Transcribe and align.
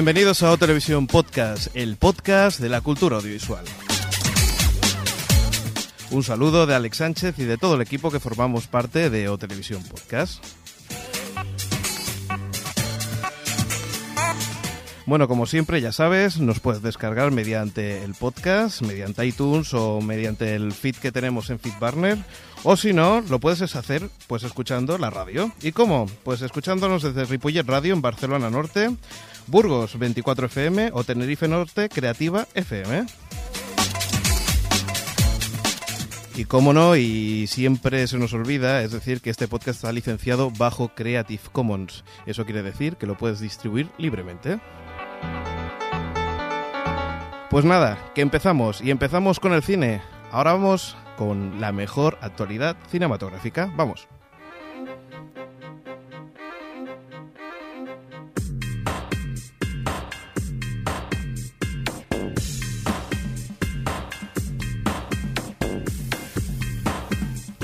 Bienvenidos 0.00 0.42
a 0.42 0.56
Televisión 0.56 1.06
Podcast, 1.06 1.76
el 1.76 1.96
podcast 1.96 2.58
de 2.58 2.70
la 2.70 2.80
cultura 2.80 3.18
audiovisual. 3.18 3.66
Un 6.10 6.22
saludo 6.24 6.64
de 6.64 6.74
Alex 6.74 6.96
Sánchez 6.96 7.38
y 7.38 7.44
de 7.44 7.58
todo 7.58 7.74
el 7.74 7.82
equipo 7.82 8.10
que 8.10 8.18
formamos 8.18 8.66
parte 8.66 9.10
de 9.10 9.28
O 9.28 9.36
Televisión 9.36 9.82
Podcast. 9.82 10.42
Bueno, 15.04 15.28
como 15.28 15.44
siempre, 15.44 15.82
ya 15.82 15.92
sabes, 15.92 16.38
nos 16.38 16.60
puedes 16.60 16.80
descargar 16.80 17.30
mediante 17.30 18.02
el 18.02 18.14
podcast, 18.14 18.80
mediante 18.80 19.26
iTunes 19.26 19.74
o 19.74 20.00
mediante 20.00 20.54
el 20.54 20.72
feed 20.72 20.96
que 20.96 21.12
tenemos 21.12 21.50
en 21.50 21.58
FeedBurner. 21.58 22.16
O 22.62 22.76
si 22.76 22.94
no, 22.94 23.20
lo 23.22 23.38
puedes 23.38 23.76
hacer 23.76 24.08
pues 24.28 24.44
escuchando 24.44 24.96
la 24.96 25.10
radio. 25.10 25.52
¿Y 25.60 25.72
cómo? 25.72 26.06
Pues 26.22 26.40
escuchándonos 26.40 27.02
desde 27.02 27.26
Ripollet 27.26 27.66
Radio 27.66 27.92
en 27.92 28.00
Barcelona 28.00 28.48
Norte, 28.48 28.90
Burgos 29.46 29.98
24 29.98 30.46
FM 30.46 30.90
o 30.92 31.04
Tenerife 31.04 31.48
Norte 31.48 31.88
Creativa 31.88 32.46
FM. 32.54 33.06
Y 36.36 36.44
cómo 36.46 36.72
no, 36.72 36.96
y 36.96 37.46
siempre 37.48 38.06
se 38.06 38.18
nos 38.18 38.32
olvida, 38.32 38.82
es 38.82 38.92
decir, 38.92 39.20
que 39.20 39.30
este 39.30 39.48
podcast 39.48 39.76
está 39.76 39.92
licenciado 39.92 40.50
bajo 40.50 40.88
Creative 40.94 41.42
Commons. 41.52 42.04
Eso 42.24 42.44
quiere 42.44 42.62
decir 42.62 42.96
que 42.96 43.06
lo 43.06 43.18
puedes 43.18 43.40
distribuir 43.40 43.90
libremente. 43.98 44.58
Pues 47.50 47.64
nada, 47.64 47.98
que 48.14 48.22
empezamos, 48.22 48.80
y 48.80 48.90
empezamos 48.90 49.40
con 49.40 49.52
el 49.52 49.62
cine. 49.62 50.00
Ahora 50.30 50.52
vamos 50.52 50.96
con 51.18 51.60
la 51.60 51.72
mejor 51.72 52.16
actualidad 52.22 52.76
cinematográfica. 52.88 53.70
Vamos. 53.76 54.08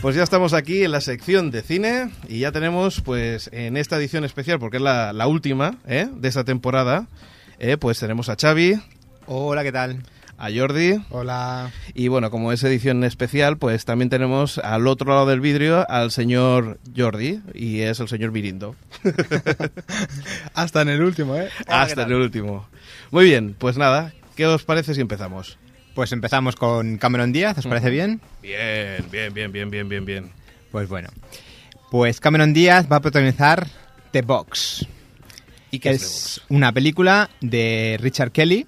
Pues 0.06 0.14
ya 0.14 0.22
estamos 0.22 0.52
aquí 0.52 0.84
en 0.84 0.92
la 0.92 1.00
sección 1.00 1.50
de 1.50 1.62
cine 1.62 2.12
y 2.28 2.38
ya 2.38 2.52
tenemos 2.52 3.00
pues 3.00 3.50
en 3.52 3.76
esta 3.76 3.96
edición 3.96 4.22
especial, 4.24 4.60
porque 4.60 4.76
es 4.76 4.82
la, 4.84 5.12
la 5.12 5.26
última 5.26 5.78
¿eh? 5.84 6.08
de 6.08 6.28
esta 6.28 6.44
temporada, 6.44 7.08
eh, 7.58 7.76
pues 7.76 7.98
tenemos 7.98 8.28
a 8.28 8.36
Xavi, 8.40 8.80
Hola, 9.26 9.64
¿qué 9.64 9.72
tal? 9.72 10.04
a 10.38 10.48
Jordi 10.54 11.02
Hola. 11.10 11.72
y 11.92 12.06
bueno, 12.06 12.30
como 12.30 12.52
es 12.52 12.62
edición 12.62 13.02
especial, 13.02 13.58
pues 13.58 13.84
también 13.84 14.08
tenemos 14.08 14.58
al 14.58 14.86
otro 14.86 15.12
lado 15.12 15.26
del 15.26 15.40
vidrio 15.40 15.84
al 15.90 16.12
señor 16.12 16.78
Jordi 16.96 17.40
y 17.52 17.80
es 17.80 17.98
el 17.98 18.06
señor 18.06 18.30
Mirindo. 18.30 18.76
Hasta 20.54 20.82
en 20.82 20.90
el 20.90 21.02
último, 21.02 21.34
¿eh? 21.34 21.48
Hasta 21.66 22.04
el 22.04 22.14
último. 22.14 22.68
Muy 23.10 23.24
bien, 23.24 23.56
pues 23.58 23.76
nada, 23.76 24.12
¿qué 24.36 24.46
os 24.46 24.62
parece 24.62 24.94
si 24.94 25.00
empezamos? 25.00 25.58
Pues 25.96 26.12
empezamos 26.12 26.56
con 26.56 26.98
Cameron 26.98 27.32
Díaz, 27.32 27.56
¿os 27.56 27.66
parece 27.66 27.88
bien? 27.88 28.20
Bien, 28.42 29.02
bien, 29.10 29.32
bien, 29.32 29.50
bien, 29.50 29.70
bien, 29.70 29.88
bien, 29.88 30.04
bien. 30.04 30.30
Pues 30.70 30.90
bueno. 30.90 31.08
Pues 31.90 32.20
Cameron 32.20 32.52
Díaz 32.52 32.86
va 32.92 32.96
a 32.96 33.00
protagonizar 33.00 33.66
The 34.10 34.20
Box. 34.20 34.86
¿Y 35.70 35.78
que 35.78 35.92
es 35.92 36.42
una 36.50 36.70
película 36.70 37.30
de 37.40 37.96
Richard 37.98 38.30
Kelly, 38.30 38.66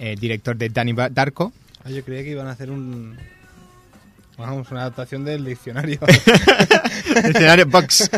el 0.00 0.18
director 0.18 0.56
de 0.56 0.68
Danny 0.70 0.92
Darko. 0.92 1.52
Ah, 1.84 1.90
yo 1.90 2.04
creía 2.04 2.24
que 2.24 2.30
iban 2.30 2.48
a 2.48 2.50
hacer 2.50 2.68
un. 2.72 3.16
Vamos, 4.36 4.68
una 4.72 4.80
adaptación 4.80 5.24
del 5.24 5.44
diccionario. 5.44 6.00
El 7.14 7.26
escenario 7.26 7.66
Box. 7.66 8.10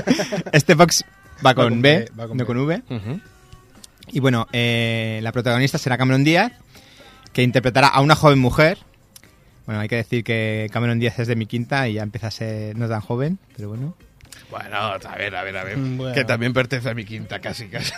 Este 0.52 0.72
Box 0.72 1.04
va 1.44 1.54
con, 1.54 1.68
con 1.68 1.82
B, 1.82 1.98
B, 1.98 2.10
va 2.18 2.26
con 2.26 2.38
no 2.38 2.44
B. 2.44 2.46
con 2.46 2.58
V. 2.60 2.82
Y 4.10 4.20
bueno, 4.20 4.46
eh, 4.52 5.20
la 5.22 5.32
protagonista 5.32 5.76
será 5.76 5.98
Cameron 5.98 6.24
Díaz, 6.24 6.50
que 7.32 7.42
interpretará 7.42 7.88
a 7.88 8.00
una 8.00 8.14
joven 8.14 8.38
mujer. 8.38 8.78
Bueno, 9.66 9.80
hay 9.80 9.88
que 9.88 9.96
decir 9.96 10.24
que 10.24 10.68
Cameron 10.72 10.98
Díaz 10.98 11.18
es 11.18 11.28
de 11.28 11.36
mi 11.36 11.46
quinta 11.46 11.88
y 11.88 11.94
ya 11.94 12.02
empieza 12.02 12.28
a 12.28 12.30
ser 12.30 12.76
no 12.76 12.88
tan 12.88 13.00
joven, 13.00 13.38
pero 13.56 13.68
bueno. 13.68 13.94
Bueno, 14.50 14.76
a 14.76 15.16
ver, 15.16 15.36
a 15.36 15.42
ver, 15.42 15.56
a 15.56 15.64
ver. 15.64 15.76
Mm, 15.76 15.96
bueno. 15.98 16.14
Que 16.14 16.24
también 16.24 16.54
pertenece 16.54 16.88
a 16.88 16.94
mi 16.94 17.04
quinta, 17.04 17.38
casi, 17.40 17.68
casi. 17.68 17.92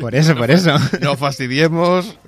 Por 0.00 0.14
eso, 0.14 0.36
por 0.36 0.50
eso. 0.50 0.76
No 1.00 1.16
fastidiemos. 1.16 2.18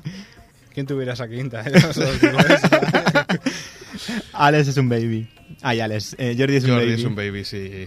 ¿Quién 0.72 0.86
tuviera 0.86 1.12
esa 1.12 1.28
quinta? 1.28 1.62
eh? 1.66 1.72
Alex 4.32 4.68
es 4.68 4.76
un 4.76 4.88
baby. 4.88 5.28
Ay, 5.60 5.80
Alex. 5.80 6.16
eh, 6.18 6.34
Jordi 6.38 6.56
es 6.56 6.64
un 6.64 6.70
Jordi 6.70 6.86
baby. 6.86 7.00
es 7.00 7.04
un 7.04 7.14
baby, 7.14 7.44
sí. 7.44 7.86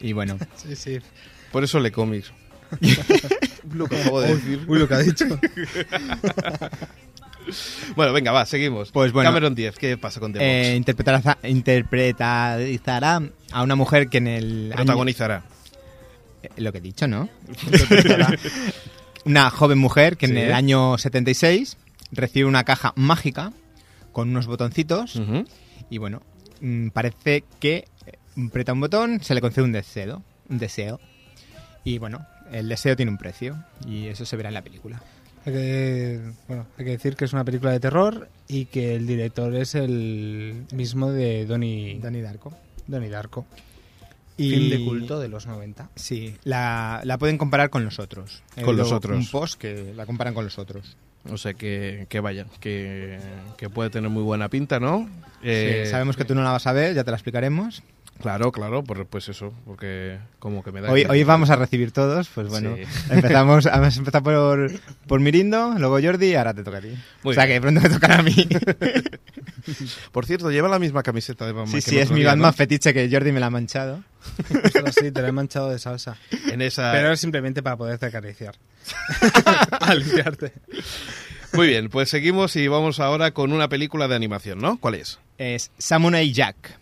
Y 0.00 0.12
bueno, 0.12 0.36
sí, 0.56 0.76
sí. 0.76 0.98
Por 1.52 1.64
eso 1.64 1.80
le 1.80 1.90
cómics. 1.90 2.32
lo 3.72 3.86
que 3.86 4.00
acabo 4.00 4.20
de 4.20 4.34
decir. 4.34 4.64
Uy, 4.66 4.78
lo 4.78 4.88
que 4.88 4.94
ha 4.94 4.98
dicho. 4.98 5.26
Bueno, 7.96 8.12
venga, 8.12 8.32
va, 8.32 8.46
seguimos. 8.46 8.90
Pues 8.90 9.12
bueno. 9.12 9.28
Cameron 9.28 9.54
10, 9.54 9.76
¿qué 9.76 9.96
pasa 9.98 10.20
con 10.20 10.32
The 10.32 10.38
Box? 10.38 10.46
eh, 10.48 10.76
interpretará, 10.76 11.38
interpretará 11.44 13.22
a 13.52 13.62
una 13.62 13.74
mujer 13.74 14.08
que 14.08 14.18
en 14.18 14.26
el... 14.28 14.66
año- 14.72 14.76
Protagonizará. 14.76 15.44
eh, 16.42 16.48
lo 16.56 16.72
que 16.72 16.78
he 16.78 16.80
dicho, 16.80 17.06
¿no? 17.08 17.28
una 19.24 19.50
joven 19.50 19.78
mujer 19.78 20.16
que 20.16 20.26
en 20.26 20.36
el 20.36 20.52
año 20.52 20.98
76 20.98 21.76
recibe 22.12 22.46
una 22.48 22.64
caja 22.64 22.92
mágica 22.96 23.52
con 24.12 24.28
unos 24.30 24.46
botoncitos 24.46 25.20
y 25.90 25.98
bueno, 25.98 26.22
mm, 26.60 26.88
parece 26.88 27.44
que 27.60 27.86
eh, 28.06 28.12
aprieta 28.46 28.72
un 28.72 28.80
botón, 28.80 29.22
se 29.22 29.34
le 29.34 29.40
concede 29.40 29.64
un 29.64 29.72
deseo, 29.72 30.22
un 30.48 30.58
deseo. 30.58 31.00
Y 31.84 31.98
bueno, 31.98 32.26
el 32.52 32.68
deseo 32.68 32.96
tiene 32.96 33.10
un 33.10 33.18
precio 33.18 33.62
y 33.86 34.06
eso 34.06 34.24
se 34.24 34.36
verá 34.36 34.48
en 34.48 34.54
la 34.54 34.62
película. 34.62 35.02
Hay 35.46 35.52
que, 35.52 36.20
bueno, 36.48 36.66
hay 36.78 36.84
que 36.84 36.90
decir 36.92 37.16
que 37.16 37.26
es 37.26 37.32
una 37.32 37.44
película 37.44 37.70
de 37.72 37.80
terror 37.80 38.28
y 38.48 38.64
que 38.66 38.94
el 38.94 39.06
director 39.06 39.54
es 39.54 39.74
el 39.74 40.64
mismo 40.72 41.10
de 41.10 41.44
Donnie, 41.46 41.98
Donnie 42.00 42.22
Darko. 42.22 42.52
Donnie 42.86 43.10
Darko. 43.10 43.44
Y 44.36 44.50
Film 44.50 44.70
de 44.70 44.84
culto 44.84 45.20
de 45.20 45.28
los 45.28 45.46
90. 45.46 45.90
Sí, 45.94 46.34
la, 46.44 47.00
la 47.04 47.18
pueden 47.18 47.38
comparar 47.38 47.70
con 47.70 47.84
los 47.84 47.98
otros. 47.98 48.42
He 48.56 48.62
Con 48.62 48.76
los 48.76 48.90
otros. 48.90 49.16
Un 49.16 49.26
post 49.26 49.60
que 49.60 49.92
la 49.94 50.06
comparan 50.06 50.34
con 50.34 50.44
los 50.44 50.58
otros. 50.58 50.96
O 51.30 51.38
sea 51.38 51.54
que, 51.54 52.06
que 52.08 52.20
vaya, 52.20 52.46
que, 52.60 53.18
que 53.56 53.70
puede 53.70 53.90
tener 53.90 54.10
muy 54.10 54.22
buena 54.22 54.48
pinta, 54.48 54.80
¿no? 54.80 55.08
Eh, 55.42 55.84
Sí, 55.84 55.90
sabemos 55.90 56.16
que 56.16 56.24
tú 56.24 56.34
no 56.34 56.42
la 56.42 56.50
vas 56.50 56.66
a 56.66 56.72
ver, 56.72 56.94
ya 56.94 57.04
te 57.04 57.10
la 57.10 57.16
explicaremos. 57.16 57.82
Claro, 58.20 58.52
claro, 58.52 58.82
por- 58.84 59.06
pues 59.06 59.28
eso, 59.28 59.52
porque 59.66 60.18
como 60.38 60.62
que 60.62 60.72
me 60.72 60.80
da... 60.80 60.90
Hoy, 60.90 61.04
hoy 61.08 61.24
vamos 61.24 61.50
a 61.50 61.56
recibir 61.56 61.92
todos, 61.92 62.28
pues 62.28 62.48
bueno, 62.48 62.74
Sí. 62.76 62.82
empezamos, 63.10 63.64
vamos 63.64 63.96
a 63.96 63.98
empezar 63.98 64.22
por, 64.22 64.70
por 65.06 65.20
Mirindo, 65.20 65.74
luego 65.78 65.98
Jordi 66.00 66.28
y 66.30 66.34
ahora 66.34 66.54
te 66.54 66.62
toca 66.64 66.78
a 66.78 66.80
ti. 66.80 66.94
Muy 67.22 67.32
o 67.32 67.34
sea 67.34 67.44
bien. 67.44 67.56
que 67.56 67.60
pronto 67.60 67.80
me 67.82 67.88
tocará 67.90 68.18
a 68.18 68.22
mí. 68.22 68.34
Por 70.12 70.26
cierto, 70.26 70.50
lleva 70.50 70.68
la 70.68 70.78
misma 70.78 71.02
camiseta 71.02 71.46
de 71.46 71.52
Batman 71.52 71.80
sí, 71.80 71.84
que 71.84 71.90
sí, 71.90 71.98
es 71.98 72.10
mi 72.10 72.22
Batman 72.22 72.48
¿no? 72.48 72.52
fetiche 72.52 72.92
que 72.92 73.08
Jordi 73.10 73.32
me 73.32 73.40
la 73.40 73.46
ha 73.46 73.50
manchado. 73.50 74.02
Solo 74.72 74.92
sí, 74.92 75.10
te 75.10 75.22
lo 75.22 75.28
he 75.28 75.32
manchado 75.32 75.70
de 75.70 75.78
salsa. 75.78 76.16
En 76.52 76.60
esa... 76.60 76.92
Pero 76.92 77.12
es 77.12 77.20
simplemente 77.20 77.62
para 77.62 77.76
poderte 77.76 78.04
acariciar. 78.06 78.56
Al 79.80 80.00
limpiarte. 80.00 80.52
Muy 81.54 81.68
bien, 81.68 81.88
pues 81.88 82.10
seguimos 82.10 82.56
y 82.56 82.68
vamos 82.68 83.00
ahora 83.00 83.30
con 83.32 83.52
una 83.52 83.68
película 83.68 84.06
de 84.06 84.16
animación, 84.16 84.58
¿no? 84.58 84.78
¿Cuál 84.78 84.96
es? 84.96 85.18
Es 85.38 85.70
Samurai 85.78 86.30
Jack. 86.32 86.78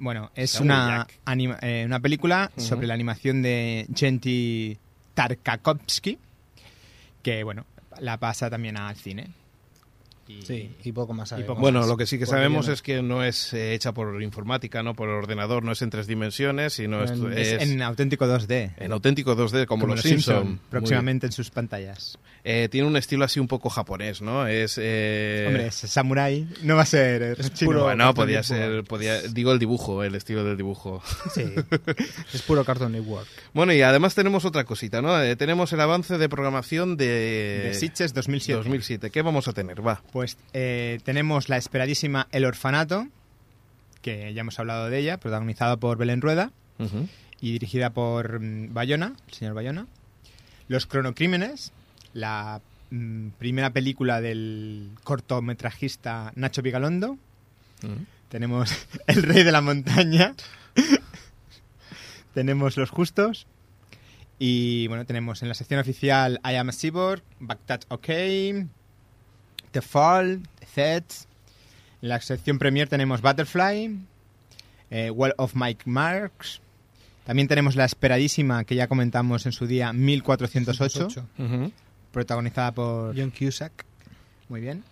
Bueno, 0.00 0.30
es 0.34 0.58
una, 0.58 1.06
anima- 1.26 1.58
eh, 1.62 1.82
una 1.86 2.00
película 2.00 2.50
sobre 2.56 2.86
la 2.86 2.94
animación 2.94 3.42
de 3.42 3.86
Genti 3.94 4.76
Tartakovsky, 5.14 6.18
que 7.22 7.44
bueno, 7.44 7.66
la 8.00 8.16
pasa 8.18 8.48
también 8.50 8.76
al 8.78 8.96
cine. 8.96 9.28
Y- 10.26 10.42
Sí, 10.42 10.70
y 10.84 10.92
poco 10.92 11.12
más. 11.12 11.28
sabemos. 11.30 11.48
poco 11.48 11.60
Bueno, 11.60 11.80
más. 11.80 11.88
lo 11.88 11.96
que 11.96 12.06
sí 12.06 12.16
que 12.16 12.24
sabemos 12.24 12.68
es 12.68 12.82
que 12.82 13.02
no 13.02 13.24
es 13.24 13.52
eh, 13.52 13.74
hecha 13.74 13.92
por 13.92 14.22
informática, 14.22 14.80
no 14.82 14.94
por 14.94 15.08
ordenador, 15.08 15.64
no 15.64 15.72
es 15.72 15.82
en 15.82 15.90
tres 15.90 16.06
dimensiones, 16.06 16.72
sino 16.74 17.02
es, 17.02 17.10
En- 17.10 17.32
Es 17.32 17.48
es 17.48 17.62
en 17.70 17.82
auténtico 17.82 18.26
2D. 18.26 18.72
en 18.78 18.92
auténtico 18.92 19.34
2D, 19.36 19.66
como, 19.66 19.86
los 19.88 20.00
Simpson. 20.02 20.60
próximamente 20.70 21.26
en 21.26 21.32
sus 21.32 21.50
pantallas. 21.50 22.16
Eh, 22.42 22.68
tiene 22.70 22.86
un 22.88 22.96
estilo 22.96 23.24
así 23.24 23.38
un 23.38 23.48
poco 23.48 23.68
japonés, 23.68 24.22
¿no? 24.22 24.46
Es... 24.46 24.78
eh, 24.80 25.44
Hombre, 25.46 25.66
es 25.66 25.74
samurai, 25.74 26.46
no 26.62 26.74
va 26.76 26.82
a 26.82 26.86
ser 26.86 27.22
eh, 27.22 27.34
Es 27.38 27.52
chino. 27.52 27.70
puro- 27.70 27.82
Bueno, 27.84 28.14
podía 28.14 28.42
ser, 28.42 28.82
podía, 28.84 29.20
digo 29.20 29.52
el 29.52 29.58
dibujo, 29.58 30.02
el 30.04 30.14
estilo 30.14 30.42
del 30.42 30.56
dibujo. 30.56 31.02
Sí. 31.34 31.44
es 32.32 32.42
puro 32.42 32.64
Cartoon 32.64 32.92
Network. 32.92 33.28
Bueno, 33.52 33.72
y 33.74 33.82
además 33.82 34.14
tenemos 34.14 34.44
otra 34.46 34.64
cosita, 34.64 35.02
¿no? 35.02 35.20
Eh, 35.22 35.36
tenemos 35.36 35.72
el 35.74 35.80
avance 35.80 36.16
de 36.16 36.28
programación 36.30 36.96
de... 36.96 37.06
de 37.64 37.74
Sitges 37.74 38.14
2007. 38.14 38.56
2007. 38.56 39.10
¿Qué 39.10 39.20
vamos 39.22 39.46
a 39.48 39.52
tener? 39.52 39.86
Va. 39.86 40.00
Pues 40.12 40.38
eh, 40.54 40.98
tenemos 41.04 41.48
la 41.50 41.58
esperadísima 41.58 42.26
El 42.32 42.46
Orfanato, 42.46 43.06
que 44.00 44.32
ya 44.32 44.40
hemos 44.40 44.58
hablado 44.58 44.88
de 44.88 44.98
ella, 44.98 45.18
protagonizada 45.18 45.76
por 45.76 45.98
Belén 45.98 46.22
Rueda 46.22 46.52
y 47.42 47.52
dirigida 47.52 47.90
por 47.90 48.40
mm, 48.40 48.72
Bayona, 48.72 49.12
el 49.28 49.34
señor 49.34 49.52
Bayona. 49.52 49.86
Los 50.68 50.86
cronocrímenes, 50.86 51.72
la 52.12 52.60
mm, 52.90 53.28
primera 53.38 53.70
película 53.70 54.20
del 54.20 54.90
cortometrajista 55.04 56.32
Nacho 56.36 56.62
Vigalondo. 56.62 57.18
Ujú. 57.82 58.06
Tenemos 58.28 58.70
El 59.06 59.22
Rey 59.22 59.42
de 59.42 59.52
la 59.52 59.60
Montaña. 59.60 60.34
Tenemos 62.34 62.76
Los 62.76 62.90
Justos. 62.90 63.46
Y 64.38 64.86
bueno, 64.88 65.04
tenemos 65.04 65.42
en 65.42 65.48
la 65.48 65.54
sección 65.54 65.80
oficial 65.80 66.40
I 66.42 66.54
Am 66.54 66.70
a 66.70 66.72
Cyborg, 66.72 67.22
Baghdad 67.40 67.82
OK, 67.88 68.06
The 68.06 69.82
Fall, 69.82 70.40
The 70.60 70.66
Threads. 70.74 71.28
En 72.00 72.08
la 72.08 72.20
sección 72.22 72.58
premier 72.58 72.88
tenemos 72.88 73.20
Butterfly, 73.20 73.98
eh, 74.90 75.10
Wall 75.10 75.34
of 75.36 75.54
Mike 75.54 75.82
Marks. 75.84 76.62
También 77.26 77.48
tenemos 77.48 77.76
la 77.76 77.84
esperadísima 77.84 78.64
que 78.64 78.76
ya 78.76 78.88
comentamos 78.88 79.44
en 79.44 79.52
su 79.52 79.66
día 79.66 79.92
1408, 79.92 81.26
Ujú. 81.38 81.72
Protagonizada 82.12 82.72
por 82.72 83.16
John 83.18 83.30
Cusack. 83.30 83.84
muy 84.48 84.60
bien. 84.60 84.82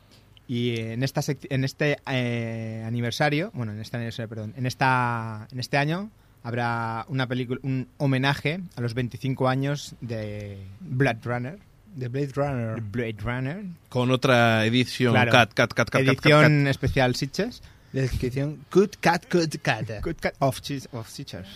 Y 0.47 0.81
en 0.81 1.03
esta 1.03 1.21
sec- 1.21 1.47
en 1.51 1.65
este 1.65 1.99
eh, 2.11 2.83
aniversario, 2.87 3.51
bueno, 3.53 3.73
en 3.73 3.81
este 3.81 3.97
aniversario, 3.99 4.29
perdón, 4.29 4.55
en 4.57 4.65
esta 4.67 5.47
en 5.53 5.61
este 5.61 5.77
año 5.77 6.11
habrá 6.43 7.05
una 7.09 7.27
película 7.27 7.61
un 7.63 7.89
homenaje 7.99 8.61
a 8.77 8.81
los 8.81 8.95
25 8.95 9.47
años 9.49 9.95
de 10.01 10.59
Blade 10.81 11.19
Runner, 11.25 11.59
The 11.99 12.09
Blade 12.09 12.33
Runner. 12.35 12.81
Blade 12.81 13.17
Runner, 13.23 13.65
Con 13.91 14.11
otra 14.11 14.65
edición 14.65 15.13
Claro. 15.13 15.33
cat, 15.33 15.53
cat, 15.53 15.73
cat, 15.75 15.91
cat, 15.91 16.05
cat, 16.05 16.17
cat, 16.17 16.25
edición 16.25 16.67
especial 16.69 17.15
Sitges, 17.15 17.61
Descripción 17.93 18.65
Good 18.73 18.91
Cat, 19.01 19.27
Good 19.31 19.55
Cat. 19.63 19.91
Good 20.03 20.17
Cat 20.21 20.35
of, 20.39 20.61
of 20.93 21.09
Sitges. 21.11 21.47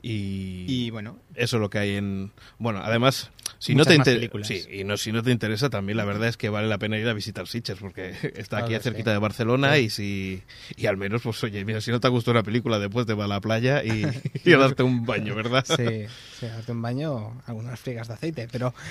Y, 0.00 0.64
Y 0.68 0.90
bueno, 0.90 1.18
eso 1.34 1.56
es 1.56 1.60
lo 1.60 1.70
que 1.70 1.78
hay 1.78 1.96
en... 1.96 2.30
Bueno, 2.58 2.80
además, 2.84 3.30
si 3.58 3.74
no 3.74 3.84
te 3.84 3.90
más 3.90 4.06
inter- 4.06 4.16
películas. 4.18 4.46
sí, 4.46 4.62
y 4.70 4.84
no, 4.84 4.96
si 4.96 5.10
no 5.10 5.22
te 5.24 5.32
interesa, 5.32 5.70
también 5.70 5.96
la 5.96 6.04
verdad 6.04 6.28
es 6.28 6.36
que 6.36 6.48
vale 6.50 6.68
la 6.68 6.78
pena 6.78 6.96
ir 6.98 7.08
a 7.08 7.12
visitar 7.14 7.48
Sitges, 7.48 7.78
porque 7.80 8.10
está 8.36 8.58
aquí 8.58 8.68
Claro, 8.68 8.82
cerquita 8.84 9.10
sí. 9.10 9.14
de 9.14 9.18
Barcelona 9.18 9.74
Sí. 9.74 9.80
y 9.80 9.90
si 9.90 10.42
y 10.76 10.86
al 10.86 10.96
menos, 10.98 11.22
pues 11.22 11.42
oye, 11.42 11.64
mira, 11.64 11.80
si 11.80 11.90
no 11.90 11.98
te 11.98 12.06
ha 12.06 12.10
gustado 12.10 12.32
una 12.38 12.44
película, 12.44 12.78
después 12.78 13.06
te 13.06 13.14
va 13.14 13.24
a 13.24 13.28
la 13.28 13.40
playa 13.40 13.82
y, 13.82 14.06
y 14.44 14.52
a 14.52 14.58
darte 14.58 14.84
un 14.84 15.04
baño, 15.04 15.34
¿verdad? 15.34 15.64
Sí, 15.66 16.06
sí, 16.38 16.46
darte 16.46 16.70
un 16.72 16.80
baño, 16.82 17.40
algunas 17.46 17.80
friegas 17.80 18.06
de 18.06 18.14
aceite, 18.14 18.46
pero 18.52 18.72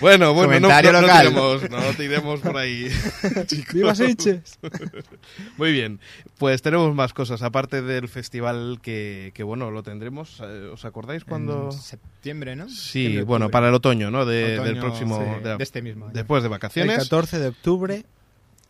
Bueno, 0.00 0.34
bueno, 0.34 0.60
no, 0.60 0.68
no, 0.68 1.00
no 1.02 1.08
tiremos, 1.08 1.70
no 1.70 1.80
tiremos 1.96 2.40
por 2.40 2.56
ahí. 2.58 2.88
¡Viva 3.72 3.94
Sitges! 3.94 4.58
Muy 5.56 5.72
bien, 5.72 6.00
pues 6.38 6.60
tenemos 6.60 6.94
más 6.94 7.14
cosas, 7.14 7.40
aparte 7.42 7.80
del 7.80 8.06
festival 8.08 8.25
que, 8.30 9.32
que 9.34 9.42
bueno, 9.42 9.70
lo 9.70 9.82
tendremos, 9.82 10.40
eh, 10.42 10.70
¿os 10.72 10.84
acordáis 10.84 11.24
cuando...? 11.24 11.70
en 11.72 11.78
septiembre, 11.78 12.56
¿no? 12.56 12.68
Sí, 12.68 12.74
Septiembre, 13.02 13.22
bueno, 13.24 13.50
para 13.50 13.68
el 13.68 13.74
otoño, 13.74 14.10
¿no? 14.10 14.24
De- 14.26 14.54
Otoño, 14.54 14.64
del 14.64 14.78
próximo... 14.78 15.18
sí, 15.18 15.24
de, 15.42 15.48
la- 15.50 15.56
de 15.56 15.62
este 15.64 15.82
mismo 15.82 16.06
año. 16.06 16.14
Después 16.14 16.42
de 16.42 16.46
El 16.46 16.50
vacaciones. 16.50 16.98
14 16.98 17.38
de 17.38 17.48
octubre. 17.48 18.04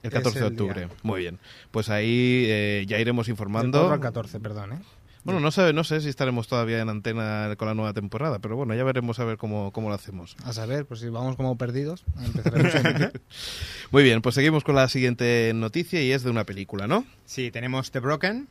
El 0.03 0.11
14 0.11 0.39
de 0.41 0.47
el 0.47 0.57
día. 0.57 0.65
octubre. 0.67 0.89
Muy 1.03 1.21
bien. 1.21 1.39
Pues 1.71 1.89
ahí 1.91 2.45
eh, 2.49 2.85
ya 2.87 2.99
iremos 2.99 3.29
informando. 3.29 3.79
4 3.81 3.95
al 3.95 4.01
14, 4.01 4.41
perdón, 4.41 4.73
¿eh? 4.75 4.79
Bueno, 5.27 5.41
no 5.41 5.51
sé, 5.51 5.73
no 5.73 5.83
sé 5.83 6.01
si 6.01 6.09
estaremos 6.09 6.47
todavía 6.47 6.81
en 6.81 6.89
antena 6.89 7.53
con 7.57 7.67
la 7.67 7.75
nueva 7.75 7.93
temporada, 7.93 8.39
pero 8.39 8.55
bueno, 8.55 8.77
ya 8.77 8.85
veremos 8.85 9.19
a 9.19 9.25
ver 9.25 9.39
cómo, 9.39 9.73
cómo 9.73 9.89
lo 9.89 9.97
hacemos. 9.97 10.37
A 10.45 10.53
saber, 10.53 10.87
pues 10.87 11.01
si 11.01 11.09
vamos 11.09 11.35
como 11.35 11.59
perdidos, 11.59 12.05
empezaremos 12.25 12.75
a. 12.77 13.13
Muy 13.91 14.05
bien, 14.05 14.23
pues 14.23 14.37
seguimos 14.37 14.63
con 14.63 14.77
la 14.77 14.89
siguiente 14.89 15.51
noticia 15.53 16.01
y 16.01 16.13
es 16.13 16.23
de 16.23 16.31
una 16.31 16.45
película, 16.45 16.87
¿no? 16.87 17.05
Sí, 17.25 17.51
tenemos 17.51 17.91
The 17.91 17.99
Broken, 17.99 18.47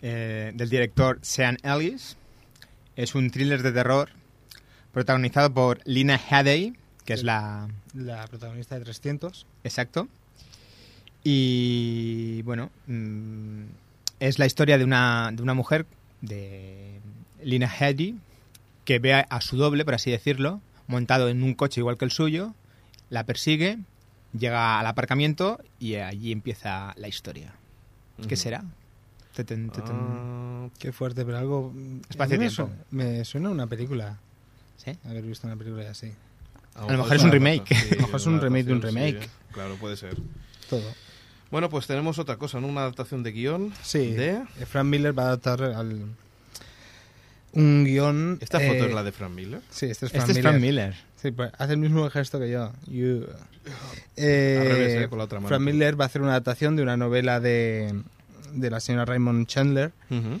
eh, 0.00 0.52
del 0.54 0.70
director 0.70 1.18
Sean 1.20 1.58
Ellis. 1.62 2.16
Es 2.96 3.14
un 3.14 3.30
thriller 3.30 3.62
de 3.62 3.72
terror 3.72 4.08
protagonizado 4.92 5.52
por 5.52 5.80
Lina 5.84 6.18
Headey, 6.18 6.74
que 7.04 7.12
es 7.12 7.24
la... 7.24 7.68
La 7.92 8.26
protagonista 8.26 8.78
de 8.78 8.84
300. 8.84 9.44
Exacto. 9.64 10.08
Y 11.22 12.40
bueno, 12.42 12.70
mm, 12.86 13.64
es 14.20 14.38
la 14.38 14.46
historia 14.46 14.78
de 14.78 14.84
una, 14.84 15.30
de 15.32 15.42
una 15.42 15.54
mujer, 15.54 15.84
de 16.26 17.00
Lina 17.42 17.66
Headey, 17.68 18.16
que 18.84 18.98
ve 18.98 19.14
a, 19.14 19.20
a 19.20 19.40
su 19.40 19.56
doble, 19.56 19.84
por 19.84 19.94
así 19.94 20.10
decirlo, 20.10 20.60
montado 20.86 21.28
en 21.28 21.42
un 21.42 21.54
coche 21.54 21.80
igual 21.80 21.96
que 21.98 22.04
el 22.04 22.10
suyo, 22.10 22.54
la 23.10 23.24
persigue, 23.24 23.78
llega 24.38 24.78
al 24.78 24.86
aparcamiento 24.86 25.60
y 25.78 25.96
allí 25.96 26.32
empieza 26.32 26.92
la 26.96 27.08
historia. 27.08 27.54
¿Qué 28.18 28.34
Ujú. 28.34 28.36
será? 28.36 28.64
Tetun, 29.34 29.70
tetun. 29.70 29.96
Ah, 29.98 30.68
Qué 30.78 30.92
fuerte, 30.92 31.24
pero 31.24 31.38
algo... 31.38 31.72
Espacio 32.08 32.36
a 32.36 32.38
mí 32.38 32.44
me 32.44 32.50
suena- 32.50 32.74
Me 32.90 33.24
suena 33.24 33.50
una 33.50 33.66
película, 33.66 34.18
¿Sí? 34.76 34.92
haber 35.04 35.22
visto 35.22 35.46
una 35.46 35.56
película 35.56 35.90
así. 35.90 36.12
a 36.74 36.82
lo 36.90 36.98
mejor 36.98 37.16
es 37.16 37.22
un 37.22 37.32
remake. 37.32 37.74
A 37.74 37.94
lo 37.96 38.00
mejor 38.02 38.16
es 38.20 38.26
un 38.26 38.40
remake 38.40 38.64
de 38.64 38.72
un 38.72 38.82
remake. 38.82 39.28
claro, 39.52 39.76
puede 39.76 39.96
ser. 39.96 40.16
Todo. 40.70 40.82
Bueno, 41.50 41.68
pues 41.70 41.86
tenemos 41.86 42.18
otra 42.18 42.36
cosa, 42.36 42.60
¿no? 42.60 42.66
Una 42.66 42.80
adaptación 42.82 43.22
de 43.22 43.32
guion. 43.32 43.72
Sí, 43.82 44.12
De... 44.12 44.30
eh, 44.58 44.66
Frank 44.66 44.86
Miller 44.86 45.16
va 45.16 45.24
a 45.24 45.26
adaptar 45.28 45.62
al... 45.62 46.06
un 47.52 47.84
guion... 47.84 48.38
¿Esta 48.40 48.58
foto 48.58 48.72
eh, 48.74 48.86
es 48.88 48.94
la 48.94 49.02
de 49.04 49.12
Frank 49.12 49.32
Miller? 49.32 49.60
Sí, 49.70 49.86
este 49.86 50.06
es 50.06 50.12
Frank 50.12 50.28
Este 50.28 50.32
es 50.32 50.36
Miller. 50.38 50.50
Frank 50.52 50.60
Miller. 50.62 50.94
Sí, 51.22 51.30
pues 51.30 51.50
hace 51.56 51.72
el 51.72 51.78
mismo 51.78 52.08
gesto 52.10 52.38
que 52.38 52.50
yo. 52.50 52.72
You. 52.88 53.26
Eh, 54.16 54.58
Al 54.60 54.68
revés, 54.68 55.04
eh, 55.04 55.08
con 55.08 55.18
la 55.18 55.24
otra 55.24 55.38
mano. 55.40 55.48
Frank 55.48 55.62
Miller 55.62 55.98
va 55.98 56.04
a 56.04 56.06
hacer 56.08 56.20
una 56.22 56.32
adaptación 56.32 56.76
de 56.76 56.82
una 56.82 56.96
novela 56.96 57.40
de, 57.40 57.94
de 58.52 58.70
la 58.70 58.80
señora 58.80 59.04
Raymond 59.06 59.46
Chandler, 59.46 59.92
Ujú. 60.10 60.40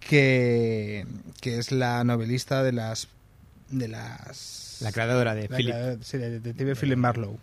que, 0.00 1.06
que 1.40 1.58
es 1.58 1.72
la 1.72 2.04
novelista 2.04 2.62
de 2.62 2.72
las... 2.72 3.08
De 3.70 3.88
las 3.88 4.78
La 4.82 4.92
creadora 4.92 5.34
de 5.34 5.48
la 5.48 5.56
Philip. 5.56 5.72
creadora- 5.74 6.02
sí, 6.02 6.18
del 6.18 6.42
detective 6.42 6.74
Philip 6.76 6.98
Marlowe. 6.98 7.38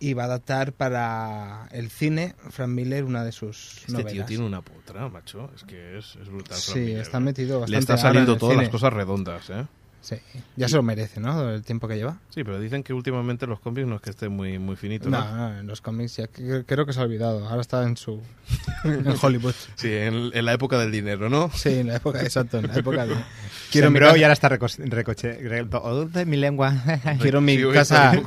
Y 0.00 0.14
va 0.14 0.22
a 0.22 0.26
adaptar 0.26 0.72
para 0.74 1.68
el 1.72 1.90
cine 1.90 2.36
Frank 2.50 2.68
Miller 2.70 3.02
una 3.04 3.24
de 3.24 3.32
sus 3.32 3.78
Este 3.78 3.92
novelas. 3.92 4.12
tío 4.12 4.24
tiene 4.26 4.44
una 4.46 4.62
potra, 4.62 5.08
macho. 5.08 5.50
Es 5.56 5.64
que 5.64 5.98
es, 5.98 6.16
es 6.22 6.28
brutal. 6.28 6.56
Frank 6.56 6.74
Sí, 6.74 6.78
Miller, 6.80 7.00
está 7.00 7.18
¿eh? 7.18 7.20
metido 7.20 7.60
bastante 7.60 7.72
Le 7.72 7.78
está 7.78 7.96
saliendo 7.96 8.36
todas 8.36 8.52
cine. 8.54 8.62
las 8.64 8.70
cosas 8.72 8.92
redondas, 8.92 9.50
¿eh? 9.50 9.66
Sí, 10.08 10.16
ya 10.56 10.68
se 10.70 10.76
lo 10.76 10.82
merece, 10.82 11.20
¿no? 11.20 11.50
El 11.50 11.62
tiempo 11.62 11.86
que 11.86 11.96
lleva. 11.96 12.16
Sí, 12.30 12.42
pero 12.42 12.58
dicen 12.58 12.82
que 12.82 12.94
últimamente 12.94 13.46
los 13.46 13.60
cómics 13.60 13.86
no 13.86 13.96
es 13.96 14.00
que 14.00 14.08
estén 14.08 14.32
muy, 14.32 14.58
muy 14.58 14.74
finitos. 14.74 15.10
No, 15.10 15.22
¿no? 15.22 15.36
no, 15.50 15.58
en 15.58 15.66
los 15.66 15.82
cómics 15.82 16.16
ya 16.16 16.28
creo 16.28 16.86
que 16.86 16.94
se 16.94 17.00
ha 17.00 17.02
olvidado. 17.02 17.46
Ahora 17.46 17.60
está 17.60 17.82
en 17.82 17.94
su 17.98 18.22
en 18.84 19.04
Hollywood. 19.20 19.54
Sí, 19.74 19.92
en, 19.92 20.30
en 20.32 20.44
la 20.46 20.54
época 20.54 20.78
del 20.78 20.90
dinero, 20.90 21.28
¿no? 21.28 21.50
Sí, 21.54 21.80
en 21.80 21.88
la 21.88 21.96
época, 21.96 22.22
exacto, 22.22 22.58
en 22.58 22.68
la 22.68 22.76
época 22.76 23.06
de... 23.06 23.16
Quiero 23.70 23.90
mi, 23.90 23.98
y 23.98 24.02
ahora 24.02 24.32
está 24.32 24.48
recoche... 24.48 24.82
recoche 24.86 25.34
re- 25.42 25.66
oh, 25.72 26.08
mi 26.24 26.38
lengua. 26.38 26.74
quiero 27.20 27.42
mi 27.42 27.58
casa, 27.70 28.18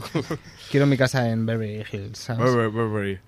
quiero 0.69 0.85
mi 0.85 0.97
casa 0.97 1.31
en 1.31 1.47
Beverly 1.47 1.83
Hills. 1.91 2.19
¿sabes? 2.19 2.45
Burberry, 2.45 2.69
Burberry. 2.69 3.19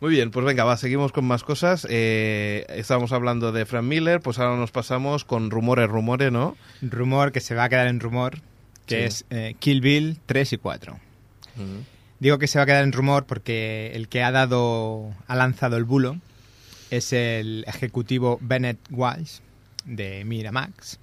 Muy 0.00 0.10
bien, 0.10 0.30
pues 0.30 0.46
venga, 0.46 0.62
va, 0.64 0.76
seguimos 0.76 1.10
con 1.12 1.24
más 1.24 1.42
cosas. 1.42 1.86
Eh, 1.90 2.64
estábamos 2.68 3.10
hablando 3.12 3.50
de 3.50 3.66
Frank 3.66 3.84
Miller, 3.84 4.20
pues 4.20 4.38
ahora 4.38 4.56
nos 4.56 4.70
pasamos 4.70 5.24
con 5.24 5.50
rumores, 5.50 5.88
rumores, 5.88 6.30
¿no? 6.30 6.56
rumor 6.82 7.32
que 7.32 7.40
se 7.40 7.54
va 7.56 7.64
a 7.64 7.68
quedar 7.68 7.88
en 7.88 7.98
rumor, 7.98 8.40
que 8.86 8.98
Sí. 9.00 9.04
es 9.04 9.24
eh, 9.30 9.54
Kill 9.58 9.80
Bill 9.80 10.18
3 10.26 10.52
y 10.52 10.58
4. 10.58 10.92
Ujú. 11.56 11.64
Digo 12.20 12.38
que 12.38 12.46
se 12.46 12.58
va 12.58 12.62
a 12.62 12.66
quedar 12.66 12.84
en 12.84 12.92
rumor 12.92 13.26
porque 13.26 13.90
el 13.94 14.08
que 14.08 14.22
ha 14.22 14.30
dado, 14.30 15.12
ha 15.26 15.34
lanzado 15.36 15.76
el 15.76 15.84
bulo 15.84 16.16
es 16.90 17.12
el 17.12 17.64
ejecutivo 17.66 18.38
Bennett 18.40 18.78
Walsh 18.90 19.38
de 19.84 20.24
Miramax, 20.24 20.98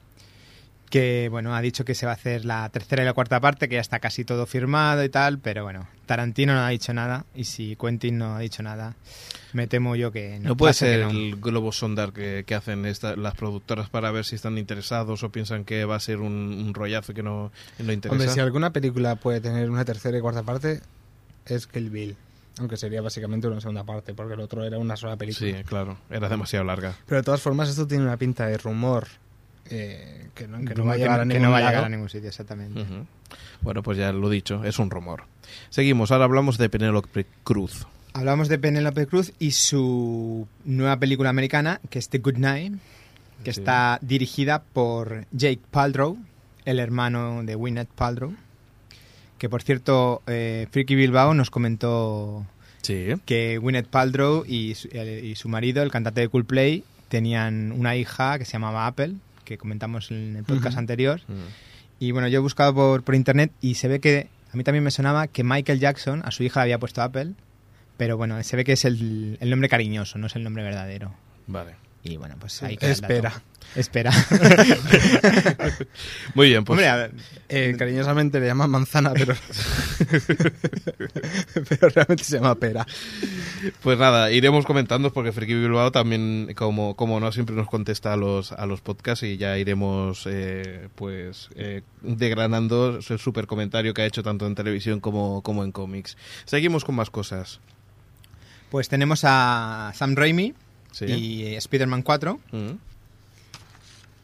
que 0.90 1.28
bueno, 1.30 1.56
ha 1.56 1.62
dicho 1.62 1.84
que 1.86 1.96
se 1.96 2.06
va 2.06 2.14
a 2.14 2.16
hacer 2.16 2.46
la 2.46 2.70
tercera 2.70 3.02
y 3.04 3.06
la 3.06 3.14
cuarta 3.14 3.40
parte, 3.40 3.68
que 3.68 3.76
ya 3.76 3.82
está 3.82 4.00
casi 4.00 4.24
todo 4.26 4.46
firmado 4.46 5.04
y 5.04 5.10
tal, 5.10 5.40
pero 5.40 5.64
bueno, 5.64 5.88
Tarantino 6.06 6.54
no 6.54 6.62
ha 6.62 6.70
dicho 6.70 6.94
nada 6.94 7.26
y 7.36 7.44
si 7.46 7.76
Quentin 7.76 8.18
no 8.18 8.36
ha 8.36 8.40
dicho 8.40 8.62
nada, 8.64 8.94
me 9.54 9.68
temo 9.68 9.96
yo 9.96 10.12
que 10.12 10.40
no, 10.40 10.50
No 10.50 10.58
puede 10.58 10.74
ser 10.74 11.02
no. 11.06 11.10
el 11.12 11.36
globo 11.38 11.72
sondar 11.72 12.14
que, 12.14 12.44
que 12.46 12.56
hacen 12.56 12.86
esta- 12.86 13.16
las 13.16 13.36
productoras 13.36 13.90
para 13.90 14.12
ver 14.12 14.26
si 14.26 14.36
están 14.36 14.58
interesados 14.58 15.24
o 15.24 15.30
piensan 15.32 15.64
que 15.66 15.86
va 15.86 15.96
a 15.96 16.00
ser 16.00 16.18
un, 16.20 16.32
un 16.66 16.74
rollazo 16.74 17.14
que 17.14 17.24
no, 17.24 17.52
no 17.80 17.92
interesa. 17.92 18.12
Hombre, 18.14 18.30
si 18.30 18.40
alguna 18.40 18.72
película 18.72 19.16
puede 19.16 19.42
tener 19.42 19.70
una 19.70 19.86
tercera 19.86 20.18
y 20.18 20.22
cuarta 20.22 20.44
parte, 20.44 20.82
es 21.46 21.68
Kill 21.68 21.90
Bill. 21.90 22.16
Aunque 22.60 22.78
sería 22.78 23.02
básicamente 23.02 23.48
una 23.48 23.60
segunda 23.60 23.84
parte, 23.84 24.14
porque 24.14 24.34
el 24.36 24.40
otro 24.40 24.64
era 24.64 24.78
una 24.78 24.96
sola 24.96 25.18
película. 25.18 25.58
Sí, 25.58 25.64
claro, 25.66 25.98
era 26.10 26.30
demasiado 26.30 26.64
larga. 26.64 26.94
Pero 27.06 27.18
de 27.20 27.24
todas 27.24 27.42
formas, 27.42 27.68
esto 27.70 27.86
tiene 27.86 28.06
una 28.06 28.16
pinta 28.16 28.48
de 28.48 28.58
rumor 28.58 29.08
eh, 29.70 30.28
que 30.36 30.48
no, 30.48 30.60
que 30.64 30.76
no 30.76 30.86
va 30.86 30.94
a 30.94 30.98
llegar 30.98 31.20
a 31.20 31.24
que 31.24 31.28
ningún 31.30 31.44
no 31.44 31.52
va 31.52 31.58
a 31.58 31.60
lado. 31.62 31.72
llegar 31.72 31.86
a 31.86 31.90
ningún 31.90 32.10
sitio, 32.10 32.30
exactamente. 32.30 32.84
Bueno, 33.62 33.82
pues 33.84 33.98
ya 33.98 34.12
lo 34.12 34.30
dicho, 34.30 34.64
es 34.64 34.80
un 34.80 34.90
rumor. 34.90 35.24
Seguimos, 35.70 36.12
ahora 36.12 36.26
hablamos 36.26 36.58
de 36.58 36.70
Penélope 36.70 37.26
Cruz. 37.44 37.86
Hablamos 38.14 38.48
de 38.48 38.58
Penélope 38.60 39.08
Cruz 39.08 39.34
y 39.40 39.52
su 39.52 40.48
nueva 40.64 40.98
película 40.98 41.30
americana, 41.30 41.82
que 41.90 42.00
es 42.00 42.10
The 42.10 42.20
Good 42.20 42.38
Night, 42.38 42.74
que 43.44 43.54
Sí. 43.54 43.60
está 43.60 44.00
dirigida 44.02 44.64
por 44.64 45.26
Jake 45.32 45.60
Paltrow, 45.72 46.18
el 46.64 46.80
hermano 46.80 47.44
de 47.44 47.56
Gwyneth 47.56 47.90
Paltrow. 47.90 48.34
Que 49.38 49.50
por 49.50 49.62
cierto, 49.64 50.22
eh, 50.28 50.68
Freaky 50.72 50.96
Bilbao 50.96 51.34
nos 51.34 51.50
comentó 51.52 52.46
Sí. 52.82 53.08
que 53.26 53.58
Gwyneth 53.58 53.88
Paltrow 53.88 54.46
y 54.48 54.76
su, 54.76 54.88
el- 54.94 55.26
y 55.26 55.36
su 55.36 55.50
marido, 55.50 55.84
el 55.84 55.92
cantante 55.92 56.22
de 56.22 56.30
Coldplay, 56.30 56.84
tenían 57.10 57.72
una 57.74 57.96
hija 57.98 58.40
que 58.40 58.46
se 58.46 58.54
llamaba 58.54 58.88
Apple, 58.88 59.16
que 59.46 59.58
comentamos 59.58 60.12
en 60.12 60.36
el 60.36 60.44
podcast 60.44 60.78
anterior. 60.78 61.22
Y 62.00 62.12
bueno, 62.12 62.28
yo 62.28 62.40
he 62.40 62.42
buscado 62.42 62.74
por, 62.74 63.04
por 63.04 63.16
internet 63.16 63.52
y 63.62 63.76
se 63.76 63.88
ve 63.88 64.02
que 64.02 64.28
a 64.52 64.58
mí 64.58 64.64
también 64.64 64.84
me 64.84 64.92
sonaba 64.92 65.28
que 65.28 65.44
Michael 65.44 65.80
Jackson 65.80 66.22
a 66.26 66.32
su 66.32 66.44
hija 66.44 66.60
le 66.60 66.64
había 66.64 66.80
puesto 66.80 67.02
Apple, 67.02 67.34
pero 67.98 68.18
bueno, 68.18 68.42
se 68.44 68.58
ve 68.58 68.66
que 68.66 68.74
es 68.74 68.84
el, 68.84 69.38
el 69.40 69.50
nombre 69.50 69.70
cariñoso, 69.70 70.18
no 70.18 70.28
es 70.28 70.36
el 70.36 70.44
nombre 70.44 70.64
verdadero. 70.64 71.14
Vale. 71.48 71.85
Y 72.06 72.18
bueno, 72.18 72.36
pues 72.40 72.62
ahí 72.62 72.78
queda 72.78 72.92
el 72.92 73.02
dato. 73.02 73.14
Espera. 73.14 73.42
Espera. 73.76 74.12
Muy 76.36 76.50
bien, 76.50 76.64
pues 76.64 76.78
Hombre, 76.78 76.88
a 76.88 76.96
ver, 76.96 77.12
Eh, 77.50 77.76
cariñosamente 77.78 78.40
le 78.40 78.46
llaman 78.46 78.70
manzana, 78.70 79.12
pero. 79.12 79.34
pero 81.68 81.90
realmente 81.90 82.24
se 82.24 82.38
llama 82.38 82.54
pera. 82.56 82.86
Pues 83.82 83.98
nada, 83.98 84.32
iremos 84.32 84.66
comentando 84.66 85.12
porque 85.12 85.32
Friki 85.32 85.56
Bilbao 85.56 85.92
también, 85.92 86.54
como, 86.56 86.96
como 86.96 87.20
no, 87.20 87.32
siempre 87.32 87.56
nos 87.56 87.68
contesta 87.68 88.14
a 88.14 88.18
los, 88.18 88.52
a 88.52 88.68
los 88.68 88.82
podcasts 88.82 89.24
y 89.24 89.38
ya 89.38 89.58
iremos 89.58 90.28
eh, 90.28 90.88
pues 90.94 91.50
eh, 91.56 91.82
degranando 92.04 93.00
el 93.00 93.20
super 93.20 93.48
comentario 93.48 93.96
que 93.96 94.04
ha 94.04 94.06
hecho 94.06 94.22
tanto 94.22 94.46
en 94.46 94.54
televisión 94.54 95.00
como, 95.00 95.42
como 95.42 95.64
en 95.64 95.72
cómics. 95.72 96.18
Seguimos 96.46 96.86
con 96.86 96.94
más 96.94 97.10
cosas. 97.10 97.60
pues 98.70 98.90
tenemos 98.90 99.22
a 99.24 99.92
Sam 99.96 100.16
Raimi 100.16 100.54
Sí. 100.96 101.06
y 101.06 101.44
eh, 101.44 101.58
Spider-Man 101.58 102.04
4. 102.04 102.40
Mm. 102.54 102.70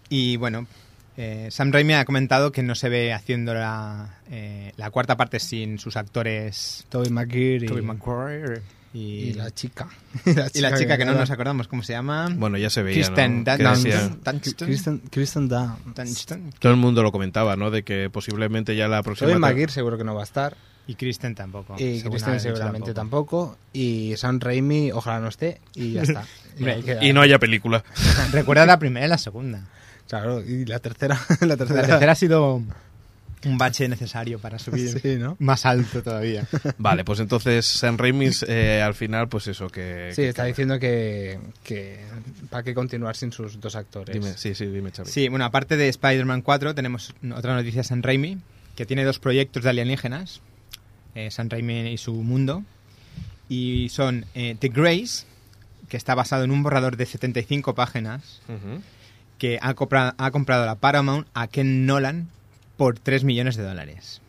Y 0.09 0.37
bueno, 0.37 0.67
eh, 1.17 1.49
Sam 1.51 1.71
Raimi 1.71 1.93
ha 1.95 2.05
comentado 2.05 2.53
que 2.53 2.63
no 2.63 2.75
se 2.75 2.87
ve 2.87 3.11
haciendo 3.11 3.53
la, 3.53 4.19
eh, 4.29 4.71
la 4.77 4.89
cuarta 4.89 5.17
parte 5.17 5.39
sin 5.41 5.79
sus 5.79 5.97
actores 5.97 6.85
Toby 6.89 7.09
McGee 7.09 7.57
y, 7.63 7.65
Tobey 7.65 7.83
Maguire 7.83 8.61
y, 8.93 8.99
y 8.99 9.33
la 9.33 9.51
chica. 9.51 9.89
y 10.53 10.61
la 10.61 10.77
chica 10.77 10.97
que 10.97 11.03
no 11.03 11.11
queda- 11.11 11.19
nos 11.19 11.31
acordamos 11.31 11.67
cómo 11.67 11.83
se 11.83 11.91
llama. 11.91 12.29
Bueno, 12.33 12.57
ya 12.57 12.69
se 12.69 12.83
veía, 12.83 12.95
Kristen 12.95 13.43
¿no? 13.43 13.73
Que. 13.81 14.53
Kristen, 15.09 15.49
Dunst. 15.49 16.31
Todo 16.59 16.71
el 16.71 16.77
mundo 16.77 17.03
lo 17.03 17.11
comentaba, 17.11 17.57
¿no? 17.57 17.69
De 17.69 17.83
que 17.83 18.09
posiblemente 18.09 18.77
ya 18.77 18.87
la 18.87 19.03
próxima... 19.03 19.31
Toby 19.31 19.39
McGee 19.39 19.67
seguro 19.67 19.97
que 19.97 20.05
no 20.05 20.15
va 20.15 20.21
a 20.21 20.25
estar. 20.25 20.55
Y 20.87 20.95
Kristen 20.95 21.35
tampoco. 21.35 21.75
y 21.77 22.01
Kristen 22.01 22.39
seguramente 22.39 22.93
tampoco. 22.93 23.57
Y 23.71 24.13
Sam 24.17 24.39
Raimi, 24.39 24.91
ojalá 24.91 25.19
no 25.19 25.29
esté. 25.29 25.61
Y 25.75 25.93
ya 25.93 26.01
está. 26.03 26.25
Y 27.01 27.13
no 27.13 27.21
haya 27.21 27.39
película. 27.39 27.83
Recuerda 28.33 28.65
la 28.65 28.77
primera 28.77 29.05
y 29.05 29.09
la 29.09 29.17
segunda. 29.17 29.61
Claro, 30.09 30.41
y 30.41 30.65
la 30.65 30.79
tercera. 30.79 31.17
La 31.41 31.55
tercera, 31.55 31.81
La 31.83 31.87
tercera 31.87 32.11
ha 32.11 32.15
sido 32.15 32.61
un 33.45 33.57
bache 33.57 33.87
necesario 33.87 34.37
para 34.37 34.59
subir 34.59 34.99
Sí, 34.99 35.15
¿no? 35.15 35.37
más 35.39 35.65
alto 35.65 36.03
todavía. 36.03 36.45
Vale, 36.77 37.03
pues 37.05 37.21
entonces 37.21 37.65
Sam 37.65 37.97
Raimi 37.97 38.29
eh, 38.47 38.81
al 38.85 38.93
final, 38.93 39.29
pues 39.29 39.47
eso, 39.47 39.67
que... 39.69 40.09
Sí, 40.11 40.23
que- 40.23 40.29
está 40.29 40.43
diciendo 40.43 40.77
que, 40.77 41.39
que 41.63 42.01
para 42.49 42.61
qué 42.63 42.73
continuar 42.75 43.15
sin 43.15 43.31
sus 43.31 43.59
dos 43.59 43.75
actores. 43.77 44.13
Dime, 44.13 44.33
sí, 44.37 44.53
sí, 44.53 44.65
dime, 44.67 44.91
Xavi. 44.91 45.09
Sí, 45.09 45.29
bueno, 45.29 45.45
aparte 45.45 45.77
de 45.77 45.87
Spider-Man 45.87 46.41
4, 46.41 46.75
tenemos 46.75 47.15
otra 47.35 47.55
noticia 47.55 47.79
de 47.81 47.87
San 47.87 48.03
Raimi, 48.03 48.37
que 48.75 48.85
tiene 48.85 49.05
dos 49.05 49.17
proyectos 49.19 49.63
de 49.63 49.69
alienígenas, 49.69 50.41
eh, 51.15 51.31
San 51.31 51.49
Raimi 51.49 51.89
y 51.91 51.97
su 51.97 52.13
mundo, 52.13 52.63
y 53.49 53.89
son 53.89 54.25
eh, 54.35 54.55
The 54.59 54.69
Grace, 54.69 55.25
que 55.89 55.97
está 55.97 56.15
basado 56.15 56.43
en 56.43 56.51
un 56.51 56.63
borrador 56.63 56.95
de 56.97 57.05
75 57.05 57.75
páginas, 57.75 58.41
Ujú. 58.47 58.81
que 59.37 59.59
ha, 59.61 59.73
compra- 59.75 60.15
ha 60.17 60.31
comprado 60.31 60.65
la 60.65 60.75
Paramount 60.75 61.27
a 61.33 61.47
Ken 61.47 61.85
Nolan 61.85 62.29
por 62.77 62.97
3 62.99 63.23
millones 63.23 63.55
de 63.57 63.63
dólares. 63.63 64.21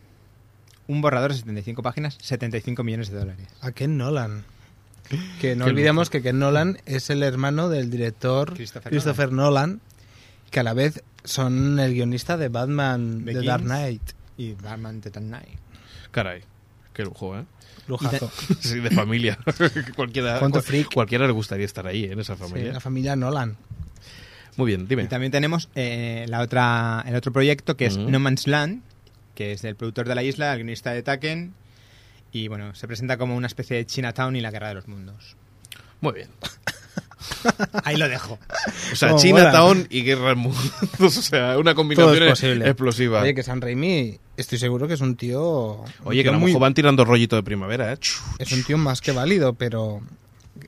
Un 0.87 1.01
borrador 1.01 1.31
de 1.31 1.37
75 1.37 1.81
páginas, 1.81 2.17
75 2.21 2.83
millones 2.83 3.09
de 3.09 3.17
dólares. 3.17 3.47
A 3.61 3.71
Ken 3.71 3.97
Nolan. 3.97 4.43
Que 5.39 5.55
no 5.55 5.65
olvidemos 5.65 6.09
que 6.09 6.21
Ken 6.21 6.39
Nolan 6.39 6.79
es 6.85 7.09
el 7.09 7.23
hermano 7.23 7.69
del 7.69 7.89
director 7.89 8.53
Christopher 8.53 8.89
Christopher, 8.91 9.31
Nolan. 9.31 9.79
que 10.49 10.59
a 10.61 10.63
la 10.63 10.73
vez 10.73 11.03
son 11.23 11.79
el 11.79 11.93
guionista 11.93 12.37
de 12.37 12.47
Batman 12.49 13.19
The 13.19 13.25
Begins. 13.25 13.45
Dark 13.45 13.63
Knight. 13.63 14.01
Y 14.37 14.53
Batman 14.53 15.01
The 15.01 15.09
Dark 15.09 15.25
Knight. 15.25 15.59
Caray, 16.11 16.43
qué 16.93 17.03
lujo, 17.03 17.37
¿eh? 17.37 17.43
Lujazo. 17.87 18.31
Sí, 18.61 18.79
de 18.79 18.89
familia. 18.91 19.37
cualquiera, 19.95 20.39
¿Cuánto 20.39 20.59
cual- 20.59 20.63
freak? 20.63 20.93
cualquiera 20.93 21.25
le 21.27 21.33
gustaría 21.33 21.65
estar 21.65 21.85
ahí, 21.87 22.05
en 22.05 22.19
esa 22.19 22.35
Sí, 22.35 22.41
familia. 22.41 22.73
la 22.73 22.79
familia 22.79 23.15
Nolan. 23.15 23.57
Muy 24.55 24.67
bien, 24.67 24.87
dime. 24.87 25.03
Y 25.03 25.07
también 25.07 25.31
tenemos 25.31 25.67
eh, 25.75 26.25
la 26.29 26.41
otra, 26.41 27.03
el 27.07 27.15
otro 27.15 27.33
proyecto 27.33 27.75
que 27.75 27.87
es 27.87 27.97
Ujú. 27.97 28.09
No 28.09 28.19
Man's 28.19 28.47
Land, 28.47 28.83
que 29.35 29.51
es 29.53 29.61
del 29.63 29.75
productor 29.75 30.07
de 30.07 30.15
la 30.15 30.23
isla, 30.23 30.51
el 30.53 30.59
guionista 30.59 30.91
de 30.91 31.01
Taken. 31.03 31.53
Y 32.31 32.47
bueno, 32.47 32.73
se 32.75 32.87
presenta 32.87 33.17
como 33.17 33.35
una 33.35 33.47
especie 33.47 33.77
de 33.77 33.85
Chinatown 33.85 34.35
y 34.35 34.41
la 34.41 34.51
guerra 34.51 34.69
de 34.69 34.75
los 34.75 34.87
mundos. 34.87 35.35
Muy 36.01 36.13
bien. 36.13 36.29
Ahí 37.83 37.95
lo 37.97 38.07
dejo. 38.09 38.37
O 38.91 38.95
sea, 38.95 39.15
Chinatown 39.15 39.87
y 39.89 40.03
Guerra 40.03 40.27
del 40.29 40.35
Mundo. 40.37 40.59
o 40.99 41.09
sea, 41.09 41.57
una 41.57 41.73
combinación 41.75 42.61
explosiva. 42.61 43.21
Oye, 43.21 43.33
que 43.33 43.43
San 43.43 43.61
Raimi, 43.61 44.19
estoy 44.37 44.57
seguro 44.57 44.87
que 44.87 44.93
es 44.95 45.01
un 45.01 45.15
tío. 45.15 45.83
un 46.03 46.11
que 46.11 46.21
tío 46.21 46.29
a 46.31 46.33
lo 46.33 46.39
muy- 46.39 46.47
mejor 46.51 46.61
van 46.61 46.73
tirando 46.73 47.05
rollito 47.05 47.35
de 47.35 47.43
primavera, 47.43 47.93
¿eh? 47.93 47.97
Es 48.39 48.51
un 48.51 48.63
tío 48.63 48.77
más 48.77 49.01
que 49.01 49.11
válido, 49.11 49.53
pero 49.53 50.01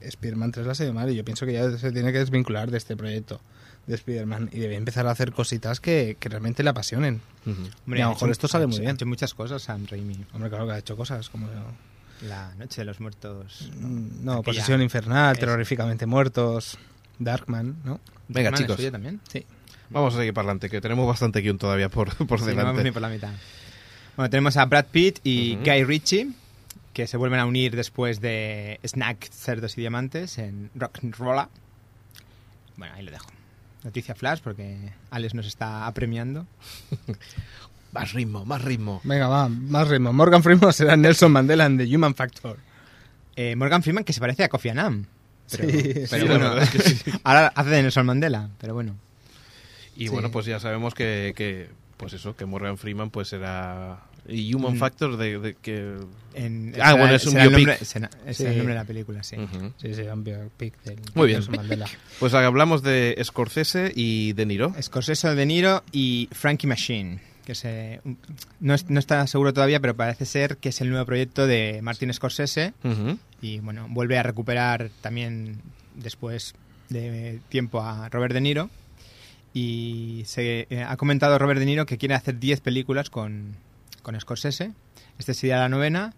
Spider-Man 0.02 0.52
3 0.52 0.66
la 0.66 0.72
ha 0.74 0.76
sido 0.76 0.94
mal 0.94 1.10
y 1.10 1.16
yo 1.16 1.24
pienso 1.26 1.46
que 1.46 1.54
ya 1.54 1.78
se 1.78 1.92
tiene 1.92 2.12
que 2.12 2.20
desvincular 2.20 2.72
de 2.72 2.78
este 2.78 2.96
proyecto 2.98 3.42
de 3.88 3.96
Spider-Man 3.96 4.50
y 4.52 4.60
debe 4.60 4.76
empezar 4.76 5.06
a 5.08 5.12
hacer 5.12 5.32
cositas 5.32 5.80
que, 5.80 6.18
que 6.20 6.28
realmente 6.30 6.64
le 6.64 6.70
apasionen. 6.72 7.22
Ujú. 7.46 7.62
Y 7.96 8.02
a 8.02 8.06
lo 8.06 8.10
mejor 8.10 8.30
hecho- 8.30 8.32
esto 8.32 8.48
sale 8.48 8.66
muy 8.68 8.80
bien. 8.80 8.90
Ha 8.92 8.94
hecho 8.94 9.06
muchas 9.06 9.34
cosas 9.36 9.62
Sam 9.62 9.86
Raimi. 9.90 10.26
Hombre, 10.34 10.50
claro 10.50 10.66
que 10.66 10.74
ha 10.74 10.78
hecho 10.80 10.98
cosas 10.98 11.30
como... 11.30 11.48
La 12.22 12.56
Noche 12.56 12.82
de 12.82 12.86
los 12.86 13.00
Muertos. 13.02 13.70
mm, 13.78 14.24
No, 14.24 14.32
Aquella- 14.34 14.44
Posesión 14.44 14.82
Infernal, 14.82 15.34
Eso. 15.36 15.42
Terroríficamente 15.42 16.06
Muertos, 16.06 16.78
Darkman, 17.20 17.76
¿no? 17.84 18.00
Venga, 18.30 18.50
es 18.52 18.56
chicos. 18.62 18.78
suya 18.78 18.92
también. 18.92 19.20
Sí. 19.32 19.46
Vamos 19.96 20.14
a 20.14 20.18
seguir 20.18 20.34
para 20.34 20.44
adelante, 20.50 20.70
que 20.70 20.82
tenemos 20.82 21.08
bastante 21.08 21.40
guion 21.40 21.58
todavía 21.58 21.88
por, 21.88 22.14
por 22.28 22.40
Sí, 22.40 22.48
no 22.48 22.56
vamos 22.56 22.58
delante. 22.58 22.84
ni 22.84 22.92
por 22.92 23.02
la 23.02 23.08
mitad. 23.08 23.32
Bueno, 24.18 24.30
tenemos 24.30 24.58
a 24.58 24.66
Brad 24.66 24.88
Pitt 24.92 25.20
y. 25.24 25.56
Guy 25.56 25.86
Ritchie, 25.86 26.28
que 26.92 27.08
se 27.08 27.16
vuelven 27.16 27.40
a 27.40 27.46
unir 27.46 27.75
después 27.78 28.20
de 28.20 28.80
Snack, 28.86 29.30
Cerdos 29.32 29.78
y 29.78 29.82
Diamantes 29.82 30.38
en 30.38 30.70
Rock'n'Rolla. 30.75 31.48
Bueno, 32.75 32.94
ahí 32.94 33.04
lo 33.04 33.12
dejo. 33.12 33.28
Noticia 33.86 34.16
flash, 34.16 34.40
porque 34.44 34.92
Alex 35.12 35.34
nos 35.34 35.48
está 35.48 35.88
apremiando. 35.88 36.46
Más 37.94 38.12
ritmo, 38.12 38.44
más 38.44 38.62
ritmo. 38.62 39.00
Venga, 39.06 39.30
va, 39.30 39.48
más 39.48 39.88
ritmo. 39.88 40.12
Morgan 40.12 40.44
Freeman 40.44 40.74
será 40.74 40.98
Nelson 40.98 41.32
Mandela 41.32 41.66
en 41.66 41.78
The 41.78 41.96
Human 41.96 42.14
Factor. 42.14 42.58
Eh, 43.38 43.56
Morgan 43.56 43.84
Freeman, 43.84 44.04
que 44.04 44.12
se 44.12 44.20
parece 44.20 44.44
a 44.44 44.50
Kofi 44.50 44.68
Annan. 44.68 45.08
Pero, 45.50 45.70
Sí, 45.70 45.94
pero 46.10 46.24
sí, 46.24 46.28
bueno, 46.28 46.50
verdad 46.50 46.64
es 46.64 46.70
que 46.72 46.80
sí. 46.82 47.12
ahora 47.24 47.54
hace 47.56 47.70
de 47.70 47.82
Nelson 47.84 48.06
Mandela, 48.06 48.50
pero 48.60 48.74
bueno. 48.74 48.98
Y 49.96 50.04
Sí. 50.08 50.10
bueno, 50.10 50.32
pues 50.32 50.46
ya 50.46 50.60
sabemos 50.60 50.94
que, 50.94 51.34
que, 51.36 51.70
pues 51.98 52.14
eso, 52.14 52.36
que 52.36 52.46
Morgan 52.46 52.78
Freeman 52.78 53.10
pues 53.10 53.32
era... 53.34 54.00
Y 54.28 54.52
Human 54.56 54.74
Mm. 54.74 54.78
Factor 54.80 55.18
de, 55.18 55.38
de 55.38 55.54
que... 55.54 55.98
En- 56.34 56.74
Ah, 56.82 56.90
será- 56.90 56.94
bueno, 56.96 57.14
es 57.16 57.25
un 57.28 57.32
será 57.34 57.44
biopic. 57.48 57.68
nombre- 57.68 57.86
será- 57.86 58.10
es 58.25 58.40
el 58.40 58.58
nombre 58.58 58.74
de 58.74 58.80
la 58.80 58.86
película, 58.86 59.22
sí. 59.24 59.36
Ujú. 59.38 59.72
Sí, 59.78 59.94
sí, 59.94 60.02
un 60.02 60.24
biopic 60.24 60.82
del 60.84 61.00
Muy 61.14 61.28
bien. 61.28 61.44
Mandela. 61.56 61.86
Pues 62.20 62.34
hablamos 62.34 62.82
de 62.82 63.16
Scorsese 63.24 63.92
y 63.96 64.34
De 64.34 64.48
Niro. 64.48 64.74
Scorsese, 64.82 65.36
De 65.36 65.46
Niro 65.46 65.84
y 65.92 66.28
Frankie 66.32 66.66
Machine. 66.66 67.20
Que 67.46 67.54
se, 67.54 68.02
no, 68.60 68.74
es- 68.74 68.90
no 68.90 69.00
está 69.00 69.28
seguro 69.28 69.54
todavía, 69.54 69.80
pero 69.80 69.96
parece 69.96 70.25
ser 70.25 70.58
que 70.58 70.70
es 70.70 70.82
el 70.82 70.90
nuevo 70.90 71.06
proyecto 71.06 71.46
de 71.46 71.80
Martin 71.84 72.12
Scorsese. 72.12 72.74
Y 73.44 73.60
bueno, 73.60 73.86
vuelve 73.92 74.18
a 74.18 74.24
recuperar 74.24 74.90
también 75.02 75.62
después 75.94 76.56
de 76.90 77.40
tiempo 77.50 77.80
a 77.82 78.10
Robert 78.10 78.34
De 78.34 78.42
Niro. 78.42 78.72
Y 79.56 80.24
se 80.26 80.68
eh, 80.70 80.84
ha 80.84 80.98
comentado 80.98 81.40
Robert 81.40 81.60
De 81.62 81.66
Niro 81.66 81.86
que 81.86 81.98
quiere 81.98 82.14
hacer 82.14 82.38
10 82.40 82.60
películas 82.60 83.10
con, 83.10 83.56
con 84.04 84.20
Scorsese. 84.20 84.74
Esta 85.18 85.34
sería 85.34 85.58
la 85.60 85.70
novena. 85.70 86.14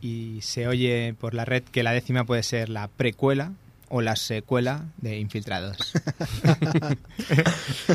Y 0.00 0.38
se 0.40 0.66
oye 0.66 1.14
por 1.20 1.34
la 1.34 1.44
red 1.44 1.62
que 1.62 1.82
la 1.82 1.92
décima 1.92 2.24
puede 2.24 2.42
ser 2.42 2.70
la 2.70 2.88
precuela 2.88 3.52
o 3.90 4.00
la 4.00 4.16
secuela 4.16 4.84
de 4.96 5.18
Infiltrados. 5.18 5.76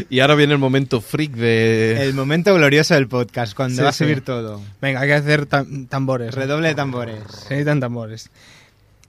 Y 0.09 0.19
ahora 0.19 0.35
viene 0.35 0.53
el 0.53 0.59
momento 0.59 1.01
freak 1.01 1.31
de... 1.31 2.03
El 2.03 2.13
momento 2.13 2.53
glorioso 2.53 2.93
del 2.93 3.07
podcast, 3.07 3.55
cuando 3.55 3.77
Sí, 3.77 3.81
va 3.81 3.89
a 3.89 3.93
sí. 3.93 4.03
subir 4.03 4.21
todo. 4.21 4.61
Venga, 4.81 4.99
hay 5.01 5.07
que 5.07 5.13
hacer 5.15 5.47
tam- 5.47 5.87
tambores. 5.87 6.33
Redoble 6.35 6.67
de 6.69 6.75
tambores. 6.75 7.23
Se 7.29 7.49
necesitan 7.51 7.79
tambores. 7.79 8.29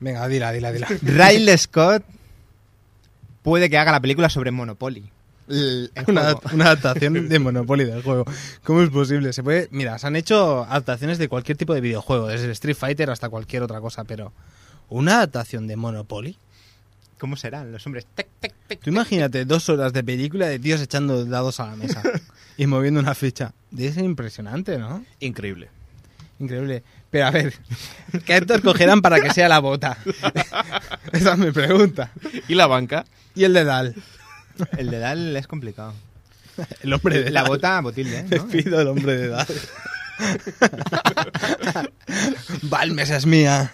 Venga, 0.00 0.26
dila, 0.28 0.52
dila, 0.52 0.73
dila. 0.73 0.88
Riley 1.02 1.59
Scott 1.59 2.04
puede 3.42 3.68
que 3.68 3.78
haga 3.78 3.92
la 3.92 4.00
película 4.00 4.28
sobre 4.30 4.50
Monopoly. 4.52 5.11
El, 5.48 5.90
el 5.94 6.04
una, 6.08 6.22
adaptación 6.66 7.28
de 7.28 7.38
Monopoly 7.38 7.84
del 7.84 8.02
juego. 8.02 8.24
¿Cómo 8.64 8.82
es 8.82 8.90
posible? 8.90 9.32
Se 9.32 9.42
puede, 9.42 9.68
mira, 9.70 9.98
se 9.98 10.06
han 10.06 10.16
hecho 10.16 10.64
adaptaciones 10.64 11.18
de 11.18 11.28
cualquier 11.28 11.56
tipo 11.56 11.74
de 11.74 11.80
videojuego, 11.80 12.28
desde 12.28 12.50
Street 12.52 12.76
Fighter 12.76 13.10
hasta 13.10 13.28
cualquier 13.28 13.62
otra 13.62 13.80
cosa, 13.80 14.04
pero 14.04 14.32
una 14.88 15.16
adaptación 15.16 15.66
de 15.66 15.76
Monopoly. 15.76 16.36
¿Cómo 17.18 17.36
serán 17.36 17.72
los 17.72 17.86
hombres? 17.86 18.06
Tec, 18.14 18.28
tec, 18.40 18.52
tec. 18.66 18.80
Tú 18.80 18.90
imagínate 18.90 19.46
dos 19.46 19.68
horas 19.70 19.92
de 19.92 20.04
película 20.04 20.48
de 20.48 20.58
tíos 20.58 20.80
echando 20.82 21.24
dados 21.24 21.60
a 21.60 21.66
la 21.66 21.76
mesa 21.76 22.02
y 22.58 22.66
moviendo 22.66 23.00
una 23.00 23.14
ficha. 23.14 23.54
Debe 23.70 23.92
ser 23.92 24.04
impresionante, 24.04 24.78
¿no? 24.78 25.02
Increíble. 25.20 25.70
Increíble. 26.38 26.82
Pero 27.10 27.26
a 27.26 27.30
ver, 27.30 27.54
¿qué 28.26 28.34
actor 28.34 28.60
cogerán 28.60 29.00
para 29.00 29.20
que 29.20 29.30
sea 29.30 29.48
la 29.48 29.60
bota? 29.60 29.96
Esa 31.12 31.32
es 31.32 31.38
mi 31.38 31.50
pregunta. 31.52 32.10
¿Y 32.48 32.54
la 32.54 32.66
banca? 32.66 33.06
Y 33.34 33.44
el 33.44 33.54
de 33.54 33.64
Dal. 33.64 33.94
El 34.78 34.90
de 34.90 34.98
Dal 34.98 35.36
es 35.36 35.46
complicado. 35.46 35.94
El 36.82 36.92
hombre 36.92 37.22
de 37.22 37.30
La 37.30 37.42
Dal. 37.42 37.48
bota 37.50 37.80
Botilde, 37.80 38.25
pido 38.52 38.80
el 38.80 38.88
hombre 38.88 39.16
de 39.16 39.28
Dal. 39.28 39.46
Balmes 42.62 43.10
es 43.10 43.26
mía. 43.26 43.72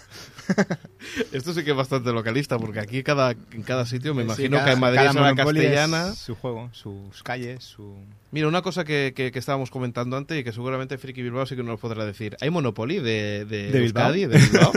Esto 1.31 1.53
sí 1.53 1.63
que 1.63 1.71
es 1.71 1.77
bastante 1.77 2.11
localista, 2.11 2.59
porque 2.59 2.81
aquí 2.81 3.01
cada, 3.01 3.31
en 3.31 3.63
cada 3.63 3.85
sitio 3.85 4.13
me 4.13 4.23
Sí, 4.23 4.25
imagino 4.25 4.57
cada- 4.57 4.65
que 4.67 4.73
en 4.73 4.79
Madrid 4.81 4.97
cada 4.97 5.09
es 5.11 5.15
una 5.15 5.29
es 5.29 5.35
castellana. 5.37 6.13
Su 6.15 6.35
juego, 6.35 6.69
sus 6.73 7.23
calles, 7.23 7.63
su... 7.63 7.95
Mira, 8.31 8.47
una 8.49 8.61
cosa 8.61 8.83
que, 8.83 9.13
que- 9.15 9.31
que 9.31 9.39
estábamos 9.39 9.71
comentando 9.71 10.17
antes 10.17 10.37
y 10.37 10.43
que 10.43 10.51
seguramente 10.51 10.97
Friki 10.97 11.21
Bilbao 11.21 11.45
sí 11.45 11.55
que 11.55 11.63
nos 11.63 11.79
podrá 11.79 12.05
decir. 12.05 12.35
¿Hay 12.41 12.49
Monopoly 12.49 12.99
de, 12.99 13.45
de, 13.45 13.71
¿De 13.71 13.79
Bilbao? 13.79 14.07
Euskadi, 14.13 14.25
de 14.25 14.37
Bilbao? 14.37 14.71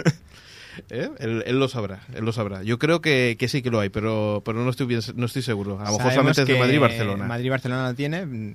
¿Eh? 0.91 1.09
Él, 1.19 1.43
él 1.47 1.59
lo 1.59 1.69
sabrá, 1.69 2.01
él 2.15 2.25
lo 2.25 2.33
sabrá. 2.33 2.63
Yo 2.63 2.79
creo 2.79 3.01
que, 3.01 3.37
que 3.39 3.49
sí 3.49 3.63
que 3.63 3.71
lo 3.71 3.81
hay, 3.81 3.89
pero, 3.89 4.43
pero 4.45 4.63
no 4.63 4.71
estoy 4.71 4.87
bien, 4.87 5.01
no 5.15 5.27
estoy 5.27 5.43
seguro. 5.43 5.81
A 5.81 5.91
lo 5.91 5.99
mejor 5.99 6.13
solamente 6.13 6.43
es 6.43 6.49
de 6.49 6.59
Madrid 6.59 6.75
y 6.75 6.79
Barcelona. 6.79 7.27
Madrid 7.27 7.47
y 7.47 7.51
Barcelona 7.51 7.89
lo 7.89 7.95
tiene. 7.95 8.27
mm, 8.27 8.55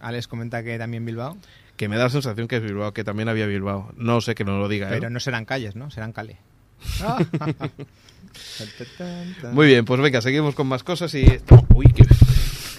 Alex 0.00 0.28
comenta 0.28 0.62
que 0.62 0.78
también 0.78 1.04
Bilbao. 1.04 1.36
Que 1.76 1.88
me 1.88 1.96
da 1.96 2.04
la 2.04 2.10
sensación 2.10 2.48
que 2.48 2.56
es 2.56 2.62
Bilbao, 2.62 2.92
que 2.92 3.04
también 3.04 3.28
había 3.28 3.46
Bilbao. 3.46 3.92
No 3.96 4.20
sé 4.20 4.34
que 4.34 4.44
no 4.44 4.58
lo 4.58 4.68
diga. 4.68 4.88
¿eh? 4.88 4.94
Pero 4.94 5.10
no 5.10 5.20
serán 5.20 5.44
calles, 5.44 5.76
¿no? 5.76 5.90
Serán 5.90 6.12
cale. 6.12 6.38
Muy 9.52 9.66
bien, 9.66 9.84
pues 9.84 10.00
venga, 10.00 10.20
seguimos 10.20 10.54
con 10.54 10.66
más 10.66 10.82
cosas 10.82 11.14
y... 11.14 11.24
Uy, 11.74 11.86
que, 11.86 12.04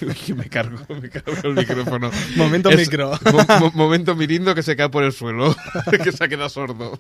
uy, 0.28 0.34
me 0.36 0.46
cargo, 0.50 0.78
me 1.02 1.10
cargo 1.10 1.34
el 1.44 1.54
micrófono. 1.56 2.10
Momento 2.36 2.70
Es- 2.70 2.78
micro. 2.80 3.12
mo- 3.32 3.60
mo- 3.60 3.72
momento 3.74 4.16
mirindo 4.16 4.54
que 4.56 4.64
se 4.64 4.76
cae 4.76 4.90
por 4.90 5.04
el 5.04 5.12
suelo, 5.14 5.56
que 6.04 6.12
se 6.12 6.24
ha 6.24 6.28
quedado 6.28 6.50
sordo. 6.50 6.98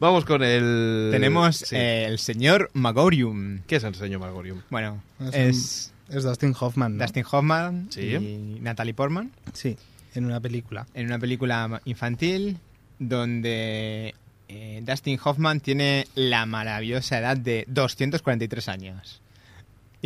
Vamos 0.00 0.24
con 0.24 0.42
el... 0.42 1.08
Tenemos 1.12 1.56
Sí. 1.58 1.76
eh, 1.76 2.06
el 2.08 2.18
señor 2.18 2.70
Magorium. 2.74 3.60
¿Qué 3.66 3.76
es 3.76 3.84
el 3.84 3.94
señor 3.94 4.20
Margorium? 4.20 4.62
Bueno, 4.70 5.02
Es 5.20 5.26
un- 5.26 5.34
es 5.34 5.92
Es 6.08 6.22
Dustin 6.24 6.54
Hoffman. 6.58 6.96
¿no? 6.96 7.04
Dustin 7.04 7.24
Hoffman 7.30 7.86
Sí. 7.90 8.00
y 8.14 8.58
Natalie 8.60 8.94
Portman 8.94 9.30
Sí, 9.52 9.76
en 10.14 10.24
una 10.24 10.40
película. 10.40 10.86
en 10.94 11.06
una 11.06 11.18
película 11.18 11.80
infantil 11.84 12.58
donde 12.98 14.14
eh, 14.48 14.80
Dustin 14.84 15.18
Hoffman 15.22 15.60
tiene 15.60 16.06
la 16.14 16.46
maravillosa 16.46 17.18
edad 17.18 17.36
de 17.36 17.64
243 17.68 18.68
años. 18.68 19.20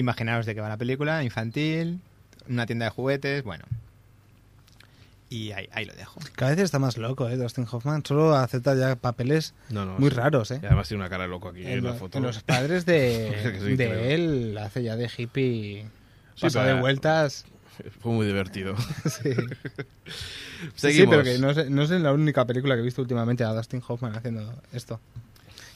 Imaginaros 0.01 0.47
de 0.47 0.55
qué 0.55 0.61
va 0.63 0.69
la 0.71 0.77
película, 0.79 1.23
infantil, 1.23 2.01
una 2.49 2.65
tienda 2.67 2.87
de 2.87 2.91
juguetes, 2.91 3.45
bueno. 3.45 3.65
Y 5.29 5.53
ahí, 5.53 5.69
ahí 5.73 5.85
lo 5.85 5.95
dejo. 5.95 6.19
Cada 6.35 6.51
vez 6.53 6.61
está 6.61 6.79
más 6.81 6.97
loco, 6.97 7.29
¿eh? 7.29 7.37
Dustin 7.37 7.67
Hoffman. 7.71 8.05
Solo 8.05 8.35
acepta 8.35 8.75
ya 8.75 8.97
papeles 8.97 9.55
No, 9.69 9.85
no. 9.85 9.99
muy 9.99 10.11
sí. 10.11 10.17
raros, 10.17 10.51
¿eh? 10.51 10.59
Y 10.63 10.67
además 10.67 10.89
tiene 10.89 11.03
una 11.03 11.11
cara 11.11 11.25
de 11.25 11.29
loco 11.31 11.49
aquí 11.51 11.63
en, 11.63 11.69
En, 11.69 11.85
la 11.85 11.93
foto. 11.95 12.19
en 12.19 12.25
los 12.25 12.43
padres 12.43 12.85
de, 12.87 13.59
Sí, 13.65 13.77
de 13.77 14.15
él 14.15 14.59
hace 14.59 14.83
ya 14.83 14.97
de 14.97 15.09
hippie. 15.17 15.83
Sí, 16.35 16.41
pasa 16.41 16.65
de 16.65 16.81
vueltas. 16.81 17.45
Fue 18.01 18.11
muy 18.13 18.27
divertido. 18.27 18.75
Sí. 19.05 19.35
Sí, 20.75 20.93
Seguimos. 20.93 21.05
sí, 21.05 21.07
pero 21.11 21.23
que 21.23 21.39
no 21.39 21.51
es, 21.51 21.71
no 21.71 21.83
es 21.83 21.91
la 21.91 22.13
única 22.13 22.45
película 22.47 22.75
que 22.75 22.81
he 22.81 22.85
visto 22.85 23.01
últimamente 23.01 23.45
a 23.45 23.53
Dustin 23.55 23.83
Hoffman 23.87 24.17
haciendo 24.17 24.61
esto. 24.73 24.99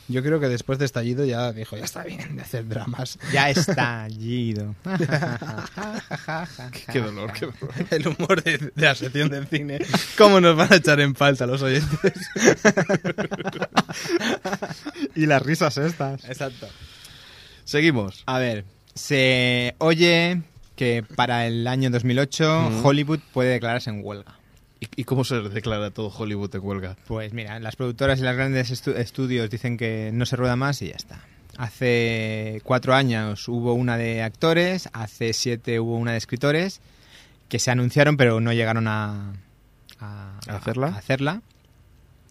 Yo 0.07 0.23
creo 0.23 0.39
que 0.39 0.49
después 0.49 0.79
de 0.79 0.85
Estallido 0.85 1.25
ya 1.25 1.51
dijo, 1.53 1.77
ya 1.79 1.85
está 1.85 2.05
bien 2.05 2.37
de 2.37 2.43
hacer 2.43 2.69
dramas. 2.69 3.19
Ya 3.33 3.49
está 3.51 4.07
Gido. 4.11 4.75
Qué 6.93 7.01
dolor, 7.01 7.33
qué 7.33 7.47
dolor. 7.47 7.71
El 7.91 8.09
humor 8.09 8.43
de, 8.43 8.59
de 8.59 8.73
la 8.77 8.95
sección 8.95 9.31
de 9.31 9.47
cine. 9.47 9.79
¿Cómo 10.19 10.41
nos 10.41 10.57
van 10.57 10.73
a 10.73 10.77
echar 10.77 11.01
en 11.01 11.15
falta 11.15 11.47
los 11.47 11.63
oyentes? 11.63 12.13
y 15.15 15.27
las 15.27 15.43
risas 15.43 15.77
estas. 15.79 16.25
Exacto. 16.25 16.69
Seguimos. 17.65 18.23
A 18.27 18.39
ver, 18.39 18.65
se 18.95 19.75
oye 19.79 20.43
que 20.77 21.03
para 21.17 21.47
el 21.47 21.67
año 21.67 21.91
2008 21.91 22.67
Ujú. 22.69 22.89
Hollywood 22.89 23.21
puede 23.33 23.51
declararse 23.51 23.91
en 23.91 24.01
huelga. 24.05 24.37
¿Y, 24.81 25.05
cómo 25.05 25.25
se 25.25 25.41
declara 25.41 25.91
todo 25.91 26.09
Hollywood 26.09 26.55
en 26.55 26.65
huelga? 26.65 26.97
Pues 27.07 27.33
mira, 27.33 27.59
las 27.61 27.77
productoras 27.77 28.19
y 28.19 28.23
los 28.23 28.35
grandes 28.37 28.71
estu- 28.71 28.97
estudios 28.97 29.49
dicen 29.49 29.77
que 29.79 30.11
no 30.13 30.27
se 30.27 30.37
rueda 30.37 30.57
más 30.57 30.83
y 30.83 30.89
ya 30.89 30.97
está. 30.97 31.21
Hace 31.57 32.61
cuatro 32.65 32.95
años 32.95 33.49
hubo 33.49 33.75
una 33.75 33.97
de 33.97 34.23
actores, 34.23 34.89
hace 34.93 35.33
siete 35.33 35.81
hubo 35.81 35.97
una 35.97 36.13
de 36.13 36.19
escritores 36.19 36.81
que 37.49 37.59
se 37.59 37.71
anunciaron 37.71 38.17
pero 38.17 38.41
no 38.41 38.53
llegaron 38.53 38.89
a, 38.89 39.33
a- 40.01 40.39
¿A 40.49 40.57
hacerla? 40.57 40.89
a 40.89 40.97
hacerla. 40.99 41.43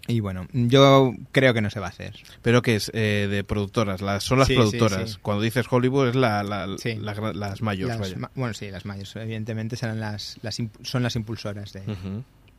Y 0.06 0.20
bueno, 0.20 0.48
yo 0.52 1.14
creo 1.32 1.54
que 1.54 1.62
no 1.62 1.70
se 1.70 1.80
va 1.80 1.86
a 1.86 1.90
hacer. 1.90 2.14
Pero 2.42 2.62
que 2.62 2.76
es 2.76 2.92
eh, 2.94 3.28
de 3.32 3.44
productoras, 3.46 4.02
las, 4.02 4.24
son 4.26 4.38
las 4.40 4.50
Sí, 4.50 4.56
productoras. 4.56 5.12
sí. 5.12 5.18
Cuando 5.22 5.42
dices 5.44 5.66
Hollywood 5.70 6.10
es 6.10 6.16
la, 6.16 6.44
la- 6.44 6.68
Sí. 6.78 6.96
la 6.96 7.14
las 7.34 7.62
mayores, 7.62 7.98
Las 7.98 8.10
vaya. 8.10 8.18
ma- 8.20 8.32
bueno, 8.36 8.54
sí, 8.54 8.70
las 8.70 8.84
mayores, 8.86 9.16
evidentemente 9.16 9.78
serán 9.78 10.02
las, 10.02 10.38
las 10.42 10.58
son 10.82 11.04
las 11.04 11.16
impulsoras 11.16 11.72
de. 11.72 11.84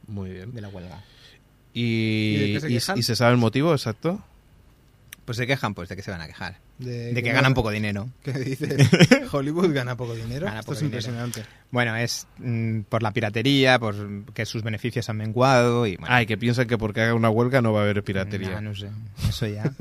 Muy 0.07 0.30
bien. 0.30 0.52
de 0.54 0.61
la 0.62 0.68
huelga. 0.68 1.02
¿Y, 1.74 1.83
¿Y 1.83 2.37
de 2.38 2.52
qué 2.54 2.61
se 2.61 2.70
y- 2.70 2.74
quejan? 2.74 2.98
y 2.98 3.02
se 3.02 3.16
sabe 3.16 3.33
el 3.33 3.38
motivo 3.38 3.72
exacto? 3.72 4.22
Pues 5.25 5.39
se 5.39 5.47
quejan, 5.47 5.73
pues 5.75 5.89
de 5.89 5.97
que 5.97 6.03
se 6.03 6.11
van 6.11 6.21
a 6.21 6.27
quejar. 6.27 6.59
De, 6.79 7.15
De 7.15 7.23
que 7.23 7.33
ganan 7.33 7.55
poco 7.55 7.71
dinero. 7.71 8.09
¿Qué 8.25 8.33
dices? 8.33 8.89
Hollywood 9.33 9.73
gana 9.73 9.97
poco 9.97 10.15
dinero. 10.15 10.47
Gana 10.47 10.61
Esto 10.61 10.67
poco 10.73 10.75
es 10.75 10.81
dinero. 10.83 10.99
impresionante. 11.01 11.45
Bueno, 11.71 11.97
es 11.97 12.27
mm, 12.39 12.81
por 12.83 13.03
la 13.03 13.13
piratería, 13.13 13.79
por 13.79 14.25
que 14.35 14.45
sus 14.45 14.63
beneficios 14.63 15.09
han 15.09 15.17
menguado 15.17 15.87
y 15.87 15.97
bueno. 15.97 16.15
Ah, 16.15 16.23
y 16.23 16.27
que 16.27 16.37
piensan 16.37 16.67
que 16.67 16.77
porque 16.77 17.01
haga 17.01 17.15
una 17.15 17.31
huelga 17.31 17.63
no 17.63 17.73
va 17.73 17.81
a 17.81 17.83
haber 17.85 18.03
piratería. 18.05 18.51
nah, 18.51 18.61
no 18.61 18.75
sé, 18.75 18.89
eso 19.29 19.47
ya. 19.47 19.73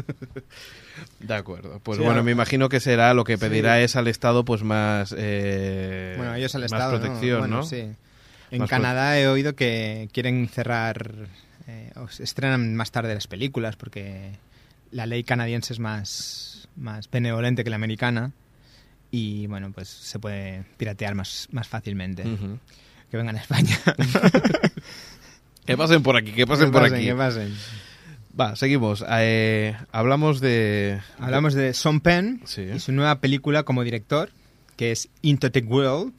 De 1.20 1.34
acuerdo. 1.34 1.80
Pues 1.84 1.98
Sí, 1.98 2.04
bueno, 2.04 2.24
me 2.24 2.32
imagino 2.32 2.70
que 2.70 2.80
será 2.80 3.14
lo 3.14 3.24
que 3.24 3.36
Sí. 3.38 3.42
pedirá 3.42 3.82
es 3.82 3.96
al 3.96 4.08
Estado 4.08 4.46
pues 4.46 4.64
más 4.64 5.14
eh, 5.18 6.14
bueno, 6.18 6.36
ellos 6.36 6.54
al 6.56 6.62
más 6.62 6.72
Estado, 6.72 6.94
¿no? 6.94 7.00
protección, 7.00 7.40
Bueno, 7.40 7.58
¿no? 7.58 7.64
sí. 7.64 7.90
En 8.52 8.60
Más 8.60 8.70
Canadá 8.70 9.20
he 9.20 9.28
oído 9.28 9.56
que 9.56 10.10
quieren 10.14 10.48
cerrar, 10.48 11.12
eh, 11.68 11.92
o 11.96 12.08
se 12.08 12.24
estrenan 12.24 12.76
más 12.76 12.92
tarde 12.92 13.14
las 13.16 13.26
películas 13.26 13.76
porque 13.76 14.32
la 14.94 15.06
ley 15.06 15.24
canadiense 15.24 15.74
es 15.74 15.80
más, 15.80 16.68
más 16.76 17.10
benevolente 17.12 17.64
que 17.64 17.70
la 17.70 17.76
americana 17.76 18.32
y 19.12 19.48
bueno, 19.48 19.72
pues 19.74 19.90
se 19.90 20.18
puede 20.20 20.64
piratear 20.78 21.14
más, 21.16 21.48
más 21.52 21.68
fácilmente. 21.68 22.24
Que 23.12 23.18
vengan 23.18 23.36
a 23.36 23.40
España. 23.42 23.78
Que 25.66 25.78
pasen 25.78 26.04
por 26.04 26.18
aquí, 26.18 26.32
que 26.34 26.46
pasen 26.46 26.68
Que 26.68 26.72
por 26.74 26.84
aquí. 26.84 27.06
que 27.06 27.16
pasen. 27.16 27.56
Va, 28.40 28.56
seguimos. 28.56 29.04
Eh, 29.10 29.76
hablamos 29.92 30.42
de... 30.42 31.00
Hablamos 31.20 31.54
de 31.54 31.74
Sean 31.74 32.02
Penn 32.02 32.42
Sí. 32.46 32.64
y 32.76 32.80
su 32.80 32.92
nueva 32.92 33.20
película 33.22 33.64
como 33.64 33.84
director, 33.84 34.30
que 34.76 34.92
es 34.92 35.08
Into 35.22 35.52
the 35.52 35.62
World. 35.62 36.14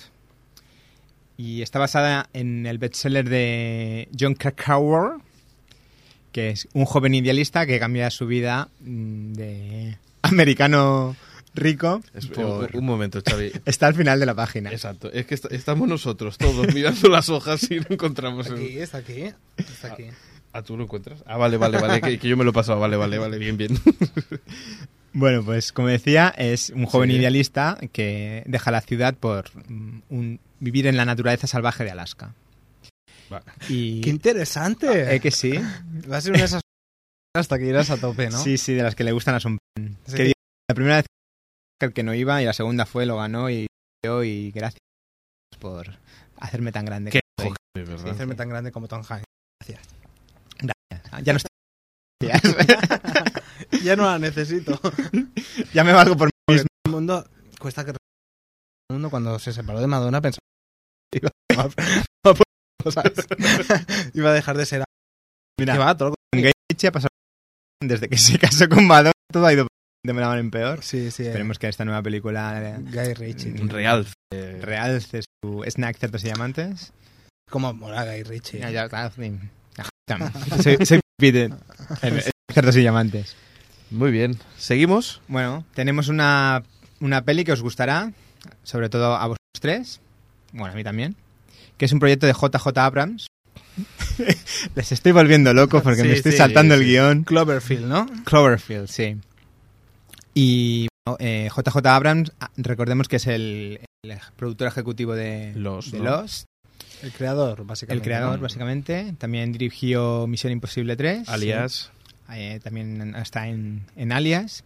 Y 1.37 1.61
está 1.63 1.79
basada 1.79 2.31
en 2.33 2.65
el 2.67 2.79
bestseller 2.79 3.29
de 3.29 4.09
John 4.19 4.35
Krakauer, 4.35 5.19
que 6.35 6.51
es 6.51 6.67
un 6.73 6.85
joven 6.85 7.15
idealista 7.15 7.65
que 7.65 7.79
cambia 7.79 8.11
su 8.11 8.27
vida 8.27 8.69
mm, 8.81 9.33
de 9.35 9.97
americano 10.23 11.15
rico. 11.55 12.03
Es- 12.13 12.27
por- 12.27 12.75
Un 12.75 12.85
momento, 12.85 13.23
Xavi. 13.25 13.53
Está 13.65 13.87
al 13.87 13.95
final 13.95 14.19
de 14.19 14.27
la 14.27 14.35
página. 14.35 14.73
Exacto. 14.73 15.13
Es 15.13 15.27
que 15.27 15.35
est- 15.37 15.53
estamos 15.53 15.87
nosotros 15.89 16.37
todos 16.37 16.75
mirando 16.75 17.09
las 17.09 17.29
hojas 17.29 17.71
y 17.71 17.77
no 17.79 17.87
encontramos... 17.91 18.49
el- 18.49 18.55
Aquí, 18.55 18.79
está 18.79 18.99
aquí. 18.99 19.31
Está 19.57 19.93
aquí. 19.93 20.07
Ah, 20.53 20.63
¿tú 20.63 20.77
lo 20.77 20.83
encuentras? 20.85 21.23
Ah, 21.25 21.37
vale, 21.37 21.57
vale, 21.57 21.79
vale. 21.79 22.01
Que, 22.01 22.19
que 22.19 22.29
yo 22.29 22.37
me 22.37 22.43
lo 22.43 22.51
he 22.51 22.53
pasado. 22.53 22.81
Vale, 22.81 22.97
vale, 22.97 23.19
vale. 23.19 23.39
Bien, 23.39 23.57
bien. 23.57 23.79
Bueno, 25.17 25.45
pues 25.45 25.73
como 25.73 25.87
decía, 25.89 26.35
es 26.37 26.71
un 26.71 26.87
joven 26.87 27.11
Sí. 27.11 27.17
idealista 27.17 27.79
que 27.93 28.43
deja 28.47 28.73
la 28.73 28.81
ciudad 28.81 29.15
por 29.15 29.45
mm, 29.71 29.99
un- 30.11 30.41
vivir 30.59 30.89
en 30.89 30.97
la 30.97 31.05
naturaleza 31.05 31.47
salvaje 31.47 31.85
de 31.85 31.93
Alaska. 31.93 32.35
Y 33.69 34.01
¡Qué 34.01 34.11
interesante! 34.11 35.15
¿Eh 35.15 35.21
que 35.21 35.31
sí? 35.31 35.53
Va 36.11 36.19
a 36.19 36.21
ser 36.21 36.33
una 36.33 36.41
de 36.41 36.45
esas 36.47 36.61
hasta 37.37 37.59
que 37.59 37.67
irás 37.67 37.91
a 37.91 37.97
tope, 37.97 38.31
¿no? 38.31 38.39
Sí, 38.39 38.59
sí, 38.59 38.75
de 38.75 38.83
las 38.83 38.95
que 38.95 39.05
le 39.05 39.13
gustan 39.13 39.35
a 39.35 39.41
Son. 39.41 39.59
Sí. 40.07 40.33
La 40.69 40.75
primera 40.75 40.97
vez 40.97 41.07
que 41.81 41.87
el 41.87 41.93
que 41.93 42.03
no 42.03 42.15
iba 42.15 42.41
y 42.41 42.45
la 42.45 42.53
segunda 42.53 42.87
fue, 42.87 43.07
lo 43.07 43.17
ganó 43.17 43.51
y 43.51 43.67
yo 44.05 44.23
y 44.23 44.51
gracias 44.53 44.79
por 45.59 45.99
hacerme 46.39 46.71
tan 46.73 46.85
grande. 46.85 47.11
Qué 47.11 47.21
soy. 47.41 47.53
joder, 47.77 47.99
Sí, 47.99 48.09
hacerme 48.09 48.35
tan 48.35 48.49
grande 48.49 48.71
como 48.71 48.87
Tom 48.89 49.03
Hanks. 49.09 49.25
Ah, 51.11 51.21
Ya 51.23 51.33
no 51.33 51.39
estoy. 51.39 51.51
ya 53.85 53.97
no 53.97 54.05
la 54.05 54.19
necesito. 54.19 54.81
ya 55.73 55.85
me 55.85 55.93
valgo 55.93 56.17
por 56.17 56.29
mí 56.29 56.55
mismo. 56.55 56.69
El 56.87 56.93
mundo 56.93 57.29
cuesta 57.59 57.85
que 57.85 57.91
el 57.91 57.97
mundo 58.91 59.11
cuando 59.11 59.39
se 59.39 59.53
separó 59.53 59.81
de 59.81 59.87
Madonna 59.87 60.21
pensaba 60.21 60.41
iba 62.91 63.03
a, 63.03 63.03
¿sabes? 63.03 63.87
iba 64.15 64.31
a 64.31 64.33
dejar 64.33 64.57
de 64.57 64.67
ser 64.67 64.85
Mira, 65.59 65.79
va 65.79 65.97
todo 65.97 66.15
ha 66.87 66.93
pasado 66.93 67.09
desde 67.83 68.09
que 68.09 68.17
se 68.19 68.39
casó 68.39 68.69
con 68.69 68.87
Madonna, 68.87 69.13
todo 69.33 69.47
ha 69.47 69.53
ido 69.53 69.67
de 70.05 70.13
mal 70.13 70.39
en 70.39 70.51
peor. 70.51 70.83
sí 70.83 71.11
sí 71.11 71.25
Esperemos 71.27 71.59
que 71.59 71.69
esta 71.69 71.85
nueva 71.85 72.03
película 72.03 72.61
eh, 72.63 72.77
Guy 72.81 73.15
Ritchie 73.15 73.61
Un 73.61 73.69
real. 73.71 74.07
eh, 74.33 74.59
realce 74.63 75.23
su 75.43 75.63
snack 75.67 75.97
cerdos 75.99 76.23
y 76.23 76.27
diamantes. 76.27 76.93
como 77.51 77.73
mola 77.73 78.05
Guy 78.05 78.23
Ritchie 78.25 78.59
Ya, 78.61 78.71
ya, 78.71 78.89
claro, 78.89 79.13
soy, 80.63 80.85
soy 80.85 81.01
Peter. 81.19 81.51
en- 82.03 82.15
en 82.19 82.23
Cerdos 82.53 82.77
y 82.77 82.81
diamantes. 82.81 83.35
Muy 83.91 84.11
bien. 84.11 84.39
¿Seguimos? 84.59 85.21
Bueno, 85.29 85.65
tenemos 85.75 86.09
una, 86.09 86.63
una 87.01 87.23
peli 87.25 87.45
que 87.45 87.53
os 87.53 87.63
gustará, 87.63 88.13
sobre 88.63 88.89
todo 88.91 89.15
a 89.17 89.27
vosotros 89.27 89.61
tres, 89.61 90.01
bueno, 90.53 90.73
a 90.73 90.77
mí 90.77 90.85
también, 90.85 91.17
que 91.77 91.85
es 91.87 91.93
un 91.93 91.99
proyecto 92.01 92.27
de 92.27 92.33
JJ 92.33 92.79
Abrams, 92.79 93.27
Les 94.77 94.93
estoy 94.93 95.13
volviendo 95.13 95.53
loco 95.53 95.83
porque 95.83 96.03
Sí, 96.03 96.09
me 96.09 96.15
estoy 96.15 96.33
sí, 96.33 96.39
saltando 96.39 96.77
sí. 96.77 96.81
el 96.83 96.87
guion. 96.87 97.25
Cloverfield, 97.25 97.87
¿no? 97.87 98.07
Cloverfield, 98.25 98.89
sí. 98.89 99.17
Y 100.33 100.89
bueno, 101.07 101.17
eh, 101.21 101.49
JJ 101.55 101.87
Abrams, 101.87 102.33
ah, 102.41 102.51
recordemos 102.57 103.09
que 103.09 103.17
es 103.17 103.27
el, 103.27 103.81
el 104.05 104.19
productor 104.37 104.69
ejecutivo 104.69 105.15
de 105.15 105.53
Lost, 105.57 105.93
de 105.93 105.99
¿no? 105.99 106.05
Lost, 106.05 106.45
El 107.03 107.13
creador, 107.13 107.61
el 107.61 107.65
básicamente. 107.67 108.05
creador, 108.05 108.37
¿no? 108.37 108.43
básicamente. 108.43 109.15
También 109.19 109.53
dirigió 109.53 110.27
Misión 110.27 110.53
Imposible 110.53 110.97
3. 110.97 111.29
Alias. 111.29 111.91
Eh, 112.33 112.61
también 112.63 113.15
está 113.17 113.49
en, 113.49 113.87
en 113.97 114.13
Alias. 114.13 114.65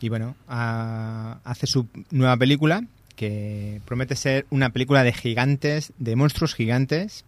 Y 0.00 0.08
bueno, 0.08 0.34
ah, 0.48 1.38
hace 1.44 1.66
su 1.66 1.88
nueva 2.10 2.36
película 2.36 2.82
que 3.22 3.80
promete 3.84 4.16
ser 4.16 4.46
una 4.50 4.70
película 4.70 5.04
de 5.04 5.12
gigantes, 5.12 5.92
de 5.96 6.16
monstruos 6.16 6.56
gigantes. 6.56 7.24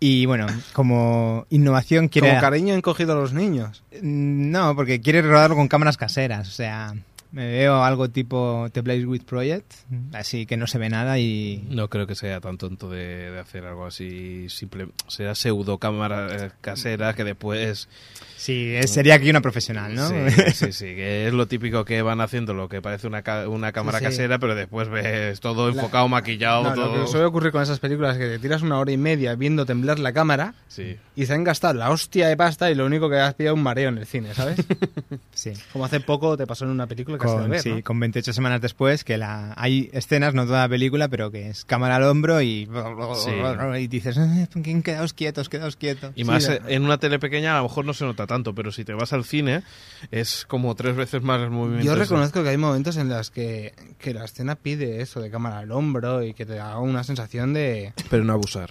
Y 0.00 0.24
bueno, 0.24 0.46
como 0.72 1.46
innovación 1.50 2.08
quiere... 2.08 2.28
Como 2.30 2.40
cariño 2.40 2.74
encogido 2.74 3.12
a 3.12 3.16
los 3.16 3.34
niños. 3.34 3.82
Mm, 4.00 4.50
No, 4.50 4.74
porque 4.74 5.02
quiere 5.02 5.20
rodarlo 5.20 5.54
con 5.56 5.68
cámaras 5.68 5.98
caseras. 5.98 6.48
O 6.48 6.52
sea, 6.52 6.94
me 7.34 7.48
veo 7.50 7.82
algo 7.82 8.08
tipo 8.10 8.68
The 8.72 8.80
Blaze 8.82 9.06
with 9.06 9.22
Project, 9.24 9.72
así 10.12 10.46
que 10.46 10.56
no 10.56 10.68
se 10.68 10.78
ve 10.78 10.88
nada 10.88 11.18
y... 11.18 11.66
No 11.68 11.90
creo 11.90 12.06
que 12.06 12.14
sea 12.14 12.40
tan 12.40 12.58
tonto 12.58 12.88
de, 12.88 13.32
de 13.32 13.38
hacer 13.40 13.64
algo 13.64 13.86
así 13.86 14.48
simple. 14.48 14.86
Será 15.08 15.34
pseudo 15.34 15.78
cámara 15.78 16.28
eh, 16.46 16.50
casera 16.60 17.12
que 17.14 17.24
después. 17.24 17.88
Sí, 18.36 18.74
es- 18.76 18.90
sería 18.92 19.14
aquí 19.14 19.30
una 19.30 19.40
profesional, 19.40 19.94
¿no? 19.96 20.08
Sí, 20.08 20.14
sí, 20.52 20.72
sí, 20.72 20.84
que 20.94 21.26
es 21.26 21.32
lo 21.32 21.48
típico 21.48 21.84
que 21.84 22.02
van 22.02 22.20
haciendo, 22.20 22.54
lo 22.54 22.68
que 22.68 22.80
parece 22.80 23.08
una, 23.08 23.22
ca- 23.22 23.48
una 23.48 23.72
cámara 23.72 23.98
Sí. 23.98 24.04
casera, 24.04 24.38
pero 24.38 24.54
después 24.54 24.88
ves 24.88 25.40
todo 25.40 25.68
enfocado, 25.68 26.06
maquillado, 26.08 26.62
No, 26.62 26.74
todo. 26.74 26.96
Lo 26.98 27.04
que 27.04 27.10
suele 27.10 27.26
ocurrir 27.26 27.50
con 27.50 27.62
esas 27.62 27.80
películas 27.80 28.14
es 28.16 28.22
que 28.22 28.28
te 28.28 28.38
tiras 28.38 28.62
una 28.62 28.78
hora 28.78 28.92
y 28.92 28.96
media 28.96 29.34
viendo 29.34 29.66
temblar 29.66 29.98
la 29.98 30.12
cámara 30.12 30.54
Sí. 30.68 30.96
y 31.16 31.26
se 31.26 31.32
han 31.34 31.42
gastado 31.42 31.74
la 31.74 31.90
hostia 31.90 32.28
de 32.28 32.36
pasta 32.36 32.70
y 32.70 32.76
lo 32.76 32.86
único 32.86 33.10
que 33.10 33.16
has 33.16 33.34
pillado 33.34 33.56
es 33.56 33.58
un 33.58 33.64
mareo 33.64 33.88
en 33.88 33.98
el 33.98 34.06
cine, 34.06 34.34
¿sabes? 34.34 34.56
sí. 35.34 35.52
Como 35.72 35.84
hace 35.84 35.98
poco 36.00 36.36
te 36.36 36.46
pasó 36.46 36.64
en 36.64 36.70
una 36.70 36.86
película 36.86 37.18
que 37.18 37.23
Con, 37.26 37.50
ver, 37.50 37.60
sí, 37.60 37.70
¿no? 37.70 37.82
con 37.82 38.00
28 38.00 38.32
semanas 38.32 38.60
después, 38.60 39.04
que 39.04 39.18
la 39.18 39.54
hay 39.56 39.90
escenas, 39.92 40.34
no 40.34 40.46
toda 40.46 40.62
la 40.62 40.68
película, 40.68 41.08
pero 41.08 41.30
que 41.30 41.48
es 41.48 41.64
cámara 41.64 41.96
al 41.96 42.04
hombro 42.04 42.40
y, 42.42 42.68
Sí. 43.16 43.30
y 43.80 43.86
dices, 43.88 44.16
"Eh, 44.18 44.48
quedaos 44.82 45.12
quietos, 45.12 45.48
quedaos 45.48 45.76
quietos. 45.76 46.12
Y 46.14 46.20
Sí, 46.22 46.24
más 46.24 46.48
en 46.48 46.84
una 46.84 46.98
tele 46.98 47.18
pequeña 47.18 47.54
a 47.54 47.58
lo 47.58 47.64
mejor 47.64 47.84
no 47.84 47.94
se 47.94 48.04
nota 48.04 48.26
tanto, 48.26 48.54
pero 48.54 48.70
si 48.72 48.84
te 48.84 48.94
vas 48.94 49.12
al 49.12 49.24
cine 49.24 49.62
es 50.10 50.44
como 50.46 50.74
tres 50.74 50.96
veces 50.96 51.22
más 51.22 51.40
el 51.40 51.50
movimiento. 51.50 51.84
Yo 51.86 51.92
ese. 51.92 52.00
reconozco 52.02 52.42
que 52.42 52.48
hay 52.50 52.56
momentos 52.56 52.96
en 52.96 53.08
los 53.08 53.30
que, 53.30 53.74
que 53.98 54.14
la 54.14 54.24
escena 54.24 54.56
pide 54.56 55.00
eso 55.00 55.20
de 55.20 55.30
cámara 55.30 55.58
al 55.58 55.70
hombro 55.72 56.22
y 56.22 56.34
que 56.34 56.46
te 56.46 56.54
da 56.54 56.78
una 56.78 57.04
sensación 57.04 57.52
de... 57.54 57.92
Pero 58.10 58.24
no 58.24 58.32
abusar. 58.32 58.70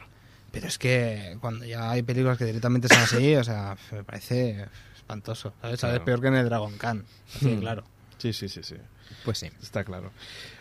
Pero 0.51 0.67
es 0.67 0.77
que 0.77 1.37
cuando 1.41 1.65
ya 1.65 1.89
hay 1.89 2.03
películas 2.03 2.37
que 2.37 2.45
directamente 2.45 2.87
son 2.87 2.99
así, 2.99 3.35
o 3.35 3.43
sea, 3.43 3.75
me 3.91 4.03
parece 4.03 4.65
espantoso. 4.95 5.53
¿Sabes? 5.61 5.79
Claro. 5.79 6.05
Peor 6.05 6.21
que 6.21 6.27
en 6.27 6.35
el 6.35 6.45
Dragon 6.45 6.77
Khan. 6.77 7.03
Así, 7.35 7.47
Hmm. 7.55 7.59
claro. 7.59 7.83
Sí, 8.23 8.31
sí, 8.31 8.47
sí, 8.47 8.61
sí. 8.63 8.75
Pues 9.25 9.37
sí. 9.39 9.47
Está 9.61 9.83
claro. 9.83 10.11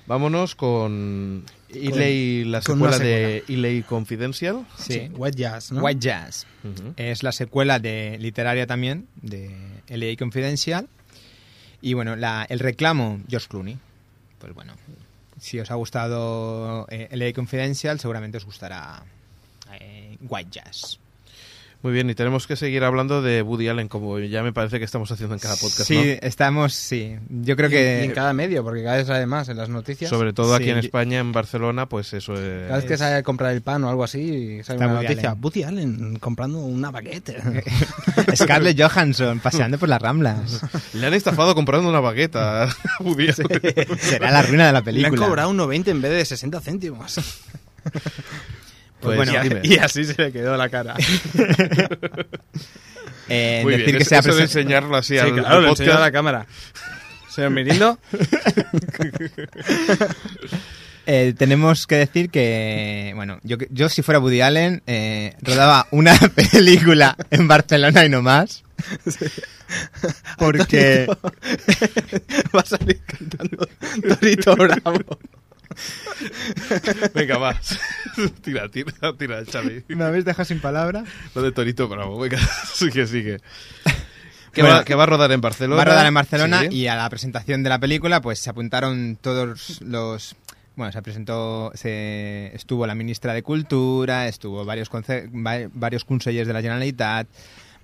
Vámonos 0.09 0.57
con 0.57 1.45
Ilay, 1.69 2.43
la 2.45 2.61
con 2.61 2.83
una 2.83 2.91
secuela 2.93 2.99
de 2.99 3.45
Ilay 3.47 3.83
Confidential. 3.85 4.67
Sí. 4.77 5.09
White 5.15 5.39
Jazz, 5.39 5.71
¿no? 5.71 5.81
White 5.81 6.01
Jazz. 6.01 6.47
Ujú. 6.65 6.95
Es 6.97 7.23
la 7.23 7.31
secuela 7.31 7.79
de 7.79 8.19
literaria 8.21 8.67
también, 8.67 9.07
de 9.15 9.49
LA 9.87 10.17
Confidential. 10.19 10.89
Y 11.81 11.95
bueno, 11.95 12.17
la- 12.17 12.45
el 12.49 12.59
reclamo, 12.59 13.21
George 13.29 13.47
Clooney. 13.49 13.79
Pues 14.41 14.53
bueno, 14.55 14.75
si 15.41 15.61
os 15.61 15.71
ha 15.71 15.75
gustado 15.77 16.87
eh, 16.91 17.07
LA 17.13 17.33
Confidential, 17.33 18.01
seguramente 18.01 18.39
os 18.39 18.45
gustará 18.45 19.05
eh, 19.81 20.17
White 20.21 20.51
Jazz. 20.51 20.99
Muy 21.83 21.93
bien, 21.93 22.09
y 22.09 22.15
tenemos 22.15 22.47
que 22.47 22.55
seguir 22.55 22.85
hablando 22.85 23.23
de 23.23 23.43
Woody 23.43 23.67
Allen, 23.67 23.89
como 23.89 24.17
ya 24.21 24.45
me 24.45 24.53
parece 24.53 24.79
que 24.79 24.85
estamos 24.85 25.11
haciendo 25.11 25.35
en 25.35 25.41
cada 25.41 25.57
podcast, 25.57 25.83
sí, 25.83 25.97
¿no? 25.97 26.03
estamos, 26.29 26.75
sí. 26.75 27.17
Yo 27.29 27.57
creo 27.57 27.69
Y- 27.69 27.73
que... 27.73 28.01
y 28.03 28.05
en 28.05 28.13
cada 28.13 28.33
medio, 28.33 28.63
porque 28.63 28.85
cada 28.85 28.99
vez 28.99 29.09
sale 29.09 29.27
más 29.27 29.49
en 29.49 29.57
las 29.57 29.69
noticias. 29.69 30.09
Sobre 30.09 30.33
todo 30.33 30.55
aquí 30.55 30.67
Sí, 30.67 30.71
en 30.71 30.77
yo- 30.77 30.81
España, 30.87 31.19
en 31.19 31.33
Barcelona, 31.33 31.87
pues 31.89 32.13
eso 32.13 32.35
es... 32.35 32.67
Cada 32.69 32.77
vez 32.77 32.85
que 32.85 32.97
sale 32.97 33.17
a 33.17 33.23
comprar 33.25 33.53
el 33.53 33.63
pan 33.63 33.83
o 33.83 33.89
algo 33.91 34.05
así, 34.05 34.61
sale 34.63 34.77
Está 34.77 34.87
una 34.87 34.95
Woody 34.95 35.07
noticia. 35.09 35.31
Allen. 35.31 35.43
Woody 35.43 35.63
Allen 35.65 36.19
comprando 36.21 36.59
una 36.61 36.93
baguette. 36.93 37.37
Scarlett 38.37 38.81
Johansson 38.81 39.41
paseando 39.41 39.77
por 39.77 39.89
las 39.89 40.01
ramblas. 40.01 40.61
Le 40.95 41.05
han 41.05 41.15
estafado 41.15 41.55
comprando 41.57 41.89
una 41.89 41.99
bagueta 41.99 42.63
a 42.65 42.77
Woody 43.01 43.25
Allen. 43.31 43.99
Será 43.99 44.31
la 44.31 44.43
ruina 44.43 44.67
de 44.67 44.73
la 44.73 44.79
Le 44.79 44.85
película. 44.85 45.21
han 45.25 45.29
cobrado 45.29 45.51
un 45.51 45.57
90 45.57 45.91
en 45.91 46.01
vez 46.01 46.13
de 46.13 46.25
60 46.27 46.61
céntimos. 46.61 47.21
Pues 49.03 49.17
bueno, 49.17 49.33
dime. 49.43 49.61
y 49.65 49.77
así 49.79 50.05
se 50.05 50.15
le 50.21 50.33
quedó 50.33 50.57
la 50.57 50.69
cara. 50.69 50.95
Eh, 53.29 53.61
Muy 53.63 53.73
decir 53.75 53.87
bien, 53.87 53.97
que 53.99 54.03
eso, 54.03 54.09
se 54.11 54.17
ha 54.17 54.19
eso 54.19 54.29
de 54.31 54.35
presen- 54.35 54.43
enseñarlo 54.43 54.97
así 54.97 55.15
Sí, 55.15 55.19
al, 55.21 55.33
claro, 55.33 55.49
al 55.49 55.63
lo 55.63 55.69
enseñó 55.71 55.91
a 55.93 55.95
podcast. 55.95 56.07
la 56.07 56.13
cámara. 56.13 56.47
Señor 57.31 57.51
Mirindo, 57.51 57.99
Eh, 61.07 61.35
tenemos 61.37 61.87
que 61.89 61.97
decir 61.97 62.31
que, 62.31 63.11
bueno, 63.17 63.41
yo, 63.43 63.57
yo 63.71 63.89
si 63.89 64.03
fuera 64.03 64.21
Woody 64.21 64.41
Allen, 64.41 64.83
eh, 64.87 65.35
rodaba 65.43 65.89
una 65.91 66.15
película 66.53 67.17
en 67.31 67.49
Barcelona 67.49 68.05
y 68.05 68.09
no 68.09 68.23
más. 68.23 68.63
Porque 70.39 71.09
va 72.55 72.61
a 72.61 72.65
salir 72.65 73.01
cantando 73.05 73.67
Torito 74.21 74.55
Bravo. 74.55 75.19
Venga, 77.15 77.39
va. 77.39 77.59
tira, 78.43 78.69
tira, 78.69 78.93
tira, 79.19 79.45
Xavi. 79.45 79.85
me 79.89 80.05
habéis 80.05 80.25
dejado 80.25 80.45
sin 80.45 80.61
palabra. 80.61 81.05
Lo 81.35 81.43
de 81.43 81.53
Torito 81.53 81.89
Bravo, 81.89 82.19
venga, 82.19 82.39
sigue, 82.75 83.07
sigue. 83.07 83.39
Que, 84.53 84.61
Bueno, 84.63 84.77
va, 84.79 84.85
que 84.85 84.95
va 84.95 85.05
a 85.05 85.07
rodar 85.07 85.33
en 85.33 85.41
Barcelona. 85.41 85.77
Va 85.77 85.83
a 85.83 85.87
rodar 85.87 86.07
en 86.07 86.15
Barcelona 86.15 86.61
Sí. 86.61 86.69
y 86.77 86.87
a 86.87 86.97
la 86.97 87.09
presentación 87.09 87.63
de 87.63 87.71
la 87.71 87.79
película 87.79 88.21
pues 88.21 88.39
se 88.39 88.51
apuntaron 88.51 89.17
todos 89.21 89.81
los... 89.81 90.37
Bueno, 90.75 90.91
se 90.93 91.03
presentó, 91.03 91.71
se, 91.75 92.51
estuvo 92.55 92.87
la 92.87 92.95
ministra 92.95 93.35
de 93.35 93.43
Cultura, 93.43 94.27
estuvo 94.27 94.65
varios, 94.65 94.89
varios 95.75 96.05
consellers 96.07 96.47
de 96.49 96.55
la 96.55 96.63
Generalitat, 96.63 97.29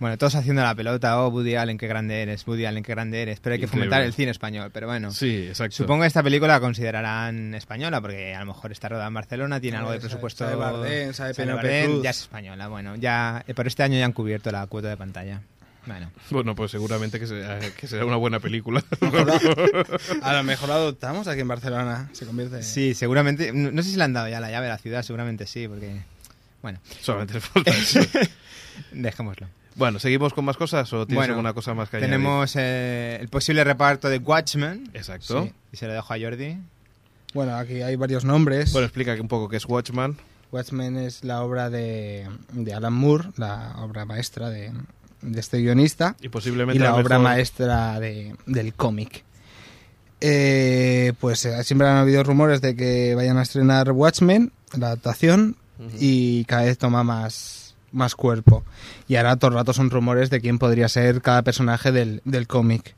bueno, 0.00 0.16
todos 0.18 0.34
haciendo 0.36 0.62
la 0.62 0.74
pelota, 0.74 1.20
oh, 1.20 1.28
Woody 1.28 1.56
Allen, 1.56 1.76
qué 1.78 1.86
grande 1.86 2.22
eres, 2.22 2.46
Woody 2.46 2.64
Allen, 2.66 2.82
qué 2.82 2.92
grande 2.92 3.20
eres, 3.22 3.40
pero 3.40 3.54
hay 3.54 3.58
que 3.60 3.66
Increíble. 3.66 3.86
fomentar 3.88 4.02
el 4.06 4.12
cine 4.12 4.30
español, 4.30 4.70
pero 4.72 4.86
bueno. 4.86 5.10
Sí, 5.12 5.46
exacto. 5.48 5.76
Supongo 5.76 6.02
que 6.02 6.06
esta 6.08 6.22
película 6.22 6.54
la 6.54 6.60
considerarán 6.60 7.54
española, 7.54 8.00
porque 8.00 8.34
a 8.34 8.40
lo 8.40 8.46
mejor 8.46 8.72
está 8.72 8.88
rodada 8.88 9.08
en 9.08 9.14
Barcelona, 9.14 9.60
tiene 9.60 9.76
algo 9.78 9.90
de 9.92 9.98
presupuesto. 10.00 10.44
sabe 10.44 10.56
Bardem, 10.56 11.12
sabe 11.12 11.32
Bardem, 11.44 12.02
ya 12.02 12.10
es 12.10 12.20
española. 12.22 12.68
Bueno, 12.68 12.96
ya 12.96 13.44
eh, 13.46 13.54
por 13.54 13.66
este 13.66 13.82
año 13.82 13.98
ya 13.98 14.04
han 14.04 14.12
cubierto 14.12 14.50
la 14.50 14.66
cuota 14.66 14.88
de 14.88 14.96
pantalla. 14.96 15.40
Bueno, 15.86 16.10
Bueno, 16.28 16.54
pues 16.54 16.70
seguramente 16.70 17.18
que 17.18 17.26
será, 17.26 17.58
que 17.60 17.86
será 17.86 18.04
una 18.04 18.16
buena 18.16 18.40
película. 18.40 18.84
A 20.22 20.34
lo 20.34 20.42
mejor 20.42 20.68
lo 20.68 20.74
adoptamos 20.74 21.26
aquí 21.28 21.40
en 21.40 21.48
Barcelona. 21.48 22.10
Se 22.12 22.26
convierte. 22.26 22.62
sí, 22.62 22.92
seguramente. 22.94 23.52
No, 23.54 23.70
no 23.72 23.82
sé 23.82 23.90
si 23.90 23.96
le 23.96 24.04
han 24.04 24.12
dado 24.12 24.28
ya 24.28 24.38
la 24.38 24.50
llave 24.50 24.66
a 24.66 24.70
la 24.70 24.78
ciudad, 24.78 25.02
seguramente 25.02 25.46
sí, 25.46 25.66
porque. 25.66 26.02
Bueno, 26.60 26.78
Solamente 27.00 27.34
le 27.34 27.40
falta 27.40 27.70
eso. 27.76 28.00
dejémoslo. 28.92 29.48
Bueno, 29.78 29.98
¿seguimos 29.98 30.34
con 30.34 30.44
más 30.44 30.56
cosas 30.56 30.92
o 30.92 31.06
tienes 31.06 31.16
Bueno, 31.20 31.32
alguna 31.34 31.54
cosa 31.54 31.72
más 31.72 31.88
que 31.88 31.96
añadir? 31.98 32.12
Tenemos 32.14 32.52
eh, 32.56 33.16
el 33.20 33.28
posible 33.28 33.62
reparto 33.64 34.08
de 34.08 34.18
Watchmen. 34.18 34.90
Exacto. 34.92 35.44
Sí, 35.44 35.52
y 35.72 35.76
se 35.76 35.86
lo 35.86 35.92
dejo 35.94 36.12
a 36.12 36.18
Jordi. 36.18 36.58
Bueno, 37.32 37.54
aquí 37.56 37.82
hay 37.82 37.94
varios 37.96 38.24
nombres. 38.24 38.72
Bueno, 38.72 38.86
explica 38.86 39.14
un 39.20 39.28
poco 39.28 39.48
qué 39.48 39.56
es 39.58 39.64
Watchman. 39.66 40.16
Watchmen 40.50 40.96
es 40.96 41.24
la 41.24 41.42
obra 41.42 41.70
de, 41.70 42.26
de 42.52 42.74
Alan 42.74 42.92
Moore, 42.94 43.28
la 43.36 43.76
obra 43.78 44.04
maestra 44.06 44.48
de, 44.50 44.72
de 45.22 45.40
este 45.40 45.58
guionista. 45.58 46.16
Y 46.22 46.28
posiblemente 46.30 46.78
y 46.78 46.82
la 46.82 46.94
obra 46.94 47.18
mejor- 47.18 47.22
maestra 47.34 48.00
de, 48.00 48.34
del 48.46 48.72
cómic. 48.74 49.24
Eh, 50.20 51.12
pues 51.20 51.44
eh, 51.44 51.62
siempre 51.64 51.86
han 51.86 51.96
habido 51.98 52.24
rumores 52.24 52.60
de 52.60 52.74
que 52.74 53.14
vayan 53.14 53.38
a 53.38 53.42
estrenar 53.42 53.92
Watchmen, 53.92 54.50
la 54.76 54.86
adaptación, 54.88 55.56
y 56.00 56.44
cada 56.46 56.62
vez 56.64 56.76
toma 56.76 57.04
más, 57.04 57.67
más 57.92 58.14
cuerpo. 58.14 58.64
Y 59.06 59.16
ahora 59.16 59.36
todo 59.36 59.50
el 59.50 59.56
rato 59.56 59.72
son 59.72 59.90
rumores 59.90 60.30
de 60.30 60.40
quién 60.40 60.58
podría 60.58 60.88
ser 60.88 61.20
cada 61.22 61.42
personaje 61.42 61.92
del, 61.92 62.20
del 62.24 62.46
cómic. 62.46 62.94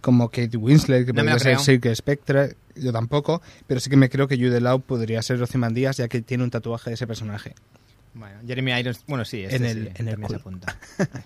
Como 0.00 0.28
Kate 0.30 0.56
Winslet, 0.56 1.06
que 1.06 1.12
No 1.12 1.22
podría 1.22 1.38
ser. 1.40 1.58
Silke 1.58 1.94
Spectre, 1.96 2.54
yo 2.76 2.92
tampoco, 2.92 3.42
pero 3.66 3.80
sí 3.80 3.90
que 3.90 3.96
me 3.96 4.08
creo 4.08 4.28
que 4.28 4.36
Jude 4.36 4.60
Law 4.60 4.80
podría 4.80 5.20
ser 5.22 5.40
Díaz 5.72 5.96
ya 5.96 6.06
que 6.06 6.22
tiene 6.22 6.44
un 6.44 6.50
tatuaje 6.50 6.90
de 6.90 6.94
ese 6.94 7.06
personaje. 7.08 7.54
Bueno, 8.14 8.38
Jeremy 8.46 8.72
Irons. 8.78 9.02
Bueno, 9.08 9.24
sí, 9.24 9.42
este 9.42 9.56
En 9.56 9.64
el- 9.64 9.84
sí, 9.88 9.92
en 9.96 10.08
el 10.08 10.14
también 10.14 10.30
se 10.30 10.36
apunta. 10.36 10.76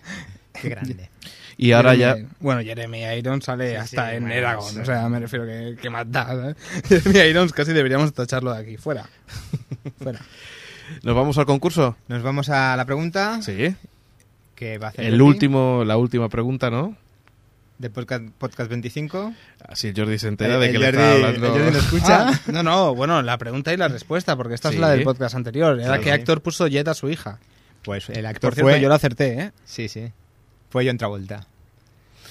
Qué 0.61 0.69
grande. 0.71 1.11
Y 1.59 1.73
ahora 1.73 1.95
ya... 1.95 2.17
Bueno, 2.41 2.63
Jeremy 2.63 3.05
Irons 3.19 3.45
sale 3.45 3.71
Sí, 3.71 3.77
hasta 3.77 4.11
sí, 4.11 4.17
en 4.17 4.23
bueno, 4.23 4.35
Eragon, 4.37 4.73
sí. 4.73 4.79
o 4.81 4.85
sea, 4.85 5.09
me 5.09 5.21
refiero 5.21 5.45
que, 5.47 5.77
que 5.81 5.91
más 5.91 6.11
da, 6.11 6.27
¿sabes? 6.27 6.57
Jeremy 6.89 7.19
Irons 7.31 7.53
casi 7.53 7.73
deberíamos 7.73 8.13
tacharlo 8.15 8.53
de 8.55 8.61
aquí, 8.61 8.77
fuera. 8.79 9.07
fuera. 10.03 10.21
¿Nos 11.03 11.15
vamos 11.15 11.39
al 11.39 11.47
concurso? 11.47 11.97
Nos 12.09 12.23
vamos 12.23 12.49
a 12.49 12.77
la 12.77 12.85
pregunta 12.85 13.41
Sí. 13.43 13.75
que 14.55 14.79
va 14.79 14.89
a 14.89 14.91
hacer 14.91 15.05
El 15.07 15.13
Jordi, 15.13 15.23
último, 15.25 15.85
la 15.85 15.97
última 15.97 16.29
pregunta, 16.29 16.71
¿no? 16.71 16.97
del 17.79 17.91
podcast, 17.91 18.23
podcast 18.39 18.71
25. 18.71 19.35
Así 19.69 19.89
el 19.89 19.97
Jordi 19.97 20.17
se 20.17 20.29
entera 20.29 20.55
El- 20.55 20.61
de 20.61 20.67
el 20.67 20.73
que 20.73 20.79
le 20.79 20.89
está 20.91 21.15
el 21.17 21.25
hablando... 21.25 21.49
Jordi 21.51 21.65
nos 21.73 21.77
escucha. 21.85 22.29
Ah, 22.29 22.41
no, 22.53 22.63
no, 22.63 22.95
bueno, 22.95 23.21
la 23.23 23.37
pregunta 23.39 23.73
y 23.73 23.77
la 23.77 23.89
respuesta, 23.89 24.37
porque 24.37 24.55
esta 24.55 24.69
Sí. 24.69 24.77
es 24.77 24.81
la 24.81 24.91
del 24.91 25.03
podcast 25.03 25.35
anterior. 25.35 25.75
Era 25.79 25.87
Claro. 25.89 26.03
que 26.03 26.11
Héctor 26.15 26.43
puso 26.43 26.69
Jet 26.69 26.87
a 26.87 26.95
su 26.95 27.11
hija. 27.11 27.41
Pues 27.83 28.09
el 28.11 28.25
actor 28.27 28.51
Por 28.51 28.55
cierto, 28.55 28.71
fue... 28.71 28.81
yo 28.81 28.89
lo 28.89 28.95
acerté, 28.95 29.41
¿eh? 29.41 29.53
Sí, 29.65 29.89
sí. 29.89 30.13
Fue 30.71 30.87
John 30.87 30.97
Travolta. 30.97 31.47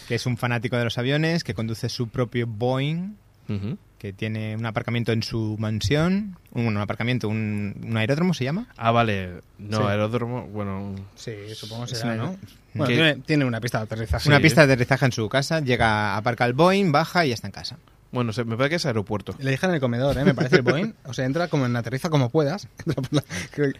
Que 0.08 0.15
es 0.15 0.26
un 0.26 0.38
fanático 0.38 0.78
de 0.78 0.86
los 0.86 0.97
aviones, 0.97 1.43
que 1.43 1.54
conduce 1.54 1.89
su 1.89 2.08
propio 2.08 2.47
Boeing, 2.47 3.15
Ujú. 3.56 3.78
que 3.98 4.14
tiene 4.14 4.56
un 4.56 4.66
aparcamiento 4.66 5.12
en 5.12 5.22
su 5.24 5.56
mansión. 5.60 6.38
Un, 6.54 6.66
un 6.68 6.78
aparcamiento, 6.78 7.30
un, 7.30 7.76
un 7.84 7.98
aeródromo 7.98 8.34
se 8.34 8.44
llama. 8.44 8.68
Ah, 8.78 8.92
vale. 8.92 9.42
No, 9.60 9.78
Sí. 9.78 9.84
aeródromo, 9.84 10.48
bueno... 10.48 10.96
Sí, 11.16 11.34
supongo 11.56 11.84
Es 11.86 11.92
será, 11.92 12.14
una- 12.16 12.24
¿no? 12.24 12.38
Bueno, 12.74 12.88
tiene, 12.94 13.16
tiene 13.18 13.46
una 13.46 13.62
pista 13.62 13.78
de 13.80 13.84
aterrizaje. 13.84 14.28
Una 14.28 14.38
Sí. 14.38 14.44
pista 14.44 14.66
de 14.66 14.74
aterrizaje 14.74 15.06
en 15.06 15.12
su 15.12 15.30
casa, 15.30 15.60
llega, 15.60 16.18
aparca 16.18 16.46
el 16.46 16.54
Boeing, 16.54 16.92
baja 16.92 17.26
y 17.26 17.30
ya 17.30 17.36
está 17.36 17.48
en 17.48 17.52
casa. 17.54 17.78
Bueno, 18.12 18.34
se- 18.34 18.44
me 18.44 18.58
parece 18.58 18.72
que 18.72 18.76
es 18.78 18.86
aeropuerto. 18.88 19.36
Le 19.40 19.52
dije 19.52 19.66
en 19.68 19.74
el 19.74 19.80
comedor, 19.80 20.18
¿eh? 20.18 20.26
Me 20.26 20.34
parece 20.34 20.58
el 20.58 20.62
Boeing. 20.64 20.94
O 21.06 21.14
sea, 21.14 21.26
entra 21.26 21.48
como 21.48 21.66
en 21.66 21.76
aterriza 21.76 22.10
como 22.10 22.30
puedas. 22.30 22.68
Entra 22.86 23.02
por 23.04 23.14
la, 23.14 23.24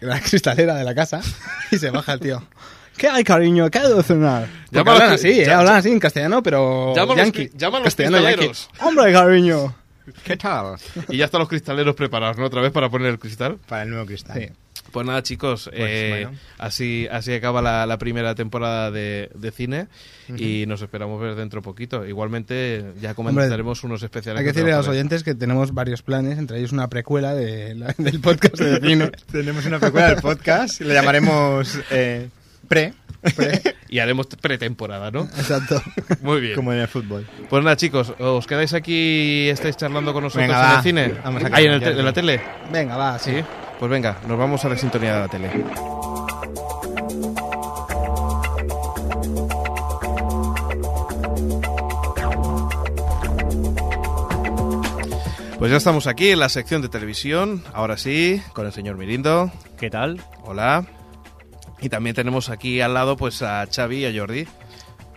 la 0.00 0.20
cristalera 0.20 0.74
de 0.74 0.84
la 0.84 0.94
casa 0.94 1.20
y 1.70 1.78
se 1.78 1.90
baja 1.90 2.12
el 2.14 2.20
tío. 2.20 2.42
¿Qué 2.96 3.08
hay, 3.08 3.24
cariño? 3.24 3.70
¿Qué 3.70 3.78
hay 3.78 3.92
de 3.94 4.02
cenar? 4.02 4.48
Hablan 4.74 5.12
así, 5.12 5.28
¿eh? 5.40 5.46
ya- 5.46 5.58
Hablan 5.60 5.76
así 5.76 5.90
en 5.90 5.98
castellano, 6.00 6.42
pero 6.42 6.94
Llama 6.94 7.14
a 7.14 7.16
los 7.16 7.34
a 7.34 7.70
los 7.70 7.82
castellano 7.82 8.16
cristaleros. 8.18 8.70
¡Hombre, 8.80 9.12
cariño! 9.12 9.74
¿Qué 10.24 10.36
tal? 10.36 10.76
Y 11.08 11.16
ya 11.18 11.26
están 11.26 11.38
los 11.40 11.48
cristaleros 11.48 11.94
preparados, 11.94 12.36
¿no? 12.36 12.44
Otra 12.46 12.60
vez 12.60 12.72
para 12.72 12.88
poner 12.90 13.08
el 13.08 13.18
cristal. 13.18 13.58
Para 13.68 13.82
el 13.84 13.90
nuevo 13.90 14.04
cristal. 14.06 14.38
Sí. 14.40 14.48
Pues 14.90 15.06
nada, 15.06 15.22
chicos, 15.22 15.70
eh, 15.72 16.24
bueno. 16.24 16.38
así, 16.58 17.06
así 17.10 17.32
acaba 17.32 17.62
la, 17.62 17.86
la 17.86 17.98
primera 17.98 18.34
temporada 18.34 18.90
de, 18.90 19.30
de 19.34 19.50
cine 19.52 19.86
y 20.36 20.64
nos 20.66 20.82
esperamos 20.82 21.20
ver 21.20 21.34
dentro 21.36 21.62
poquito. 21.62 22.04
Igualmente, 22.04 22.84
ya 23.00 23.14
comentaremos 23.14 23.84
unos 23.84 24.02
especiales. 24.02 24.40
Hay 24.40 24.44
que 24.44 24.52
decirle 24.52 24.72
a 24.72 24.78
los 24.78 24.88
oyentes 24.88 25.22
que 25.22 25.34
tenemos 25.34 25.72
varios 25.72 26.02
planes, 26.02 26.36
entre 26.36 26.58
ellos 26.58 26.72
una 26.72 26.88
precuela 26.88 27.32
de 27.34 27.74
la- 27.76 27.94
del 27.96 28.20
podcast 28.20 28.58
de 28.58 28.80
cine. 28.86 29.10
Tenemos 29.32 29.64
una 29.66 29.78
precuela 29.78 30.08
del 30.10 30.20
podcast, 30.20 30.80
le 30.80 30.94
llamaremos 30.94 31.78
eh, 31.90 32.28
Pre, 32.72 32.94
Y 33.88 33.98
haremos 33.98 34.26
pretemporada, 34.26 35.10
¿no? 35.10 35.24
Exacto. 35.36 35.80
Muy 36.22 36.40
bien. 36.40 36.54
como 36.56 36.72
en 36.72 36.78
el 36.80 36.88
fútbol. 36.88 37.26
Pues 37.50 37.62
nada, 37.62 37.76
chicos, 37.76 38.12
os 38.18 38.46
quedáis 38.46 38.72
aquí 38.74 38.92
y 39.46 39.48
estáis 39.50 39.76
charlando 39.76 40.12
con 40.12 40.24
nosotros 40.24 40.48
Venga, 40.48 40.60
en 40.64 40.70
va. 40.72 40.76
el 40.78 40.82
cine. 40.82 41.14
Vamos 41.22 41.42
Ahí 41.52 41.66
en, 41.66 41.72
el 41.72 41.80
cambiar. 41.80 41.92
te- 41.94 41.98
en 42.00 42.04
la 42.06 42.12
tele. 42.12 42.40
Venga, 42.72 42.96
va, 42.96 43.18
sí. 43.18 43.32
Sí. 43.36 43.44
Pues 43.78 43.90
venga, 43.90 44.16
nos 44.26 44.38
vamos 44.38 44.64
a 44.64 44.68
la 44.70 44.76
sintonía 44.76 45.14
de 45.14 45.20
la 45.20 45.28
tele. 45.28 45.50
Pues 55.58 55.70
ya 55.70 55.76
estamos 55.76 56.06
aquí 56.08 56.30
en 56.30 56.40
la 56.40 56.48
sección 56.48 56.82
de 56.82 56.88
televisión, 56.88 57.62
ahora 57.72 57.96
sí, 57.96 58.42
con 58.52 58.66
el 58.66 58.72
señor 58.72 58.96
Mirindo. 58.96 59.52
¿Qué 59.78 59.90
tal? 59.90 60.20
Hola. 60.44 60.84
Y 61.82 61.88
también 61.88 62.14
tenemos 62.14 62.48
aquí 62.48 62.80
al 62.80 62.94
lado 62.94 63.16
pues 63.16 63.42
a 63.42 63.66
Xavi 63.66 63.98
y 63.98 64.06
a 64.06 64.18
Jordi. 64.20 64.46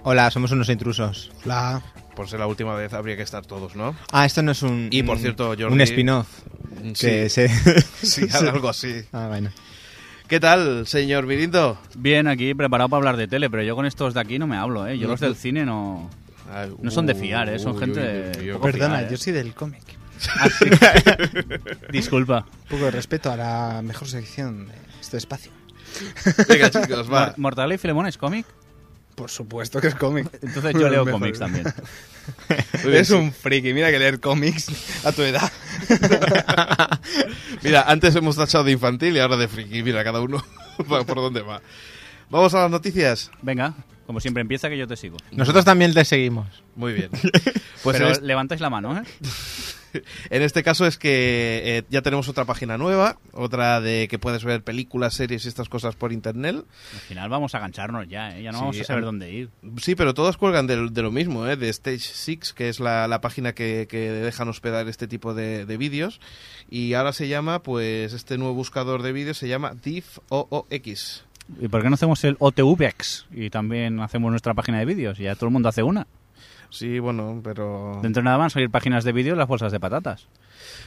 Hola, 0.03 0.29
somos 0.31 0.51
unos 0.51 0.69
intrusos. 0.69 1.31
La... 1.45 1.81
Por 2.15 2.29
ser 2.29 2.39
la 2.39 2.47
última 2.47 2.73
vez 2.75 2.93
habría 2.93 3.17
que 3.17 3.23
estar 3.23 3.45
todos, 3.45 3.75
¿no? 3.75 3.95
Ah, 4.11 4.25
esto 4.25 4.41
no 4.41 4.51
es 4.51 4.61
un... 4.63 4.87
Y, 4.91 5.03
por 5.03 5.17
un- 5.17 5.21
cierto, 5.21 5.53
Jordi- 5.55 5.71
Un 5.71 5.81
spin-off. 5.81 6.27
Que 6.99 7.29
Sí, 7.29 7.29
se... 7.29 7.49
sí, 8.01 8.27
algo 8.33 8.69
así. 8.69 9.03
Ah, 9.11 9.27
bueno. 9.29 9.51
¿Qué 10.27 10.39
tal, 10.39 10.87
señor 10.87 11.25
Mirindo? 11.27 11.77
Bien, 11.95 12.27
aquí 12.27 12.53
preparado 12.55 12.89
para 12.89 12.99
hablar 12.99 13.17
de 13.17 13.27
tele, 13.27 13.49
pero 13.49 13.63
yo 13.63 13.75
con 13.75 13.85
estos 13.85 14.13
de 14.13 14.21
aquí 14.21 14.39
no 14.39 14.47
me 14.47 14.57
hablo, 14.57 14.87
¿eh? 14.87 14.97
Yo 14.97 15.07
los 15.07 15.19
del 15.19 15.35
cine 15.35 15.65
no... 15.65 16.09
Ay, 16.51 16.73
No 16.81 16.89
son 16.89 17.05
de 17.05 17.15
fiar, 17.15 17.49
¿eh? 17.49 17.59
Son 17.59 17.73
uy, 17.73 17.79
gente 17.79 18.31
uy, 18.37 18.41
uy, 18.43 18.47
uy. 18.47 18.53
poco 18.53 18.65
Perdona, 18.65 18.95
fiar, 18.99 19.03
¿eh? 19.03 19.11
yo 19.11 19.17
soy 19.17 19.33
del 19.33 19.53
cómic. 19.53 19.83
Ah, 20.39 20.47
sí. 20.49 20.65
Disculpa. 21.91 22.45
Un 22.63 22.69
poco 22.69 22.85
de 22.85 22.91
respeto 22.91 23.29
a 23.31 23.35
la 23.35 23.81
mejor 23.83 24.07
sección 24.07 24.67
de 24.67 24.73
este 25.01 25.17
espacio. 25.17 25.51
Venga, 26.49 26.69
chicos, 26.69 27.11
va. 27.11 27.27
Mor- 27.27 27.33
¿Mortadelo 27.37 27.73
y 27.73 27.77
Filemón 27.77 28.07
es 28.07 28.17
cómic? 28.17 28.45
Por 29.15 29.29
supuesto 29.31 29.79
que 29.79 29.87
es 29.87 29.95
cómic. 29.95 30.27
Entonces 30.41 30.73
yo 30.73 30.89
leo 30.89 31.05
cómics 31.11 31.39
también. 31.39 31.65
Es 32.85 33.11
un 33.11 33.31
friki, 33.31 33.71
mira 33.71 33.91
que 33.91 33.99
leer 33.99 34.19
cómics 34.19 34.65
a 35.05 35.11
tu 35.11 35.21
edad. 35.21 35.51
Mira, 37.61 37.83
antes 37.87 38.15
hemos 38.15 38.35
tachado 38.35 38.63
de 38.63 38.71
infantil 38.71 39.15
y 39.15 39.19
ahora 39.19 39.37
de 39.37 39.47
friki. 39.47 39.83
Mira, 39.83 40.03
cada 40.03 40.21
uno 40.21 40.43
va 40.91 41.03
por 41.03 41.17
dónde 41.17 41.41
va. 41.41 41.61
Vamos 42.29 42.53
a 42.55 42.61
las 42.61 42.71
noticias. 42.71 43.29
Venga, 43.43 43.73
como 44.07 44.19
siempre 44.19 44.41
empieza 44.41 44.69
que 44.69 44.77
yo 44.77 44.87
te 44.87 44.95
sigo. 44.97 45.17
Nosotros 45.31 45.63
también 45.65 45.93
te 45.93 46.03
seguimos. 46.03 46.47
Muy 46.75 46.93
bien. 46.93 47.09
Pues 47.83 47.97
pero 47.97 48.07
en, 48.07 48.11
este, 48.13 48.25
levantáis 48.25 48.59
la 48.61 48.69
mano, 48.71 48.97
¿eh? 48.97 49.03
en 50.29 50.41
este 50.41 50.63
caso 50.63 50.85
es 50.85 50.97
que 50.97 51.61
eh, 51.63 51.83
ya 51.89 52.01
tenemos 52.01 52.29
otra 52.29 52.45
página 52.45 52.77
nueva, 52.77 53.17
otra 53.33 53.81
de 53.81 54.07
que 54.07 54.19
puedes 54.19 54.43
ver 54.43 54.63
películas, 54.63 55.13
series 55.13 55.45
y 55.45 55.47
estas 55.47 55.69
cosas 55.69 55.95
por 55.95 56.11
internet. 56.11 56.57
Al 56.93 56.99
final 56.99 57.29
vamos 57.29 57.55
a 57.55 57.59
agancharnos 57.59 58.07
ya, 58.07 58.37
¿eh? 58.37 58.43
Ya 58.43 58.51
no 58.51 58.57
Sí, 58.57 58.63
vamos 58.63 58.81
a 58.81 58.83
saber 58.83 59.03
dónde 59.03 59.31
ir. 59.31 59.49
Sí, 59.81 59.95
pero 59.95 60.13
todas 60.13 60.37
cuelgan 60.37 60.67
de, 60.67 60.89
de 60.89 61.01
lo 61.01 61.11
mismo, 61.11 61.47
¿eh? 61.47 61.55
de 61.55 61.69
Stage 61.69 61.99
6, 61.99 62.53
que 62.53 62.69
es 62.69 62.79
la, 62.79 63.07
la 63.07 63.21
página 63.21 63.53
que, 63.53 63.87
que 63.89 64.11
dejan 64.11 64.47
hospedar 64.47 64.87
este 64.87 65.07
tipo 65.07 65.33
de, 65.33 65.65
de 65.65 65.77
vídeos. 65.77 66.19
Y 66.69 66.93
ahora 66.93 67.13
se 67.13 67.27
llama, 67.27 67.61
pues, 67.61 68.13
este 68.13 68.37
nuevo 68.37 68.53
buscador 68.53 69.03
de 69.03 69.11
vídeos 69.11 69.37
se 69.37 69.47
llama 69.47 69.73
DivOOX. 69.83 71.23
¿Y 71.59 71.67
por 71.67 71.81
qué 71.81 71.89
no 71.89 71.95
hacemos 71.95 72.23
el 72.23 72.37
OTVX? 72.39 73.27
Y 73.31 73.49
también 73.49 73.99
hacemos 73.99 74.31
nuestra 74.31 74.53
página 74.53 74.79
de 74.79 74.85
vídeos. 74.85 75.17
Ya 75.17 75.35
todo 75.35 75.47
el 75.47 75.53
mundo 75.53 75.69
hace 75.69 75.83
una. 75.83 76.07
Sí, 76.69 76.99
bueno, 76.99 77.41
pero... 77.43 77.99
Dentro 78.01 78.21
de 78.21 78.25
nada 78.25 78.37
van 78.37 78.47
a 78.47 78.49
salir 78.49 78.69
páginas 78.69 79.03
de 79.03 79.11
vídeo 79.11 79.33
en 79.33 79.39
las 79.39 79.47
bolsas 79.47 79.71
de 79.71 79.79
patatas. 79.79 80.27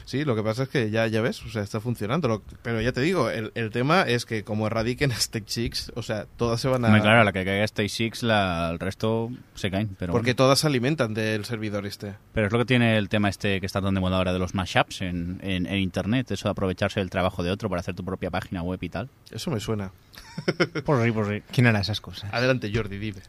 Sí, 0.05 0.25
lo 0.25 0.35
que 0.35 0.43
pasa 0.43 0.65
es 0.65 0.69
que 0.71 0.91
ya, 0.91 1.07
ya 1.07 1.21
ves, 1.21 1.43
o 1.45 1.49
sea, 1.51 1.63
está 1.63 1.81
funcionando. 1.81 2.27
Lo- 2.29 2.43
pero 2.63 2.81
ya 2.81 2.93
te 2.93 3.01
digo, 3.01 3.31
el, 3.31 3.53
el 3.55 3.71
tema 3.71 4.03
es 4.03 4.25
que 4.25 4.43
como 4.43 4.67
erradiquen 4.67 5.11
Stage 5.13 5.45
6, 5.47 5.93
o 5.95 6.03
sea, 6.03 6.27
todas 6.37 6.61
se 6.61 6.69
van 6.69 6.85
a... 6.85 6.89
Hombre, 6.89 7.03
claro, 7.03 7.21
a 7.21 7.25
la 7.25 7.33
que 7.33 7.45
caiga 7.45 7.65
Stage 7.65 7.89
6, 7.91 8.23
la, 8.25 8.71
el 8.73 8.79
resto 8.79 9.31
se 9.55 9.71
caen. 9.71 9.95
Pero, 9.99 10.13
Porque 10.13 10.31
bueno. 10.33 10.37
todas 10.37 10.59
se 10.61 10.67
alimentan 10.67 11.15
del 11.15 11.45
servidor 11.45 11.87
este. 11.87 12.15
pero 12.33 12.47
es 12.47 12.53
lo 12.53 12.59
que 12.59 12.65
tiene 12.65 12.97
el 12.99 13.09
tema 13.09 13.29
este 13.29 13.61
que 13.61 13.67
está 13.67 13.81
tan 13.81 13.95
de 13.95 14.01
moda 14.01 14.17
ahora 14.17 14.33
de 14.33 14.39
los 14.39 14.55
mashups 14.55 15.03
en, 15.03 15.39
en, 15.43 15.67
en 15.67 15.77
Internet. 15.79 16.31
Eso 16.31 16.49
de 16.49 16.53
aprovecharse 16.53 17.01
del 17.01 17.11
trabajo 17.11 17.43
de 17.43 17.51
otro 17.51 17.69
para 17.69 17.81
hacer 17.81 17.95
tu 17.95 18.05
propia 18.05 18.31
página 18.31 18.63
web 18.63 18.79
y 18.83 18.89
tal. 18.89 19.11
Eso 19.31 19.51
me 19.51 19.61
suena. 19.61 19.93
Por 20.85 21.05
sí, 21.05 21.13
por 21.13 21.29
sí. 21.29 21.43
¿Quién 21.53 21.67
hará 21.67 21.81
esas 21.81 22.01
cosas? 22.01 22.33
Adelante, 22.33 22.71
Jordi, 22.75 22.99
dime. 22.99 23.21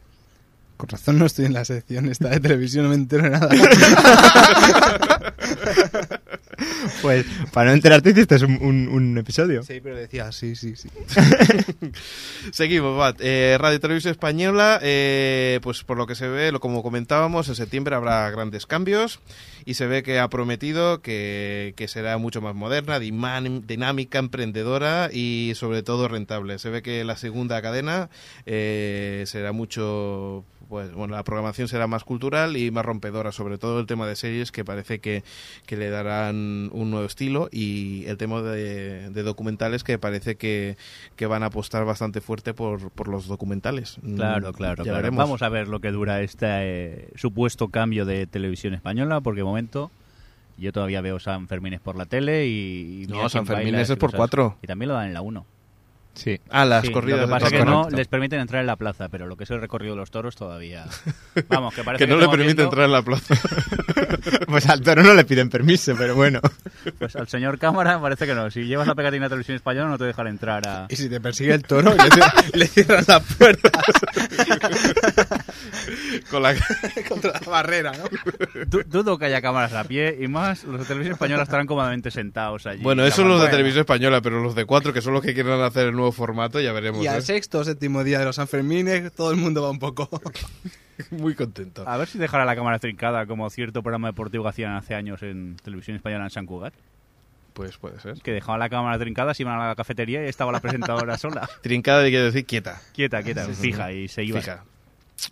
Con 0.80 0.88
razón 0.88 1.18
no 1.18 1.26
estoy 1.26 1.44
en 1.44 1.52
la 1.52 1.66
sección 1.66 2.08
esta 2.08 2.30
de 2.30 2.40
televisión, 2.40 2.84
no 2.84 2.88
me 2.88 2.94
entero 2.94 3.24
de 3.24 3.28
nada. 3.28 3.50
Pues, 7.02 7.24
para 7.52 7.70
no 7.70 7.74
enterarte 7.76 8.10
hiciste 8.10 8.36
un, 8.44 8.58
un, 8.62 8.88
un 8.88 9.18
episodio. 9.18 9.62
Sí, 9.62 9.80
pero 9.82 9.96
decía, 9.96 10.30
sí, 10.32 10.54
sí, 10.56 10.74
sí. 10.76 10.88
Seguimos, 12.52 12.96
Bat. 12.96 13.16
Eh, 13.20 13.56
Radio 13.58 13.80
Televisión 13.80 14.12
Española, 14.12 14.78
eh, 14.82 15.60
pues 15.62 15.84
por 15.84 15.96
lo 15.96 16.06
que 16.06 16.14
se 16.14 16.28
ve, 16.28 16.52
lo 16.52 16.60
como 16.60 16.82
comentábamos, 16.82 17.48
en 17.48 17.54
septiembre 17.54 17.94
habrá 17.94 18.30
grandes 18.30 18.66
cambios 18.66 19.20
y 19.64 19.74
se 19.74 19.86
ve 19.86 20.02
que 20.02 20.18
ha 20.18 20.28
prometido 20.28 21.00
que, 21.02 21.74
que 21.76 21.88
será 21.88 22.16
mucho 22.18 22.40
más 22.40 22.54
moderna, 22.54 22.98
diman- 22.98 23.62
dinámica, 23.66 24.18
emprendedora 24.18 25.10
y 25.12 25.52
sobre 25.54 25.82
todo 25.82 26.08
rentable. 26.08 26.58
Se 26.58 26.70
ve 26.70 26.82
que 26.82 27.04
la 27.04 27.16
segunda 27.16 27.60
cadena 27.62 28.08
eh, 28.46 29.24
será 29.26 29.52
mucho, 29.52 30.44
pues 30.68 30.92
bueno, 30.92 31.14
la 31.14 31.24
programación 31.24 31.68
será 31.68 31.86
más 31.86 32.04
cultural 32.04 32.56
y 32.56 32.70
más 32.70 32.84
rompedora, 32.84 33.32
sobre 33.32 33.58
todo 33.58 33.80
el 33.80 33.86
tema 33.86 34.06
de 34.06 34.16
series 34.16 34.50
que 34.50 34.64
parece 34.64 34.98
que, 35.00 35.22
que 35.66 35.76
le 35.76 35.90
darán 35.90 36.49
un 36.72 36.90
nuevo 36.90 37.06
estilo 37.06 37.48
y 37.52 38.04
el 38.06 38.16
tema 38.16 38.42
de, 38.42 39.10
de 39.10 39.22
documentales 39.22 39.84
que 39.84 39.98
parece 39.98 40.36
que, 40.36 40.76
que 41.16 41.26
van 41.26 41.42
a 41.42 41.46
apostar 41.46 41.84
bastante 41.84 42.20
fuerte 42.20 42.54
por, 42.54 42.90
por 42.90 43.08
los 43.08 43.26
documentales. 43.26 43.98
Claro, 44.16 44.50
Mm, 44.50 44.54
claro, 44.54 44.76
ya 44.78 44.84
claro. 44.84 44.96
veremos. 44.98 45.18
Vamos 45.18 45.42
a 45.42 45.48
ver 45.48 45.68
lo 45.68 45.80
que 45.80 45.90
dura 45.90 46.20
este 46.22 46.46
eh, 46.48 47.08
supuesto 47.14 47.68
cambio 47.68 48.04
de 48.04 48.26
televisión 48.26 48.74
española, 48.74 49.20
porque 49.20 49.40
de 49.40 49.44
momento 49.44 49.90
yo 50.58 50.72
todavía 50.72 51.00
veo 51.00 51.18
San 51.18 51.48
Fermines 51.48 51.80
por 51.80 51.96
la 51.96 52.06
tele 52.06 52.46
y... 52.46 53.04
y 53.04 53.06
No, 53.06 53.28
San 53.28 53.46
y 53.46 53.74
es 53.74 53.96
por 53.96 54.14
cuatro. 54.14 54.56
Y 54.62 54.66
también 54.66 54.88
lo 54.88 54.94
dan 54.94 55.08
en 55.08 55.14
la 55.14 55.22
1. 55.22 55.46
Sí. 56.22 56.38
Ah, 56.50 56.66
las 56.66 56.84
Sí, 56.84 56.92
corridas 56.92 57.20
Lo 57.20 57.26
que 57.28 57.30
pasa 57.32 57.46
es 57.46 57.52
que 57.52 57.64
no 57.64 57.88
les 57.88 58.06
permiten 58.06 58.40
entrar 58.40 58.60
en 58.60 58.66
la 58.66 58.76
plaza, 58.76 59.08
pero 59.08 59.26
lo 59.26 59.36
que 59.36 59.44
es 59.44 59.50
el 59.50 59.60
recorrido 59.60 59.94
de 59.94 60.00
los 60.00 60.10
toros 60.10 60.36
todavía... 60.36 60.84
Vamos, 61.48 61.72
que 61.74 61.82
parece 61.82 62.04
que 62.04 62.10
no 62.10 62.18
le 62.18 62.28
permite 62.28 62.44
viendo, 62.54 62.64
entrar 62.64 62.84
en 62.84 62.92
la 62.92 63.02
plaza. 63.02 63.34
Pues 64.48 64.68
al 64.68 64.80
toro 64.82 65.02
no 65.04 65.14
le 65.14 65.24
piden 65.24 65.48
permiso, 65.48 65.94
pero 65.96 66.14
bueno. 66.16 66.40
Pues 66.98 67.14
al 67.14 67.28
señor 67.28 67.58
cámara 67.58 68.00
parece 68.00 68.26
que 68.26 68.34
no. 68.34 68.50
Si 68.50 68.64
llevas 68.64 68.86
la 68.88 68.94
pegatina 68.96 69.26
de 69.26 69.28
televisión 69.30 69.54
española 69.56 69.88
no 69.88 69.96
te 69.98 70.04
dejan 70.04 70.26
entrar 70.26 70.66
a... 70.66 70.86
Y 70.90 70.96
si 70.96 71.08
te 71.08 71.20
persigue 71.20 71.54
el 71.54 71.62
toro, 71.62 71.90
le, 71.94 71.96
cier- 71.96 72.50
le 72.54 72.66
cierran 72.66 73.04
las 73.06 73.22
puertas 73.36 73.72
Con 76.30 76.42
la... 76.42 76.54
contra 77.08 77.32
la 77.32 77.40
barrera, 77.50 77.92
¿no? 77.92 78.04
Du- 78.66 78.82
Dudo 78.86 79.18
que 79.18 79.26
haya 79.26 79.40
cámaras 79.40 79.72
a 79.74 79.84
pie 79.84 80.18
y 80.20 80.28
más 80.28 80.64
los 80.64 80.80
de 80.80 80.84
televisión 80.86 81.12
española 81.14 81.44
estarán 81.44 81.66
cómodamente 81.66 82.10
sentados 82.10 82.66
allí. 82.66 82.82
Bueno, 82.82 83.04
eso 83.04 83.24
los 83.24 83.40
de 83.40 83.48
televisión 83.48 83.80
española, 83.80 84.20
pero 84.20 84.42
los 84.42 84.54
de 84.54 84.64
cuatro, 84.64 84.92
que 84.92 85.00
son 85.00 85.12
los 85.14 85.22
que 85.22 85.32
quieren 85.34 85.60
hacer 85.60 85.86
el 85.88 85.92
nuevo 85.92 86.09
formato, 86.12 86.60
ya 86.60 86.72
veremos. 86.72 87.02
Y 87.02 87.06
al 87.06 87.18
¿eh? 87.18 87.22
sexto 87.22 87.60
o 87.60 87.64
séptimo 87.64 88.04
día 88.04 88.18
de 88.18 88.24
los 88.24 88.36
Sanfermines, 88.36 89.12
todo 89.12 89.30
el 89.30 89.36
mundo 89.36 89.62
va 89.62 89.70
un 89.70 89.78
poco. 89.78 90.08
Muy 91.10 91.34
contento. 91.34 91.84
A 91.86 91.96
ver 91.96 92.08
si 92.08 92.18
dejará 92.18 92.44
la 92.44 92.54
cámara 92.54 92.78
trincada 92.78 93.26
como 93.26 93.48
cierto 93.50 93.82
programa 93.82 94.08
deportivo 94.08 94.44
que 94.44 94.50
hacían 94.50 94.72
hace 94.72 94.94
años 94.94 95.22
en 95.22 95.56
televisión 95.62 95.96
española 95.96 96.24
en 96.24 96.30
San 96.30 96.46
Cugat. 96.46 96.74
Pues 97.52 97.76
puede 97.78 97.98
ser. 98.00 98.20
Que 98.22 98.32
dejaban 98.32 98.60
la 98.60 98.68
cámara 98.68 98.98
trincada, 98.98 99.34
se 99.34 99.42
iban 99.42 99.60
a 99.60 99.68
la 99.68 99.74
cafetería 99.74 100.24
y 100.24 100.28
estaba 100.28 100.52
la 100.52 100.60
presentadora 100.60 101.18
sola. 101.18 101.48
Trincada 101.62 102.02
quiere 102.02 102.24
decir 102.24 102.44
quieta. 102.44 102.80
Quieta, 102.92 103.22
quieta, 103.22 103.46
fija, 103.48 103.92
y 103.92 104.08
se 104.08 104.24
iba. 104.24 104.40
Fija. 104.40 104.64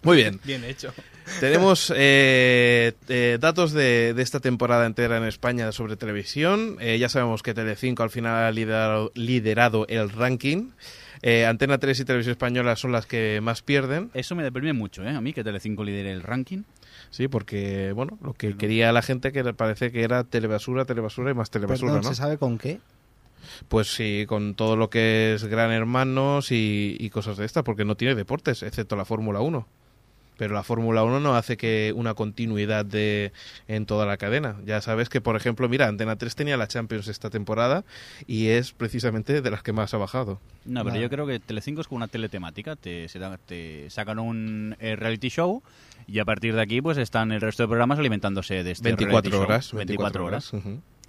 Muy 0.02 0.16
bien. 0.16 0.40
Bien 0.44 0.64
hecho. 0.64 0.92
Tenemos 1.40 1.92
eh, 1.94 2.94
eh, 3.08 3.38
datos 3.40 3.72
de, 3.72 4.14
de 4.14 4.22
esta 4.22 4.40
temporada 4.40 4.86
entera 4.86 5.18
en 5.18 5.24
España 5.24 5.70
sobre 5.72 5.96
televisión. 5.96 6.76
Eh, 6.80 6.98
ya 6.98 7.08
sabemos 7.08 7.42
que 7.42 7.54
Telecinco 7.54 8.02
al 8.02 8.10
final 8.10 8.44
ha 8.44 8.50
liderado, 8.50 9.12
liderado 9.14 9.86
el 9.88 10.10
ranking. 10.10 10.70
Eh, 11.22 11.46
Antena 11.46 11.78
3 11.78 12.00
y 12.00 12.04
Televisión 12.04 12.32
Española 12.32 12.76
son 12.76 12.92
las 12.92 13.06
que 13.06 13.40
más 13.42 13.62
pierden. 13.62 14.10
Eso 14.14 14.34
me 14.34 14.42
deprime 14.42 14.72
mucho, 14.72 15.02
¿eh? 15.02 15.10
A 15.10 15.20
mí, 15.20 15.32
que 15.32 15.44
Telecinco 15.44 15.84
lidere 15.84 16.12
el 16.12 16.22
ranking. 16.22 16.62
Sí, 17.10 17.28
porque, 17.28 17.92
bueno, 17.92 18.18
lo 18.22 18.34
que 18.34 18.56
quería 18.56 18.92
la 18.92 19.02
gente 19.02 19.32
que 19.32 19.42
parece 19.54 19.90
que 19.90 20.02
era 20.02 20.24
telebasura, 20.24 20.84
telebasura 20.84 21.30
y 21.30 21.34
más 21.34 21.50
telebasura, 21.50 21.92
Perdón, 21.92 22.04
¿no? 22.04 22.08
¿Se 22.10 22.14
sabe 22.14 22.38
con 22.38 22.58
qué? 22.58 22.80
Pues 23.68 23.94
sí, 23.94 24.24
con 24.28 24.54
todo 24.54 24.76
lo 24.76 24.90
que 24.90 25.34
es 25.34 25.44
Gran 25.44 25.70
Hermanos 25.72 26.52
y, 26.52 26.96
y 26.98 27.10
cosas 27.10 27.36
de 27.36 27.44
estas, 27.46 27.62
porque 27.64 27.84
no 27.84 27.96
tiene 27.96 28.14
deportes, 28.14 28.62
excepto 28.62 28.96
la 28.96 29.04
Fórmula 29.04 29.40
1. 29.40 29.66
Pero 30.36 30.54
la 30.54 30.62
Fórmula 30.62 31.02
1 31.02 31.18
no 31.18 31.34
hace 31.34 31.56
que 31.56 31.92
una 31.96 32.14
continuidad 32.14 32.84
de 32.84 33.32
en 33.66 33.86
toda 33.86 34.06
la 34.06 34.18
cadena. 34.18 34.54
Ya 34.64 34.80
sabes 34.80 35.08
que, 35.08 35.20
por 35.20 35.34
ejemplo, 35.34 35.68
mira, 35.68 35.88
Antena 35.88 36.14
3 36.14 36.36
tenía 36.36 36.56
la 36.56 36.68
Champions 36.68 37.08
esta 37.08 37.28
temporada 37.28 37.84
y 38.28 38.46
es 38.46 38.70
precisamente 38.70 39.42
de 39.42 39.50
las 39.50 39.64
que 39.64 39.72
más 39.72 39.94
ha 39.94 39.96
bajado. 39.98 40.38
No, 40.64 40.82
pero 40.84 40.90
Vale. 40.92 41.00
yo 41.02 41.10
creo 41.10 41.26
que 41.26 41.40
Telecinco 41.40 41.80
es 41.80 41.88
como 41.88 41.96
una 41.96 42.06
teletemática. 42.06 42.76
Te, 42.76 43.08
se 43.08 43.18
da- 43.18 43.36
te 43.36 43.90
sacan 43.90 44.20
un 44.20 44.76
eh, 44.78 44.94
reality 44.94 45.28
show 45.28 45.60
y 46.06 46.20
a 46.20 46.24
partir 46.24 46.54
de 46.54 46.62
aquí 46.62 46.80
pues 46.80 46.98
están 46.98 47.32
el 47.32 47.40
resto 47.40 47.64
de 47.64 47.66
programas 47.66 47.98
alimentándose 47.98 48.62
de 48.62 48.70
este 48.70 48.84
24 48.90 49.10
reality 49.10 49.30
show. 49.30 49.42
horas. 49.42 49.72
24 49.72 50.24
horas. 50.24 50.52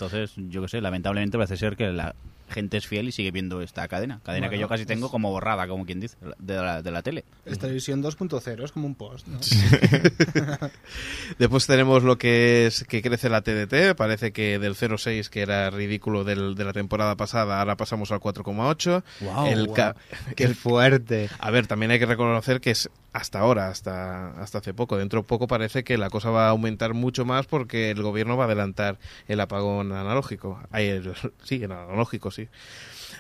Entonces, 0.01 0.31
yo 0.37 0.61
qué 0.61 0.69
sé, 0.69 0.79
lamentablemente 0.79 1.37
parece 1.37 1.57
ser 1.57 1.75
que 1.75 1.91
la 1.91 2.15
gente 2.49 2.77
es 2.77 2.87
fiel 2.87 3.07
y 3.07 3.11
sigue 3.11 3.31
viendo 3.31 3.61
esta 3.61 3.87
cadena. 3.87 4.19
Cadena 4.23 4.49
que 4.49 4.57
yo 4.59 4.67
casi 4.67 4.85
tengo 4.85 5.05
es- 5.07 5.11
como 5.11 5.31
borrada, 5.31 5.67
como 5.67 5.85
quien 5.85 5.99
dice, 5.99 6.17
de 6.39 6.55
la, 6.55 6.81
de 6.81 6.91
la 6.91 7.01
tele. 7.01 7.25
Es 7.45 7.59
televisión 7.59 8.01
2.0, 8.03 8.63
es 8.63 8.71
como 8.71 8.87
un 8.87 8.95
post, 8.95 9.27
¿no? 9.27 9.39
Después 11.37 11.67
tenemos 11.67 12.03
lo 12.03 12.17
que 12.17 12.65
es 12.67 12.83
que 12.83 13.01
crece 13.01 13.29
la 13.29 13.41
TDT, 13.41 13.95
parece 13.95 14.31
que 14.31 14.59
del 14.59 14.75
0,6 14.75 15.29
que 15.29 15.41
era 15.41 15.69
ridículo 15.69 16.23
del- 16.23 16.55
de 16.55 16.63
la 16.65 16.73
temporada 16.73 17.15
pasada, 17.15 17.59
ahora 17.59 17.77
pasamos 17.77 18.11
al 18.11 18.19
4,8. 18.19 19.03
Guau, 19.21 19.47
el 19.47 19.69
Qué 20.35 20.47
fuerte. 20.49 21.29
A 21.39 21.51
ver, 21.51 21.67
también 21.67 21.91
hay 21.91 21.99
que 21.99 22.05
reconocer 22.05 22.59
que 22.61 22.71
es 22.71 22.89
hasta 23.11 23.39
ahora, 23.39 23.69
hasta, 23.69 24.29
hasta 24.41 24.59
hace 24.59 24.73
poco. 24.73 24.97
Dentro 24.97 25.21
de 25.21 25.27
poco 25.27 25.47
parece 25.47 25.83
que 25.83 25.97
la 25.97 26.09
cosa 26.09 26.29
va 26.29 26.47
a 26.47 26.49
aumentar 26.49 26.93
mucho 26.93 27.25
más 27.25 27.47
porque 27.47 27.89
el 27.91 28.01
gobierno 28.03 28.37
va 28.37 28.43
a 28.43 28.47
adelantar 28.47 28.99
el 29.27 29.39
apagón 29.39 29.91
analógico. 29.91 30.59
Ay, 30.71 30.87
el- 30.87 31.13
sí, 31.43 31.63
el 31.63 31.71
analógico, 31.71 32.31
sí. 32.31 32.38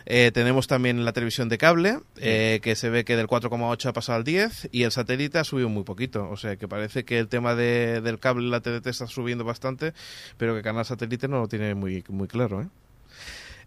Eh, 0.05 0.31
tenemos 0.33 0.67
también 0.67 1.03
la 1.03 1.11
televisión 1.13 1.49
de 1.49 1.57
cable, 1.57 1.99
eh, 2.17 2.59
que 2.63 2.75
se 2.75 2.89
ve 2.89 3.03
que 3.03 3.15
del 3.15 3.27
4,8 3.27 3.89
ha 3.89 3.93
pasado 3.93 4.17
al 4.17 4.23
10 4.23 4.69
y 4.71 4.83
el 4.83 4.91
satélite 4.91 5.37
ha 5.39 5.43
subido 5.43 5.67
muy 5.69 5.83
poquito. 5.83 6.29
O 6.29 6.37
sea 6.37 6.55
que 6.55 6.67
parece 6.67 7.03
que 7.05 7.19
el 7.19 7.27
tema 7.27 7.53
de- 7.55 8.01
del 8.01 8.17
cable 8.19 8.47
y 8.47 8.49
la 8.49 8.61
TDT 8.61 8.87
está 8.87 9.07
subiendo 9.07 9.43
bastante, 9.43 9.93
pero 10.37 10.55
que 10.55 10.61
Canal 10.61 10.85
Satélite 10.85 11.27
no 11.27 11.39
lo 11.41 11.47
tiene 11.47 11.75
muy, 11.75 12.03
muy 12.09 12.27
claro. 12.27 12.61
¿eh? 12.61 12.67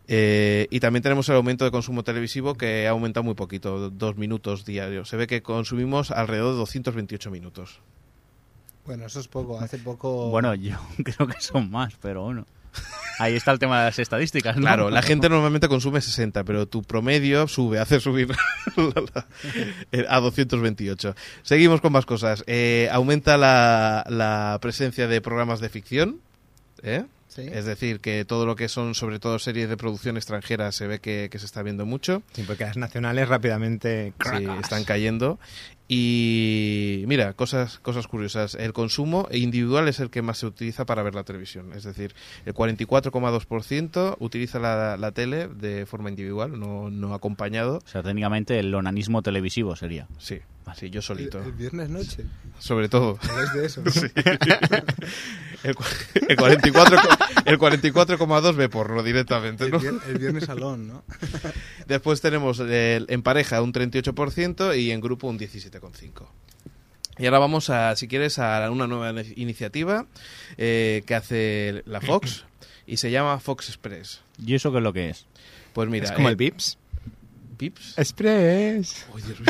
Eh, 0.09 0.67
y 0.71 0.81
también 0.81 1.03
tenemos 1.03 1.29
el 1.29 1.37
aumento 1.37 1.65
de 1.65 1.71
consumo 1.71 2.03
televisivo 2.03 2.55
que 2.55 2.87
ha 2.89 2.91
aumentado 2.91 3.23
muy 3.25 3.35
poquito, 3.35 3.91
dos 3.91 4.17
minutos 4.17 4.65
diarios. 4.65 5.09
Se 5.09 5.17
ve 5.17 5.27
que 5.27 5.43
consumimos 5.43 6.11
alrededor 6.11 6.53
de 6.55 6.59
228 6.59 7.31
minutos. 7.31 7.81
Bueno, 8.85 9.07
eso 9.07 9.21
es 9.21 9.29
poco. 9.29 9.61
Hace 9.61 9.79
poco... 9.79 10.29
Bueno, 10.31 10.55
yo 10.57 10.77
creo 11.05 11.29
que 11.29 11.41
son 11.41 11.71
más, 11.71 11.95
pero 12.03 12.25
bueno. 12.25 12.47
Ahí 13.19 13.35
está 13.37 13.53
el 13.53 13.59
tema 13.59 13.79
de 13.81 13.85
las 13.87 13.99
estadísticas, 13.99 14.57
¿no? 14.57 14.63
Claro, 14.63 14.91
la 14.91 15.03
gente 15.03 15.29
normalmente 15.29 15.69
consume 15.69 16.01
60, 16.01 16.45
pero 16.45 16.67
tu 16.67 16.83
promedio 16.83 17.47
sube, 17.47 17.79
hace 17.79 18.01
subir 18.01 18.29
la- 18.77 19.27
la- 19.93 20.17
a 20.17 20.21
228. 20.21 21.15
Seguimos 21.43 21.81
con 21.81 21.93
más 21.93 22.07
cosas. 22.07 22.43
Eh, 22.47 22.89
aumenta 22.91 23.37
la, 23.37 24.05
la 24.09 24.59
presencia 24.61 25.07
de 25.09 25.21
programas 25.21 25.61
de 25.61 25.69
ficción. 25.69 26.21
¿eh? 26.83 27.05
Sí. 27.29 27.43
Es 27.51 27.65
decir, 27.65 28.01
que 28.01 28.25
todo 28.27 28.45
lo 28.45 28.57
que 28.57 28.69
son, 28.69 28.95
sobre 28.95 29.19
todo 29.19 29.39
series 29.39 29.69
de 29.71 29.77
producción 29.79 30.17
extranjera, 30.19 30.71
se 30.71 30.87
ve 30.87 30.99
que, 30.99 31.29
que 31.31 31.39
se 31.39 31.47
está 31.47 31.63
viendo 31.63 31.87
mucho. 31.87 32.23
Sí, 32.35 32.43
porque 32.47 32.65
las 32.65 32.77
nacionales 32.77 33.27
rápidamente... 33.29 34.13
Sí, 34.37 34.47
están 34.61 34.85
cayendo. 34.85 35.39
Y 35.95 37.05
mira, 37.07 37.35
cosas, 37.35 37.79
cosas 37.81 38.07
curiosas. 38.07 38.55
El 38.55 38.73
consumo 38.73 39.29
individual 39.31 39.89
es 39.89 40.01
el 40.01 40.09
que 40.09 40.23
más 40.23 40.39
se 40.39 40.47
utiliza 40.47 40.87
para 40.87 41.03
ver 41.03 41.15
la 41.15 41.23
televisión. 41.25 41.75
Es 41.75 41.85
decir, 41.85 42.15
el 42.47 42.55
44,2% 42.55 44.17
utiliza 44.19 44.59
la, 44.59 44.97
la 44.97 45.13
tele 45.13 45.49
de 45.49 45.85
forma 45.85 46.09
individual, 46.09 46.59
no, 46.59 46.89
no 46.89 47.13
acompañado. 47.13 47.77
O 47.85 47.89
sea, 47.89 48.03
técnicamente 48.03 48.59
el 48.59 48.75
onanismo 48.75 49.21
televisivo 49.21 49.77
sería. 49.77 50.09
Sí, 50.17 50.39
sí, 50.77 50.89
yo 50.89 51.01
El, 51.01 51.05
solito. 51.05 51.43
el 51.43 51.53
viernes 51.53 51.91
noche. 51.91 52.25
Sobre 52.59 52.89
todo. 52.89 53.19
¿Habláis 53.29 53.53
de 53.53 53.67
eso? 53.67 53.83
El, 55.65 55.77
cu- 55.77 55.85
el 56.29 56.37
44 56.37 56.97
el 57.45 57.59
44,2 57.59 58.55
ve 58.57 58.69
porno 58.69 59.03
directamente, 59.03 59.65
El, 59.65 59.71
¿no? 59.73 59.79
el 60.07 60.19
viernes 60.19 60.45
salón, 60.45 60.89
¿no? 60.89 61.05
Después 61.87 62.21
tenemos 62.21 62.61
el- 62.61 63.07
en 63.09 63.23
pareja 63.23 63.63
un 63.63 63.73
38% 63.73 64.79
y 64.81 64.91
en 64.91 65.01
grupo 65.01 65.29
un 65.29 65.39
17,5%. 65.39 66.27
Y 67.19 67.27
ahora 67.27 67.39
vamos 67.41 67.69
a, 67.69 67.95
si 67.97 68.09
quieres, 68.09 68.39
a 68.39 68.71
una 68.71 68.87
nueva 68.87 69.13
iniciativa 69.37 70.07
eh, 70.57 71.03
que 71.07 71.15
hace 71.15 71.83
la 71.87 72.01
Fox 72.01 72.45
y 72.87 72.97
se 72.97 73.11
llama 73.11 73.39
Fox 73.39 73.69
Express. 73.69 74.23
¿Y 74.45 74.55
eso 74.55 74.73
qué 74.73 74.79
es 74.79 74.85
lo 74.85 74.93
que 74.95 75.11
es? 75.11 75.27
Pues 75.75 75.89
mira, 75.91 76.07
es 76.07 76.13
como 76.13 76.29
eh, 76.29 76.33
el 76.33 76.37
Vips. 76.37 76.79
Pips. 77.59 77.99
Express. 77.99 79.07
Uy, 79.15 79.23
Dios 79.23 79.41
mío. 79.41 79.49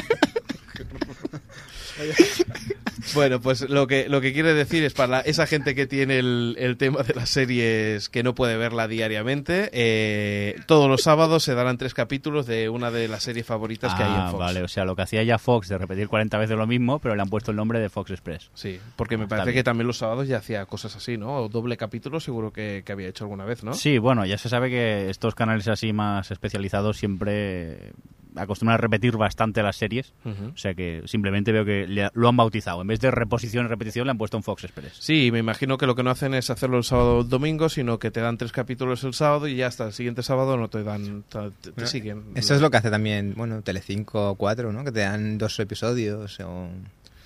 Bueno, 3.15 3.41
pues 3.41 3.69
lo 3.69 3.87
que, 3.87 4.09
lo 4.09 4.21
que 4.21 4.33
quiere 4.33 4.55
decir 4.55 4.85
es 4.85 4.93
para 4.95 5.21
esa 5.21 5.47
gente 5.47 5.75
que 5.75 5.87
tiene 5.87 6.19
el, 6.19 6.57
el 6.59 6.77
tema 6.77 7.03
de 7.03 7.15
las 7.15 7.29
series 7.31 8.09
que 8.09 8.23
no 8.23 8.35
puede 8.35 8.57
verla 8.57 8.89
diariamente, 8.89 9.71
eh, 9.73 10.57
todos 10.67 10.89
los 10.89 11.03
sábados 11.03 11.43
se 11.43 11.55
darán 11.55 11.79
tres 11.79 11.95
capítulos 11.95 12.47
de 12.47 12.69
una 12.69 12.91
de 12.91 13.09
las 13.09 13.23
series 13.23 13.47
favoritas 13.47 13.95
que 13.95 14.03
hay 14.03 14.11
en 14.13 14.21
Ah, 14.21 14.29
Fox. 14.31 14.39
vale, 14.41 14.63
o 14.63 14.69
sea, 14.69 14.85
lo 14.85 14.95
que 14.97 15.03
hacía 15.03 15.23
ya 15.23 15.39
Fox 15.39 15.69
de 15.69 15.79
repetir 15.79 16.09
40 16.09 16.39
veces 16.39 16.57
lo 16.57 16.67
mismo, 16.67 16.99
pero 16.99 17.15
le 17.17 17.23
han 17.23 17.29
puesto 17.29 17.51
el 17.51 17.57
nombre 17.57 17.79
de 17.81 17.89
Fox 17.89 18.11
Express. 18.11 18.51
Sí, 18.55 18.79
porque 18.97 19.17
me 19.17 19.27
parece 19.27 19.53
que 19.53 19.65
también 19.65 19.87
los 19.87 19.99
sábados 19.99 20.29
ya 20.29 20.39
hacía 20.39 20.67
cosas 20.67 20.95
así, 20.97 21.17
¿no? 21.17 21.37
O 21.37 21.49
doble 21.49 21.77
capítulo 21.77 22.21
seguro 22.21 22.53
que, 22.53 22.83
que 22.85 22.93
había 22.93 23.09
hecho 23.09 23.25
alguna 23.25 23.45
vez, 23.45 23.65
¿no? 23.65 23.75
Sí, 23.75 23.99
bueno, 23.99 24.25
ya 24.27 24.39
se 24.39 24.49
sabe 24.49 24.71
que 24.71 25.11
estos 25.11 25.35
canales 25.35 25.69
así 25.69 25.93
más 25.93 26.31
especializados 26.31 26.97
siempre 26.97 27.93
acostumbran 28.37 28.75
a 28.75 28.79
repetir 28.79 29.17
bastante 29.17 29.63
las 29.63 29.77
series. 29.77 30.15
O 30.25 30.57
sea 30.57 30.75
que 30.75 31.03
simplemente 31.07 31.53
veo 31.53 31.65
que 31.65 31.87
le- 31.87 32.11
lo 32.15 32.29
han 32.29 32.37
bautizado. 32.37 32.81
En 32.83 32.87
vez 32.89 33.01
de 33.01 33.11
reposición 33.11 33.67
y 33.67 33.69
repetición, 33.69 34.07
le 34.07 34.11
han 34.13 34.19
puesto 34.19 34.37
un 34.37 34.43
Fox 34.43 34.65
Express. 34.65 34.95
Sí, 34.99 35.31
me 35.33 35.39
imagino 35.39 35.79
que 35.79 35.87
lo 35.87 35.95
que 35.95 36.03
no 36.03 36.11
hacen 36.11 36.35
es 36.35 36.51
hacerlo 36.51 36.79
el 36.79 36.85
sábado 36.85 37.19
o 37.19 37.21
el 37.23 37.29
domingo, 37.29 37.69
sino 37.69 37.99
que 37.99 38.11
te 38.11 38.21
dan 38.21 38.39
tres 38.39 38.53
capítulos 38.53 39.05
el 39.05 39.15
sábado 39.15 39.49
y 39.49 39.57
ya 39.57 39.67
hasta 39.67 39.87
el 39.87 39.93
siguiente 39.93 40.23
sábado 40.23 40.57
no 40.57 40.69
te 40.69 40.83
dan, 40.83 41.25
te, 41.29 41.39
te 41.63 41.71
Bueno, 41.73 41.87
siguen. 41.87 42.25
Eso 42.35 42.55
es 42.55 42.61
lo 42.61 42.71
que 42.71 42.77
hace 42.79 42.91
también, 42.91 43.35
bueno, 43.37 43.63
Telecinco 43.63 44.31
o 44.31 44.35
4, 44.35 44.73
¿no? 44.73 44.85
Que 44.85 44.93
te 44.93 45.01
dan 45.01 45.39
dos 45.39 45.59
episodios 45.61 46.39
o... 46.41 46.69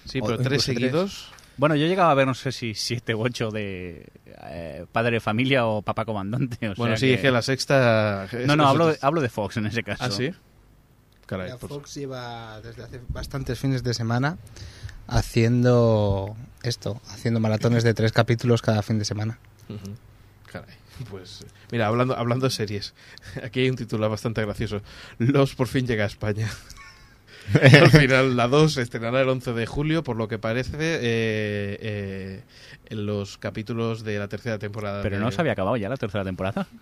Sí, 0.04 0.20
o 0.22 0.26
pero 0.26 0.38
tres 0.38 0.62
seguidos. 0.62 1.32
Bueno, 1.58 1.74
yo 1.74 1.86
llegaba 1.86 2.10
a 2.10 2.14
ver, 2.14 2.26
no 2.26 2.34
sé 2.34 2.52
si 2.52 2.74
siete 2.74 3.14
u 3.14 3.22
ocho 3.22 3.50
de 3.50 4.06
eh, 4.50 4.84
Padre 4.92 5.12
de 5.12 5.20
Familia 5.20 5.64
o 5.66 5.80
Papá 5.80 6.04
Comandante. 6.04 6.68
o 6.68 6.74
Bueno, 6.76 6.96
sea 6.98 7.08
sí, 7.08 7.14
es 7.14 7.20
que 7.22 7.30
la 7.30 7.40
sexta... 7.40 8.28
No, 8.46 8.56
no, 8.56 8.68
hablo 8.68 8.92
hablo 9.00 9.20
de 9.22 9.30
Fox 9.30 9.56
en 9.56 9.64
ese 9.66 9.82
caso. 9.82 10.04
¿Ah, 10.04 10.10
sí? 10.10 10.30
Caray, 11.26 11.50
La 11.50 11.56
pues- 11.56 11.72
Fox 11.72 11.94
lleva 11.94 12.60
desde 12.60 12.82
hace 12.84 13.00
bastantes 13.08 13.58
fines 13.58 13.82
de 13.82 13.94
semana 13.94 14.38
haciendo 15.08 16.36
esto, 16.62 17.00
haciendo 17.08 17.40
maratones 17.40 17.84
de 17.84 17.94
tres 17.94 18.12
capítulos 18.12 18.62
cada 18.62 18.82
fin 18.82 18.98
de 18.98 19.04
semana. 19.04 19.38
Caray. 20.50 20.74
Pues 21.10 21.44
mira, 21.70 21.88
hablando, 21.88 22.16
hablando 22.16 22.46
de 22.46 22.50
series, 22.50 22.94
aquí 23.44 23.60
hay 23.60 23.70
un 23.70 23.76
titular 23.76 24.08
bastante 24.08 24.40
gracioso. 24.42 24.80
Los 25.18 25.54
por 25.54 25.66
fin 25.68 25.86
llega 25.86 26.04
a 26.04 26.06
España. 26.06 26.50
Al 27.80 27.90
final, 27.90 28.36
la 28.36 28.48
2 28.48 28.72
se 28.74 28.82
estrenará 28.82 29.20
el 29.20 29.28
11 29.28 29.52
de 29.52 29.66
julio, 29.66 30.02
por 30.02 30.16
lo 30.16 30.28
que 30.28 30.38
parece, 30.38 30.76
eh, 30.76 31.78
eh, 31.80 32.42
en 32.88 33.06
los 33.06 33.38
capítulos 33.38 34.04
de 34.04 34.18
la 34.18 34.28
tercera 34.28 34.58
temporada. 34.58 35.02
Pero 35.02 35.16
de- 35.16 35.22
no 35.22 35.30
se 35.30 35.40
había 35.40 35.52
acabado 35.52 35.76
ya 35.76 35.88
la 35.88 35.96
tercera 35.96 36.24
temporada. 36.24 36.66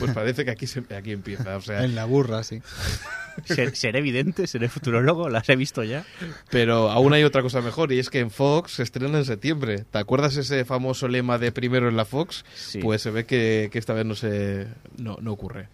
Pues 0.00 0.12
parece 0.12 0.44
que 0.44 0.50
aquí, 0.50 0.66
se- 0.66 0.82
aquí 0.96 1.12
empieza. 1.12 1.56
O 1.56 1.60
sea, 1.60 1.84
En 1.84 1.94
la 1.94 2.04
burra, 2.06 2.42
sí. 2.42 2.60
Ser- 3.44 3.74
seré 3.76 4.00
evidente, 4.00 4.46
seré 4.48 4.68
futurólogo, 4.68 5.28
las 5.28 5.48
he 5.48 5.54
visto 5.56 5.82
ya. 5.84 6.04
pero 6.50 6.90
aún 6.90 7.12
hay 7.14 7.22
otra 7.24 7.40
cosa 7.42 7.60
mejor, 7.60 7.92
y 7.92 7.98
es 8.00 8.10
que 8.10 8.18
en 8.18 8.30
Fox 8.30 8.72
se 8.72 8.82
estrena 8.82 9.16
en 9.18 9.24
septiembre. 9.24 9.84
¿Te 9.90 9.98
acuerdas 9.98 10.36
ese 10.36 10.64
famoso 10.64 11.06
lema 11.08 11.38
de 11.38 11.52
primero 11.52 11.88
en 11.88 11.96
la 11.96 12.04
Fox? 12.04 12.44
Sí. 12.54 12.80
Pues 12.80 13.02
se 13.02 13.10
ve 13.10 13.26
que, 13.26 13.68
que 13.72 13.78
esta 13.78 13.92
vez 13.94 14.04
no, 14.06 14.14
se, 14.16 14.66
no, 14.98 15.18
no 15.20 15.32
ocurre. 15.32 15.68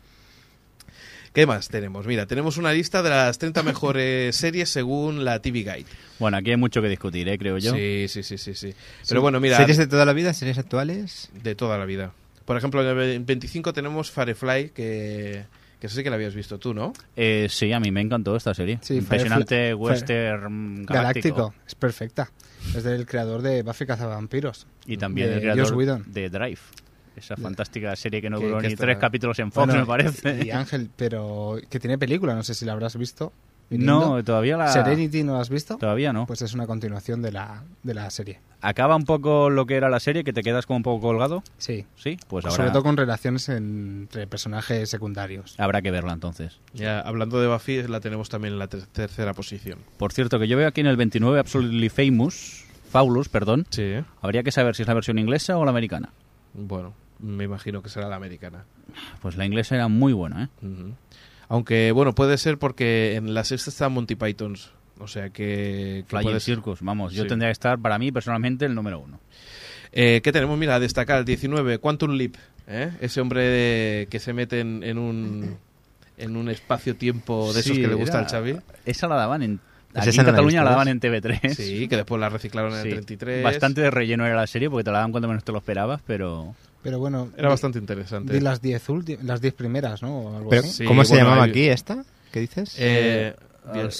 ¿Qué 1.33 1.47
más 1.47 1.69
tenemos? 1.69 2.07
Mira, 2.07 2.27
tenemos 2.27 2.57
una 2.57 2.73
lista 2.73 3.03
de 3.03 3.11
las 3.11 3.39
30 3.39 3.63
mejores 3.63 4.35
series 4.37 4.69
según 4.69 5.25
la 5.25 5.41
TV 5.41 5.61
Guide. 5.61 5.87
Bueno, 6.19 6.37
aquí 6.37 6.51
hay 6.51 6.57
mucho 6.57 6.83
que 6.83 6.89
discutir, 6.89 7.29
¿eh? 7.29 7.39
creo 7.39 7.57
yo. 7.59 7.73
Sí, 7.73 8.07
sí, 8.09 8.23
sí, 8.25 8.37
sí, 8.37 8.55
sí. 8.55 8.75
Pero 9.09 9.21
bueno, 9.23 9.39
mira, 9.41 9.57
¿Series 9.57 9.79
de 9.79 9.87
toda 9.87 10.05
la 10.05 10.13
vida? 10.13 10.35
¿Series 10.35 10.59
actuales? 10.59 11.31
de 11.43 11.55
toda 11.55 11.79
la 11.79 11.85
vida. 11.85 12.13
Por 12.45 12.57
ejemplo, 12.57 12.83
en 12.83 12.99
el 12.99 13.21
25 13.21 13.73
tenemos 13.73 14.11
Firefly, 14.11 14.71
que, 14.71 15.45
que 15.81 15.89
sé 15.89 16.03
que 16.03 16.11
la 16.11 16.17
habías 16.17 16.35
visto 16.35 16.59
tú, 16.59 16.75
¿no? 16.75 16.93
Eh, 17.17 17.47
sí, 17.49 17.73
a 17.73 17.79
mí 17.79 17.93
me 17.93 18.01
encantó 18.01 18.35
esta 18.35 18.53
serie. 18.53 18.81
Sí, 18.83 18.97
Impresionante 18.97 19.73
Firefly- 19.75 19.79
western 19.79 20.85
galáctico. 20.85 21.37
Galáctico, 21.37 21.55
es 21.65 21.75
perfecta. 21.77 22.33
Es 22.75 22.83
del 22.83 23.07
creador 23.07 23.41
de 23.43 23.63
Buffy 23.63 23.87
Cazavampiros. 23.87 24.67
Y 24.85 24.97
también 24.97 25.29
de 25.29 25.35
el 25.37 25.41
creador 25.43 26.05
de 26.07 26.29
Drive. 26.29 26.59
Esa 27.21 27.37
fantástica 27.37 27.95
serie 27.97 28.21
que 28.21 28.29
no 28.31 28.41
duró 28.41 28.61
ni 28.61 28.69
está- 28.69 28.85
tres 28.85 28.99
capítulos 28.99 29.39
en 29.39 29.53
Fox, 29.53 29.67
Bueno, 29.67 29.81
me 29.81 29.87
parece. 29.87 30.45
Y 30.45 30.51
Ángel, 30.51 30.91
pero 30.97 31.57
que 31.71 31.79
tiene 31.79 31.97
película, 31.99 32.35
no 32.35 32.43
sé 32.43 32.55
si 32.55 32.65
la 32.65 32.73
habrás 32.73 32.97
visto. 32.97 33.33
No, 33.71 34.25
todavía 34.25 34.57
la... 34.57 34.67
Serenity, 34.73 35.23
¿no 35.23 35.35
la 35.35 35.43
has 35.43 35.49
visto? 35.49 35.77
Todavía 35.77 36.13
no. 36.13 36.27
Pues 36.27 36.43
es 36.43 36.55
una 36.55 36.67
continuación 36.67 37.23
de 37.23 37.31
la, 37.31 37.63
de 37.85 37.95
la 37.95 38.11
serie. 38.11 38.41
Acaba 38.63 38.97
un 38.97 39.05
poco 39.05 39.49
lo 39.49 39.65
que 39.65 39.77
era 39.77 39.89
la 39.89 40.01
serie, 40.01 40.25
que 40.25 40.33
te 40.33 40.43
quedas 40.43 40.67
como 40.67 40.79
un 40.79 40.83
poco 40.83 41.01
colgado. 41.07 41.45
Sí. 41.57 41.87
Sí, 41.95 42.19
pues 42.27 42.43
Sobre 42.43 42.63
habrá, 42.63 42.73
todo 42.73 42.83
con 42.83 42.97
relaciones 42.97 43.49
entre 43.49 44.27
personajes 44.27 44.91
secundarios. 44.91 45.55
habrá 45.57 45.83
que 45.83 45.93
verla 45.93 46.13
entonces. 46.13 46.59
Ya, 46.75 46.99
hablando 46.99 47.41
de 47.41 47.47
Buffy, 47.47 47.85
la 47.85 48.01
tenemos 48.01 48.29
también 48.29 48.55
en 48.55 48.59
la 48.59 48.67
ter- 48.67 48.87
tercera 48.87 49.35
posición. 49.35 49.79
Por 49.99 50.13
cierto, 50.13 50.41
que 50.41 50.49
yo 50.49 50.57
veo 50.57 50.67
aquí 50.67 50.81
en 50.81 50.89
el 50.89 50.97
29 50.97 51.39
Absolutely 51.39 51.91
Famous, 51.91 52.65
Faulus, 52.91 53.29
perdón. 53.29 53.67
Sí. 53.71 53.95
Habría 54.21 54.43
que 54.43 54.51
saber 54.51 54.75
si 54.75 54.83
es 54.83 54.89
la 54.89 54.95
versión 54.95 55.17
inglesa 55.21 55.57
o 55.57 55.65
la 55.65 55.71
americana. 55.71 56.11
Bueno, 56.55 56.93
me 57.23 57.45
imagino 57.45 57.83
que 57.83 57.89
será 57.89 58.09
la 58.09 58.17
americana. 58.17 58.65
Pues 59.23 59.37
la 59.37 59.45
inglesa 59.47 59.75
era 59.75 59.89
muy 59.89 60.13
buena, 60.13 60.45
¿eh? 60.45 60.67
Ujú. 60.67 60.95
Aunque, 61.49 61.93
bueno, 61.93 62.15
puede 62.15 62.39
ser 62.39 62.59
porque 62.59 63.17
en 63.17 63.35
la 63.35 63.45
sexta 63.45 63.71
está 63.71 63.89
Monty 63.89 64.15
Pythons. 64.15 64.71
O 64.99 65.09
sea 65.09 65.31
que... 65.31 66.03
que 66.03 66.05
Flying 66.09 66.25
puede. 66.25 66.41
Circus, 66.41 66.81
vamos, 66.83 67.13
yo 67.15 67.23
Sí. 67.23 67.29
tendría 67.29 67.49
que 67.49 67.53
estar, 67.53 67.79
para 67.79 67.99
mí, 67.99 68.13
personalmente, 68.13 68.67
el 68.67 68.75
número 68.75 69.01
uno. 69.01 69.19
Eh, 69.93 70.21
¿Qué 70.23 70.31
tenemos? 70.31 70.59
Mira, 70.59 70.75
a 70.77 70.81
destacar 70.81 71.19
el 71.19 71.25
19, 71.25 71.79
Quantum 71.79 72.13
Leap. 72.13 72.35
¿eh? 72.69 72.93
Ese 73.01 73.21
hombre 73.21 73.43
de- 73.43 74.09
que 74.11 74.21
se 74.21 74.33
mete 74.33 74.61
en, 74.61 74.85
en 74.85 74.99
un, 74.99 75.57
en 76.19 76.37
un 76.37 76.49
espacio-tiempo 76.51 77.53
de 77.53 77.61
esos 77.61 77.75
Sí, 77.75 77.83
que 77.83 77.89
le 77.89 77.95
gusta 77.95 78.19
era- 78.19 78.27
al 78.27 78.31
Xavi. 78.31 78.57
Esa 78.85 79.09
la 79.09 79.17
daban 79.17 79.43
en... 79.43 79.59
Pues 79.93 80.03
Aquí 80.03 80.11
esa 80.11 80.21
en 80.21 80.27
la 80.27 80.33
Cataluña 80.35 80.61
visto, 80.61 80.65
la 80.65 80.71
daban 80.71 80.89
en 80.89 81.01
TV3. 81.01 81.55
Sí, 81.55 81.89
que 81.89 81.97
después 81.97 82.21
la 82.21 82.29
reciclaron 82.29 82.73
en 82.75 82.79
el 82.79 82.85
Sí. 82.85 82.91
33. 82.91 83.43
Bastante 83.43 83.81
de 83.81 83.91
relleno 83.91 84.25
era 84.25 84.37
la 84.37 84.47
serie 84.47 84.71
porque 84.71 84.85
te 84.85 84.91
la 84.93 84.99
daban 84.99 85.11
cuando 85.11 85.27
menos 85.27 85.43
te 85.43 85.51
lo 85.51 85.59
esperabas, 85.59 86.01
pero... 86.07 86.55
Pero 86.83 86.99
bueno, 86.99 87.29
Era 87.37 87.49
bastante 87.51 87.79
interesante. 87.79 88.33
di 88.33 88.41
las 88.41 88.63
10 88.63 88.89
ulti- 88.89 89.19
las 89.23 89.41
10 89.41 89.55
primeras, 89.55 90.03
¿no? 90.03 90.19
O 90.21 90.37
algo 90.37 90.49
Pero, 90.51 90.63
así. 90.63 90.71
Sí, 90.73 90.85
¿Cómo 90.85 91.05
se 91.05 91.13
bueno, 91.15 91.25
llamaba 91.27 91.45
hay- 91.45 91.51
aquí 91.51 91.69
esta? 91.69 92.05
¿Qué 92.33 92.41
dices? 92.41 92.75
Eh, 92.79 93.35
Al, 93.67 93.91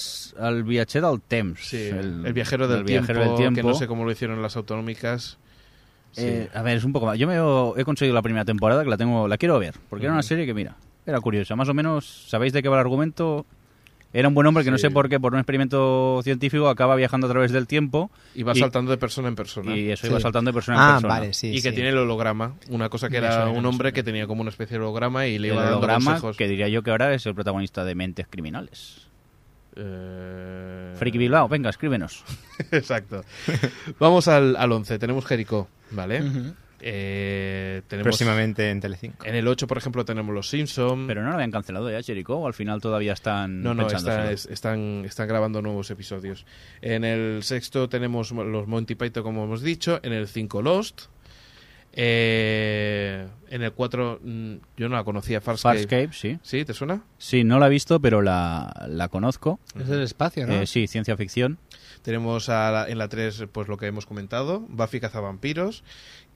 al 0.43 0.63
viajero 0.63 1.11
del 1.11 1.21
temps. 1.21 1.61
sí, 1.67 1.77
el, 1.77 2.33
viajero 2.33 2.67
del, 2.67 2.79
el 2.79 2.85
tiempo, 2.85 3.05
viajero 3.07 3.27
del 3.29 3.37
tiempo. 3.37 3.55
que 3.55 3.63
no 3.63 3.73
sé 3.75 3.85
cómo 3.87 4.03
lo 4.05 4.11
hicieron 4.11 4.41
las 4.41 4.55
autonómicas. 4.57 5.37
Sí. 6.13 6.23
Eh, 6.25 6.49
a 6.53 6.61
ver, 6.63 6.77
es 6.77 6.83
un 6.83 6.91
poco 6.91 7.05
más. 7.05 7.17
Yo 7.19 7.27
me 7.27 7.35
he, 7.35 7.81
he 7.81 7.85
conseguido 7.85 8.15
la 8.15 8.21
primera 8.21 8.43
temporada 8.45 8.83
que 8.83 8.89
la 8.89 8.97
tengo, 8.97 9.27
la 9.27 9.37
quiero 9.37 9.59
ver, 9.59 9.75
porque 9.89 10.05
era 10.07 10.13
una 10.13 10.23
serie 10.23 10.45
que 10.45 10.53
mira, 10.53 10.75
era 11.05 11.19
curiosa. 11.21 11.55
Más 11.55 11.69
o 11.69 11.73
menos, 11.73 12.25
sabéis 12.29 12.51
de 12.53 12.61
qué 12.63 12.67
va 12.69 12.77
el 12.77 12.81
argumento. 12.81 13.45
Era 14.13 14.27
un 14.27 14.33
buen 14.33 14.45
hombre 14.47 14.63
que 14.65 14.71
no 14.71 14.77
sé 14.77 14.91
por 14.91 15.07
qué, 15.07 15.19
por 15.19 15.33
un 15.33 15.39
experimento 15.39 16.19
científico, 16.23 16.67
acaba 16.67 16.95
viajando 16.95 17.27
a 17.27 17.29
través 17.29 17.51
del 17.51 17.65
tiempo 17.67 18.11
y 18.35 18.43
va 18.43 18.51
y- 18.53 18.59
saltando 18.59 18.91
de 18.91 18.97
persona 18.97 19.29
en 19.29 19.35
persona. 19.35 19.75
y 19.75 19.89
eso 19.89 20.05
Sí. 20.05 20.11
iba 20.11 20.19
saltando 20.19 20.49
de 20.51 20.53
persona 20.53 20.77
en 20.77 20.83
ah, 20.83 20.93
persona. 20.95 21.13
vale, 21.13 21.33
sí. 21.33 21.47
y 21.55 21.61
que 21.61 21.71
tiene 21.71 21.89
el 21.89 21.97
holograma. 21.97 22.55
Una 22.69 22.89
cosa 22.89 23.07
que 23.09 23.17
era 23.17 23.47
un 23.47 23.65
hombre 23.65 23.93
que 23.93 24.03
tenía 24.03 24.27
como 24.27 24.41
una 24.41 24.49
especie 24.49 24.77
de 24.77 24.83
holograma 24.83 25.27
y 25.27 25.39
le 25.39 25.47
El 25.49 25.53
iba 25.53 25.61
dando 25.63 25.77
holograma, 25.77 26.11
consejos. 26.11 26.35
que 26.37 26.47
diría 26.47 26.67
yo 26.67 26.83
que 26.83 26.91
ahora 26.91 27.13
es 27.13 27.25
el 27.25 27.33
protagonista 27.35 27.85
de 27.85 27.95
Mentes 27.95 28.27
Criminales. 28.29 29.07
Eh, 29.75 30.93
Friki 30.97 31.17
Bilbao, 31.17 31.47
venga, 31.47 31.69
escríbenos. 31.69 32.23
Exacto. 32.71 33.23
Vamos 33.99 34.27
al, 34.27 34.55
al 34.57 34.71
11. 34.71 34.99
Tenemos 34.99 35.25
Jericho, 35.25 35.67
¿vale? 35.91 36.21
Ujú. 36.21 36.53
Eh, 36.83 37.83
tenemos 37.87 38.05
Próximamente 38.05 38.71
en 38.71 38.79
Telecinco. 38.79 39.23
En 39.25 39.35
el 39.35 39.47
8, 39.47 39.67
por 39.67 39.77
ejemplo, 39.77 40.03
tenemos 40.03 40.33
Los 40.33 40.49
Simpson. 40.49 41.05
Pero 41.05 41.21
no 41.21 41.29
lo 41.29 41.35
habían 41.35 41.51
cancelado 41.51 41.91
ya, 41.91 42.01
Jericho, 42.01 42.37
o 42.37 42.47
al 42.47 42.55
final 42.55 42.81
todavía 42.81 43.13
están 43.13 43.61
no, 43.61 43.73
no, 43.75 43.83
pensándoselo? 43.87 44.23
está- 44.23 44.31
es- 44.31 44.45
están, 44.47 45.03
están 45.05 45.27
grabando 45.27 45.61
nuevos 45.61 45.91
episodios. 45.91 46.45
En 46.81 47.03
el 47.03 47.43
sexto 47.43 47.87
tenemos 47.87 48.31
los 48.31 48.67
Monty 48.67 48.95
Python, 48.95 49.21
como 49.23 49.43
hemos 49.43 49.61
dicho. 49.61 49.99
En 50.01 50.13
el 50.13 50.27
5, 50.27 50.61
Lost. 50.63 51.03
Eh, 51.93 53.27
en 53.49 53.61
el 53.63 53.73
4, 53.73 54.19
mm, 54.23 54.53
yo 54.77 54.87
no 54.89 54.95
la 54.95 55.03
conocía, 55.03 55.41
Farscape. 55.41 55.79
Farscape, 55.79 56.09
sí. 56.13 56.39
¿Sí? 56.41 56.63
¿Te 56.63 56.73
suena? 56.73 57.03
Sí, 57.17 57.43
no 57.43 57.59
la 57.59 57.67
he 57.67 57.69
visto, 57.69 57.99
pero 57.99 58.21
la, 58.21 58.85
la 58.87 59.09
conozco. 59.09 59.59
Es 59.77 59.87
del 59.87 60.01
espacio, 60.01 60.47
¿no? 60.47 60.53
Eh, 60.53 60.67
sí, 60.67 60.87
ciencia 60.87 61.17
ficción. 61.17 61.57
Tenemos 62.01 62.47
a 62.49 62.71
la- 62.71 62.89
en 62.89 62.97
la 62.97 63.09
3, 63.09 63.45
pues 63.51 63.67
lo 63.67 63.77
que 63.77 63.87
hemos 63.87 64.05
comentado, 64.05 64.61
Buffy 64.69 64.99
cazavampiros. 65.01 65.83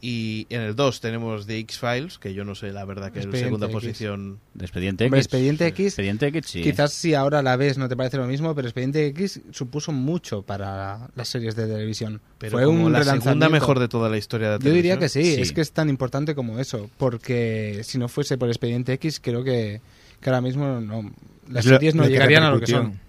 Y 0.01 0.45
en 0.49 0.61
el 0.61 0.75
2 0.75 1.01
tenemos 1.01 1.47
The 1.47 1.57
X-Files, 1.59 2.19
que 2.19 2.33
yo 2.35 2.43
no 2.45 2.53
sé 2.53 2.71
la 2.71 2.85
verdad 2.85 3.11
que 3.11 3.19
es 3.19 3.25
la 3.25 3.37
segunda 3.39 3.65
X. 3.67 3.73
posición. 3.73 4.39
De 4.53 4.65
Expediente 4.65 5.05
Hombre, 5.05 5.19
X. 5.21 5.25
Expediente 5.25 5.67
X, 5.67 5.85
Expediente 5.87 6.27
X, 6.27 6.45
sí. 6.47 6.61
quizás 6.61 6.93
si 6.93 7.13
ahora 7.15 7.41
la 7.41 7.55
ves 7.55 7.77
no 7.79 7.87
te 7.89 7.95
parece 7.95 8.17
lo 8.17 8.27
mismo, 8.27 8.53
pero 8.53 8.67
Expediente 8.67 9.07
X 9.07 9.41
supuso 9.51 9.91
mucho 9.91 10.43
para 10.43 11.09
las 11.15 11.29
series 11.29 11.55
de 11.55 11.65
televisión. 11.65 12.21
Pero 12.37 12.51
Fue 12.51 12.65
como 12.65 12.85
un 12.85 12.91
la 12.93 13.03
segunda 13.03 13.49
mejor 13.49 13.79
de 13.79 13.87
toda 13.87 14.09
la 14.09 14.17
historia 14.17 14.51
de 14.51 14.59
la 14.59 14.63
Yo 14.65 14.71
diría 14.71 14.95
televisión. 14.99 15.23
que 15.23 15.29
sí, 15.29 15.35
Sí. 15.37 15.41
es 15.41 15.53
que 15.53 15.61
es 15.61 15.71
tan 15.71 15.89
importante 15.89 16.35
como 16.35 16.59
eso, 16.59 16.89
porque 16.97 17.81
si 17.83 17.97
no 17.97 18.07
fuese 18.07 18.37
por 18.37 18.49
Expediente 18.49 18.93
X, 18.93 19.19
creo 19.19 19.43
que, 19.43 19.81
que 20.21 20.29
ahora 20.29 20.41
mismo 20.41 20.81
no, 20.81 21.09
las 21.49 21.65
lo- 21.65 21.71
series 21.77 21.95
no 21.95 22.03
que 22.03 22.09
llegarían 22.09 22.43
a 22.43 22.51
lo 22.51 22.59
que 22.59 22.67
son. 22.67 22.99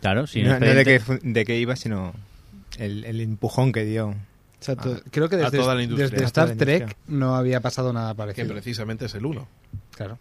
Claro, 0.00 0.26
sí. 0.26 0.42
no, 0.42 0.58
no 0.58 0.66
de, 0.66 0.84
qué, 0.84 1.00
de 1.22 1.44
qué 1.44 1.58
iba, 1.58 1.76
sino 1.76 2.14
el, 2.78 3.04
el 3.04 3.20
empujón 3.20 3.72
que 3.72 3.84
dio. 3.84 4.14
Ah, 4.68 5.00
creo 5.10 5.28
que 5.28 5.36
a 5.36 5.38
desde, 5.38 5.58
toda 5.58 5.74
la 5.74 5.82
industria. 5.82 6.08
desde 6.10 6.24
A 6.24 6.26
Star 6.26 6.44
toda 6.46 6.54
la 6.54 6.58
Trek 6.58 6.80
industria. 6.82 7.04
no 7.18 7.36
había 7.36 7.60
pasado 7.60 7.92
nada 7.92 8.12
Que 8.12 8.16
parecido. 8.16 8.48
precisamente 8.52 9.06
es 9.06 9.14
el 9.14 9.26
1. 9.26 9.48
Claro, 9.96 10.18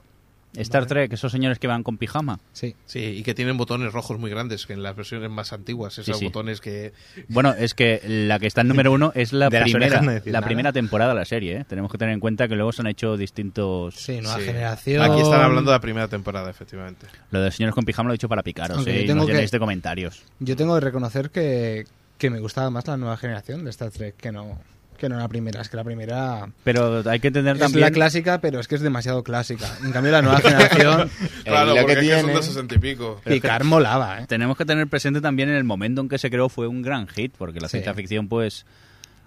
Star 0.56 0.86
Trek, 0.86 1.12
esos 1.12 1.32
señores 1.32 1.58
que 1.58 1.66
van 1.66 1.82
con 1.82 1.98
pijama. 1.98 2.40
sí. 2.52 2.76
Sí, 2.86 3.00
y 3.00 3.24
que 3.24 3.34
tienen 3.34 3.58
botones 3.58 3.92
rojos 3.92 4.20
muy 4.20 4.30
grandes, 4.30 4.68
que 4.68 4.74
en 4.74 4.84
las 4.84 4.96
versiones 4.96 5.32
más 5.32 5.52
antiguas, 5.52 5.98
esos 5.98 6.20
sí. 6.20 6.26
botones 6.26 6.62
que... 6.62 6.94
Bueno, 7.28 7.56
es 7.58 7.74
que 7.74 8.02
la 8.08 8.38
que 8.38 8.46
está 8.46 8.62
en 8.62 8.68
número 8.68 8.92
uno 8.92 9.12
es 9.16 9.34
la 9.34 9.50
primera, 9.50 10.00
no 10.04 10.12
la 10.26 10.42
primera 10.44 10.72
temporada 10.72 11.14
de 11.14 11.20
la 11.20 11.26
serie. 11.26 11.58
¿eh? 11.62 11.66
Tenemos 11.68 11.92
que 11.92 11.98
tener 11.98 12.14
en 12.14 12.20
cuenta 12.20 12.48
que 12.48 12.54
luego 12.56 12.72
se 12.72 12.84
han 12.84 12.88
hecho 12.88 13.18
distintos... 13.18 13.96
Sí, 13.96 14.22
nueva 14.22 14.38
Sí. 14.38 14.44
generación. 14.46 15.02
Aquí 15.02 15.22
están 15.22 15.42
hablando 15.42 15.72
de 15.72 15.76
la 15.76 15.82
primera 15.82 16.08
temporada, 16.08 16.52
efectivamente. 16.52 17.08
Lo 17.32 17.42
de 17.42 17.50
señores 17.50 17.74
con 17.74 17.84
pijama 17.84 18.10
lo 18.10 18.14
he 18.14 18.18
dicho 18.18 18.30
para 18.30 18.44
picaros, 18.44 18.78
Aunque 18.78 19.02
¿eh? 19.02 19.08
yo 19.08 19.14
Y 19.14 19.16
nos 19.16 19.26
que- 19.26 19.48
de 19.48 19.60
comentarios. 19.60 20.22
Yo 20.40 20.56
tengo 20.56 20.76
que 20.76 20.82
reconocer 20.82 21.32
que, 21.32 21.86
que 22.24 22.30
me 22.30 22.40
gustaba 22.40 22.70
más 22.70 22.88
la 22.88 22.96
nueva 22.98 23.18
generación 23.18 23.64
de 23.66 23.70
Star 23.72 23.92
Trek 23.92 24.16
que 24.16 24.32
no, 24.32 24.58
que 24.98 25.10
no 25.10 25.18
la 25.18 25.28
primera. 25.28 25.60
Es 25.62 25.68
que 25.68 25.76
la 25.76 25.84
primera 25.84 26.48
Pero 26.64 27.04
hay 27.10 27.20
que 27.20 27.28
entender 27.28 27.56
es 27.58 27.62
también... 27.62 27.82
la 27.82 27.92
clásica, 27.92 28.40
pero 28.40 28.60
es 28.62 28.68
que 28.70 28.76
es 28.76 28.82
demasiado 28.82 29.24
clásica. 29.24 29.68
En 29.84 29.92
cambio, 29.92 30.12
la 30.14 30.22
nueva 30.22 30.40
generación, 30.42 31.10
Claro, 31.44 31.66
lo 31.68 31.76
que 31.76 31.82
porque 31.82 31.94
es 31.94 32.00
que 32.00 32.12
son 32.16 32.24
tiene- 32.26 32.40
de 32.40 32.44
60 32.44 32.76
y 32.76 32.78
pico. 32.80 33.22
picar 33.26 33.64
molaba, 33.66 34.22
¿eh? 34.22 34.26
Tenemos 34.28 34.56
que 34.58 34.64
tener 34.66 34.88
presente 34.88 35.20
también 35.20 35.50
en 35.50 35.56
el 35.56 35.66
momento 35.66 36.00
en 36.02 36.08
que 36.08 36.18
se 36.18 36.30
creó 36.30 36.48
fue 36.48 36.68
un 36.68 36.82
gran 36.82 37.08
hit, 37.08 37.34
porque 37.38 37.60
la 37.60 37.68
Sí. 37.68 37.72
ciencia 37.74 37.94
ficción, 37.94 38.30
pues, 38.30 38.66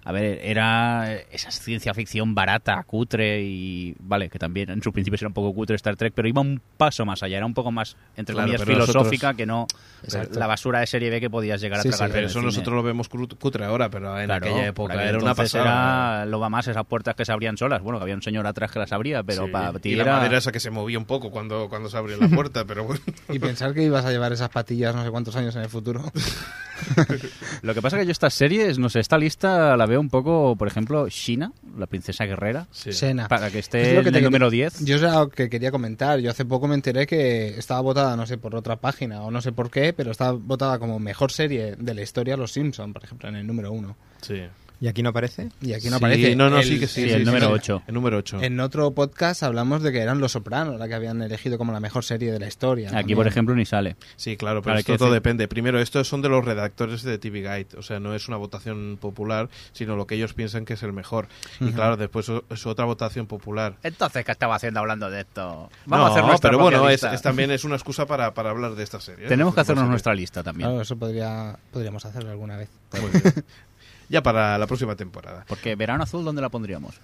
a 0.07 0.11
ver, 0.13 0.39
era 0.41 1.11
esa 1.31 1.51
ciencia 1.51 1.93
ficción 1.93 2.33
barata, 2.33 2.81
cutre 2.87 3.41
y, 3.43 3.93
vale, 3.99 4.29
que 4.29 4.39
también 4.39 4.69
en 4.69 4.81
su 4.81 4.93
principio 4.93 5.17
era 5.19 5.27
un 5.27 5.33
poco 5.33 5.53
cutre 5.53 5.75
Star 5.75 5.97
Trek, 5.97 6.13
pero 6.15 6.29
iba 6.29 6.39
un 6.39 6.61
paso 6.77 7.05
más 7.05 7.23
allá, 7.23 7.35
era 7.35 7.45
un 7.45 7.53
poco 7.53 7.73
más, 7.73 7.97
entre 8.15 8.33
Claro, 8.33 8.47
comillas, 8.47 8.65
pero 8.65 8.85
filosófica 8.85 9.27
nosotros- 9.33 9.35
que 9.37 9.45
no 9.45 9.67
Exacto. 10.03 10.39
la 10.39 10.47
basura 10.47 10.79
de 10.79 10.87
serie 10.87 11.09
B 11.09 11.19
que 11.19 11.29
podías 11.29 11.59
llegar 11.59 11.81
Sí, 11.81 11.89
a 11.89 11.91
sí, 11.91 11.97
tragar. 11.97 12.11
Pero 12.11 12.19
en 12.19 12.23
el 12.23 12.29
eso 12.29 12.39
cine. 12.39 12.45
nosotros 12.45 12.75
lo 12.77 12.83
vemos 12.83 13.09
cutre 13.09 13.65
ahora, 13.65 13.89
pero 13.89 14.17
en 14.17 14.27
Claro, 14.27 14.45
aquella 14.45 14.73
por 14.73 14.91
época 14.91 15.03
era 15.09 15.17
una 15.17 15.35
pasada. 15.35 16.17
Era 16.21 16.25
lo 16.25 16.39
va 16.39 16.47
más 16.49 16.67
esas 16.69 16.85
puertas 16.85 17.13
que 17.15 17.25
se 17.25 17.33
abrían 17.33 17.57
solas. 17.57 17.81
Bueno, 17.81 17.99
que 17.99 18.03
había 18.03 18.15
un 18.15 18.21
señor 18.21 18.47
atrás 18.47 18.71
que 18.71 18.79
las 18.79 18.93
abría, 18.93 19.23
pero 19.23 19.47
Sí. 19.47 19.51
para 19.51 19.77
ti 19.79 19.89
y 19.89 19.95
la 19.95 20.03
era... 20.03 20.17
madera 20.19 20.37
esa 20.37 20.53
que 20.53 20.61
se 20.61 20.69
movía 20.71 20.97
un 20.99 21.05
poco 21.05 21.31
cuando, 21.31 21.67
cuando 21.67 21.89
se 21.89 21.97
abría 21.97 22.15
la 22.15 22.29
puerta, 22.29 22.63
pero 22.63 22.85
bueno. 22.85 23.01
Y 23.29 23.39
pensar 23.39 23.73
que 23.73 23.83
ibas 23.83 24.05
a 24.05 24.11
llevar 24.11 24.31
esas 24.31 24.47
patillas 24.49 24.95
no 24.95 25.03
sé 25.03 25.11
cuántos 25.11 25.35
años 25.35 25.53
en 25.57 25.63
el 25.63 25.69
futuro. 25.69 26.01
Lo 27.63 27.73
que 27.73 27.81
pasa 27.81 27.97
que 27.97 28.05
yo 28.05 28.11
estas 28.11 28.33
series, 28.33 28.77
no 28.77 28.89
sé, 28.89 28.99
esta 28.99 29.17
lista 29.17 29.75
la 29.75 29.85
veo 29.87 29.96
un 29.99 30.09
poco, 30.09 30.55
por 30.55 30.67
ejemplo, 30.67 31.07
Shina, 31.09 31.51
la 31.77 31.87
princesa 31.87 32.25
guerrera, 32.25 32.67
Sí. 32.71 32.93
Sena. 32.93 33.27
para 33.27 33.49
que 33.51 33.59
Es 33.59 33.65
esté 33.65 33.93
lo 33.95 34.01
que 34.01 34.09
en 34.09 34.13
te 34.13 34.19
el 34.19 34.25
número 34.25 34.49
10. 34.49 34.85
Yo 34.85 34.95
es 34.95 35.01
lo 35.01 35.29
que 35.29 35.49
quería 35.49 35.71
comentar. 35.71 36.19
Yo 36.19 36.31
hace 36.31 36.45
poco 36.45 36.67
me 36.67 36.75
enteré 36.75 37.05
que 37.07 37.49
estaba 37.57 37.81
votada, 37.81 38.15
no 38.15 38.25
sé, 38.25 38.37
por 38.37 38.55
otra 38.55 38.75
página 38.77 39.21
o 39.23 39.31
no 39.31 39.41
sé 39.41 39.51
por 39.51 39.69
qué, 39.69 39.93
pero 39.93 40.11
estaba 40.11 40.31
votada 40.33 40.79
como 40.79 40.99
mejor 40.99 41.31
serie 41.31 41.75
de 41.75 41.93
la 41.93 42.01
historia 42.01 42.37
Los 42.37 42.51
Simpson, 42.51 42.93
por 42.93 43.03
ejemplo, 43.03 43.29
en 43.29 43.35
el 43.35 43.47
número 43.47 43.71
uno. 43.71 43.95
Sí. 44.21 44.41
¿Y 44.79 44.87
aquí 44.87 45.01
no 45.01 45.09
aparece? 45.09 45.49
Y 45.61 45.73
aquí 45.73 45.85
no 45.89 45.97
Sí, 45.97 46.03
aparece. 46.05 46.35
No, 46.35 46.49
no, 46.49 46.59
El- 46.59 46.63
sí 46.65 46.79
que 46.79 46.87
sí. 46.87 47.01
sí, 47.01 47.07
sí, 47.09 47.13
el 47.13 47.19
sí, 47.21 47.25
número 47.25 47.47
sí. 47.47 47.53
ocho. 47.53 47.83
El 47.87 47.93
número 47.95 48.17
8. 48.17 48.43
En 48.43 48.59
otro 48.59 48.91
podcast 48.91 49.41
hablamos 49.43 49.81
de 49.81 49.91
que 49.91 49.99
eran 50.01 50.19
Los 50.19 50.33
Sopranos 50.33 50.77
la 50.79 50.87
que 50.87 50.93
habían 50.93 51.21
elegido 51.21 51.57
como 51.57 51.71
la 51.73 51.79
mejor 51.79 52.03
serie 52.03 52.31
de 52.31 52.39
la 52.39 52.47
historia. 52.47 52.89
Aquí, 52.89 52.95
también. 52.97 53.15
por 53.17 53.27
ejemplo, 53.27 53.55
ni 53.55 53.65
sale. 53.65 53.95
Sí, 54.15 54.37
claro, 54.37 54.61
pero 54.61 54.73
Claro, 54.73 54.79
esto 54.79 54.91
que 54.93 54.97
todo 54.99 55.11
depende. 55.11 55.47
Primero, 55.47 55.79
estos 55.79 56.07
son 56.07 56.21
de 56.21 56.29
los 56.29 56.45
redactores 56.45 57.01
de 57.03 57.17
TV 57.17 57.39
Guide, 57.41 57.77
o 57.77 57.81
sea, 57.81 57.99
no 57.99 58.13
es 58.13 58.27
una 58.27 58.37
votación 58.37 58.97
popular, 59.01 59.49
sino 59.71 59.95
lo 59.95 60.05
que 60.05 60.15
ellos 60.15 60.33
piensan 60.33 60.65
que 60.65 60.73
es 60.73 60.83
el 60.83 60.93
mejor. 60.93 61.27
Y 61.59 61.71
claro, 61.71 61.97
después 61.97 62.29
es 62.49 62.65
otra 62.67 62.85
votación 62.85 63.25
popular. 63.27 63.77
Entonces, 63.83 64.23
¿qué 64.25 64.31
estaba 64.31 64.55
haciendo 64.55 64.79
hablando 64.79 65.09
de 65.09 65.21
esto? 65.21 65.69
no, 65.87 66.37
pero 66.41 66.59
bueno, 66.59 66.89
es, 66.89 67.03
es 67.03 67.21
también 67.21 67.51
es 67.51 67.63
una 67.63 67.75
excusa 67.75 68.05
para, 68.05 68.33
para 68.33 68.51
hablar 68.51 68.75
de 68.75 68.83
esta 68.83 68.99
serie. 68.99 69.27
Tenemos 69.27 69.55
que 69.55 69.61
hacernos 69.61 69.89
nuestra 69.89 70.13
lista 70.13 70.43
también. 70.43 70.69
Claro, 70.69 70.81
eso 70.81 70.95
podría, 70.97 71.57
podríamos 71.71 72.05
hacerlo 72.05 72.31
alguna 72.31 72.57
vez. 72.57 72.69
Muy 73.01 73.09
bien. 73.11 73.23
ya 74.09 74.21
para 74.23 74.57
la 74.57 74.67
próxima 74.67 74.95
temporada. 74.95 75.45
Porque 75.47 75.75
Verano 75.75 76.03
Azul, 76.03 76.23
¿dónde 76.25 76.41
la 76.41 76.49
pondríamos? 76.49 76.95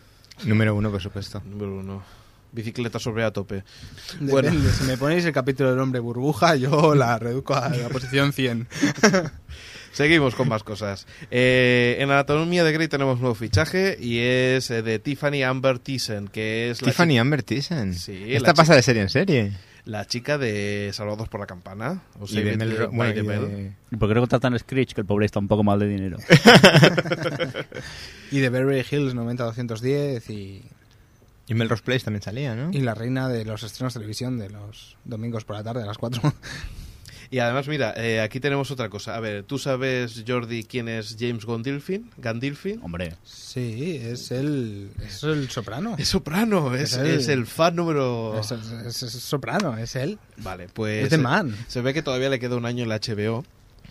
Número 0.46 0.76
uno, 0.76 0.90
por 0.92 1.02
supuesto. 1.02 1.42
Número 1.46 1.76
uno. 1.78 2.04
Bicicleta 2.52 3.00
sobre 3.00 3.24
a 3.24 3.32
tope. 3.32 3.64
Depende, 4.20 4.32
Bueno. 4.32 4.52
si 4.78 4.84
me 4.84 4.98
ponéis 4.98 5.26
el 5.26 5.34
capítulo 5.34 5.72
del 5.72 5.80
hombre 5.80 6.00
burbuja, 6.00 6.56
yo 6.56 6.94
la 6.94 7.18
reduzco 7.18 7.56
a 7.56 7.70
la 7.70 7.90
posición 7.90 8.32
100. 8.32 8.68
Seguimos 9.92 10.34
con 10.34 10.48
más 10.50 10.64
cosas. 10.64 11.06
Eh, 11.30 11.98
en 12.00 12.10
Anatomía 12.10 12.64
de 12.64 12.72
Grey 12.72 12.88
tenemos 12.88 13.20
nuevo 13.20 13.36
fichaje 13.36 13.96
y 14.00 14.20
es 14.20 14.72
eh, 14.72 14.82
de 14.82 14.98
Tiffany 15.00 15.44
Amber 15.44 15.78
Thyssen, 15.80 16.28
que 16.28 16.72
es 16.72 16.82
la 16.82 16.88
Tiffany 16.88 17.20
Amber 17.20 17.44
Thyssen. 17.44 17.94
Sí, 17.94 18.24
Esta 18.34 18.54
pasa 18.56 18.76
de 18.76 18.82
serie 18.82 19.04
en 19.04 19.10
serie. 19.10 19.52
La 19.86 20.06
chica 20.06 20.38
de 20.38 20.90
Salvados 20.94 21.30
por 21.30 21.40
la 21.40 21.46
Campana. 21.46 22.02
O 22.20 22.26
Y 22.30 22.42
de 22.42 22.58
Mel- 22.58 22.88
bueno, 22.92 23.22
y 23.22 23.26
de- 23.28 23.74
¿Y 23.92 23.96
por 23.98 24.10
qué 24.10 24.16
no 24.16 24.22
contratan 24.22 24.54
a 24.54 24.60
Screech, 24.60 24.94
que 24.94 25.02
el 25.02 25.08
pobre 25.08 25.26
está 25.26 25.40
un 25.40 25.48
poco 25.48 25.64
mal 25.64 25.80
de 25.80 25.88
dinero? 25.88 26.18
Y 28.32 28.40
de 28.40 28.50
Beverly 28.50 28.84
Hills 28.90 29.14
90210 29.14 30.30
y, 30.30 30.64
Y 31.48 31.54
Melrose 31.54 31.84
Place 31.84 32.06
también 32.06 32.22
salía, 32.24 32.56
¿no? 32.56 32.72
y 32.72 32.80
la 32.82 32.96
reina 32.96 33.30
de 33.30 33.46
los 33.46 33.64
estrenos 33.64 33.94
de 33.94 34.00
televisión 34.00 34.40
de 34.40 34.50
los 34.50 34.98
domingos 35.06 35.46
por 35.46 35.56
la 35.56 35.64
tarde 35.64 35.84
a 35.84 35.86
las 35.86 35.98
4. 35.98 36.22
Y 37.34 37.40
además, 37.40 37.68
mira, 37.68 37.96
eh, 37.98 38.22
aquí 38.22 38.40
tenemos 38.40 38.70
otra 38.70 38.90
cosa. 38.90 39.16
A 39.16 39.20
ver, 39.20 39.42
¿tú 39.42 39.58
sabes, 39.58 40.24
Jordi, 40.28 40.66
quién 40.66 40.88
es 40.88 41.16
James 41.20 41.48
Gandolfin? 41.48 42.12
Gandolfin? 42.18 42.80
Hombre, 42.84 43.16
Sí, 43.24 44.00
es 44.04 44.30
el, 44.30 44.92
es 45.04 45.24
el 45.24 45.50
soprano. 45.50 45.96
Es 45.98 46.10
soprano, 46.10 46.76
es, 46.76 46.94
Es 46.94 46.98
el- 47.00 47.08
es 47.08 47.28
el 47.30 47.48
fan 47.48 47.76
número... 47.76 48.40
Es, 48.40 48.52
es- 48.52 49.02
es 49.02 49.12
soprano, 49.14 49.76
es 49.80 49.96
él. 49.96 50.20
Vale, 50.38 50.68
pues... 50.72 51.06
Es 51.06 51.10
de 51.10 51.18
Man. 51.18 51.56
Se 51.68 51.82
ve 51.82 51.96
que 51.96 52.04
todavía 52.04 52.30
le 52.30 52.40
queda 52.40 52.56
un 52.56 52.68
año 52.68 52.84
en 52.84 52.90
la 52.90 53.00
HBO 53.00 53.44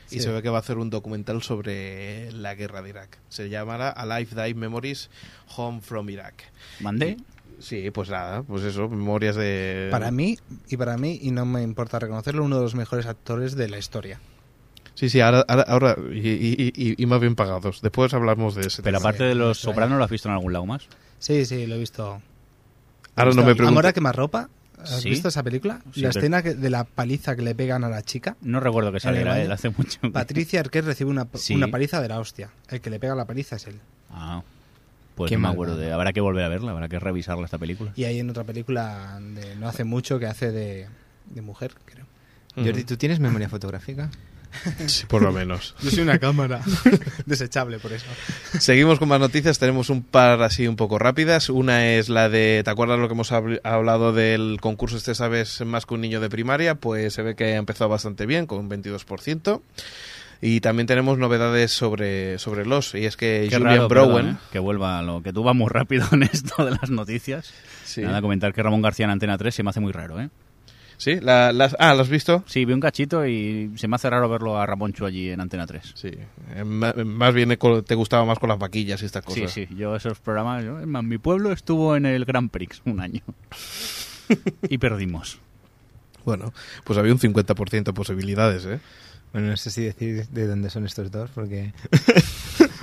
y 0.08 0.16
Sí. 0.16 0.20
se 0.20 0.30
ve 0.30 0.40
que 0.40 0.48
va 0.48 0.58
a 0.58 0.60
hacer 0.60 0.78
un 0.78 0.90
documental 0.90 1.42
sobre 1.42 2.30
la 2.30 2.54
guerra 2.54 2.80
de 2.80 2.90
Irak. 2.90 3.18
Se 3.28 3.48
llamará 3.48 3.90
Alive 3.90 4.40
Die 4.44 4.54
Memories 4.54 5.10
Home 5.56 5.80
from 5.80 6.08
Iraq. 6.10 6.34
mandé. 6.78 7.16
Sí, 7.62 7.90
pues 7.92 8.10
nada, 8.10 8.42
pues 8.42 8.64
eso, 8.64 8.88
memorias 8.88 9.36
de... 9.36 9.88
Para 9.90 10.10
mí, 10.10 10.36
y 10.68 10.76
para 10.76 10.96
mí, 10.96 11.18
y 11.22 11.30
no 11.30 11.46
me 11.46 11.62
importa 11.62 11.98
reconocerlo, 12.00 12.44
uno 12.44 12.56
de 12.56 12.62
los 12.62 12.74
mejores 12.74 13.06
actores 13.06 13.54
de 13.54 13.68
la 13.68 13.78
historia. 13.78 14.18
Sí, 14.94 15.08
sí, 15.08 15.20
ahora, 15.20 15.44
ahora, 15.48 15.62
ahora- 15.68 15.96
y, 16.12 16.18
y- 16.28 16.72
y- 16.74 17.02
y 17.02 17.06
más 17.06 17.20
bien 17.20 17.34
pagados. 17.36 17.80
Después 17.80 18.12
hablamos 18.14 18.54
de 18.56 18.62
ese 18.66 18.82
Pero 18.82 18.98
tema. 18.98 19.08
aparte 19.08 19.24
de 19.24 19.34
los 19.36 19.58
sopranos, 19.58 19.96
¿lo 19.96 20.04
has 20.04 20.10
visto 20.10 20.28
en 20.28 20.34
algún 20.34 20.52
lado 20.52 20.66
más? 20.66 20.88
Sí, 21.18 21.46
sí, 21.46 21.66
lo 21.66 21.76
he 21.76 21.78
visto. 21.78 22.20
Ahora 23.14 23.30
He 23.30 23.34
no 23.34 23.42
me 23.42 23.54
preguntes. 23.54 23.68
Amor 23.68 23.86
a 23.86 23.92
quemarropa. 23.92 24.48
¿Has 24.80 25.00
Sí. 25.00 25.10
visto 25.10 25.28
esa 25.28 25.44
película? 25.44 25.80
Sí, 25.94 26.00
la 26.00 26.08
pero- 26.08 26.18
escena 26.20 26.42
que- 26.42 26.54
de 26.54 26.68
la 26.70 26.82
paliza 26.84 27.36
que 27.36 27.42
le 27.42 27.54
pegan 27.54 27.84
a 27.84 27.88
la 27.88 28.02
chica. 28.02 28.36
No 28.40 28.58
recuerdo 28.58 28.90
que 28.90 28.98
saliera 28.98 29.40
él 29.40 29.52
hace 29.52 29.70
mucho. 29.70 30.00
Patricia 30.12 30.58
Arquette 30.60 30.84
recibe 30.86 31.10
una, 31.10 31.28
Sí. 31.34 31.54
una 31.54 31.68
paliza 31.68 32.00
de 32.02 32.08
la 32.08 32.18
hostia. 32.18 32.50
El 32.68 32.80
que 32.80 32.90
le 32.90 32.98
pega 32.98 33.14
la 33.14 33.24
paliza 33.24 33.54
es 33.56 33.68
él. 33.68 33.78
Ah, 34.10 34.42
pues 35.14 35.28
Qué 35.28 35.36
no 35.36 35.40
me 35.40 35.42
mal, 35.42 35.52
acuerdo 35.52 35.76
de... 35.76 35.92
Habrá 35.92 36.12
que 36.12 36.20
volver 36.20 36.44
a 36.44 36.48
verla, 36.48 36.72
habrá 36.72 36.88
que 36.88 36.98
revisarla 36.98 37.44
esta 37.44 37.58
película. 37.58 37.92
Y 37.96 38.04
hay 38.04 38.18
en 38.20 38.30
otra 38.30 38.44
película 38.44 39.18
de 39.20 39.56
no 39.56 39.68
hace 39.68 39.84
mucho 39.84 40.18
que 40.18 40.26
hace 40.26 40.50
de, 40.52 40.88
de 41.26 41.42
mujer, 41.42 41.72
creo. 41.84 42.06
Jordi, 42.54 42.84
¿tú 42.84 42.96
tienes 42.96 43.18
memoria 43.20 43.48
fotográfica? 43.48 44.10
Sí, 44.86 45.06
por 45.06 45.22
lo 45.22 45.32
menos. 45.32 45.74
Yo 45.80 45.90
soy 45.90 46.00
una 46.00 46.18
cámara. 46.18 46.60
Desechable, 47.24 47.78
por 47.78 47.90
eso. 47.90 48.04
Seguimos 48.60 48.98
con 48.98 49.08
más 49.08 49.18
noticias. 49.18 49.58
Tenemos 49.58 49.88
un 49.88 50.02
par 50.02 50.42
así 50.42 50.68
un 50.68 50.76
poco 50.76 50.98
rápidas. 50.98 51.48
Una 51.48 51.86
es 51.92 52.10
la 52.10 52.28
de, 52.28 52.60
¿te 52.62 52.68
acuerdas 52.70 52.98
lo 52.98 53.08
que 53.08 53.14
hemos 53.14 53.32
habl- 53.32 53.62
hablado 53.64 54.12
del 54.12 54.58
concurso 54.60 54.98
este 54.98 55.14
sabes 55.14 55.62
más 55.64 55.86
que 55.86 55.94
un 55.94 56.02
niño 56.02 56.20
de 56.20 56.28
primaria? 56.28 56.74
Pues 56.74 57.14
se 57.14 57.22
ve 57.22 57.34
que 57.34 57.44
ha 57.54 57.56
empezado 57.56 57.88
bastante 57.88 58.26
bien, 58.26 58.46
con 58.46 58.58
un 58.58 58.68
22%. 58.68 59.62
Y 60.44 60.60
también 60.60 60.88
tenemos 60.88 61.18
novedades 61.18 61.70
sobre, 61.70 62.36
sobre 62.38 62.66
los, 62.66 62.96
y 62.96 63.04
es 63.06 63.16
que 63.16 63.46
Qué 63.48 63.56
Julian 63.56 63.76
raro, 63.76 63.88
Browen... 63.88 64.14
perdón, 64.26 64.30
¿eh? 64.42 64.48
que 64.50 64.58
vuelva 64.58 64.98
a 64.98 65.02
lo 65.02 65.22
que 65.22 65.32
tú 65.32 65.44
vas 65.44 65.54
muy 65.54 65.68
rápido 65.70 66.04
en 66.10 66.24
esto 66.24 66.64
de 66.64 66.72
las 66.72 66.90
noticias. 66.90 67.52
Sí, 67.84 68.00
Nada, 68.02 68.20
comentar 68.20 68.52
que 68.52 68.60
Ramón 68.62 68.82
García 68.82 69.04
en 69.04 69.10
Antena 69.12 69.38
3 69.38 69.54
se 69.54 69.62
me 69.62 69.70
hace 69.70 69.78
muy 69.80 69.92
raro, 69.92 70.20
¿eh? 70.20 70.30
¿Sí? 70.96 71.18
La, 71.20 71.52
las- 71.52 71.76
ah, 71.80 71.94
¿lo 71.94 72.02
has 72.02 72.08
visto? 72.08 72.44
Sí, 72.46 72.64
vi 72.64 72.72
un 72.72 72.80
cachito 72.80 73.26
y 73.26 73.72
se 73.76 73.86
me 73.88 73.96
hace 73.96 74.08
raro 74.10 74.28
verlo 74.28 74.56
a 74.58 74.66
Ramoncho 74.66 75.04
allí 75.06 75.30
en 75.30 75.40
Antena 75.40 75.66
3. 75.66 75.92
Sí. 75.96 76.10
Eh, 76.54 76.64
ma- 76.64 76.92
Más 77.04 77.34
bien 77.34 77.56
te 77.86 77.94
gustaba 77.94 78.24
más 78.24 78.38
con 78.38 78.48
las 78.48 78.58
vaquillas 78.58 79.00
y 79.02 79.06
estas 79.06 79.24
Sí, 79.28 79.40
cosas. 79.42 79.52
sí, 79.54 79.68
yo 79.76 79.94
esos 79.96 80.18
programas... 80.20 80.64
yo- 80.64 80.74
más, 80.86 81.02
mi 81.04 81.18
pueblo 81.18 81.50
estuvo 81.52 81.94
en 81.96 82.04
el 82.06 82.24
Grand 82.24 82.50
Prix 82.50 82.82
un 82.84 83.00
año. 83.00 83.22
y 84.68 84.78
perdimos. 84.78 85.38
Bueno, 86.24 86.52
pues 86.84 86.98
había 86.98 87.12
un 87.12 87.18
50% 87.18 87.82
de 87.84 87.92
posibilidades, 87.92 88.64
¿eh? 88.66 88.80
Bueno, 89.32 89.48
no 89.48 89.56
sé 89.56 89.70
si 89.70 89.82
decir 89.82 90.26
de 90.28 90.46
dónde 90.46 90.68
son 90.70 90.84
estos 90.86 91.10
dos, 91.10 91.30
porque... 91.34 91.72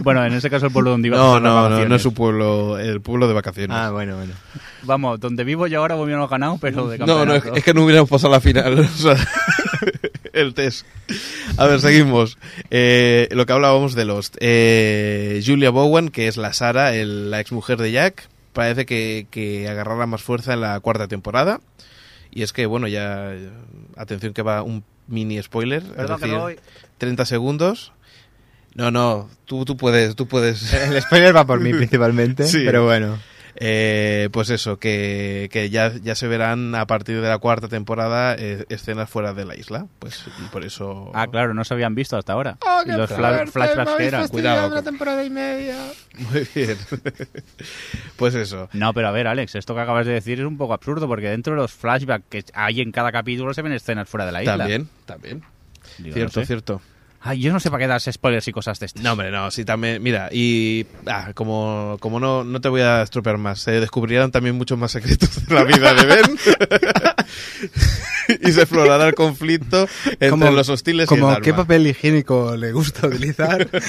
Bueno, 0.01 0.25
en 0.25 0.31
ese 0.31 0.49
caso 0.49 0.67
el 0.67 0.71
pueblo 0.71 0.91
donde 0.91 1.09
iba 1.09 1.17
a 1.17 1.19
No, 1.19 1.39
no, 1.41 1.69
no, 1.69 1.83
no 1.85 1.95
es 1.95 2.01
su 2.01 2.13
pueblo, 2.13 2.79
el 2.79 3.01
pueblo 3.01 3.27
de 3.27 3.33
vacaciones. 3.33 3.75
Ah, 3.77 3.91
bueno, 3.91 4.15
bueno. 4.15 4.31
Vamos, 4.83 5.19
donde 5.19 5.43
vivo 5.43 5.67
yo 5.67 5.79
ahora 5.81 5.97
hubiéramos 5.97 6.29
ganado, 6.29 6.57
pero 6.61 6.87
de 6.87 6.97
No, 6.99 7.05
no, 7.05 7.33
es, 7.33 7.43
campeonato. 7.43 7.55
es 7.57 7.63
que 7.65 7.73
no 7.73 7.83
hubiéramos 7.83 8.09
pasado 8.09 8.31
la 8.31 8.39
final. 8.39 8.79
o 8.79 8.87
sea, 8.87 9.17
el 10.33 10.53
test. 10.53 10.85
A 11.57 11.65
ver, 11.67 11.81
seguimos. 11.81 12.37
Eh, 12.71 13.27
lo 13.31 13.45
que 13.45 13.51
hablábamos 13.51 13.93
de 13.93 14.05
Lost. 14.05 14.37
Eh, 14.39 15.41
Julia 15.45 15.69
Bowen, 15.69 16.09
que 16.11 16.29
es 16.29 16.37
la 16.37 16.53
Sara, 16.53 16.95
el- 16.95 17.29
la 17.29 17.41
exmujer 17.41 17.77
de 17.77 17.91
Jack, 17.91 18.29
parece 18.53 18.85
que, 18.85 19.27
que 19.29 19.67
agarrará 19.67 20.05
más 20.05 20.21
fuerza 20.21 20.53
en 20.53 20.61
la 20.61 20.79
cuarta 20.79 21.09
temporada. 21.09 21.59
Y 22.31 22.43
es 22.43 22.53
que, 22.53 22.65
bueno, 22.65 22.87
ya. 22.87 23.33
Atención, 23.97 24.33
que 24.33 24.41
va 24.41 24.61
un 24.63 24.83
mini 25.07 25.41
spoiler. 25.41 25.81
es 25.83 25.89
Perdón, 25.89 26.17
que 26.19 26.25
decir, 26.25 26.37
no 26.37 26.43
voy. 26.43 26.59
30 26.97 27.25
segundos. 27.25 27.91
No, 28.75 28.91
no, 28.91 29.29
tú, 29.45 29.65
tú 29.65 29.75
puedes, 29.77 30.15
tú 30.15 30.27
puedes. 30.27 30.71
El 30.73 31.01
spoiler 31.01 31.35
va 31.35 31.45
por 31.45 31.59
mí 31.59 31.73
principalmente, 31.73 32.45
Sí. 32.45 32.61
pero 32.65 32.85
bueno. 32.85 33.17
Eh, 33.61 34.29
pues 34.31 34.49
eso, 34.51 34.79
que, 34.79 35.49
que 35.51 35.69
ya, 35.69 35.91
ya 36.01 36.15
se 36.15 36.27
verán 36.27 36.73
a 36.75 36.87
partir 36.87 37.19
de 37.21 37.27
la 37.27 37.39
cuarta 37.39 37.67
temporada 37.67 38.33
eh, 38.39 38.65
escenas 38.69 39.09
fuera 39.09 39.33
de 39.33 39.43
la 39.43 39.55
isla. 39.57 39.87
Pues 39.99 40.23
y 40.43 40.47
por 40.47 40.63
eso. 40.63 41.11
Ah, 41.13 41.27
claro, 41.27 41.53
no 41.53 41.65
se 41.65 41.73
habían 41.73 41.93
visto 41.93 42.15
hasta 42.17 42.31
ahora. 42.33 42.57
Y 42.85 42.91
los 42.91 43.09
fla- 43.11 43.45
flashbacks 43.47 43.91
que 43.97 44.05
eran. 44.07 44.27
Cuidado. 44.29 44.81
temporada 44.81 45.23
y 45.25 45.29
media. 45.29 45.75
Muy 46.17 46.47
bien. 46.55 46.77
pues 48.15 48.35
eso. 48.35 48.69
No, 48.73 48.93
pero 48.93 49.09
a 49.09 49.11
ver, 49.11 49.27
Alex, 49.27 49.55
esto 49.55 49.75
que 49.75 49.81
acabas 49.81 50.05
de 50.05 50.13
decir 50.13 50.39
es 50.39 50.45
un 50.45 50.57
poco 50.57 50.73
absurdo 50.73 51.07
porque 51.07 51.29
dentro 51.29 51.53
de 51.53 51.57
los 51.61 51.71
flashbacks 51.73 52.25
que 52.29 52.45
hay 52.53 52.81
en 52.81 52.91
cada 52.91 53.11
capítulo 53.11 53.53
se 53.53 53.61
ven 53.61 53.73
escenas 53.73 54.07
fuera 54.07 54.25
de 54.25 54.31
la 54.31 54.41
isla. 54.41 54.57
También, 54.57 54.87
también. 55.05 55.43
Digo, 55.97 56.13
cierto, 56.13 56.39
no 56.39 56.43
sé. 56.43 56.47
cierto. 56.47 56.81
Ay, 57.21 57.41
yo 57.41 57.51
no 57.51 57.59
sé 57.59 57.69
para 57.69 57.83
qué 57.83 57.87
das 57.87 58.09
spoilers 58.09 58.47
y 58.47 58.53
cosas 58.53 58.79
de 58.79 58.85
estas. 58.85 59.03
No, 59.03 59.11
hombre, 59.11 59.29
no, 59.29 59.51
sí, 59.51 59.65
también. 59.65 60.01
Mira, 60.01 60.29
y. 60.31 60.85
Ah, 61.05 61.31
como, 61.33 61.97
como 61.99 62.19
no, 62.19 62.45
no 62.45 62.61
te 62.61 62.69
voy 62.69 62.79
a 62.81 63.01
estropear 63.01 63.37
más, 63.37 63.59
se 63.59 63.71
descubrirán 63.79 64.31
también 64.31 64.55
muchos 64.55 64.77
más 64.77 64.91
secretos 64.91 65.45
de 65.45 65.53
la 65.53 65.63
vida 65.65 65.93
de 65.93 66.05
Ben. 66.05 66.39
y 68.41 68.51
se 68.51 68.61
explorará 68.61 69.07
el 69.07 69.15
conflicto 69.15 69.87
entre 70.05 70.29
Como- 70.29 70.49
los 70.51 70.69
hostiles 70.69 71.05
y 71.05 71.07
Como 71.07 71.31
el 71.33 71.41
qué 71.41 71.51
Dharma. 71.51 71.63
papel 71.63 71.87
higiénico 71.87 72.55
le 72.55 72.71
gusta 72.71 73.07
utilizar. 73.07 73.67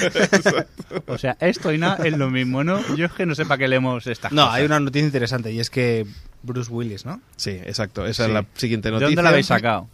O 1.07 1.17
sea, 1.17 1.37
esto 1.39 1.71
y 1.71 1.77
nada 1.77 2.05
es 2.05 2.17
lo 2.17 2.29
mismo, 2.29 2.63
¿no? 2.65 2.79
Yo 2.95 3.05
es 3.05 3.11
que 3.13 3.25
no 3.25 3.33
sé 3.35 3.45
para 3.45 3.57
qué 3.59 3.67
leemos 3.69 4.05
estas 4.07 4.31
no, 4.33 4.43
cosas. 4.43 4.55
hay 4.57 4.65
una 4.65 4.79
noticia 4.79 5.05
interesante 5.05 5.51
y 5.51 5.59
es 5.59 5.69
que 5.69 6.05
Bruce 6.43 6.69
Willis, 6.71 7.05
¿no? 7.05 7.21
Sí, 7.37 7.51
exacto. 7.51 8.05
Esa 8.05 8.25
Sí. 8.25 8.29
es 8.29 8.33
la 8.33 8.45
siguiente 8.55 8.89
¿De 8.89 8.93
noticia. 8.93 9.07
dónde 9.09 9.23
la 9.23 9.29
habéis 9.29 9.45
sacado? 9.45 9.87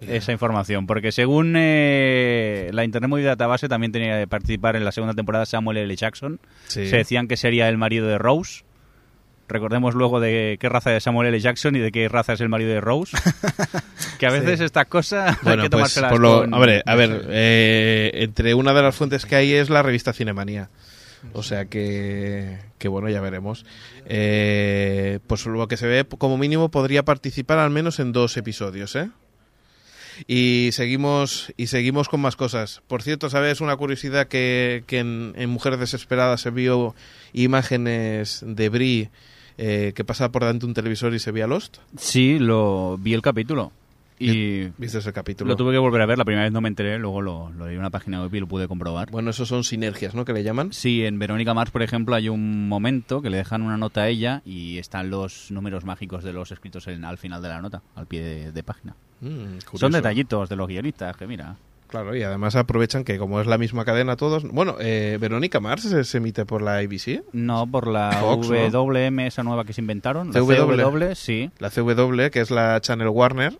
Esa 0.00 0.30
información, 0.32 0.86
porque 0.86 1.10
según 1.10 1.54
eh, 1.56 2.70
la 2.72 2.84
Internet 2.84 3.08
Movie 3.10 3.24
Database 3.24 3.68
también 3.68 3.90
tenía 3.90 4.18
que 4.20 4.26
participar 4.28 4.76
en 4.76 4.84
la 4.84 4.92
segunda 4.92 5.14
temporada 5.14 5.44
Samuel 5.44 5.78
L. 5.78 5.96
Jackson. 5.96 6.38
Sí. 6.68 6.86
Se 6.88 6.98
decían 6.98 7.26
que 7.26 7.36
sería 7.36 7.68
el 7.68 7.78
marido 7.78 8.06
de 8.06 8.16
Rose. 8.18 8.62
Recordemos 9.48 9.94
luego 9.94 10.20
de 10.20 10.56
qué 10.60 10.68
raza 10.68 10.94
es 10.94 11.02
Samuel 11.04 11.28
L. 11.28 11.40
Jackson 11.40 11.74
y 11.74 11.78
de 11.80 11.90
qué 11.90 12.08
raza 12.08 12.34
es 12.34 12.40
el 12.40 12.48
marido 12.48 12.70
de 12.70 12.80
Rose. 12.80 13.16
que 14.20 14.26
a 14.26 14.30
veces 14.30 14.58
Sí. 14.58 14.64
estas 14.66 14.86
cosas 14.86 15.36
hay 15.44 15.56
que 15.56 15.58
pues 15.62 15.70
tomárselas 15.70 16.12
por 16.12 16.20
lo, 16.20 16.40
con- 16.42 16.54
a 16.54 16.58
ver, 16.58 16.82
a 16.86 16.94
ver, 16.94 17.24
eh, 17.30 18.10
entre 18.14 18.54
una 18.54 18.74
de 18.74 18.82
las 18.82 18.94
fuentes 18.94 19.24
que 19.26 19.34
hay 19.36 19.52
es 19.54 19.68
la 19.70 19.82
revista 19.82 20.12
Cinemanía. 20.12 20.68
O 21.32 21.42
sea 21.42 21.64
que, 21.64 22.58
que 22.78 22.86
bueno, 22.86 23.08
ya 23.08 23.20
veremos. 23.20 23.64
Eh, 24.06 25.18
pues 25.26 25.44
lo 25.46 25.66
que 25.66 25.76
se 25.76 25.86
ve, 25.88 26.04
como 26.06 26.38
mínimo, 26.38 26.70
podría 26.70 27.04
participar 27.04 27.58
al 27.58 27.70
menos 27.70 27.98
en 27.98 28.12
dos 28.12 28.36
episodios, 28.36 28.94
¿eh? 28.94 29.10
Y 30.26 30.70
seguimos, 30.72 31.52
y 31.56 31.68
seguimos 31.68 32.08
con 32.08 32.20
más 32.20 32.36
cosas. 32.36 32.82
Por 32.86 33.02
cierto, 33.02 33.30
¿sabes 33.30 33.60
una 33.60 33.76
curiosidad 33.76 34.28
que, 34.28 34.84
que 34.86 34.98
en, 34.98 35.32
en 35.36 35.50
Mujeres 35.50 35.78
Desesperadas 35.78 36.40
se 36.40 36.50
vio 36.50 36.94
imágenes 37.32 38.42
de 38.46 38.68
Brie 38.68 39.10
eh, 39.58 39.92
que 39.94 40.04
pasaba 40.04 40.30
por 40.30 40.42
delante 40.42 40.66
de 40.66 40.70
un 40.70 40.74
televisor 40.74 41.14
y 41.14 41.18
se 41.18 41.30
veía 41.30 41.46
Lost? 41.46 41.78
Sí, 41.96 42.38
lo 42.38 42.96
vi 42.98 43.14
el 43.14 43.22
capítulo. 43.22 43.72
Y 44.18 44.68
¿Viste 44.78 44.98
ese 44.98 45.12
capítulo? 45.12 45.48
lo 45.50 45.56
tuve 45.56 45.72
que 45.72 45.78
volver 45.78 46.00
a 46.02 46.06
ver. 46.06 46.18
La 46.18 46.24
primera 46.24 46.44
vez 46.44 46.52
no 46.52 46.60
me 46.60 46.68
enteré, 46.68 46.98
luego 46.98 47.22
lo, 47.22 47.50
lo 47.50 47.66
leí 47.66 47.74
en 47.74 47.80
una 47.80 47.90
página 47.90 48.20
web 48.22 48.34
y 48.34 48.40
lo 48.40 48.46
pude 48.46 48.66
comprobar. 48.68 49.10
Bueno, 49.10 49.30
esos 49.30 49.48
son 49.48 49.64
sinergias, 49.64 50.14
¿no? 50.14 50.24
Que 50.24 50.32
le 50.32 50.42
llaman. 50.42 50.72
Sí, 50.72 51.04
en 51.04 51.18
Verónica 51.18 51.54
Mars, 51.54 51.70
por 51.70 51.82
ejemplo, 51.82 52.14
hay 52.14 52.28
un 52.28 52.68
momento 52.68 53.22
que 53.22 53.30
le 53.30 53.36
dejan 53.36 53.62
una 53.62 53.76
nota 53.76 54.02
a 54.02 54.08
ella 54.08 54.42
y 54.44 54.78
están 54.78 55.10
los 55.10 55.50
números 55.50 55.84
mágicos 55.84 56.24
de 56.24 56.32
los 56.32 56.50
escritos 56.52 56.86
en- 56.88 57.04
al 57.04 57.18
final 57.18 57.42
de 57.42 57.48
la 57.48 57.60
nota, 57.60 57.82
al 57.94 58.06
pie 58.06 58.22
de, 58.22 58.52
de 58.52 58.62
página. 58.62 58.94
Mm. 59.20 59.58
Son 59.74 59.92
detallitos 59.92 60.48
de 60.48 60.56
los 60.56 60.68
guionistas, 60.68 61.16
que 61.16 61.26
mira. 61.26 61.56
Claro, 61.88 62.14
y 62.14 62.22
además 62.22 62.54
aprovechan 62.54 63.02
que 63.02 63.16
como 63.16 63.40
es 63.40 63.46
la 63.46 63.56
misma 63.56 63.84
cadena 63.86 64.14
todos... 64.16 64.42
Bueno, 64.44 64.76
eh, 64.78 65.16
Verónica 65.18 65.58
Mars 65.58 65.84
se, 65.84 66.04
se 66.04 66.18
emite 66.18 66.44
por 66.44 66.60
la 66.60 66.76
ABC. 66.76 67.22
No, 67.32 67.66
por 67.66 67.86
la 67.86 68.12
Fox, 68.20 68.50
¿no? 68.50 68.70
WM, 68.70 69.26
esa 69.26 69.42
nueva 69.42 69.64
que 69.64 69.72
se 69.72 69.80
inventaron. 69.80 70.30
La 70.32 70.40
CW. 70.40 70.76
CW, 70.76 71.14
sí. 71.14 71.50
La 71.58 71.70
CW, 71.70 72.28
que 72.30 72.40
es 72.40 72.50
la 72.50 72.78
Channel 72.82 73.08
Warner, 73.08 73.58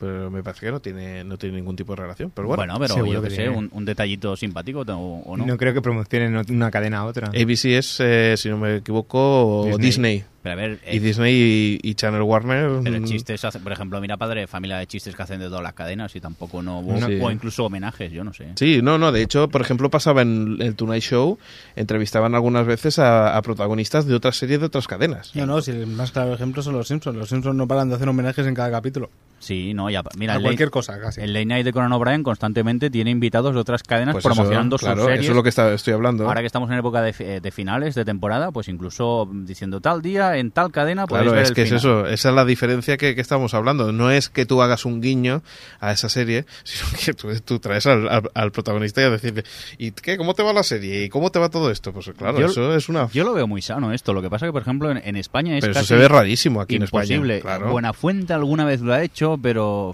pero 0.00 0.30
me 0.30 0.42
parece 0.42 0.66
que 0.66 0.72
no 0.72 0.80
tiene, 0.80 1.22
no 1.22 1.36
tiene 1.36 1.56
ningún 1.56 1.76
tipo 1.76 1.94
de 1.94 2.02
relación. 2.02 2.32
Pero 2.34 2.48
bueno, 2.48 2.62
Bueno, 2.62 2.78
pero 2.80 3.06
yo 3.06 3.22
que 3.22 3.28
que 3.28 3.34
sé, 3.36 3.48
un, 3.50 3.68
un 3.72 3.84
detallito 3.84 4.34
simpático 4.34 4.80
o, 4.80 5.22
o 5.26 5.36
no. 5.36 5.46
No. 5.46 5.56
creo 5.58 5.74
que 5.74 5.82
promocionen 5.82 6.36
una 6.50 6.70
cadena 6.70 6.98
a 7.00 7.04
otra. 7.04 7.28
ABC 7.28 7.66
es, 7.66 7.98
eh, 8.00 8.34
si 8.36 8.48
no 8.48 8.56
me 8.58 8.76
equivoco, 8.76 9.64
Disney. 9.66 9.84
Disney. 9.86 10.24
Pero 10.42 10.52
a 10.54 10.56
ver, 10.56 10.80
eh, 10.86 10.96
Y 10.96 11.00
Disney 11.00 11.34
y, 11.82 11.90
y 11.90 11.94
Channel 11.96 12.22
Warner... 12.22 12.80
pero 12.82 12.98
mm, 12.98 13.04
chistes, 13.04 13.44
hace- 13.44 13.58
por 13.60 13.72
ejemplo, 13.72 14.00
mira 14.00 14.16
Padre 14.16 14.40
de 14.40 14.46
Familia 14.46 14.78
de 14.78 14.86
chistes 14.86 15.14
que 15.14 15.22
hacen 15.22 15.38
de 15.38 15.48
todas 15.48 15.62
las 15.62 15.74
cadenas 15.74 16.16
y 16.16 16.20
tampoco 16.20 16.62
no 16.62 16.78
hubo, 16.80 16.96
Sí. 17.06 17.18
o 17.20 17.30
incluso 17.30 17.66
homenajes, 17.66 18.10
yo 18.10 18.24
no 18.24 18.32
sé. 18.32 18.46
Sí, 18.56 18.80
no, 18.82 18.96
no, 18.96 19.12
de 19.12 19.20
hecho, 19.20 19.48
por 19.50 19.60
ejemplo, 19.60 19.90
pasaba 19.90 20.22
en 20.22 20.56
el 20.60 20.76
Tonight 20.76 21.02
Show, 21.02 21.38
entrevistaban 21.76 22.34
algunas 22.34 22.66
veces 22.66 22.98
a, 22.98 23.36
a 23.36 23.42
protagonistas 23.42 24.06
de 24.06 24.14
otras 24.14 24.36
series 24.36 24.60
de 24.60 24.66
otras 24.66 24.86
cadenas. 24.88 25.36
No, 25.36 25.44
no, 25.44 25.60
si 25.60 25.72
el 25.72 25.86
más 25.86 26.10
claro 26.10 26.32
ejemplo 26.32 26.62
son 26.62 26.72
los 26.72 26.88
Simpsons. 26.88 27.18
Los 27.18 27.28
Simpsons 27.28 27.54
no 27.56 27.68
paran 27.68 27.90
de 27.90 27.96
hacer 27.96 28.08
homenajes 28.08 28.46
en 28.46 28.54
cada 28.54 28.70
capítulo. 28.70 29.10
Sí, 29.40 29.74
no, 29.74 29.88
ya, 29.90 30.02
mira, 30.16 30.36
el 30.36 30.42
cualquier 30.42 30.66
late, 30.68 30.70
cosa, 30.72 31.00
casi. 31.00 31.22
el 31.22 31.32
late 31.32 31.46
Night 31.46 31.64
de 31.64 31.72
Conan 31.72 31.90
O'Brien 31.92 32.22
constantemente 32.22 32.90
tiene 32.90 33.10
invitados 33.10 33.54
de 33.54 33.60
otras 33.60 33.82
cadenas 33.82 34.12
Pues 34.14 34.24
eso, 34.24 34.34
promocionando 34.34 34.76
sus 34.78 34.86
series. 34.88 35.20
Eso 35.20 35.30
es 35.32 35.36
lo 35.36 35.42
que 35.42 35.48
está- 35.48 35.72
estoy 35.72 35.94
hablando. 35.94 36.26
Ahora 36.28 36.40
que 36.40 36.46
estamos 36.46 36.70
en 36.70 36.76
época 36.78 37.00
de, 37.02 37.14
eh, 37.18 37.40
de 37.40 37.50
finales 37.50 37.94
de 37.94 38.04
temporada, 38.04 38.52
pues 38.52 38.68
incluso 38.68 39.28
diciendo 39.32 39.80
tal 39.80 40.02
día 40.02 40.36
en 40.36 40.50
tal 40.50 40.70
cadena 40.70 41.06
Claro, 41.06 41.32
ver 41.32 41.42
es 41.42 41.48
el 41.48 41.54
que 41.54 41.62
es 41.62 41.72
eso, 41.72 42.06
esa 42.06 42.28
es 42.28 42.34
la 42.34 42.44
diferencia 42.44 42.96
que, 42.96 43.14
que 43.14 43.20
estamos 43.22 43.54
hablando. 43.54 43.92
No 43.92 44.10
es 44.10 44.28
que 44.28 44.44
tú 44.46 44.60
hagas 44.62 44.84
un 44.84 45.00
guiño 45.00 45.42
a 45.80 45.90
esa 45.92 46.08
serie, 46.10 46.44
sino 46.64 46.88
que 47.04 47.14
tú, 47.14 47.28
tú 47.42 47.58
traes 47.58 47.86
al, 47.86 48.08
al- 48.08 48.30
al 48.34 48.52
protagonista 48.52 49.00
y 49.00 49.04
a 49.04 49.10
decirle, 49.10 49.44
¿y 49.78 49.92
qué? 49.92 50.16
¿Cómo 50.18 50.34
te 50.34 50.42
va 50.42 50.52
la 50.52 50.62
serie? 50.62 51.04
¿Y 51.04 51.08
cómo 51.08 51.30
te 51.30 51.38
va 51.38 51.48
todo 51.48 51.70
esto? 51.70 51.92
Pues 51.94 52.10
claro, 52.16 52.38
Yo- 52.40 52.46
eso 52.46 52.74
es 52.76 52.90
una... 52.90 53.08
Yo 53.12 53.24
lo 53.24 53.32
veo 53.32 53.46
muy 53.46 53.62
sano 53.62 53.90
esto. 53.92 54.12
Lo 54.12 54.20
que 54.20 54.28
pasa 54.28 54.44
que, 54.44 54.52
por 54.52 54.60
ejemplo, 54.62 54.90
en, 54.90 54.98
en 55.02 55.16
España 55.16 55.56
es 55.56 55.62
Pero 55.62 55.72
eso 55.72 55.84
se 55.84 55.96
ve 55.96 56.08
rarísimo 56.08 56.60
aquí 56.60 56.76
imposible. 56.76 57.34
en 57.34 57.38
España. 57.38 57.56
Claro. 57.58 57.72
Buenafuente 57.72 58.34
alguna 58.34 58.64
vez 58.66 58.80
lo 58.82 58.92
ha 58.92 59.02
hecho, 59.02 59.29
pero 59.38 59.92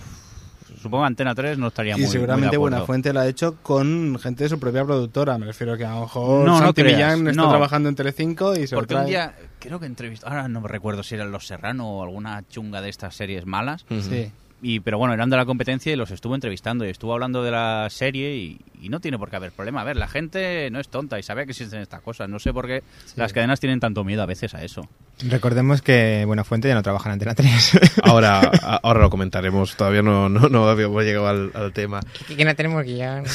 supongo 0.80 1.05
que 1.05 1.07
Antena 1.09 1.34
3 1.34 1.59
no 1.59 1.68
estaría 1.68 1.93
Y 1.93 1.95
muy 1.95 2.01
muy 2.03 2.07
de 2.07 2.12
seguramente. 2.12 2.57
Buenafuente 2.57 3.12
lo 3.12 3.20
ha 3.20 3.26
hecho 3.26 3.57
con 3.62 4.18
gente 4.20 4.45
de 4.45 4.51
su 4.51 4.59
propia 4.61 4.84
productora. 4.84 5.37
Me 5.39 5.47
refiero 5.47 5.76
que 5.76 5.84
a 5.84 5.95
lo 5.95 6.01
mejor 6.03 6.47
No, 6.47 6.53
no 6.55 6.66
Santi 6.66 6.82
creas, 6.82 6.97
Millán 7.14 7.28
está 7.28 7.43
no. 7.43 7.49
trabajando 7.49 7.89
en 7.89 7.95
Telecinco 7.97 8.55
y 8.55 8.66
se 8.66 8.74
lo 8.74 8.80
Porque 8.80 8.95
un 8.95 9.01
trae. 9.01 9.09
día, 9.11 9.34
creo 9.59 9.80
que 9.80 9.87
entrevistó, 9.87 10.28
ahora 10.28 10.49
no 10.49 10.61
me 10.61 10.68
recuerdo 10.68 11.03
si 11.03 11.14
eran 11.14 11.30
Los 11.32 11.47
Serrano 11.47 11.89
o 11.89 12.03
alguna 12.03 12.43
chunga 12.49 12.80
de 12.80 12.89
estas 12.91 13.14
series 13.14 13.47
malas. 13.47 13.84
Sí. 13.89 14.30
Y 14.62 14.80
pero 14.80 14.98
bueno, 14.98 15.14
eran 15.14 15.30
de 15.30 15.36
la 15.36 15.44
competencia 15.44 15.92
y 15.92 15.96
los 15.96 16.11
estuvo 16.11 16.34
entrevistando 16.34 16.86
y 16.86 16.90
estuvo 16.90 17.12
hablando 17.12 17.42
de 17.42 17.50
la 17.50 17.88
serie 17.90 18.36
y, 18.36 18.61
y 18.80 18.88
no 18.88 19.00
tiene 19.00 19.18
por 19.18 19.30
qué 19.30 19.36
haber 19.36 19.52
problema. 19.52 19.80
A 19.80 19.84
ver, 19.84 19.96
la 19.96 20.09
gente 20.09 20.70
no 20.70 20.80
es 20.80 20.88
tonta 20.88 21.18
y 21.18 21.22
sabe 21.22 21.44
que 21.44 21.52
existen 21.52 21.80
estas 21.80 22.00
cosas. 22.00 22.28
No 22.28 22.38
sé 22.38 22.52
por 22.52 22.66
qué 22.66 22.82
las 23.16 23.32
cadenas 23.32 23.61
tienen 23.61 23.80
tanto 23.80 24.04
miedo 24.04 24.22
a 24.22 24.26
veces 24.26 24.54
a 24.54 24.64
eso. 24.64 24.88
Recordemos 25.28 25.82
que 25.82 26.24
Buenafuente 26.26 26.68
ya 26.68 26.74
no 26.74 26.82
trabaja 26.82 27.09
en 27.09 27.14
Antena 27.14 27.34
3. 27.34 27.80
Ahora, 28.02 28.40
ahora 28.82 29.00
lo 29.00 29.11
comentaremos, 29.11 29.74
todavía 29.76 30.02
no, 30.02 30.28
no, 30.28 30.48
no 30.48 30.68
habíamos 30.68 31.02
llegado 31.04 31.28
al, 31.28 31.50
al 31.54 31.72
tema. 31.72 32.00
que 32.36 32.44
no 32.44 32.54
tenemos 32.54 32.84
guion. 32.84 33.24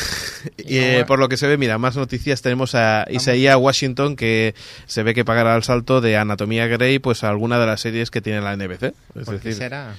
Y, 0.58 0.78
eh, 0.78 1.06
por 1.06 1.20
lo 1.20 1.30
que 1.30 1.38
se 1.38 1.48
ve, 1.48 1.58
mira, 1.58 1.78
más 1.78 1.96
noticias 1.96 2.42
tenemos 2.42 2.74
a 2.74 3.06
Isaiah 3.12 3.58
Washington 3.58 4.16
que 4.16 4.56
se 4.88 5.04
ve 5.04 5.14
que 5.14 5.24
pagará 5.24 5.56
el 5.56 5.62
salto 5.64 6.02
de 6.02 6.18
Anatomía 6.18 6.66
Grey 6.66 6.98
pues 6.98 7.24
a 7.24 7.30
alguna 7.30 7.60
de 7.60 7.68
las 7.68 7.82
series 7.82 8.10
que 8.10 8.22
tiene 8.22 8.42
la 8.42 8.56
NBC. 8.56 8.84
Es 8.84 8.94
¿Por 9.14 9.26
qué 9.26 9.50
decir, 9.50 9.54
será? 9.54 9.94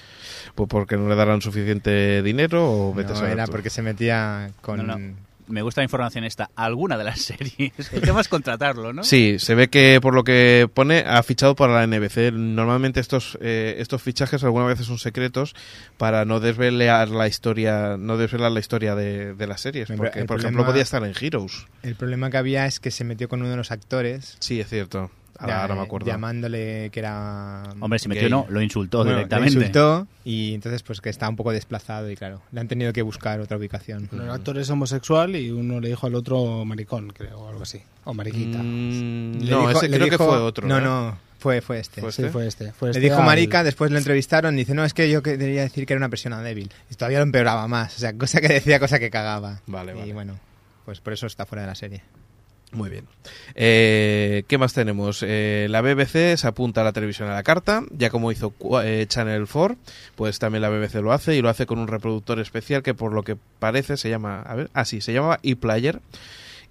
Pues 0.54 0.68
porque 0.68 0.96
no 0.96 1.08
le 1.08 1.14
darán 1.14 1.40
suficiente 1.42 2.22
dinero 2.22 2.88
o 2.88 2.94
vete 2.94 3.10
a 3.10 3.14
No, 3.14 3.18
saber 3.20 3.32
era 3.34 3.46
tú. 3.46 3.52
porque 3.52 3.70
se 3.70 3.82
metía 3.82 4.50
con... 4.60 4.86
No, 4.86 4.98
no. 4.98 5.14
Me 5.48 5.60
gusta 5.60 5.80
la 5.80 5.84
información 5.84 6.22
esta. 6.24 6.50
Alguna 6.54 6.96
de 6.96 7.04
las 7.04 7.20
series. 7.22 7.72
El 7.92 8.00
tema 8.02 8.20
es 8.20 8.28
contratarlo, 8.28 8.92
¿no? 8.92 9.02
Sí, 9.02 9.38
se 9.38 9.54
ve 9.56 9.68
que 9.68 9.98
por 10.00 10.14
lo 10.14 10.22
que 10.24 10.70
pone 10.72 11.00
ha 11.06 11.20
fichado 11.24 11.56
para 11.56 11.74
la 11.74 11.86
NBC. 11.86 12.32
Normalmente 12.32 13.00
estos 13.00 13.36
eh, 13.42 13.74
estos 13.78 14.00
fichajes 14.00 14.44
algunas 14.44 14.68
veces 14.68 14.86
son 14.86 14.98
secretos 14.98 15.54
para 15.98 16.24
no 16.24 16.38
desvelar 16.38 17.08
la 17.08 17.26
historia, 17.26 17.96
no 17.98 18.16
desvelar 18.16 18.52
la 18.52 18.60
historia 18.60 18.94
de, 18.94 19.34
de 19.34 19.46
las 19.46 19.60
series. 19.60 19.90
El 19.90 19.96
Porque, 19.96 20.24
por 20.24 20.38
ejemplo, 20.38 20.60
problema- 20.62 20.66
podía 20.66 20.82
estar 20.84 21.04
en 21.04 21.12
Heroes. 21.20 21.66
El 21.82 21.96
problema 21.96 22.30
que 22.30 22.36
había 22.36 22.64
es 22.66 22.78
que 22.78 22.90
se 22.92 23.02
metió 23.04 23.28
con 23.28 23.40
uno 23.40 23.50
de 23.50 23.56
los 23.56 23.72
actores. 23.72 24.36
Sí, 24.38 24.60
es 24.60 24.68
cierto. 24.68 25.10
Ahora, 25.38 25.54
ya- 25.54 25.62
ahora 25.62 25.74
me 25.74 25.80
acuerdo. 25.82 26.06
Llamándole 26.06 26.90
que 26.90 27.00
era... 27.00 27.62
Hombre, 27.80 27.98
si 27.98 28.08
metió 28.08 28.22
Gay. 28.22 28.30
no, 28.30 28.46
lo 28.48 28.60
insultó 28.62 28.98
Bueno, 28.98 29.12
le 29.12 29.16
directamente. 29.18 29.54
insultó 29.58 30.06
y 30.24 30.54
entonces 30.54 30.82
pues 30.82 31.00
que 31.00 31.08
está 31.10 31.28
un 31.28 31.36
poco 31.36 31.52
desplazado 31.52 32.10
y 32.10 32.16
claro, 32.16 32.42
le 32.52 32.60
han 32.60 32.68
tenido 32.68 32.92
que 32.92 33.02
buscar 33.02 33.40
otra 33.40 33.56
ubicación. 33.56 34.08
El 34.12 34.30
actor 34.30 34.58
es 34.58 34.68
homosexual 34.70 35.34
y 35.36 35.50
uno 35.50 35.80
le 35.80 35.88
dijo 35.88 36.06
al 36.06 36.14
otro 36.14 36.64
maricón, 36.64 37.10
creo, 37.10 37.40
o 37.40 37.48
algo 37.48 37.62
así. 37.62 37.82
O 38.04 38.14
mariquita. 38.14 38.58
Mm, 38.62 39.32
Le 39.40 39.50
no, 39.50 39.60
dijo- 39.68 39.70
ese 39.72 39.88
le 39.88 39.96
creo 39.96 40.06
que 40.06 40.10
dijo- 40.16 40.26
fue 40.28 40.36
otro. 40.38 40.68
No, 40.68 40.78
¿eh? 40.78 40.82
no, 40.82 41.18
fue, 41.38 41.60
fue 41.60 41.80
este. 41.80 42.00
¿Fue 42.00 42.12
Sí, 42.12 42.24
fue 42.28 42.46
este. 42.46 42.72
Fue 42.72 42.88
Le 42.88 42.90
este 42.92 43.00
dijo 43.00 43.16
al- 43.20 43.26
marica, 43.26 43.64
después 43.64 43.90
lo 43.90 43.98
entrevistaron 43.98 44.54
y 44.54 44.58
dice, 44.58 44.74
no, 44.74 44.84
es 44.84 44.94
que 44.94 45.10
yo 45.10 45.22
que- 45.22 45.36
debería 45.36 45.62
decir 45.62 45.86
que 45.86 45.92
era 45.94 45.98
una 45.98 46.08
persona 46.08 46.40
débil. 46.42 46.70
Y 46.90 46.94
todavía 46.94 47.18
lo 47.18 47.24
empeoraba 47.24 47.66
más, 47.68 47.96
o 47.96 47.98
sea, 47.98 48.12
cosa 48.16 48.40
que 48.40 48.48
decía, 48.48 48.78
cosa 48.78 48.98
que 48.98 49.10
cagaba. 49.10 49.60
Vale, 49.66 49.92
Y 49.92 49.96
vale. 49.98 50.12
bueno, 50.12 50.38
pues 50.84 51.00
por 51.00 51.12
eso 51.14 51.26
está 51.26 51.46
fuera 51.46 51.62
de 51.62 51.68
la 51.68 51.74
serie. 51.74 52.02
Muy 52.72 52.88
bien. 52.88 53.06
Eh, 53.54 54.44
¿Qué 54.48 54.56
más 54.56 54.72
tenemos? 54.72 55.22
Eh, 55.26 55.66
la 55.68 55.82
BBC 55.82 56.38
se 56.38 56.46
apunta 56.46 56.80
a 56.80 56.84
la 56.84 56.92
televisión 56.92 57.28
a 57.28 57.34
la 57.34 57.42
carta, 57.42 57.82
ya 57.90 58.08
como 58.08 58.32
hizo 58.32 58.54
eh, 58.82 59.04
Channel 59.06 59.46
4, 59.46 59.76
pues 60.16 60.38
también 60.38 60.62
la 60.62 60.70
BBC 60.70 60.94
lo 61.02 61.12
hace 61.12 61.36
y 61.36 61.42
lo 61.42 61.50
hace 61.50 61.66
con 61.66 61.78
un 61.78 61.86
reproductor 61.86 62.40
especial 62.40 62.82
que 62.82 62.94
por 62.94 63.12
lo 63.12 63.24
que 63.24 63.36
parece 63.58 63.98
se 63.98 64.08
llama, 64.08 64.40
a 64.40 64.54
ver, 64.54 64.70
ah 64.72 64.86
sí, 64.86 65.02
se 65.02 65.12
llama 65.12 65.38
ePlayer 65.42 66.00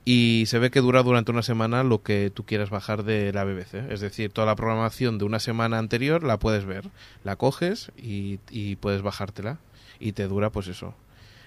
y 0.03 0.45
se 0.47 0.57
ve 0.57 0.71
que 0.71 0.81
dura 0.81 1.03
durante 1.03 1.29
una 1.29 1.43
semana 1.43 1.83
lo 1.83 2.01
que 2.01 2.31
tú 2.33 2.45
quieras 2.45 2.71
bajar 2.71 3.03
de 3.03 3.31
la 3.31 3.43
BBC. 3.43 3.91
Es 3.91 3.99
decir, 3.99 4.31
toda 4.31 4.47
la 4.47 4.55
programación 4.55 5.19
de 5.19 5.25
una 5.25 5.39
semana 5.39 5.77
anterior 5.77 6.23
la 6.23 6.39
puedes 6.39 6.65
ver, 6.65 6.85
la 7.23 7.35
coges 7.35 7.91
y 7.95 8.37
puedes 8.77 9.03
bajártela 9.03 9.59
y 9.99 10.13
te 10.13 10.27
dura 10.27 10.49
pues 10.49 10.67
eso, 10.67 10.95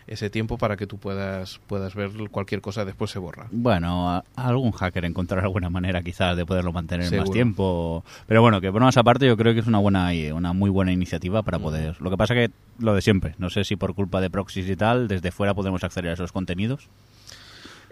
ese 0.06 0.30
tiempo 0.30 0.58
para 0.58 0.76
que 0.76 0.86
tú 0.86 0.98
puedas, 0.98 1.60
puedas 1.66 1.94
ver 1.94 2.10
cualquier 2.30 2.60
cosa, 2.60 2.84
después 2.84 3.10
se 3.10 3.18
borra. 3.18 3.46
Bueno, 3.50 4.10
a- 4.10 4.24
algún 4.36 4.72
hacker 4.72 5.04
encontrará 5.04 5.42
alguna 5.44 5.70
manera 5.70 6.02
quizás 6.02 6.36
de 6.36 6.44
poderlo 6.44 6.72
mantener 6.72 7.06
más 7.18 7.30
tiempo. 7.32 8.04
Pero 8.26 8.42
bueno, 8.42 8.60
que 8.60 8.70
bromas 8.70 8.96
aparte, 8.96 9.26
yo 9.26 9.36
creo 9.36 9.54
que 9.54 9.60
es 9.60 9.66
una 9.66 9.78
buena 9.78 10.10
una 10.32 10.52
muy 10.52 10.70
buena 10.70 10.92
iniciativa 10.92 11.42
para 11.42 11.58
poder. 11.58 12.00
Lo 12.00 12.10
que 12.10 12.16
pasa 12.16 12.34
que 12.34 12.50
lo 12.78 12.94
de 12.94 13.02
siempre, 13.02 13.34
no 13.38 13.50
sé 13.50 13.64
si 13.64 13.76
por 13.76 13.94
culpa 13.94 14.20
de 14.20 14.30
proxies 14.30 14.68
y 14.68 14.76
tal, 14.76 15.08
desde 15.08 15.30
fuera 15.30 15.54
podemos 15.54 15.82
acceder 15.84 16.10
a 16.10 16.14
esos 16.14 16.32
contenidos. 16.32 16.88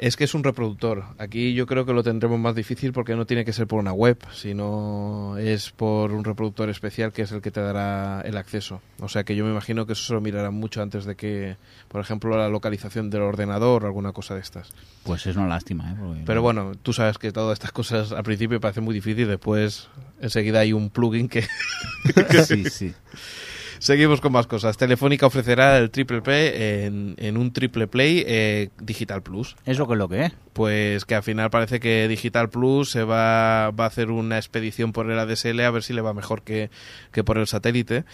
Es 0.04 0.16
que 0.16 0.24
es 0.24 0.34
un 0.34 0.42
reproductor. 0.42 1.04
Aquí 1.18 1.54
yo 1.54 1.64
creo 1.64 1.86
que 1.86 1.92
lo 1.92 2.02
tendremos 2.02 2.36
más 2.40 2.56
difícil 2.56 2.92
porque 2.92 3.14
no 3.14 3.24
tiene 3.24 3.44
que 3.44 3.52
ser 3.52 3.68
por 3.68 3.78
una 3.78 3.92
web, 3.92 4.18
sino 4.32 5.36
es 5.38 5.70
por 5.70 6.10
un 6.10 6.24
reproductor 6.24 6.68
especial 6.70 7.12
que 7.12 7.22
es 7.22 7.30
el 7.30 7.40
que 7.40 7.52
te 7.52 7.60
dará 7.60 8.20
el 8.22 8.36
acceso. 8.36 8.80
O 8.98 9.08
sea 9.08 9.22
que 9.22 9.36
yo 9.36 9.44
me 9.44 9.52
imagino 9.52 9.86
que 9.86 9.92
eso 9.92 10.02
se 10.02 10.12
lo 10.14 10.20
mirarán 10.20 10.54
mucho 10.54 10.82
antes 10.82 11.04
de 11.04 11.14
que, 11.14 11.56
por 11.86 12.00
ejemplo, 12.00 12.36
la 12.36 12.48
localización 12.48 13.10
del 13.10 13.22
ordenador 13.22 13.84
o 13.84 13.86
alguna 13.86 14.10
cosa 14.10 14.34
de 14.34 14.40
estas. 14.40 14.74
Pues 15.04 15.24
es 15.28 15.36
una 15.36 15.46
lástima, 15.46 15.92
¿eh? 15.92 15.94
Porque- 15.96 16.22
Pero 16.26 16.42
bueno, 16.42 16.72
tú 16.82 16.92
sabes 16.92 17.16
que 17.18 17.30
todas 17.30 17.52
estas 17.52 17.70
cosas 17.70 18.10
al 18.10 18.24
principio 18.24 18.58
parecen 18.60 18.82
muy 18.82 18.94
difíciles, 18.94 19.28
después 19.28 19.88
enseguida 20.20 20.58
hay 20.58 20.72
un 20.72 20.90
plugin 20.90 21.28
que... 21.28 21.42
sí, 22.44 22.64
sí. 22.68 22.92
Seguimos 23.82 24.20
con 24.20 24.30
más 24.30 24.46
cosas. 24.46 24.76
Telefónica 24.76 25.26
ofrecerá 25.26 25.76
el 25.76 25.90
triple 25.90 26.22
play 26.22 26.52
en, 26.54 27.16
en 27.18 27.36
un 27.36 27.52
triple 27.52 27.88
play 27.88 28.22
eh, 28.24 28.68
Digital 28.80 29.24
Plus. 29.24 29.56
¿Eso 29.66 29.88
qué 29.88 29.94
es 29.94 29.98
lo 29.98 30.08
que 30.08 30.26
es? 30.26 30.32
pues 30.52 31.04
que 31.04 31.14
al 31.14 31.22
final 31.22 31.50
parece 31.50 31.80
que 31.80 32.06
Digital 32.08 32.50
Plus 32.50 32.90
se 32.90 33.04
va, 33.04 33.70
va 33.70 33.84
a 33.84 33.86
hacer 33.86 34.10
una 34.10 34.36
expedición 34.36 34.92
por 34.92 35.10
el 35.10 35.18
ADSL 35.18 35.60
a 35.60 35.70
ver 35.70 35.82
si 35.82 35.92
le 35.92 36.02
va 36.02 36.12
mejor 36.12 36.42
que, 36.42 36.70
que 37.10 37.24
por 37.24 37.38
el 37.38 37.46
satélite 37.46 38.04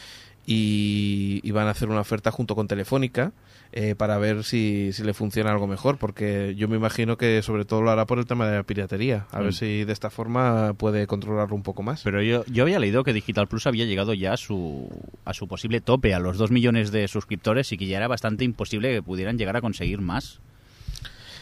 y, 0.51 1.41
y 1.43 1.51
van 1.51 1.67
a 1.67 1.71
hacer 1.71 1.91
una 1.91 2.01
oferta 2.01 2.31
junto 2.31 2.55
con 2.55 2.67
Telefónica 2.69 3.33
eh, 3.73 3.95
para 3.95 4.17
ver 4.17 4.45
si, 4.45 4.95
si 4.95 5.03
le 5.05 5.13
funciona 5.13 5.51
algo 5.53 5.67
mejor 5.67 5.99
porque 5.99 6.55
yo 6.57 6.69
me 6.69 6.77
imagino 6.77 7.19
que 7.19 7.43
sobre 7.43 7.67
todo 7.67 7.83
lo 7.83 7.91
hará 7.91 8.07
por 8.07 8.19
el 8.19 8.25
tema 8.25 8.49
de 8.49 8.57
la 8.57 8.63
piratería 8.63 9.27
a 9.31 9.41
ver 9.41 9.49
Mm. 9.51 9.53
si 9.53 9.85
de 9.85 9.93
esta 9.93 10.09
forma 10.09 10.73
puede 10.75 11.07
controlarlo 11.07 11.55
un 11.55 11.63
poco 11.63 11.83
más 11.83 12.03
Pero 12.03 12.23
yo, 12.23 12.45
yo 12.47 12.63
había 12.63 12.79
leído 12.79 13.05
que 13.05 13.13
Digital 13.13 13.47
Plus 13.47 13.67
había 13.67 13.85
llegado 13.85 14.15
ya 14.15 14.33
a 14.33 14.37
su, 14.39 14.89
a 15.27 15.35
su 15.35 15.47
posible 15.49 15.83
tope, 15.83 16.15
a 16.15 16.19
los 16.19 16.39
2 16.39 16.51
millones 16.51 16.93
de 16.93 17.07
suscriptores 17.09 17.71
y 17.73 17.77
que 17.77 17.87
ya 17.87 17.99
era 17.99 18.09
bastante 18.09 18.45
imposible 18.45 18.93
que 18.95 19.03
pudieran 19.03 19.37
llegar 19.37 19.57
a 19.57 19.61
conseguir 19.61 20.01
más. 20.01 20.41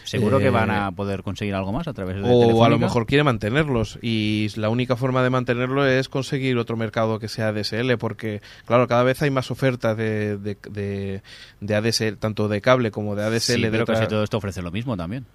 ¿Seguro 0.07 0.39
que 0.39 0.47
Eh, 0.47 0.51
van 0.51 0.71
a 0.71 0.91
poder 0.93 1.23
conseguir 1.23 1.55
algo 1.55 1.73
más 1.73 1.87
a 1.89 1.93
través 1.93 2.17
de 2.17 2.23
o 2.25 2.65
a 2.65 2.69
lo 2.69 2.79
mejor 2.79 3.07
quiere 3.07 3.25
mantenerlos 3.25 3.99
y 4.03 4.49
la 4.57 4.69
única 4.71 4.97
forma 4.97 5.23
de 5.23 5.31
mantenerlo 5.31 5.87
es 5.87 6.09
conseguir 6.09 6.57
otro 6.59 6.77
mercado 6.77 7.19
que 7.19 7.29
sea 7.29 7.49
ADSL 7.49 7.99
porque 7.99 8.41
claro 8.65 8.87
cada 8.89 9.03
vez 9.03 9.21
hay 9.23 9.31
más 9.31 9.51
ofertas 9.51 9.97
de, 9.97 10.39
de, 10.39 10.57
de, 10.71 11.23
de 11.61 11.75
ADSL 11.75 12.17
tanto 12.19 12.49
de 12.49 12.61
cable 12.61 12.91
como 12.91 13.15
de 13.17 13.25
ADSL 13.25 13.41
Sí, 13.57 13.61
de 13.63 13.71
pero 13.71 13.83
otra- 13.83 13.97
casi 13.97 14.09
todo 14.09 14.23
esto 14.25 14.37
ofrece 14.39 14.63
lo 14.63 14.71
mismo 14.71 14.97
también. 14.97 15.27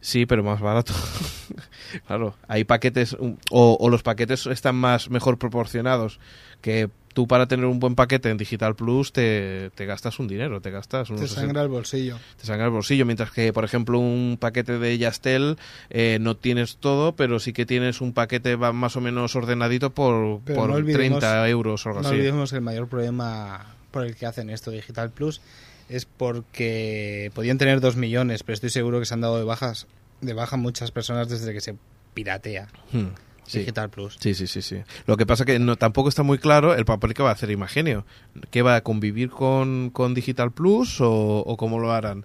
Sí, 0.00 0.26
pero 0.26 0.42
más 0.42 0.60
barato. 0.60 0.92
claro, 2.06 2.34
hay 2.48 2.64
paquetes 2.64 3.14
um, 3.14 3.36
o, 3.50 3.76
o 3.80 3.88
los 3.90 4.02
paquetes 4.02 4.46
están 4.46 4.76
más 4.76 5.10
mejor 5.10 5.38
proporcionados 5.38 6.18
que 6.60 6.88
tú 7.12 7.28
para 7.28 7.46
tener 7.46 7.66
un 7.66 7.78
buen 7.78 7.94
paquete 7.94 8.28
en 8.30 8.36
Digital 8.38 8.74
Plus 8.74 9.12
te, 9.12 9.70
te 9.76 9.86
gastas 9.86 10.18
un 10.18 10.26
dinero, 10.26 10.60
te 10.60 10.70
gastas 10.72 11.10
unos 11.10 11.20
Te 11.20 11.28
60 11.28 11.46
sangra 11.46 11.62
el 11.62 11.68
bolsillo. 11.68 12.18
te 12.40 12.44
sangra 12.46 12.64
el 12.66 12.72
bolsillo, 12.72 13.06
mientras 13.06 13.30
que, 13.30 13.52
por 13.52 13.64
ejemplo, 13.64 14.00
un 14.00 14.36
paquete 14.40 14.78
de 14.80 14.98
Yastel 14.98 15.56
eh, 15.90 16.18
no 16.20 16.36
tienes 16.36 16.76
todo, 16.78 17.14
pero 17.14 17.38
sí 17.38 17.52
que 17.52 17.66
tienes 17.66 18.00
un 18.00 18.12
paquete 18.14 18.56
va- 18.56 18.72
más 18.72 18.96
o 18.96 19.00
menos 19.00 19.36
ordenadito 19.36 19.90
por, 19.94 20.40
Pero 20.44 20.58
por 20.58 20.70
no 20.70 20.74
olvidemos- 20.76 21.20
30 21.20 21.48
euros 21.48 21.86
o 21.86 21.90
algo 21.90 22.00
No 22.02 22.08
así. 22.08 22.16
olvidemos 22.16 22.50
que 22.50 22.56
el 22.56 22.62
mayor 22.62 22.88
problema 22.88 23.64
por 23.92 24.04
el 24.04 24.16
que 24.16 24.26
hacen 24.26 24.50
esto 24.50 24.72
Digital 24.72 25.10
Plus 25.10 25.40
es 25.88 26.06
porque 26.06 27.30
podían 27.34 27.58
tener 27.58 27.80
dos 27.80 27.94
millones, 27.94 28.42
pero 28.42 28.54
estoy 28.54 28.70
seguro 28.70 28.98
que 28.98 29.06
se 29.06 29.14
han 29.14 29.20
dado 29.20 29.38
de 29.38 29.44
bajas 29.44 29.86
de 30.26 30.34
baja 30.34 30.56
muchas 30.56 30.90
personas 30.90 31.28
desde 31.28 31.52
que 31.52 31.60
se 31.60 31.76
piratea 32.14 32.68
Hmm, 32.92 33.08
sí. 33.46 33.60
Digital 33.60 33.90
Plus. 33.90 34.16
Sí, 34.20 34.34
sí, 34.34 34.46
sí, 34.46 34.62
sí. 34.62 34.82
Lo 35.06 35.16
que 35.16 35.26
pasa 35.26 35.44
que 35.44 35.58
no, 35.58 35.76
tampoco 35.76 36.08
está 36.08 36.22
muy 36.22 36.38
claro 36.38 36.74
el 36.74 36.84
papel 36.84 37.14
que 37.14 37.22
va 37.22 37.30
a 37.30 37.32
hacer 37.32 37.50
Imagenio. 37.50 38.06
¿Que 38.50 38.62
va 38.62 38.76
a 38.76 38.80
convivir 38.82 39.30
con, 39.30 39.90
con 39.90 40.14
Digital 40.14 40.52
Plus 40.52 41.00
o, 41.00 41.10
o 41.40 41.56
cómo 41.56 41.78
lo 41.78 41.92
harán? 41.92 42.24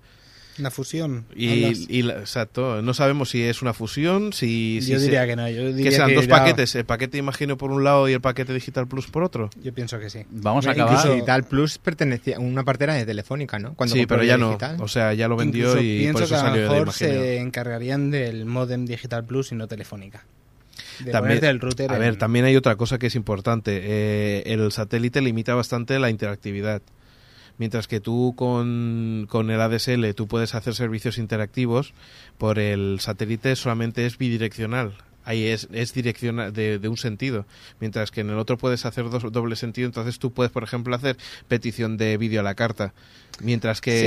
Una 0.59 0.71
fusión. 0.71 1.25
Y, 1.35 2.01
la- 2.03 2.19
exacto, 2.19 2.81
no 2.81 2.93
sabemos 2.93 3.29
si 3.29 3.41
es 3.43 3.61
una 3.61 3.73
fusión, 3.73 4.33
si, 4.33 4.79
si 4.81 4.91
yo 4.91 4.99
se- 4.99 5.05
diría 5.05 5.25
que 5.25 5.35
no. 5.35 5.49
Yo 5.49 5.61
que 5.67 5.73
diría 5.73 5.91
sean 5.91 6.09
que 6.09 6.15
dos 6.15 6.25
irá- 6.25 6.37
paquetes, 6.39 6.75
el 6.75 6.85
paquete 6.85 7.17
Imagenio 7.17 7.57
por 7.57 7.71
un 7.71 7.83
lado 7.83 8.07
y 8.09 8.13
el 8.13 8.21
paquete 8.21 8.53
Digital 8.53 8.87
Plus 8.87 9.07
por 9.07 9.23
otro. 9.23 9.49
Yo 9.63 9.73
pienso 9.73 9.99
que 9.99 10.09
sí. 10.09 10.25
Vamos 10.29 10.67
a 10.67 10.71
acabar. 10.71 10.93
Incluso 10.93 11.13
Digital 11.13 11.43
Plus 11.45 11.77
pertenecía, 11.77 12.39
una 12.39 12.63
parte 12.63 12.83
era 12.83 12.93
de 12.95 13.05
Telefónica, 13.05 13.57
¿no? 13.59 13.73
Cuando 13.75 13.95
sí, 13.95 14.05
pero 14.05 14.23
ya 14.23 14.37
no. 14.37 14.47
Digital. 14.49 14.77
O 14.81 14.87
sea, 14.87 15.13
ya 15.13 15.27
lo 15.27 15.35
vendió 15.37 15.67
Incluso 15.69 15.81
y 15.83 15.99
pienso 15.99 16.13
por 16.13 16.23
eso 16.23 16.35
que 16.35 16.41
a 16.41 16.43
lo 16.43 16.69
mejor 16.69 16.93
se 16.93 17.37
encargarían 17.37 18.11
del 18.11 18.45
modem 18.45 18.85
Digital 18.85 19.23
Plus 19.25 19.51
y 19.51 19.55
no 19.55 19.67
Telefónica. 19.67 20.25
De 21.03 21.11
También, 21.11 21.43
el 21.45 21.61
router 21.61 21.89
a 21.91 21.95
en- 21.95 22.01
ver, 22.01 22.15
también 22.17 22.43
hay 22.45 22.57
otra 22.57 22.75
cosa 22.75 22.97
que 22.99 23.07
es 23.07 23.15
importante. 23.15 23.79
Eh, 23.83 24.43
el 24.47 24.69
satélite 24.73 25.21
limita 25.21 25.55
bastante 25.55 25.97
la 25.99 26.09
interactividad. 26.09 26.81
Mientras 27.59 27.87
que 27.87 27.99
tú 27.99 28.33
con, 28.35 29.27
con 29.29 29.51
el 29.51 29.61
ADSL 29.61 30.13
tú 30.15 30.27
puedes 30.27 30.55
hacer 30.55 30.73
servicios 30.73 31.17
interactivos, 31.19 31.93
por 32.39 32.57
el 32.57 32.99
satélite 32.99 33.55
solamente 33.55 34.05
es 34.07 34.17
bidireccional. 34.17 34.93
Ahí 35.25 35.45
es, 35.45 35.67
es 35.71 35.93
direccional 35.93 36.51
de, 36.53 36.79
de 36.79 36.87
un 36.87 36.97
sentido. 36.97 37.45
Mientras 37.79 38.09
que 38.09 38.21
en 38.21 38.29
el 38.31 38.39
otro 38.39 38.57
puedes 38.57 38.85
hacer 38.85 39.09
dos, 39.11 39.31
doble 39.31 39.55
sentido. 39.57 39.85
Entonces 39.85 40.17
tú 40.17 40.31
puedes, 40.31 40.51
por 40.51 40.63
ejemplo, 40.63 40.95
hacer 40.95 41.17
petición 41.47 41.97
de 41.97 42.17
vídeo 42.17 42.39
a 42.39 42.43
la 42.43 42.55
carta. 42.55 42.93
Mientras 43.41 43.79
que, 43.81 43.91
Sí, 43.91 44.05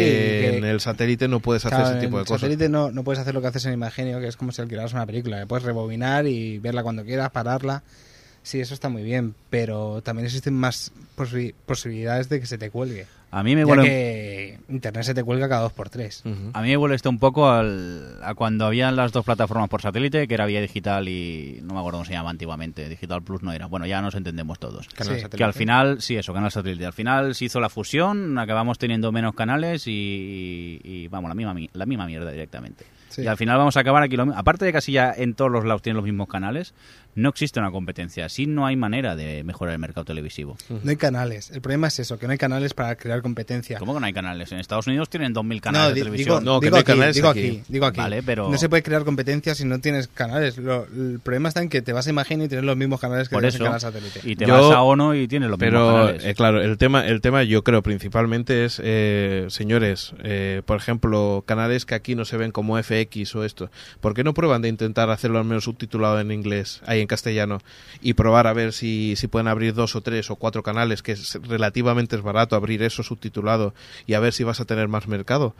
que- 0.51 0.57
en 0.59 0.65
el 0.65 0.81
satélite 0.81 1.29
no 1.29 1.39
puedes 1.39 1.65
hacer 1.65 1.79
Claro, 1.79 1.97
ese 1.97 2.01
tipo 2.07 2.17
en 2.17 2.25
de 2.25 2.27
cosas. 2.29 2.41
satélite 2.41 2.69
no, 2.69 2.91
no 2.91 3.05
puedes 3.05 3.21
hacer 3.21 3.35
lo 3.35 3.41
que 3.43 3.47
haces 3.49 3.67
en 3.67 3.75
Imagenio, 3.75 4.19
que 4.19 4.27
es 4.27 4.37
como 4.37 4.51
si 4.51 4.63
alquilaras 4.63 4.95
una 4.95 5.07
película. 5.07 5.39
que 5.39 5.47
Puedes 5.47 5.65
rebobinar 5.65 6.27
y 6.27 6.59
verla 6.59 6.83
cuando 6.83 7.05
quieras, 7.05 7.31
pararla. 7.31 7.85
Sí, 8.43 8.59
eso 8.61 8.75
está 8.75 8.89
muy 8.89 9.05
bien, 9.05 9.37
pero 9.51 10.01
también 10.03 10.27
existen 10.27 10.55
más 10.55 10.91
posi- 11.17 11.55
posibilidades 11.67 12.29
de 12.31 12.41
que 12.41 12.47
se 12.47 12.59
te 12.59 12.71
cuelgue. 12.71 13.07
A 13.35 13.43
mí 13.43 13.55
me 13.57 13.62
Ya 13.62 13.66
huele, 13.66 13.83
que 13.85 14.59
Internet 14.68 15.05
se 15.05 15.14
te 15.14 15.24
cuelga 15.24 15.49
cada 15.49 15.62
dos 15.62 15.72
por 15.72 15.89
tres. 15.89 16.22
A 16.53 16.61
mí 16.61 16.68
me 16.68 16.76
huele 16.76 16.95
esto 16.95 17.09
un 17.09 17.18
poco 17.18 17.51
al, 17.51 18.18
a 18.22 18.35
cuando 18.35 18.66
habían 18.66 18.95
las 18.95 19.11
dos 19.11 19.24
plataformas 19.24 19.70
por 19.70 19.80
satélite, 19.80 20.28
que 20.28 20.35
era 20.35 20.45
Vía 20.45 20.61
Digital 20.61 21.09
y 21.09 21.61
no 21.62 21.72
me 21.72 21.80
acuerdo 21.80 21.99
cómo 21.99 22.05
se 22.05 22.12
llamaba 22.12 22.30
antiguamente. 22.30 22.89
Digital 22.91 23.22
Plus 23.22 23.43
no 23.43 23.51
era. 23.53 23.66
Bueno, 23.66 23.87
ya 23.87 24.03
nos 24.03 24.14
entendemos 24.14 24.59
todos. 24.59 24.87
Canal 24.89 25.14
Sí. 25.14 25.20
satélite. 25.22 25.37
Que 25.39 25.45
al 25.45 25.55
final, 25.55 26.03
sí, 26.03 26.16
eso, 26.16 26.35
canal 26.35 26.51
satélite. 26.51 26.85
Al 26.85 26.93
final 26.93 27.35
se 27.35 27.47
hizo 27.47 27.59
la 27.59 27.70
fusión, 27.70 28.39
acabamos 28.39 28.76
teniendo 28.78 29.11
menos 29.12 29.35
canales 29.35 29.87
y, 29.87 30.80
y, 30.85 31.09
vamos, 31.09 31.28
la 31.30 31.35
misma, 31.35 31.55
mi- 31.55 31.70
la 31.72 31.87
misma 31.87 32.07
mierda 32.07 32.30
directamente. 32.30 32.85
Sí. 33.09 33.22
Y 33.22 33.26
al 33.26 33.37
final 33.37 33.59
vamos 33.59 33.76
a 33.76 33.80
acabar 33.80 34.03
aquí 34.03 34.16
lo 34.16 34.22
Aparte 34.35 34.64
de 34.64 34.70
que 34.70 34.76
casi 34.78 34.93
ya 34.93 35.12
en 35.14 35.35
todos 35.35 35.51
los 35.51 35.64
lados 35.66 35.83
tienen 35.83 35.97
los 35.97 36.05
mismos 36.05 36.28
canales, 36.28 36.72
no 37.15 37.29
existe 37.29 37.61
una 37.61 37.71
competencia. 37.71 38.25
Así 38.27 38.47
no 38.47 38.67
hay 38.67 38.77
manera 38.77 39.17
de 39.17 39.45
mejorar 39.45 39.75
el 39.75 39.79
mercado 39.79 40.05
televisivo. 40.05 40.57
No 40.69 40.91
hay 40.91 40.97
canales. 40.97 41.51
El 41.51 41.61
problema 41.61 41.89
es 41.89 41.99
eso, 41.99 42.19
que 42.19 42.27
no 42.27 42.33
hay 42.33 42.39
canales 42.39 42.75
para 42.75 42.97
crear 42.97 43.21
competencia. 43.23 43.79
¿Cómo 43.79 43.95
que 43.95 44.01
no 44.01 44.07
hay 44.07 44.13
canales? 44.13 44.51
En 44.53 44.59
Estados 44.59 44.87
Unidos 44.87 45.11
tienen 45.11 45.35
2.000 45.35 45.57
No, 45.57 45.61
canales 45.61 45.95
de 45.95 46.01
televisión. 46.01 46.41
digo, 46.45 46.55
No, 46.55 46.61
que 46.61 46.67
digo 46.67 46.75
no 46.75 46.77
hay 46.79 46.81
aquí, 46.83 46.93
canales 46.93 47.17
digo 47.17 47.29
aquí. 47.29 47.41
aquí, 47.49 47.63
digo 47.69 47.87
aquí. 47.87 47.99
Vale, 48.01 48.23
pero- 48.23 48.49
No 48.51 48.57
se 48.59 48.69
puede 48.69 48.83
crear 48.83 49.05
competencia 49.05 49.55
si 49.55 49.65
no 49.65 49.79
tienes 49.81 50.09
canales. 50.09 50.57
Lo- 50.59 50.85
el 50.87 51.21
problema 51.23 51.49
está 51.49 51.61
en 51.63 51.69
que 51.69 51.83
te 51.83 51.93
vas 51.93 52.07
a 52.07 52.11
Imagenio 52.11 52.47
y 52.47 52.49
tienes 52.49 52.65
los 52.65 52.77
mismos 52.77 53.01
canales 53.01 53.29
que 53.29 53.35
Por 53.35 53.43
tienes 53.43 53.55
eso. 53.57 53.65
en 53.65 53.69
canal 53.69 53.81
satélite. 53.81 54.21
Y 54.25 54.37
te 54.37 54.47
Yo- 54.47 54.55
vas 54.55 54.75
a 54.75 54.83
ONO 54.83 55.15
y 55.15 55.29
tienes 55.29 55.51
los 55.51 55.59
mismos 55.59 55.73
Pero, 55.83 55.95
canales. 56.07 56.25
eh, 56.25 56.35
claro, 56.35 56.63
el 56.63 56.79
tema, 56.79 57.07
el 57.07 57.21
tema 57.21 57.43
yo 57.43 57.63
creo 57.63 57.83
principalmente 57.83 58.65
es, 58.65 58.81
eh, 58.83 59.47
señores, 59.49 60.15
eh, 60.25 60.63
por 60.65 60.77
ejemplo, 60.79 61.45
canales 61.47 61.85
que 61.87 61.95
aquí 61.95 62.15
no 62.15 62.25
se 62.25 62.37
ven 62.37 62.53
como 62.53 62.79
FX 62.79 63.35
o 63.37 63.45
esto. 63.45 63.71
¿Por 64.01 64.15
qué 64.15 64.25
no 64.25 64.35
prueban 64.35 64.63
de 64.63 64.69
intentar 64.69 65.11
hacerlo 65.11 65.39
al 65.39 65.45
menos 65.45 65.65
subtitulado 65.65 66.19
en 66.21 66.31
inglés, 66.33 66.81
ahí 66.87 67.02
en 67.03 67.09
castellano, 67.09 67.59
y 68.01 68.15
probar 68.15 68.47
a 68.47 68.53
ver 68.53 68.73
si, 68.73 69.15
si 69.17 69.29
pueden 69.29 69.49
abrir 69.49 69.75
dos 69.75 69.95
o 69.97 70.01
tres 70.01 70.31
o 70.31 70.37
cuatro 70.37 70.63
canales, 70.63 71.03
que 71.03 71.13
es, 71.13 71.39
relativamente 71.43 72.17
es 72.17 72.23
barato 72.23 72.57
abrir 72.57 72.83
eso 72.83 73.03
subtitulado, 73.03 73.75
y 74.07 74.15
a 74.15 74.21
ver 74.21 74.33
si 74.33 74.45
vas 74.45 74.61
a 74.61 74.65
tener 74.65 74.89
más 74.89 75.09
mercado? 75.09 75.55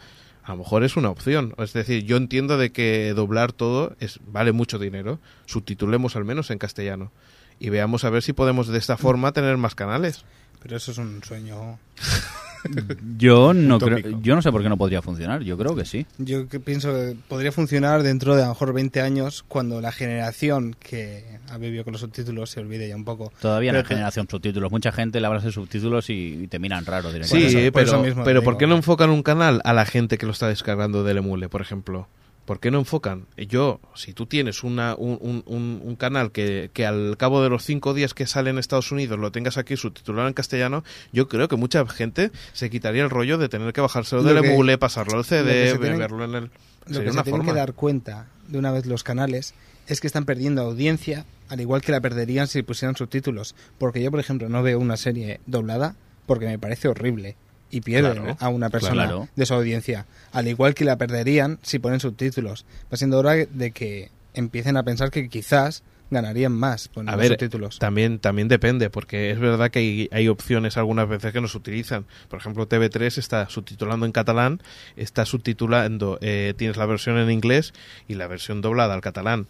A 0.45 0.53
lo 0.53 0.59
mejor 0.59 0.83
es 0.83 0.97
una 0.97 1.11
opción. 1.11 1.55
Es 1.59 1.73
decir, 1.73 2.05
yo 2.05 2.17
entiendo 2.17 2.59
de 2.59 2.73
que 2.73 3.13
doblar 3.15 3.53
todo 3.53 3.95
es, 4.01 4.19
vale 4.27 4.51
mucho 4.51 4.79
dinero. 4.79 5.21
Subtitulemos 5.47 6.17
al 6.17 6.25
menos 6.25 6.51
en 6.51 6.59
castellano. 6.59 7.13
Y 7.61 7.71
veamos 7.71 8.05
a 8.05 8.11
ver 8.11 8.23
si 8.23 8.33
podemos 8.33 8.67
de 8.67 8.79
esta 8.79 8.97
forma 8.97 9.33
tener 9.33 9.57
más 9.57 9.77
canales. 9.77 10.25
Pero 10.61 10.77
eso 10.77 10.91
es 10.91 10.99
un 10.99 11.23
sueño. 11.23 11.79
Yo 13.19 13.53
no 13.55 13.79
creo, 13.79 14.21
yo 14.21 14.35
no 14.35 14.43
sé 14.43 14.51
por 14.53 14.63
qué 14.63 14.69
no 14.69 14.77
podría 14.77 15.03
funcionar. 15.03 15.43
Yo 15.43 15.59
creo 15.59 15.75
que 15.75 15.85
sí. 15.85 16.07
Yo 16.19 16.49
que 16.49 16.61
pienso 16.61 16.93
que 16.93 17.17
podría 17.29 17.53
funcionar 17.53 18.03
dentro 18.03 18.37
de 18.37 18.43
a 18.43 18.47
lo 18.47 18.53
mejor 18.53 18.73
20 18.73 19.01
años 19.01 19.45
cuando 19.49 19.81
la 19.81 19.93
generación 19.93 20.77
que 20.79 21.25
ha 21.49 21.59
vivido 21.59 21.85
con 21.85 21.93
los 21.93 22.01
subtítulos 22.01 22.51
se 22.51 22.61
olvide 22.61 22.89
ya 22.89 22.97
un 22.97 23.05
poco. 23.05 23.33
Todavía 23.41 23.73
no 23.73 23.79
hay 23.79 23.85
Pero 23.85 23.97
generación 23.97 24.27
subtítulos. 24.31 24.71
Mucha 24.71 24.93
gente 24.93 25.21
le 25.21 25.29
de 25.41 25.53
subtítulos 25.53 26.11
y, 26.11 26.43
y 26.45 26.47
te 26.47 26.59
miran 26.59 26.85
raro 26.87 27.13
directamente. 27.13 27.51
Sí, 27.51 27.57
eso- 27.59 27.73
por 27.73 27.83
pero, 27.85 28.05
eso 28.07 28.25
pero. 28.25 28.43
¿por 28.43 28.59
qué 28.59 28.67
no 28.67 28.77
enfocan 28.77 29.11
un 29.11 29.23
canal 29.23 29.61
a 29.65 29.73
la 29.73 29.85
gente 29.87 30.19
que 30.19 30.27
lo 30.27 30.33
está 30.33 30.49
descargando 30.49 31.05
del 31.05 31.19
emule, 31.19 31.49
por 31.49 31.61
ejemplo? 31.63 32.07
¿Por 32.45 32.59
qué 32.59 32.71
no 32.73 32.79
enfocan? 32.81 33.27
Yo, 33.37 33.81
si 33.95 34.13
tú 34.13 34.27
tienes 34.27 34.65
una, 34.65 34.95
un, 34.97 35.17
un- 35.21 35.43
un- 35.47 35.81
un 35.85 35.97
canal 35.97 36.33
que, 36.33 36.71
que 36.73 36.85
al 36.85 37.17
cabo 37.17 37.43
de 37.43 37.49
los 37.49 37.65
cinco 37.65 37.95
días 37.95 38.15
que 38.15 38.27
sale 38.27 38.51
en 38.51 38.59
Estados 38.59 38.91
Unidos 38.91 39.19
lo 39.19 39.31
tengas 39.31 39.59
aquí 39.59 39.77
subtitulado 39.77 40.27
en 40.27 40.35
castellano, 40.35 40.83
yo 41.13 41.29
creo 41.29 41.47
que 41.49 41.55
mucha 41.57 41.87
gente 41.87 42.33
se 42.53 42.69
quitaría 42.69 43.05
el 43.05 43.11
rollo 43.11 43.39
de 43.39 43.49
tener 43.49 43.73
que 43.73 43.81
bajárselo 43.81 44.23
Lo 44.23 44.35
del 44.35 44.45
emule, 44.45 44.77
pasarlo 44.77 45.19
al 45.19 45.25
CD, 45.25 45.77
tienen- 45.79 45.99
verlo 45.99 46.25
en 46.25 46.35
el... 46.35 46.51
Lo 46.87 46.99
que 46.99 47.05
se 47.07 47.11
una 47.13 47.23
tienen 47.23 47.43
forma. 47.43 47.53
que 47.53 47.59
dar 47.59 47.75
cuenta 47.75 48.27
de 48.49 48.59
una 48.59 48.73
vez 48.73 48.87
los 48.87 49.05
canales 49.05 49.55
es 49.87 50.01
que 50.01 50.09
están 50.09 50.25
perdiendo 50.25 50.63
audiencia, 50.63 51.25
al 51.49 51.61
igual 51.61 51.81
que 51.81 51.93
la 51.93 52.01
perderían 52.01 52.49
si 52.49 52.63
pusieran 52.65 52.97
subtítulos. 52.97 53.55
Porque 53.79 54.03
yo, 54.03 54.11
por 54.11 54.19
ejemplo, 54.19 54.49
no 54.49 54.65
veo 54.65 54.81
una 54.81 54.97
serie 54.97 55.41
doblada 55.47 55.95
porque 56.27 56.47
me 56.47 56.59
parece 56.59 56.89
horrible 56.89 57.37
y 57.73 57.81
pierden 57.81 58.13
Claro, 58.23 58.37
a 58.39 58.49
una 58.51 58.71
persona 58.71 59.05
claro. 59.07 59.29
de 59.35 59.47
su 59.47 59.55
audiencia. 59.55 60.07
Al 60.31 60.47
igual 60.47 60.75
que 60.75 60.85
la 60.85 60.97
perderían 60.97 61.59
si 61.63 61.81
ponen 61.81 61.99
subtítulos. 61.99 62.65
Va 62.93 62.97
siendo 62.97 63.19
hora 63.19 63.33
de 63.35 63.73
que 63.73 64.11
empiecen 64.35 64.77
a 64.77 64.85
pensar 64.85 65.11
que 65.11 65.29
quizás 65.29 65.83
ganarían 66.11 66.53
más 66.53 66.89
A 66.89 66.93
poniendo 66.93 67.19
ver, 67.19 67.29
subtítulos. 67.31 67.79
También, 67.79 68.19
también 68.19 68.47
depende, 68.47 68.91
porque 68.91 69.31
es 69.31 69.41
verdad 69.41 69.71
que 69.71 69.79
hay, 69.79 70.09
hay 70.13 70.29
opciones 70.29 70.77
algunas 70.77 71.09
veces 71.09 71.33
que 71.33 71.41
no 71.41 71.49
se 71.49 71.57
utilizan. 71.57 72.05
Por 72.29 72.39
ejemplo, 72.39 72.69
TV3 72.69 73.17
está 73.19 73.49
subtitulando 73.49 74.05
en 74.05 74.13
catalán, 74.13 74.61
está 74.97 75.25
subtitulando, 75.25 76.19
eh, 76.21 76.53
tienes 76.57 76.77
la 76.77 76.85
versión 76.87 77.17
en 77.17 77.31
inglés 77.31 77.73
y 78.07 78.15
la 78.15 78.27
versión 78.27 78.61
doblada 78.61 78.93
al 78.93 79.01
catalán. 79.01 79.49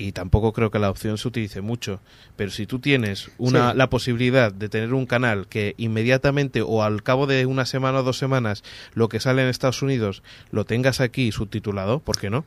Y 0.00 0.12
tampoco 0.12 0.52
creo 0.52 0.70
que 0.70 0.78
la 0.78 0.90
opción 0.90 1.18
se 1.18 1.26
utilice 1.26 1.60
mucho. 1.60 2.00
Pero 2.36 2.52
si 2.52 2.66
tú 2.66 2.78
tienes 2.78 3.32
una, 3.36 3.72
Sí. 3.72 3.76
la 3.78 3.90
posibilidad 3.90 4.52
de 4.52 4.68
tener 4.68 4.94
un 4.94 5.06
canal 5.06 5.48
que 5.48 5.74
inmediatamente 5.76 6.62
o 6.62 6.84
al 6.84 7.02
cabo 7.02 7.26
de 7.26 7.44
una 7.46 7.66
semana 7.66 7.98
o 7.98 8.02
dos 8.04 8.16
semanas 8.16 8.62
lo 8.94 9.08
que 9.08 9.18
sale 9.18 9.42
en 9.42 9.48
Estados 9.48 9.82
Unidos 9.82 10.22
lo 10.52 10.64
tengas 10.64 11.00
aquí 11.00 11.32
subtitulado, 11.32 11.98
¿por 11.98 12.16
qué 12.16 12.30
no? 12.30 12.44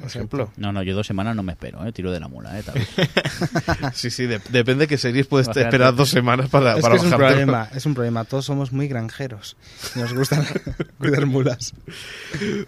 Por 0.00 0.08
ejemplo. 0.08 0.50
No, 0.56 0.72
no, 0.72 0.82
yo 0.82 0.94
dos 0.94 1.06
semanas 1.06 1.36
no 1.36 1.42
me 1.42 1.52
espero, 1.52 1.86
¿eh? 1.86 1.92
tiro 1.92 2.10
de 2.10 2.20
la 2.20 2.28
mula. 2.28 2.58
¿eh? 2.58 2.62
Tal 2.62 2.74
vez. 2.74 2.88
Sí, 3.94 4.10
sí, 4.10 4.26
de- 4.26 4.40
depende 4.50 4.84
de 4.84 4.88
qué 4.88 4.96
series 4.98 5.26
puedes 5.26 5.46
Bajarte. 5.48 5.68
esperar 5.68 5.94
dos 5.94 6.08
semanas 6.08 6.48
para, 6.48 6.76
Es 6.76 6.80
para 6.82 6.94
que 6.94 6.98
es 6.98 7.04
un 7.04 7.10
problema, 7.18 7.68
es 7.74 7.86
un 7.86 7.94
problema. 7.94 8.24
Todos 8.24 8.44
somos 8.46 8.72
muy 8.72 8.88
granjeros. 8.88 9.56
Nos 9.96 10.12
gustan 10.14 10.44
cuidar 10.98 11.26
mulas. 11.26 11.74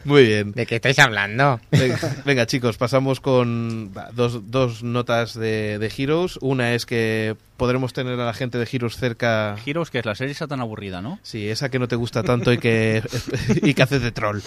Muy 0.05 0.25
bien. 0.27 0.53
¿De 0.53 0.67
qué 0.67 0.77
estáis 0.77 0.99
hablando? 0.99 1.61
Venga, 1.71 1.99
venga, 2.25 2.47
chicos, 2.47 2.77
pasamos 2.77 3.21
con 3.21 3.93
dos, 4.15 4.51
dos 4.51 4.83
notas 4.83 5.35
de, 5.35 5.79
de 5.79 5.93
Heroes. 5.97 6.39
Una 6.43 6.75
es 6.75 6.85
que 6.87 7.37
podremos 7.57 7.93
tener 7.93 8.19
a 8.19 8.25
la 8.27 8.35
gente 8.35 8.59
de 8.59 8.69
Heroes 8.71 8.97
cerca. 8.97 9.57
Heroes, 9.65 9.91
que 9.91 9.99
es 10.01 10.07
la 10.07 10.15
serie 10.15 10.33
está 10.33 10.47
tan 10.49 10.61
aburrida, 10.61 11.01
¿no? 11.03 11.19
Sí, 11.23 11.49
esa 11.49 11.69
que 11.71 11.79
no 11.79 11.89
te 11.89 11.97
gusta 11.97 12.23
tanto 12.23 12.53
y 12.53 12.59
que, 12.59 13.03
y 13.63 13.75
que 13.75 13.83
haces 13.83 14.03
de 14.03 14.11
troll. 14.13 14.41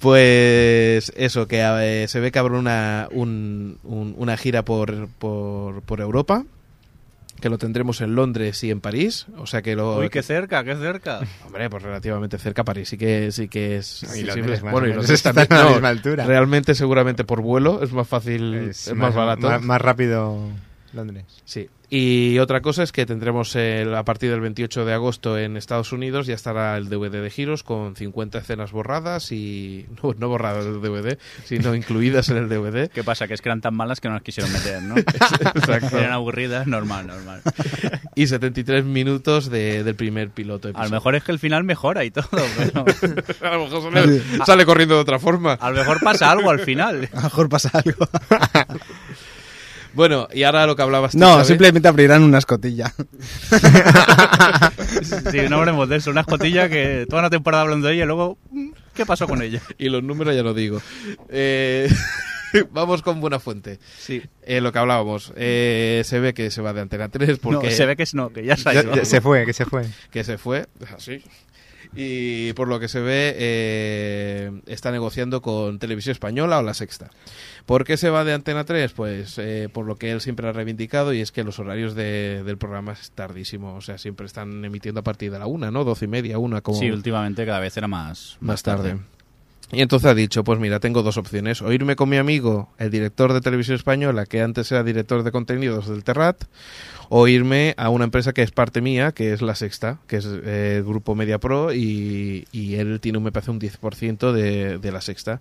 Pues 0.00 1.12
eso, 1.16 1.46
que 1.46 1.60
eh, 1.62 2.08
se 2.08 2.20
ve 2.20 2.32
que 2.32 2.38
habrá 2.38 2.56
una, 2.58 3.08
un- 3.10 3.78
un- 3.84 4.14
una 4.16 4.36
gira 4.36 4.64
por, 4.64 5.08
por, 5.18 5.82
por 5.82 6.00
Europa 6.00 6.44
que 7.40 7.48
lo 7.48 7.56
tendremos 7.56 8.02
en 8.02 8.14
Londres 8.14 8.62
y 8.64 8.70
en 8.70 8.80
París. 8.82 9.26
O 9.38 9.46
sea 9.46 9.62
que 9.62 9.74
lo. 9.74 9.98
Uy, 9.98 10.10
qué 10.10 10.22
cerca, 10.22 10.62
qué 10.62 10.76
cerca. 10.76 11.20
Hombre, 11.46 11.70
pues 11.70 11.82
relativamente 11.82 12.38
cerca 12.38 12.64
París 12.64 12.88
sí 12.90 12.98
que 12.98 13.32
sí 13.32 13.48
que 13.48 13.76
es 13.78 14.02
Y 14.02 14.06
accesible. 14.06 14.34
Londres, 14.36 14.62
más 14.62 14.72
bueno, 14.72 14.86
y 14.88 14.90
Londres 14.92 15.10
está 15.10 15.32
también, 15.32 15.52
a 15.52 15.56
la 15.56 15.64
no, 15.64 15.70
misma 15.76 15.88
altura. 15.88 16.26
Realmente, 16.26 16.74
seguramente 16.74 17.24
por 17.24 17.40
vuelo 17.40 17.82
es 17.82 17.92
más 17.92 18.06
fácil, 18.06 18.54
es, 18.54 18.94
más, 18.94 19.14
barato. 19.14 19.48
Más, 19.48 19.62
más 19.62 19.80
rápido 19.80 20.38
Londres. 20.92 21.24
Sí. 21.44 21.68
Y 21.92 22.38
otra 22.38 22.60
cosa 22.60 22.84
es 22.84 22.92
que 22.92 23.04
tendremos 23.04 23.56
el- 23.56 23.94
a 23.96 24.04
partir 24.04 24.30
del 24.30 24.40
28 24.40 24.84
de 24.84 24.92
agosto 24.94 25.36
en 25.38 25.56
Estados 25.56 25.92
Unidos 25.92 26.26
ya 26.28 26.34
estará 26.34 26.76
el 26.76 26.88
DVD 26.88 27.20
de 27.20 27.30
Giros 27.30 27.64
con 27.64 27.96
50 27.96 28.38
escenas 28.38 28.70
borradas 28.70 29.32
y 29.32 29.86
no, 30.02 30.14
no 30.16 30.28
borradas 30.28 30.64
del 30.66 30.80
DVD, 30.80 31.18
sino 31.44 31.74
incluidas 31.74 32.28
en 32.28 32.36
el 32.36 32.48
DVD. 32.48 32.88
¿Qué 32.90 33.02
pasa? 33.02 33.26
Que 33.26 33.34
es 33.34 33.42
que 33.42 33.48
eran 33.48 33.60
tan 33.60 33.74
malas 33.74 34.00
que 34.00 34.08
no 34.08 34.14
las 34.14 34.22
quisieron 34.22 34.52
meter, 34.52 34.82
¿no? 34.82 34.96
Exacto. 35.54 35.98
Eran 35.98 36.12
aburridas, 36.12 36.66
normal, 36.68 37.08
normal. 37.08 37.42
Y 38.14 38.26
73 38.28 38.84
minutos 38.84 39.50
de- 39.50 39.82
del 39.82 39.94
primer 39.96 40.30
piloto. 40.30 40.68
A 40.68 40.70
lo 40.70 40.76
episodio. 40.78 40.90
mejor 40.96 41.14
es 41.16 41.24
que 41.24 41.32
el 41.32 41.38
final 41.40 41.64
mejora 41.64 42.04
y 42.04 42.10
todo, 42.12 42.28
pero 42.30 42.84
a 43.50 43.56
lo 43.56 43.64
mejor 43.66 43.92
sale, 43.92 44.22
sale 44.46 44.64
corriendo 44.64 44.94
de 44.94 45.00
otra 45.00 45.18
forma. 45.18 45.54
a 45.54 45.70
lo 45.70 45.76
mejor 45.76 45.98
pasa 46.00 46.30
algo 46.30 46.50
al 46.50 46.60
final. 46.60 47.08
A 47.12 47.16
lo 47.16 47.22
mejor 47.22 47.48
pasa 47.48 47.70
algo. 47.74 48.08
Bueno, 49.94 50.28
y 50.32 50.42
ahora 50.44 50.66
lo 50.66 50.76
que 50.76 50.82
hablabas 50.82 51.12
tú, 51.12 51.18
No, 51.18 51.44
simplemente 51.44 51.88
abrirán 51.88 52.22
una 52.22 52.38
escotilla. 52.38 52.92
Sí, 55.30 55.38
no 55.48 55.56
hablemos 55.58 55.88
de 55.88 55.96
eso. 55.96 56.10
Una 56.10 56.20
escotilla 56.22 56.68
que 56.68 57.06
toda 57.08 57.22
una 57.22 57.30
temporada 57.30 57.62
hablando 57.62 57.88
de 57.88 57.94
ella 57.94 58.04
y 58.04 58.06
luego, 58.06 58.38
mm, 58.50 58.70
¿qué 58.94 59.06
pasó 59.06 59.26
con 59.26 59.42
ella? 59.42 59.60
Y 59.78 59.88
los 59.88 60.02
números 60.02 60.34
ya 60.34 60.42
no 60.42 60.54
digo. 60.54 60.80
Eh, 61.28 61.88
vamos 62.72 63.02
con 63.02 63.20
buena 63.20 63.38
fuente. 63.40 63.78
Sí. 63.98 64.22
Eh, 64.42 64.60
lo 64.60 64.72
que 64.72 64.78
hablábamos. 64.78 65.32
eh, 65.36 66.02
se 66.04 66.20
ve 66.20 66.34
que 66.34 66.50
se 66.50 66.62
va 66.62 66.72
de 66.72 66.80
Antena 66.82 67.08
3 67.08 67.38
porque 67.38 67.68
No, 67.68 67.72
se 67.74 67.86
ve 67.86 67.96
que 67.96 68.02
es 68.04 68.14
no, 68.14 68.30
que 68.30 68.44
ya 68.44 68.56
se 68.56 68.68
ha 68.68 68.74
ido. 68.82 69.04
se 69.04 69.20
fue, 69.20 69.44
que 69.46 69.52
se 69.52 69.64
fue. 69.64 69.86
que 70.10 70.24
se 70.24 70.38
fue. 70.38 70.66
Así. 70.96 71.22
Y 71.92 72.52
por 72.52 72.68
lo 72.68 72.78
que 72.78 72.86
se 72.86 73.00
ve, 73.00 73.34
eh, 73.36 74.50
está 74.66 74.92
negociando 74.92 75.42
con 75.42 75.80
Televisión 75.80 76.12
Española 76.12 76.58
o 76.58 76.62
La 76.62 76.72
Sexta. 76.72 77.10
¿Por 77.70 77.84
qué 77.84 77.96
se 77.96 78.10
va 78.10 78.24
de 78.24 78.32
Antena 78.32 78.64
3? 78.64 78.90
Pues 78.94 79.38
eh, 79.38 79.68
por 79.72 79.86
lo 79.86 79.94
que 79.94 80.10
él 80.10 80.20
siempre 80.20 80.48
ha 80.48 80.52
reivindicado 80.52 81.12
y 81.12 81.20
es 81.20 81.30
que 81.30 81.44
los 81.44 81.60
horarios 81.60 81.94
de- 81.94 82.42
del 82.44 82.58
programa 82.58 82.94
es 82.94 83.12
tardísimo. 83.12 83.76
O 83.76 83.80
sea, 83.80 83.96
siempre 83.96 84.26
están 84.26 84.64
emitiendo 84.64 84.98
a 84.98 85.04
partir 85.04 85.30
de 85.30 85.38
la 85.38 85.46
una, 85.46 85.70
¿no? 85.70 85.84
Doce 85.84 86.06
y 86.06 86.08
media, 86.08 86.36
una, 86.38 86.62
como 86.62 86.80
Sí, 86.80 86.90
últimamente 86.90 87.46
cada 87.46 87.60
vez 87.60 87.76
era 87.76 87.86
más, 87.86 88.38
más 88.40 88.64
tarde. 88.64 88.98
Y 89.72 89.82
entonces 89.82 90.10
ha 90.10 90.14
dicho, 90.14 90.42
pues 90.42 90.58
mira, 90.58 90.80
tengo 90.80 91.02
dos 91.02 91.16
opciones. 91.16 91.62
O 91.62 91.72
irme 91.72 91.94
con 91.94 92.08
mi 92.08 92.16
amigo, 92.16 92.70
el 92.78 92.90
director 92.90 93.32
de 93.32 93.40
televisión 93.40 93.76
española, 93.76 94.26
que 94.26 94.40
antes 94.42 94.70
era 94.72 94.82
director 94.82 95.22
de 95.22 95.30
contenidos 95.30 95.88
del 95.88 96.02
Terrat, 96.02 96.42
o 97.08 97.28
irme 97.28 97.74
a 97.76 97.88
una 97.88 98.04
empresa 98.04 98.32
que 98.32 98.42
es 98.42 98.50
parte 98.50 98.80
mía, 98.80 99.12
que 99.12 99.32
es 99.32 99.42
La 99.42 99.54
Sexta, 99.54 99.98
que 100.08 100.16
es 100.16 100.26
eh, 100.26 100.74
el 100.78 100.84
grupo 100.84 101.14
Media 101.14 101.38
Pro, 101.38 101.72
y, 101.72 102.46
y 102.50 102.74
él 102.76 102.98
tiene, 103.00 103.18
un- 103.18 103.24
me 103.24 103.32
parece, 103.32 103.50
un 103.52 103.60
10% 103.60 104.32
de, 104.32 104.78
de 104.78 104.92
La 104.92 105.00
Sexta. 105.00 105.40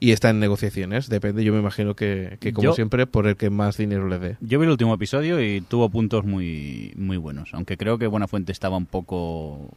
Y 0.00 0.10
está 0.12 0.30
en 0.30 0.40
negociaciones, 0.40 1.08
depende, 1.08 1.44
yo 1.44 1.52
me 1.52 1.60
imagino 1.60 1.94
que, 1.94 2.36
que 2.40 2.52
como 2.52 2.64
Yo- 2.70 2.72
siempre, 2.74 3.06
por 3.06 3.26
el 3.28 3.36
que 3.36 3.50
más 3.50 3.76
dinero 3.76 4.08
le 4.08 4.18
dé. 4.18 4.36
Yo 4.40 4.58
vi 4.58 4.64
el 4.66 4.70
último 4.72 4.94
episodio 4.94 5.40
y 5.40 5.60
tuvo 5.60 5.88
puntos 5.88 6.24
muy, 6.24 6.92
muy 6.96 7.16
buenos. 7.16 7.50
Aunque 7.52 7.76
creo 7.76 7.96
que 7.98 8.06
Buenafuente 8.08 8.50
estaba 8.52 8.76
un 8.76 8.86
poco 8.86 9.70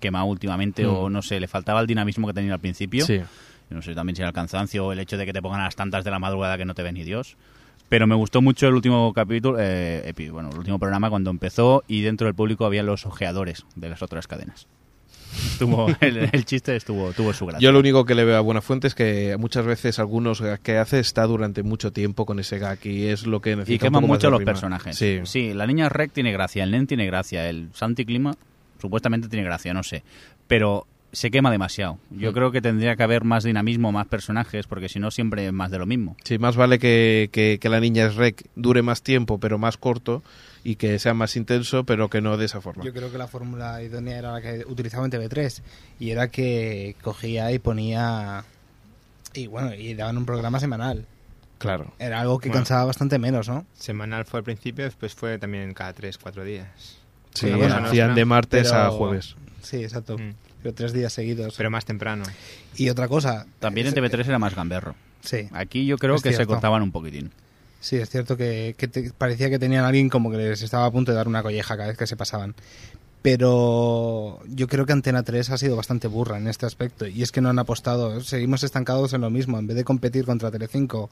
quemado 0.00 0.24
últimamente 0.26 0.84
Mm. 0.84 0.90
o 0.90 1.08
no 1.10 1.22
sé, 1.22 1.38
le 1.38 1.46
faltaba 1.48 1.80
el 1.80 1.86
dinamismo 1.86 2.26
que 2.26 2.32
tenía 2.34 2.54
al 2.54 2.60
principio. 2.60 3.04
Sí. 3.04 3.20
No 3.70 3.82
sé 3.82 3.94
también 3.94 4.16
si 4.16 4.22
era 4.22 4.28
el 4.30 4.34
cansancio 4.34 4.86
o 4.86 4.92
el 4.92 4.98
hecho 4.98 5.16
de 5.16 5.24
que 5.26 5.32
te 5.32 5.40
pongan 5.40 5.60
a 5.60 5.64
las 5.64 5.76
tantas 5.76 6.02
de 6.04 6.10
la 6.10 6.18
madrugada 6.18 6.58
que 6.58 6.64
no 6.64 6.74
te 6.74 6.82
ve 6.82 6.92
ni 6.92 7.04
Dios. 7.04 7.36
Pero 7.88 8.06
me 8.06 8.14
gustó 8.16 8.40
mucho 8.42 8.66
el 8.68 8.74
último 8.74 9.12
capítulo, 9.12 9.58
eh, 9.60 10.12
bueno, 10.32 10.50
el 10.50 10.58
último 10.58 10.78
programa 10.78 11.08
cuando 11.10 11.30
empezó 11.30 11.82
y 11.88 12.02
dentro 12.02 12.26
del 12.26 12.34
público 12.34 12.64
había 12.64 12.82
los 12.82 13.06
ojeadores 13.06 13.64
de 13.76 13.88
las 13.88 14.02
otras 14.02 14.26
cadenas. 14.26 14.66
Estuvo, 15.52 15.86
el, 16.00 16.28
el 16.32 16.44
chiste 16.44 16.74
estuvo, 16.74 17.12
tuvo 17.12 17.32
su 17.32 17.46
gracia. 17.46 17.64
Yo 17.64 17.70
lo 17.72 17.78
único 17.78 18.04
que 18.04 18.14
le 18.16 18.24
veo 18.24 18.36
a 18.36 18.40
Buenafuente 18.40 18.88
es 18.88 18.94
que 18.96 19.36
muchas 19.38 19.64
veces 19.64 19.98
algunos 20.00 20.42
que 20.62 20.78
hace 20.78 20.98
está 20.98 21.24
durante 21.26 21.62
mucho 21.62 21.92
tiempo 21.92 22.26
con 22.26 22.40
ese 22.40 22.58
gag 22.58 22.78
y 22.84 23.06
es 23.06 23.26
lo 23.26 23.40
que 23.40 23.54
necesita 23.56 23.74
Y 23.74 23.78
queman 23.88 24.04
mucho 24.06 24.30
los 24.30 24.40
rima. 24.40 24.50
personajes. 24.52 24.96
Sí. 25.24 25.54
la 25.54 25.66
niña 25.66 25.88
Rec 25.88 26.12
tiene 26.12 26.32
gracia, 26.32 26.64
el 26.64 26.72
Nen 26.72 26.86
tiene 26.88 27.06
gracia, 27.06 27.48
el 27.48 27.70
Santi 27.74 28.04
Clima 28.04 28.34
supuestamente 28.80 29.28
tiene 29.28 29.44
gracia, 29.44 29.72
no 29.74 29.82
sé. 29.82 30.02
Pero 30.48 30.86
se 31.12 31.30
quema 31.32 31.50
demasiado. 31.50 31.98
Yo 32.10 32.30
Mm. 32.30 32.34
creo 32.34 32.52
que 32.52 32.60
tendría 32.62 32.94
que 32.94 33.02
haber 33.02 33.24
más 33.24 33.42
dinamismo, 33.42 33.90
más 33.90 34.06
personajes, 34.06 34.66
porque 34.68 34.88
si 34.88 35.00
no 35.00 35.10
siempre 35.10 35.44
es 35.46 35.52
más 35.52 35.70
de 35.72 35.78
lo 35.78 35.86
mismo. 35.86 36.16
Sí, 36.24 36.38
más 36.38 36.54
vale 36.54 36.78
que, 36.78 37.30
que, 37.32 37.58
que 37.60 37.68
la 37.68 37.80
niña 37.80 38.06
es 38.06 38.14
rec 38.14 38.44
dure 38.54 38.82
más 38.82 39.02
tiempo, 39.02 39.38
pero 39.40 39.58
más 39.58 39.76
corto, 39.76 40.22
y 40.62 40.76
que 40.76 40.98
sea 41.00 41.12
más 41.14 41.34
intenso, 41.34 41.82
pero 41.84 42.08
que 42.10 42.20
no 42.20 42.36
de 42.36 42.44
esa 42.44 42.60
forma. 42.60 42.84
Yo 42.84 42.92
creo 42.92 43.10
que 43.10 43.18
la 43.18 43.26
fórmula 43.26 43.82
idónea 43.82 44.18
era 44.18 44.30
la 44.32 44.40
que 44.40 44.64
utilizaba 44.68 45.04
en 45.04 45.10
TV3 45.10 45.62
y 45.98 46.10
era 46.10 46.28
que 46.28 46.94
cogía 47.02 47.50
y 47.50 47.58
ponía 47.58 48.44
y 49.34 49.46
bueno, 49.48 49.74
y 49.74 49.94
daban 49.94 50.16
un 50.16 50.26
programa 50.26 50.60
semanal. 50.60 51.06
Claro. 51.58 51.92
Era 51.98 52.20
algo 52.20 52.38
que 52.38 52.48
Bueno. 52.48 52.60
cansaba 52.60 52.84
bastante 52.84 53.18
menos, 53.18 53.48
¿no? 53.48 53.66
Semanal 53.74 54.24
fue 54.26 54.38
al 54.38 54.44
principio, 54.44 54.84
después 54.84 55.14
fue 55.14 55.38
también 55.38 55.74
cada 55.74 55.92
3, 55.92 56.18
4 56.18 56.44
días. 56.44 56.99
Sí, 57.34 57.46
Bueno, 57.46 57.58
bueno, 57.58 57.86
hacían 57.88 58.08
no, 58.10 58.14
de 58.16 58.24
martes 58.24 58.68
pero- 58.70 58.82
a 58.82 58.90
jueves. 58.90 59.36
Sí, 59.62 59.82
exacto. 59.82 60.18
Mm. 60.18 60.34
Pero 60.62 60.74
tres 60.74 60.92
días 60.92 61.12
seguidos. 61.12 61.54
Pero 61.56 61.70
más 61.70 61.84
temprano. 61.84 62.24
y 62.76 62.88
otra 62.90 63.08
cosa. 63.08 63.46
También 63.60 63.86
en 63.86 63.92
es- 63.92 63.94
TV3 64.12 64.26
era 64.28 64.38
más 64.38 64.54
gamberro. 64.54 64.94
Sí, 65.22 65.48
Aquí 65.52 65.84
yo 65.86 65.96
creo 65.98 66.14
Es 66.16 66.22
que 66.22 66.32
se 66.32 66.46
cortaban 66.46 66.82
un 66.82 66.92
poquitín. 66.92 67.30
sí, 67.80 67.96
es 67.96 68.08
cierto 68.10 68.36
que, 68.36 68.74
que 68.78 68.88
te- 68.88 69.10
parecía 69.16 69.48
que 69.50 69.58
tenían 69.58 69.84
a 69.84 69.88
alguien 69.88 70.08
como 70.08 70.30
que 70.30 70.36
les 70.38 70.62
estaba 70.62 70.86
a 70.86 70.90
punto 70.90 71.12
de 71.12 71.16
dar 71.16 71.28
una 71.28 71.42
colleja 71.42 71.76
cada 71.76 71.88
vez 71.88 71.98
que 71.98 72.06
se 72.06 72.16
pasaban. 72.16 72.54
Pero 73.22 74.40
yo 74.48 74.66
creo 74.66 74.86
que 74.86 74.92
Antena 74.92 75.22
3 75.22 75.50
ha 75.50 75.58
sido 75.58 75.76
bastante 75.76 76.08
burra 76.08 76.38
en 76.38 76.48
este 76.48 76.66
aspecto. 76.66 77.06
Y 77.06 77.22
es 77.22 77.32
que 77.32 77.40
no 77.40 77.50
han 77.50 77.58
apostado. 77.58 78.20
Seguimos 78.22 78.62
estancados 78.64 79.12
en 79.12 79.20
lo 79.20 79.30
mismo. 79.30 79.58
En 79.58 79.66
vez 79.66 79.76
de 79.76 79.84
competir 79.84 80.24
contra 80.24 80.50
Telecinco 80.50 81.10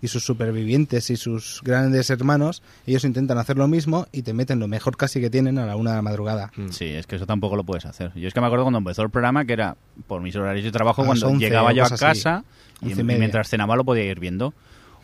y 0.00 0.08
sus 0.08 0.24
supervivientes 0.24 1.10
y 1.10 1.16
sus 1.16 1.60
grandes 1.62 2.10
hermanos, 2.10 2.62
ellos 2.86 3.04
intentan 3.04 3.38
hacer 3.38 3.56
lo 3.56 3.68
mismo 3.68 4.06
y 4.12 4.22
te 4.22 4.32
meten 4.32 4.60
lo 4.60 4.68
mejor 4.68 4.96
casi 4.96 5.20
que 5.20 5.30
tienen 5.30 5.58
a 5.58 5.66
la 5.66 5.76
una 5.76 5.90
de 5.90 5.96
la 5.96 6.02
madrugada. 6.02 6.52
Mm. 6.56 6.68
Sí, 6.70 6.86
es 6.86 7.06
que 7.06 7.16
eso 7.16 7.26
tampoco 7.26 7.56
lo 7.56 7.64
puedes 7.64 7.86
hacer. 7.86 8.12
Yo 8.14 8.28
es 8.28 8.34
que 8.34 8.40
me 8.40 8.46
acuerdo 8.46 8.64
cuando 8.64 8.78
empezó 8.78 9.02
el 9.02 9.10
programa 9.10 9.44
que 9.44 9.52
era 9.52 9.76
por 10.06 10.20
mis 10.20 10.36
horarios 10.36 10.64
de 10.64 10.72
trabajo, 10.72 11.04
cuando 11.04 11.28
11 11.28 11.44
llegaba 11.44 11.72
yo 11.72 11.82
a 11.82 11.86
así. 11.86 11.96
casa 11.96 12.44
y, 12.80 12.94
mientras 13.02 13.48
cenaba 13.48 13.76
lo 13.76 13.84
podía 13.84 14.04
ir 14.04 14.20
viendo. 14.20 14.54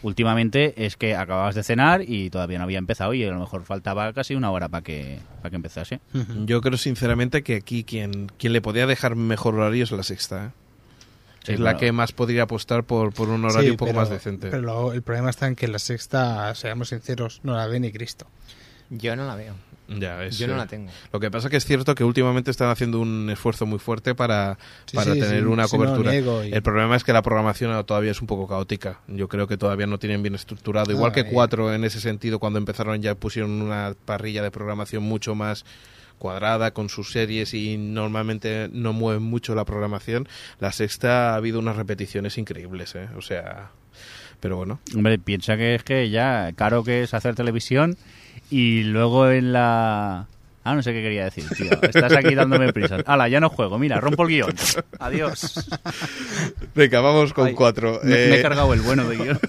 Últimamente 0.03 0.84
es 0.84 0.99
que 0.99 1.16
acababas 1.16 1.55
de 1.55 1.62
cenar 1.62 2.03
y 2.07 2.28
todavía 2.28 2.59
no 2.59 2.64
había 2.64 2.76
empezado 2.76 3.14
y 3.14 3.24
a 3.24 3.30
lo 3.30 3.40
mejor 3.40 3.64
faltaba 3.64 4.12
casi 4.12 4.34
una 4.34 4.51
hora 4.51 4.68
para 4.68 4.82
que, 4.82 5.18
para 5.38 5.49
que 5.49 5.57
empezase. 5.57 6.01
Yo 6.45 6.61
creo 6.61 6.76
sinceramente 6.76 7.42
que 7.42 7.57
aquí 7.57 7.84
quien, 7.84 8.26
quien 8.38 8.53
le 8.53 8.61
podía 8.61 8.86
dejar 8.86 9.16
mejor 9.16 9.55
horario 9.55 9.84
es 9.84 9.92
la 9.92 10.03
sexta. 10.03 10.47
¿eh? 10.47 10.51
Sí, 11.45 11.53
es 11.53 11.61
la 11.61 11.70
bueno. 11.72 11.78
que 11.78 11.92
más 11.92 12.12
podría 12.12 12.42
apostar 12.45 12.82
por, 12.84 13.12
por 13.12 13.28
un 13.28 13.45
horario 13.45 13.62
Sí, 13.62 13.70
un 13.70 13.76
poco 13.76 13.90
pero- 13.90 14.01
más 14.01 14.11
decente. 14.11 14.49
Pero 14.51 14.62
lo- 14.62 14.92
el 14.92 15.03
problema 15.03 15.30
está 15.30 15.47
en 15.47 15.55
que 15.55 15.68
la 15.68 15.78
sexta, 15.78 16.53
seamos 16.55 16.88
sinceros, 16.88 17.40
no 17.45 17.55
la 17.57 17.66
ve 17.66 17.78
ni 17.80 17.92
Cristo. 17.92 18.26
Yo 18.90 19.14
no 19.16 19.26
la 19.26 19.34
veo. 19.36 19.55
Ya, 19.86 20.24
es, 20.24 20.38
Yo 20.38 20.47
no 20.47 20.55
eh, 20.55 20.57
la 20.57 20.66
tengo. 20.66 20.90
Lo 21.12 21.20
que 21.20 21.30
pasa 21.30 21.51
que 21.51 21.59
es 21.59 21.64
cierto 21.66 21.95
que 21.95 22.05
últimamente 22.05 22.51
están 22.51 22.70
haciendo 22.70 23.01
un 23.01 23.28
esfuerzo 23.28 23.66
muy 23.66 23.78
fuerte 23.78 24.14
para, 24.14 24.57
Sí, 24.86 24.97
para 24.97 25.12
sí, 25.12 25.20
tener 25.20 25.40
sí, 25.40 25.45
una 25.47 25.64
no 25.64 25.68
cobertura. 25.68 26.14
y- 26.14 26.53
El 26.55 26.62
problema 26.62 26.97
es 26.97 27.05
que 27.05 27.12
la 27.12 27.20
programación 27.20 27.84
todavía 27.84 28.11
es 28.12 28.20
un 28.22 28.26
poco 28.26 28.49
caótica. 28.49 29.01
Yo 29.09 29.28
creo 29.28 29.47
que 29.47 29.59
todavía 29.59 29.86
no 29.86 29.99
tienen 29.99 30.22
bien 30.22 30.34
estructurado. 30.34 30.90
Igual 30.90 31.11
Ah, 31.11 31.14
que 31.14 31.20
eh. 31.20 31.28
cuatro 31.30 31.74
en 31.74 31.84
ese 31.84 32.01
sentido, 32.01 32.38
cuando 32.38 32.59
empezaron 32.59 33.03
ya 33.03 33.14
pusieron 33.14 33.51
una 33.61 33.95
parrilla 34.07 34.42
de 34.42 34.51
programación 34.51 35.03
mucho 35.03 35.34
más 35.34 35.66
cuadrada 36.19 36.73
con 36.73 36.89
sus 36.89 37.11
series 37.12 37.53
y 37.55 37.77
normalmente 37.77 38.69
no 38.73 38.93
mueven 38.93 39.23
mucho 39.23 39.55
la 39.55 39.65
programación. 39.65 40.29
La 40.61 40.73
sexta 40.73 41.33
ha 41.33 41.37
habido 41.37 41.59
unas 41.59 41.77
repeticiones 41.77 42.39
increíbles, 42.39 42.95
¿eh? 42.95 43.09
O 43.17 43.23
sea, 43.23 43.71
pero 44.41 44.57
bueno. 44.57 44.81
Hombre, 44.95 45.19
piensa 45.19 45.57
que 45.57 45.75
es 45.75 45.83
que 45.85 46.11
ya 46.11 46.53
caro 46.57 46.83
que 46.85 47.03
es 47.03 47.15
hacer 47.15 47.35
televisión 47.35 47.97
y 48.51 48.83
luego 48.85 49.31
en 49.31 49.53
la... 49.53 50.27
Ah, 50.67 50.75
no 50.75 50.83
sé 50.83 50.95
qué 50.95 51.03
quería 51.03 51.25
decir, 51.25 51.45
tío. 51.51 51.71
Estás 51.83 52.15
aquí 52.17 52.35
dándome 52.35 52.73
prisas. 52.73 53.03
Hala, 53.07 53.29
ya 53.29 53.39
no 53.39 53.51
juego. 53.51 53.79
Mira, 53.79 54.01
rompo 54.01 54.23
el 54.23 54.29
guion. 54.31 54.55
Adiós. 54.99 55.69
Venga, 56.75 57.03
vamos 57.03 57.35
con 57.35 57.49
Ay, 57.49 57.53
cuatro. 57.55 58.01
Me, 58.03 58.11
me 58.11 58.17
he 58.17 58.39
Eh, 58.39 58.43
cargado 58.43 58.73
el 58.73 58.81
bueno 58.81 59.05
de 59.07 59.17
guion. 59.17 59.39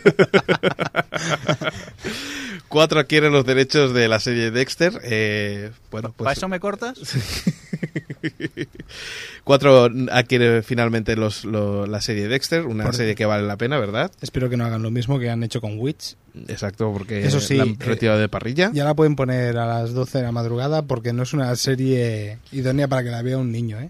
Cuatro 2.68 3.00
adquieren 3.00 3.32
los 3.32 3.46
derechos 3.46 3.94
de 3.94 4.08
la 4.08 4.20
serie 4.20 4.52
Dexter. 4.52 5.00
Eh, 5.04 5.72
bueno, 5.92 6.14
pues 6.16 6.26
¿Para 6.26 6.34
eso 6.34 6.48
me 6.48 6.60
cortas? 6.60 7.00
Cuatro 9.44 9.90
adquiere 10.12 10.64
finalmente 10.64 11.16
los, 11.16 11.46
lo- 11.46 11.86
la 11.86 12.02
serie 12.02 12.28
Dexter, 12.28 12.66
una 12.66 12.86
Por- 12.86 12.96
serie 12.96 13.16
que 13.16 13.26
vale 13.26 13.46
la 13.46 13.58
pena, 13.58 13.78
¿verdad? 13.80 14.12
Espero 14.22 14.50
que 14.50 14.58
no 14.58 14.66
hagan 14.66 14.82
lo 14.82 14.92
mismo 14.92 15.20
que 15.20 15.30
han 15.30 15.44
hecho 15.44 15.62
con 15.62 15.78
Witch. 15.80 16.16
Exacto, 16.48 16.92
porque 16.92 17.26
Eso 17.26 17.40
sí, 17.40 17.56
la 17.58 17.64
han 17.64 17.70
eh, 17.70 17.76
retirado 17.80 18.20
de 18.20 18.28
parrilla. 18.30 18.72
Ya 18.74 18.84
la 18.84 18.94
pueden 18.96 19.16
poner 19.16 19.58
a 19.58 19.66
las 19.68 19.94
12 19.94 20.18
de 20.20 20.24
la 20.24 20.32
madrugada 20.32 20.82
porque 20.82 21.14
no 21.14 21.24
es 21.24 21.34
una 21.34 21.56
serie 21.56 22.40
idónea 22.52 22.88
para 22.88 23.04
que 23.04 23.10
la 23.12 23.22
vea 23.22 23.38
un 23.38 23.52
niño, 23.52 23.80
¿eh? 23.80 23.90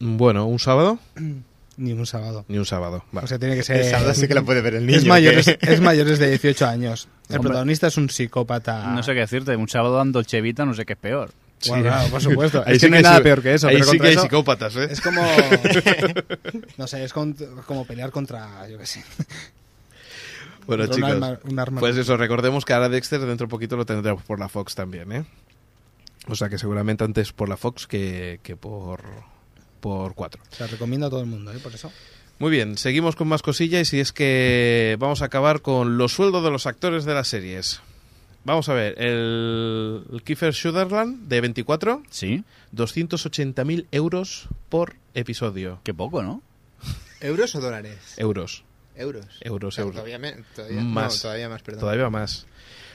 Bueno, 0.00 0.46
¿un 0.46 0.58
sábado? 0.58 0.98
Ni 1.80 1.92
un 1.94 2.04
sábado. 2.04 2.44
Ni 2.48 2.58
un 2.58 2.66
sábado. 2.66 3.04
vale. 3.10 3.24
O 3.24 3.28
sea, 3.28 3.38
tiene 3.38 3.56
que 3.56 3.62
ser... 3.62 3.78
El 3.78 3.84
sábado 3.90 4.12
sí 4.12 4.28
que 4.28 4.34
lo 4.34 4.44
puede 4.44 4.60
ver 4.60 4.74
el 4.74 4.84
niño. 4.86 4.98
es, 4.98 5.06
mayores, 5.06 5.48
es 5.48 5.80
mayores 5.80 6.18
de 6.18 6.28
18 6.28 6.66
años. 6.66 7.08
El 7.30 7.36
Hombre. 7.36 7.48
protagonista 7.48 7.86
es 7.86 7.96
un 7.96 8.10
psicópata. 8.10 8.88
No 8.92 9.02
sé 9.02 9.14
qué 9.14 9.20
decirte, 9.20 9.56
un 9.56 9.68
sábado 9.68 9.96
dando 9.96 10.22
chevita 10.22 10.66
no 10.66 10.74
sé 10.74 10.84
qué 10.84 10.92
es 10.92 10.98
peor. 10.98 11.30
Bueno, 11.68 11.84
claro, 11.84 12.08
por 12.10 12.20
supuesto. 12.20 12.62
Ahí 12.66 12.74
es 12.76 12.80
sí 12.80 12.86
que 12.86 12.90
no 12.90 12.96
hay 12.98 13.02
nada 13.02 13.16
sí- 13.16 13.22
peor 13.22 13.42
que 13.42 13.54
eso. 13.54 13.68
Ahí 13.68 13.74
pero 13.76 13.84
sí 13.84 13.90
contra 13.92 14.04
que 14.04 14.08
hay 14.08 14.14
eso 14.14 14.22
psicópatas, 14.22 14.76
¿eh? 14.76 14.88
Es 14.90 15.00
como. 15.00 15.22
no 16.78 16.86
sé, 16.86 17.04
es 17.04 17.12
con- 17.12 17.34
como 17.66 17.86
pelear 17.86 18.10
contra. 18.10 18.68
Yo 18.68 18.76
qué 18.78 18.86
sé. 18.86 19.02
Bueno, 20.66 20.86
contra 20.86 21.06
un 21.06 21.12
chicos, 21.12 21.28
arma- 21.28 21.40
un 21.50 21.58
arma- 21.58 21.80
pues 21.80 21.96
eso, 21.96 22.16
recordemos 22.16 22.64
que 22.64 22.72
ahora 22.72 22.88
Dexter 22.88 23.20
dentro 23.20 23.46
de 23.46 23.50
poquito 23.50 23.76
lo 23.76 23.86
tendremos 23.86 24.22
por 24.22 24.38
la 24.38 24.48
Fox 24.48 24.74
también, 24.74 25.12
¿eh? 25.12 25.24
O 26.28 26.34
sea 26.34 26.48
que 26.48 26.58
seguramente 26.58 27.04
antes 27.04 27.32
por 27.32 27.48
la 27.48 27.56
Fox 27.56 27.86
que, 27.86 28.40
que 28.42 28.56
por, 28.56 29.00
por 29.80 30.14
4. 30.14 30.42
Se 30.50 30.66
recomiendo 30.66 31.06
a 31.06 31.10
todo 31.10 31.20
el 31.20 31.26
mundo, 31.26 31.52
¿eh? 31.52 31.58
Por 31.62 31.74
eso. 31.74 31.90
Muy 32.38 32.50
bien, 32.50 32.78
seguimos 32.78 33.16
con 33.16 33.28
más 33.28 33.42
cosillas 33.42 33.92
y 33.92 34.00
es 34.00 34.12
que 34.12 34.96
vamos 34.98 35.20
a 35.22 35.26
acabar 35.26 35.60
con 35.60 35.98
los 35.98 36.12
sueldos 36.12 36.42
de 36.42 36.50
los 36.50 36.66
actores 36.66 37.04
de 37.04 37.14
las 37.14 37.28
series. 37.28 37.80
Vamos 38.44 38.70
a 38.70 38.72
ver, 38.74 38.94
el, 39.02 40.02
el 40.10 40.22
Kiefer 40.22 40.54
Sutherland 40.54 41.28
de 41.28 41.42
24, 41.42 42.02
Sí, 42.08 42.42
280.000 42.74 43.86
euros 43.92 44.48
por 44.70 44.96
episodio. 45.12 45.80
qué 45.84 45.92
poco, 45.92 46.22
¿no? 46.22 46.42
¿Euros 47.20 47.54
o 47.54 47.60
dólares? 47.60 47.98
Euros, 48.16 48.64
Euros. 48.96 49.26
euros, 49.42 49.78
euros. 49.78 49.94
Todavía, 49.94 50.18
me- 50.18 50.36
todavía, 50.56 50.80
Más. 50.80 51.16
no, 51.16 51.20
todavía 51.22 51.48
más, 51.50 51.62
perdón. 51.62 51.80
Todavía 51.80 52.08
más. 52.08 52.46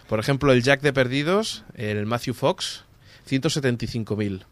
Por 0.10 0.20
ejemplo, 0.20 0.52
el 0.52 0.64
Jack 0.64 0.82
de 0.82 0.92
Perdidos, 0.94 1.64
el 1.76 2.08
Matthew 2.08 2.34
Fox, 2.34 2.84
175.000. 3.30 4.44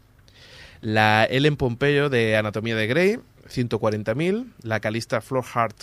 La 0.84 1.24
Ellen 1.24 1.56
Pompeyo 1.56 2.08
de 2.10 2.36
Anatomía 2.36 2.76
de 2.76 2.86
Grey, 2.86 3.18
140.000. 3.48 4.52
La 4.62 4.80
Calista 4.80 5.20
Florhart, 5.20 5.74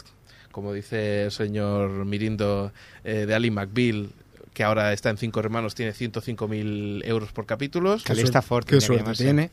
como 0.51 0.73
dice 0.73 1.23
el 1.25 1.31
señor 1.31 2.05
Mirindo, 2.05 2.71
eh, 3.03 3.25
de 3.25 3.33
Ali 3.33 3.49
McBeal, 3.51 4.09
que 4.53 4.63
ahora 4.63 4.93
está 4.93 5.09
en 5.09 5.17
Cinco 5.17 5.39
Hermanos, 5.39 5.73
tiene 5.75 5.93
105.000 5.93 7.01
euros 7.05 7.31
por 7.31 7.45
capítulos. 7.47 8.03
Calista 8.03 8.41
Ford. 8.43 8.63
Qué 8.65 8.75
que 8.75 8.81
suerte 8.81 9.13
tiene. 9.13 9.49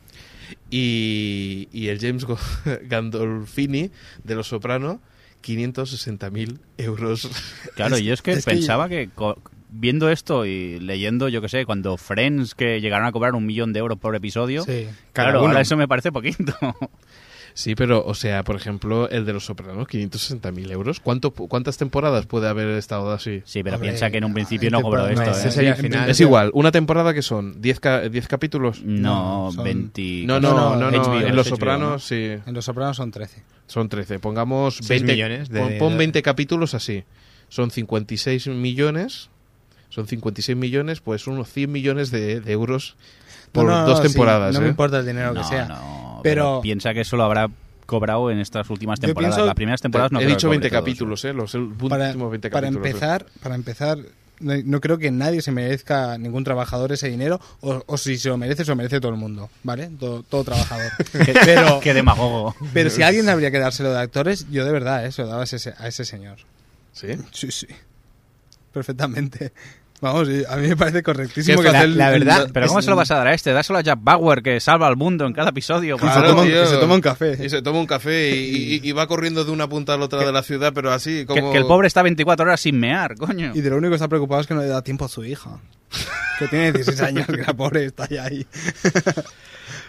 Y, 0.69 1.67
y 1.71 1.87
el 1.87 1.99
James 1.99 2.25
Gandolfini 2.83 3.91
de 4.23 4.35
Los 4.35 4.47
Soprano, 4.49 5.01
560.000 5.43 6.57
euros. 6.77 7.29
Claro, 7.75 7.95
Es- 7.97 8.03
yo 8.03 8.13
es 8.13 8.21
que 8.21 8.31
es 8.33 8.45
que- 8.45 8.51
pensaba 8.51 8.87
que, 8.89 9.09
co- 9.15 9.41
viendo 9.71 10.09
esto 10.09 10.45
y 10.45 10.79
leyendo, 10.79 11.29
yo 11.29 11.41
qué 11.41 11.49
sé, 11.49 11.65
cuando 11.65 11.95
Friends 11.97 12.55
que 12.55 12.81
llegaron 12.81 13.05
a 13.07 13.11
cobrar 13.11 13.35
un 13.35 13.45
millón 13.45 13.71
de 13.73 13.79
euros 13.79 13.97
por 13.99 14.15
episodio, 14.15 14.63
Sí. 14.63 14.87
claro, 15.13 15.39
ahora 15.39 15.61
eso 15.61 15.77
me 15.77 15.87
parece 15.87 16.11
poquito. 16.11 16.53
Sí, 17.55 17.75
pero, 17.75 18.05
o 18.05 18.13
sea, 18.13 18.43
por 18.43 18.55
ejemplo, 18.55 19.09
el 19.09 19.25
de 19.25 19.33
Los 19.33 19.45
Sopranos, 19.45 19.87
560.000 19.87 20.71
euros. 20.71 20.99
¿Cuánto, 21.01 21.31
¿Cuántas 21.31 21.77
temporadas 21.77 22.25
puede 22.25 22.47
haber 22.47 22.69
estado 22.69 23.11
así? 23.11 23.41
Sí, 23.43 23.63
pero 23.63 23.75
Hombre, 23.75 23.89
piensa 23.89 24.09
que 24.11 24.19
en 24.19 24.23
un 24.25 24.33
principio 24.33 24.69
no 24.69 24.81
cobró 24.81 25.07
esto, 25.07 25.25
no, 25.25 25.31
¿eh? 25.31 25.51
sería- 25.51 25.71
al 25.71 25.77
final. 25.77 26.09
Es 26.09 26.21
igual, 26.21 26.51
una 26.53 26.71
temporada 26.71 27.13
que 27.13 27.21
son 27.21 27.59
10 27.59 27.79
ca- 27.81 28.07
10 28.07 28.27
capítulos. 28.27 28.81
No, 28.83 29.45
No, 29.47 29.51
son- 29.51 29.63
20... 29.65 30.23
No, 30.25 30.39
no, 30.39 30.53
no, 30.53 30.75
no, 30.77 30.91
no, 30.91 30.97
HBO, 31.03 31.19
en 31.27 31.35
Los 31.35 31.47
Sopranos 31.47 32.03
sí, 32.05 32.15
En 32.45 32.53
Los 32.53 32.63
Sopranos 32.65 32.95
son 32.95 33.11
13. 33.11 33.43
son 33.67 33.89
13. 33.89 34.19
Pongamos 34.19 34.75
Seis 34.77 35.01
20 35.01 35.13
millones 35.13 35.49
de- 35.49 35.59
pon, 35.59 35.73
pon 35.79 35.97
20 35.97 36.21
capítulos 36.21 36.73
así. 36.75 37.03
Son 37.49 37.71
56 37.71 38.47
millones. 38.47 39.31
Son 39.89 40.05
56 40.07 40.57
millones, 40.57 40.99
pues 41.01 41.25
unos 41.27 41.49
100 41.51 41.71
millones 41.71 42.11
de, 42.11 42.39
de 42.41 42.51
euros 42.51 42.95
por 43.51 43.65
No, 43.65 43.81
no, 43.81 43.87
dos 43.87 43.97
sí, 43.99 44.03
temporadas. 44.07 44.53
no 44.53 44.61
me 44.61 44.67
¿eh? 44.67 44.69
importa 44.69 44.99
el 44.99 45.05
dinero 45.05 45.33
No, 45.33 45.41
que 45.41 45.47
sea. 45.47 45.65
no, 45.67 46.19
pero- 46.23 46.43
pero 46.53 46.61
piensa 46.61 46.93
que 46.93 47.01
eso 47.01 47.17
lo 47.17 47.23
habrá 47.23 47.49
cobrado 47.87 48.29
en 48.29 48.39
estas 48.39 48.69
últimas 48.69 48.99
temporadas. 48.99 49.35
pienso- 49.35 49.45
Las 49.47 49.55
primeras 49.55 49.81
temporadas 49.81 50.11
no 50.11 50.19
He 50.19 50.23
creo 50.25 50.35
dicho 50.35 50.47
que 50.47 50.57
cobre 50.57 50.59
20 50.59 50.69
todo 50.69 50.77
eso. 50.77 50.85
capítulos, 50.85 51.25
¿eh? 51.25 51.33
Los 51.33 51.51
Para, 51.89 52.05
últimos 52.07 52.29
20 52.31 52.49
para 52.51 52.67
capítulos. 52.67 52.85
¿eh? 52.85 52.89
empezar, 52.91 53.25
para 53.41 53.55
empezar, 53.55 53.97
no, 54.41 54.53
no 54.63 54.79
creo 54.79 54.99
que 54.99 55.09
nadie 55.09 55.41
se 55.41 55.51
merezca 55.51 56.19
ningún 56.19 56.43
trabajador 56.43 56.91
ese 56.91 57.09
dinero, 57.09 57.41
o, 57.61 57.83
o 57.87 57.97
si 57.97 58.17
se 58.19 58.29
lo 58.29 58.37
merece, 58.37 58.63
se 58.65 58.69
lo 58.69 58.75
merece 58.75 58.99
todo 59.01 59.11
el 59.11 59.17
mundo, 59.17 59.49
¿vale? 59.63 59.89
Todo, 59.99 60.21
todo 60.21 60.43
trabajador. 60.43 60.91
pero, 61.45 61.79
Qué 61.79 61.95
demagogo. 61.95 62.55
pero 62.73 62.91
si 62.91 63.01
alguien 63.01 63.27
habría 63.27 63.49
que 63.49 63.57
dárselo 63.57 63.91
de 63.91 63.97
actores, 63.99 64.45
yo 64.51 64.63
de 64.65 64.71
verdad, 64.71 65.03
¿eh? 65.07 65.11
se 65.11 65.23
lo 65.23 65.29
daba 65.29 65.41
a 65.41 65.45
ese, 65.45 65.73
a 65.75 65.87
ese 65.87 66.05
señor. 66.05 66.37
¿Sí? 66.93 67.07
Sí, 67.31 67.49
sí. 67.51 67.65
Perfectamente. 68.71 69.51
Vamos, 70.01 70.29
y 70.29 70.45
a 70.47 70.55
mí 70.55 70.67
me 70.69 70.77
parece 70.77 71.03
correctísimo 71.03 71.57
Que 71.59 71.65
que 71.67 71.71
la- 71.73 71.79
hacer 71.79 71.89
el- 71.89 71.97
la 71.97 72.09
verdad- 72.09 72.49
Pero 72.53 72.67
¿cómo 72.67 72.79
es- 72.79 72.85
se 72.85 72.91
lo 72.91 72.95
vas 72.95 73.11
a 73.11 73.15
dar 73.15 73.27
a 73.27 73.33
este? 73.33 73.51
Dáselo 73.51 73.79
a 73.79 73.81
Jack 73.81 73.99
Bauer, 74.01 74.41
que 74.41 74.59
salva 74.61 74.87
al 74.87 74.95
mundo 74.95 75.25
en 75.25 75.33
cada 75.33 75.49
episodio. 75.49 75.97
se 75.97 76.05
toma 76.05 76.43
tío. 76.43 76.63
y 76.63 76.67
se 76.67 76.77
toma 76.77 76.95
un 76.95 77.01
café. 77.01 77.37
Y 77.45 77.49
se 77.49 77.61
toma 77.61 77.79
un 77.79 77.85
café 77.85 78.29
y, 78.33 78.75
y- 78.75 78.79
y 78.81 78.91
va 78.93 79.07
corriendo 79.07 79.43
de 79.43 79.51
una 79.51 79.67
punta 79.67 79.95
a 79.95 79.97
la 79.97 80.05
otra 80.05 80.23
de 80.25 80.31
la 80.31 80.41
ciudad, 80.41 80.71
pero 80.73 80.91
así 80.93 81.25
Que, 81.25 81.25
como... 81.25 81.51
que 81.51 81.57
el 81.57 81.65
pobre 81.65 81.87
está 81.87 82.01
24 82.01 82.45
horas 82.45 82.61
sin 82.61 82.79
mear, 82.79 83.15
coño. 83.15 83.51
Y 83.53 83.59
de 83.59 83.69
lo 83.69 83.75
único 83.77 83.89
que 83.89 83.95
está 83.95 84.07
preocupado 84.07 84.39
es 84.41 84.47
que 84.47 84.53
no 84.53 84.61
le 84.61 84.67
da 84.67 84.81
tiempo 84.83 85.03
a 85.03 85.09
su 85.09 85.25
hija. 85.25 85.59
Que 86.39 86.47
tiene 86.47 86.71
16 86.71 87.01
años, 87.07 87.27
que 87.27 87.35
la 87.37 87.53
pobre 87.53 87.83
está 87.85 88.07
ya 88.07 88.23
ahí. 88.23 88.45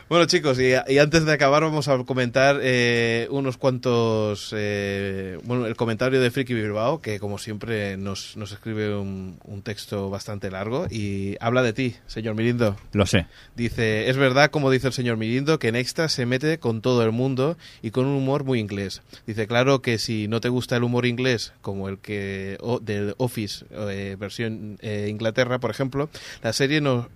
Bueno 0.09 0.26
chicos, 0.26 0.59
y, 0.59 0.72
y 0.93 0.99
antes 0.99 1.24
de 1.24 1.33
acabar 1.33 1.62
vamos 1.62 1.89
a 1.89 1.97
comentar 2.05 2.59
eh, 2.62 3.28
unos 3.31 3.57
cuantos... 3.57 4.55
eh, 4.57 5.39
bueno, 5.45 5.66
el 5.66 5.76
comentario 5.76 6.20
de 6.20 6.31
Friki 6.31 6.55
Bilbao, 6.55 7.01
que 7.01 7.18
como 7.20 7.39
siempre 7.39 7.97
nos, 7.97 8.37
nos 8.37 8.53
escribe 8.53 8.97
un, 8.97 9.39
un 9.45 9.62
texto 9.62 10.11
bastante 10.11 10.51
largo 10.51 10.87
y 10.91 11.37
habla 11.41 11.62
de 11.62 11.72
ti, 11.72 11.97
señor 12.07 12.35
Mirindo. 12.35 12.76
Lo 12.93 13.07
sé. 13.07 13.26
Dice, 13.57 14.09
es 14.09 14.16
verdad, 14.16 14.51
como 14.51 14.70
dice 14.70 14.89
el 14.89 14.93
señor 14.93 15.16
Mirindo, 15.16 15.59
que 15.59 15.68
en 15.68 15.76
Extra 15.76 16.09
se 16.09 16.26
mete 16.26 16.59
con 16.59 16.83
todo 16.83 17.05
el 17.05 17.12
mundo 17.12 17.57
y 17.83 17.91
con 17.91 18.07
un 18.07 18.16
humor 18.16 18.45
muy 18.45 18.59
inglés. 18.59 19.03
Dice, 19.26 19.47
claro 19.47 19.83
que 19.83 19.99
si 19.99 20.28
no 20.28 20.41
te 20.41 20.49
gusta 20.49 20.76
el 20.76 20.85
humor 20.85 21.07
inglés, 21.07 21.53
como 21.61 21.89
el 21.89 21.99
que 21.99 22.57
o, 22.61 22.81
del 22.81 23.14
Office, 23.18 23.64
eh, 23.70 24.16
versión 24.18 24.78
eh, 24.83 25.09
Inglaterra, 25.11 25.59
por 25.59 25.70
ejemplo, 25.70 26.11
la 26.43 26.53
serie 26.53 26.81
no, 26.81 27.09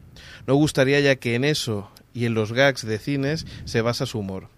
no 0.47 0.55
gustaría 0.55 1.01
ya 1.01 1.17
que 1.17 1.35
en 1.35 1.45
eso 1.45 1.91
y 2.15 2.25
en 2.27 2.35
los 2.35 2.53
gags 2.53 2.87
de 2.87 2.99
cines 2.99 3.47
se 3.65 3.83
basa 3.83 4.07
su 4.07 4.21
humor. 4.21 4.49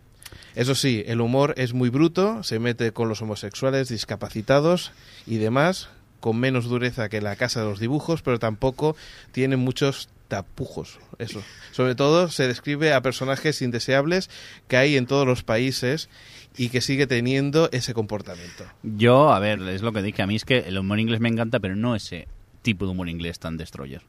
Eso 0.55 0.75
sí, 0.75 1.03
el 1.07 1.21
humor 1.21 1.55
es 1.57 1.75
muy 1.75 1.91
bruto, 1.91 2.43
se 2.43 2.59
mete 2.59 2.93
con 2.93 3.09
los 3.09 3.21
homosexuales, 3.23 3.89
discapacitados 3.89 4.93
y 5.27 5.37
demás, 5.37 5.89
con 6.21 6.39
menos 6.39 6.65
dureza 6.67 7.09
que 7.09 7.21
la 7.21 7.37
casa 7.37 7.61
de 7.61 7.67
los 7.67 7.79
dibujos, 7.79 8.23
pero 8.23 8.39
tampoco 8.39 8.97
tiene 9.33 9.57
muchos 9.57 10.09
tapujos. 10.29 10.99
Eso. 11.19 11.43
Sobre 11.73 11.95
todo 11.95 12.29
se 12.29 12.49
describe 12.49 12.93
a 12.93 13.03
personajes 13.03 13.63
indeseables 13.63 14.31
que 14.69 14.77
hay 14.77 14.97
en 14.97 15.07
todos 15.07 15.27
los 15.27 15.43
países 15.43 16.09
y 16.57 16.71
que 16.71 16.81
sigue 16.81 17.07
teniendo 17.07 17.69
ese 17.73 17.95
comportamiento. 17.95 18.65
Yo, 18.83 19.33
a 19.33 19.39
ver, 19.39 19.61
es 19.69 19.83
lo 19.83 19.93
que 19.93 20.03
dije. 20.03 20.23
A 20.23 20.27
mí 20.27 20.37
es 20.37 20.45
que 20.45 20.59
el 20.61 20.79
humor 20.79 20.99
inglés 21.01 21.21
me 21.21 21.29
encanta, 21.29 21.61
pero 21.61 21.77
no 21.77 21.95
ese 21.95 22.29
tipo 22.63 22.87
de 22.87 22.93
humor 22.93 23.09
inglés 23.09 23.39
tan 23.39 23.57
destroyer. 23.57 24.03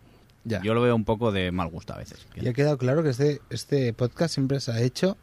Ya. 0.47 0.61
Yo 0.61 0.73
lo 0.73 0.81
veo 0.81 0.95
un 0.95 1.03
poco 1.03 1.31
de 1.31 1.51
mal 1.51 1.67
gusto 1.67 1.93
a 1.93 1.97
veces. 1.97 2.25
Y 2.35 2.47
ha 2.47 2.53
quedado 2.53 2.77
claro 2.77 3.03
que 3.03 3.09
este, 3.09 3.41
este 3.49 3.91
podcast 3.91 4.33
siempre 4.33 4.61
se 4.61 4.71
ha 4.71 4.79
hecho 4.81 5.17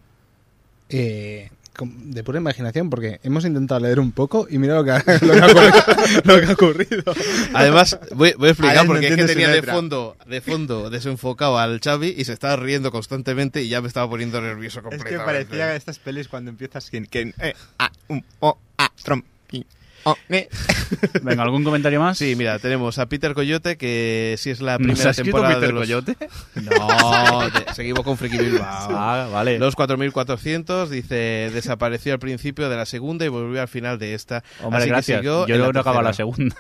eh, 0.91 1.51
de 1.83 2.22
pura 2.22 2.39
imaginación, 2.39 2.91
porque 2.91 3.20
hemos 3.22 3.45
intentado 3.45 3.81
leer 3.81 3.99
un 3.99 4.12
poco 4.12 4.47
y 4.49 4.59
mira 4.59 4.75
lo 4.75 4.85
que 4.85 4.93
ha, 4.93 4.99
lo 5.22 5.33
que 5.33 5.41
ha 5.41 5.47
ocurrido. 5.47 5.85
lo 6.25 6.41
que 6.41 6.47
ha 6.47 6.53
ocurrido. 6.53 7.14
Además, 7.55 7.99
voy, 8.14 8.35
voy 8.37 8.49
a 8.49 8.51
explicar 8.53 8.77
Alex 8.79 8.85
no 8.87 8.93
porque 8.93 9.09
es 9.09 9.16
que 9.16 9.25
tenía 9.25 9.49
de 9.49 9.62
fondo, 9.62 10.16
de 10.27 10.41
fondo 10.41 10.91
desenfocado 10.91 11.59
al 11.59 11.81
Xavi 11.81 12.14
y 12.16 12.25
se 12.25 12.33
estaba 12.33 12.57
riendo 12.57 12.93
constantemente 12.93 13.62
y 13.62 13.68
ya 13.68 13.81
me 13.81 13.89
estaba 13.89 14.09
poniendo 14.09 14.41
nervioso 14.41 14.81
Es 14.81 14.85
completamente. 14.85 15.18
que 15.18 15.25
parecía 15.25 15.75
estas 15.75 15.99
pelis 15.99 16.29
cuando 16.29 16.51
empiezas 16.51 16.91
que, 16.91 17.07
que 17.07 17.35
eh, 17.41 17.55
a, 17.79 17.91
un, 18.09 18.25
o, 18.41 18.59
a, 18.79 18.91
trom, 19.03 19.22
y, 19.51 19.66
o, 20.05 20.16
eh. 20.28 20.48
Venga, 21.22 21.42
¿algún 21.42 21.64
comentario 21.64 22.00
más? 22.00 22.16
Sí, 22.18 22.34
mira, 22.36 22.59
tenemos 22.59 22.98
a 22.98 23.07
Peter 23.07 23.34
Coyote, 23.34 23.76
que 23.76 24.34
si 24.38 24.50
es 24.50 24.61
la 24.61 24.78
¿Nos 24.78 24.86
primera 24.86 25.12
temporada 25.12 25.55
Peter 25.55 25.66
de 25.68 25.72
los... 25.72 25.82
Coyote? 25.82 26.16
No, 26.57 27.50
de- 27.50 27.74
seguimos 27.74 28.05
con 28.05 28.16
Friki 28.16 28.38
Bilbao. 28.38 28.88
Ah, 28.96 29.28
vale. 29.32 29.59
Los 29.59 29.76
4.400, 29.76 30.88
dice, 30.88 31.50
desapareció 31.52 32.12
al 32.12 32.18
principio 32.18 32.68
de 32.68 32.76
la 32.76 32.86
segunda 32.86 33.24
y 33.24 33.28
volvió 33.28 33.61
al 33.61 33.68
final 33.68 33.98
de 33.98 34.14
esta. 34.14 34.42
Hombre, 34.62 34.78
Así 34.78 34.84
que 34.86 34.90
gracias. 34.90 35.18
siguió 35.20 35.46
Yo 35.46 35.59
no 35.59 35.66
he 35.66 35.68
acabado 35.68 36.02
la 36.02 36.12
segunda. 36.12 36.57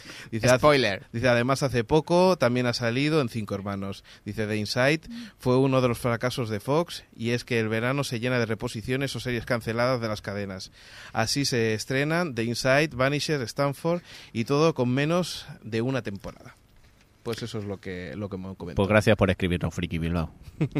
Dice, 0.30 0.48
Spoiler. 0.48 1.06
Dice, 1.12 1.28
además, 1.28 1.62
hace 1.62 1.84
poco 1.84 2.36
también 2.36 2.66
ha 2.66 2.72
salido 2.72 3.20
en 3.20 3.28
Cinco 3.28 3.54
Hermanos. 3.54 4.04
Dice, 4.24 4.46
The 4.46 4.56
Inside 4.56 5.02
fue 5.38 5.56
uno 5.56 5.80
de 5.80 5.88
los 5.88 5.98
fracasos 5.98 6.48
de 6.48 6.60
Fox 6.60 7.04
y 7.16 7.30
es 7.30 7.44
que 7.44 7.60
el 7.60 7.68
verano 7.68 8.04
se 8.04 8.20
llena 8.20 8.38
de 8.38 8.46
reposiciones 8.46 9.14
o 9.16 9.20
series 9.20 9.44
canceladas 9.44 10.00
de 10.00 10.08
las 10.08 10.22
cadenas. 10.22 10.72
Así 11.12 11.44
se 11.44 11.74
estrenan 11.74 12.34
The 12.34 12.44
Inside, 12.44 12.90
Vanisher, 12.94 13.40
Stanford 13.42 14.02
y 14.32 14.44
todo 14.44 14.74
con 14.74 14.90
menos 14.90 15.46
de 15.62 15.82
una 15.82 16.02
temporada. 16.02 16.56
Pues 17.22 17.42
eso 17.42 17.58
es 17.58 17.64
lo 17.64 17.78
que, 17.78 18.14
lo 18.16 18.28
que 18.28 18.36
me 18.36 18.54
comentado. 18.56 18.74
Pues 18.74 18.88
gracias 18.88 19.16
por 19.16 19.30
escribirnos, 19.30 19.74
Friki 19.74 19.98
Bilbao. 19.98 20.32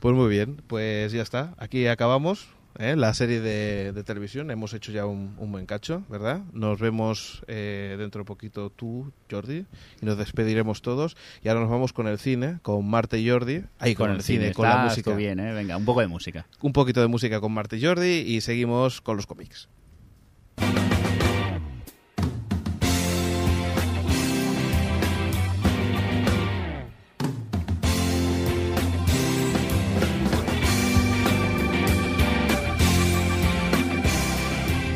Pues 0.00 0.16
muy 0.16 0.28
bien, 0.28 0.60
pues 0.66 1.12
ya 1.12 1.22
está. 1.22 1.54
Aquí 1.58 1.86
acabamos 1.86 2.48
¿eh? 2.78 2.96
la 2.96 3.14
serie 3.14 3.40
de, 3.40 3.92
de 3.92 4.04
televisión. 4.04 4.50
Hemos 4.50 4.74
hecho 4.74 4.92
ya 4.92 5.06
un, 5.06 5.34
un 5.38 5.52
buen 5.52 5.66
cacho, 5.66 6.04
¿verdad? 6.08 6.42
Nos 6.52 6.80
vemos 6.80 7.42
eh, 7.46 7.96
dentro 7.98 8.20
de 8.20 8.24
poquito 8.24 8.70
tú, 8.70 9.12
Jordi, 9.30 9.66
y 10.00 10.06
nos 10.06 10.18
despediremos 10.18 10.82
todos. 10.82 11.16
Y 11.42 11.48
ahora 11.48 11.60
nos 11.60 11.70
vamos 11.70 11.92
con 11.92 12.06
el 12.06 12.18
cine, 12.18 12.58
con 12.62 12.88
Marte 12.88 13.18
y 13.18 13.28
Jordi. 13.28 13.64
Ahí 13.78 13.94
con, 13.94 14.10
el 14.10 14.22
cine, 14.22 14.52
con 14.52 14.68
la 14.68 14.84
música. 14.84 15.14
bien, 15.14 15.40
¿eh? 15.40 15.52
Venga, 15.52 15.76
un 15.76 15.84
poco 15.84 16.00
de 16.00 16.08
música. 16.08 16.46
Un 16.60 16.72
poquito 16.72 17.00
de 17.00 17.08
música 17.08 17.40
con 17.40 17.52
Marte 17.52 17.76
y 17.76 17.84
Jordi 17.84 18.24
y 18.26 18.40
seguimos 18.40 19.00
con 19.00 19.16
los 19.16 19.26
cómics. 19.26 19.68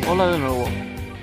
Hola 0.08 0.28
de 0.28 0.38
nuevo. 0.38 0.64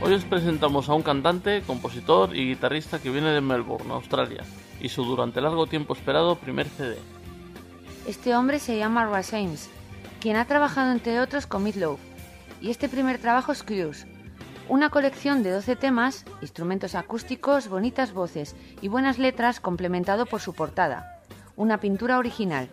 Hoy 0.01 0.13
os 0.13 0.25
presentamos 0.25 0.89
a 0.89 0.93
un 0.93 1.03
cantante, 1.03 1.61
compositor 1.65 2.36
y 2.36 2.49
guitarrista 2.49 2.99
que 2.99 3.09
viene 3.09 3.29
de 3.29 3.39
Melbourne, 3.39 3.93
Australia, 3.93 4.43
y 4.81 4.89
su 4.89 5.05
durante 5.05 5.39
largo 5.39 5.67
tiempo 5.67 5.93
esperado 5.93 6.36
primer 6.36 6.67
CD. 6.67 6.97
Este 8.05 8.36
hombre 8.36 8.59
se 8.59 8.77
llama 8.77 9.05
Russ 9.05 9.34
Ames, 9.34 9.69
quien 10.19 10.36
ha 10.36 10.43
trabajado 10.47 10.91
entre 10.91 11.21
otros 11.21 11.47
con 11.47 11.63
Meatloaf, 11.63 11.97
y 12.59 12.71
este 12.71 12.89
primer 12.89 13.19
trabajo 13.19 13.53
es 13.53 13.63
Cruise, 13.63 14.05
una 14.67 14.89
colección 14.89 15.43
de 15.43 15.51
12 15.51 15.77
temas, 15.77 16.25
instrumentos 16.41 16.93
acústicos, 16.93 17.69
bonitas 17.69 18.11
voces 18.11 18.53
y 18.81 18.89
buenas 18.89 19.17
letras 19.17 19.61
complementado 19.61 20.25
por 20.25 20.41
su 20.41 20.53
portada, 20.53 21.21
una 21.55 21.79
pintura 21.79 22.17
original. 22.17 22.69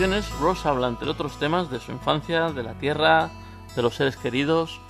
Canciones, 0.00 0.30
Ross 0.40 0.64
habla 0.64 0.88
entre 0.88 1.10
otros 1.10 1.38
temas 1.38 1.70
de 1.70 1.78
su 1.78 1.92
infancia, 1.92 2.52
de 2.52 2.62
la 2.62 2.72
tierra, 2.72 3.28
de 3.76 3.82
los 3.82 3.96
seres 3.96 4.16
queridos. 4.16 4.80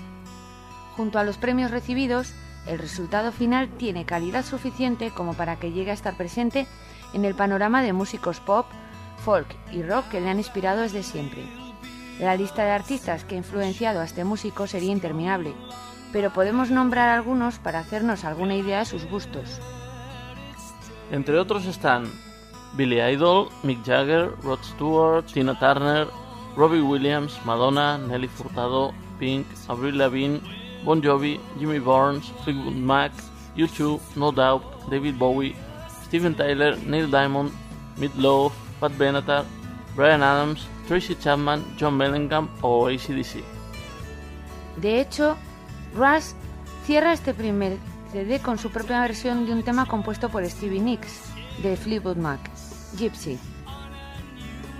Junto 0.96 1.18
a 1.18 1.24
los 1.24 1.36
premios 1.36 1.72
recibidos, 1.72 2.32
el 2.68 2.78
resultado 2.78 3.32
final 3.32 3.68
tiene 3.70 4.04
calidad 4.04 4.44
suficiente 4.44 5.10
como 5.10 5.34
para 5.34 5.56
que 5.56 5.72
llegue 5.72 5.90
a 5.90 5.94
estar 5.94 6.16
presente 6.16 6.68
en 7.12 7.24
el 7.24 7.34
panorama 7.34 7.82
de 7.82 7.92
músicos 7.92 8.38
pop, 8.38 8.66
folk 9.24 9.48
y 9.72 9.82
rock 9.82 10.06
que 10.10 10.20
le 10.20 10.30
han 10.30 10.38
inspirado 10.38 10.82
desde 10.82 11.02
siempre. 11.02 11.42
La 12.20 12.36
lista 12.36 12.62
de 12.62 12.70
artistas 12.70 13.24
que 13.24 13.34
ha 13.34 13.38
influenciado 13.38 13.98
a 13.98 14.04
este 14.04 14.22
músico 14.22 14.68
sería 14.68 14.92
interminable, 14.92 15.54
pero 16.12 16.32
podemos 16.32 16.70
nombrar 16.70 17.08
algunos 17.08 17.58
para 17.58 17.80
hacernos 17.80 18.24
alguna 18.24 18.54
idea 18.54 18.78
de 18.78 18.84
sus 18.84 19.06
gustos. 19.06 19.60
Entre 21.10 21.36
otros 21.36 21.66
están 21.66 22.04
Billy 22.76 23.00
Idol, 23.00 23.50
Mick 23.62 23.82
Jagger, 23.84 24.34
Rod 24.42 24.62
Stewart, 24.62 25.26
Tina 25.26 25.54
Turner, 25.54 26.06
Robbie 26.56 26.80
Williams, 26.80 27.38
Madonna, 27.44 27.98
Nelly 27.98 28.28
Furtado, 28.28 28.92
Pink, 29.18 29.46
Avril 29.68 29.96
Lavigne, 29.96 30.40
Bon 30.84 31.00
Jovi, 31.00 31.38
Jimmy 31.58 31.78
Barnes, 31.78 32.32
Fleetwood 32.44 32.76
Mac, 32.76 33.12
U2, 33.56 34.00
No 34.16 34.30
Doubt, 34.30 34.62
David 34.90 35.18
Bowie, 35.18 35.54
Steven 36.04 36.34
Tyler, 36.34 36.76
Neil 36.86 37.10
Diamond, 37.10 37.52
Meatloaf, 37.98 38.52
Pat 38.80 38.92
Benatar, 38.92 39.44
Brian 39.94 40.22
Adams, 40.22 40.66
Tracy 40.86 41.14
Chapman, 41.14 41.64
John 41.78 41.96
Mellencamp 41.96 42.50
o 42.62 42.86
ACDC. 42.86 43.42
De 44.76 45.00
hecho, 45.00 45.36
Rush 45.94 46.32
cierra 46.86 47.12
este 47.12 47.34
primer 47.34 47.76
CD 48.12 48.40
con 48.40 48.58
su 48.58 48.70
propia 48.70 49.00
versión 49.02 49.46
de 49.46 49.52
un 49.52 49.62
tema 49.62 49.86
compuesto 49.86 50.28
por 50.28 50.44
Stevie 50.48 50.80
Nicks, 50.80 51.30
de 51.62 51.76
Fleetwood 51.76 52.16
Mac, 52.16 52.40
Gypsy. 52.96 53.38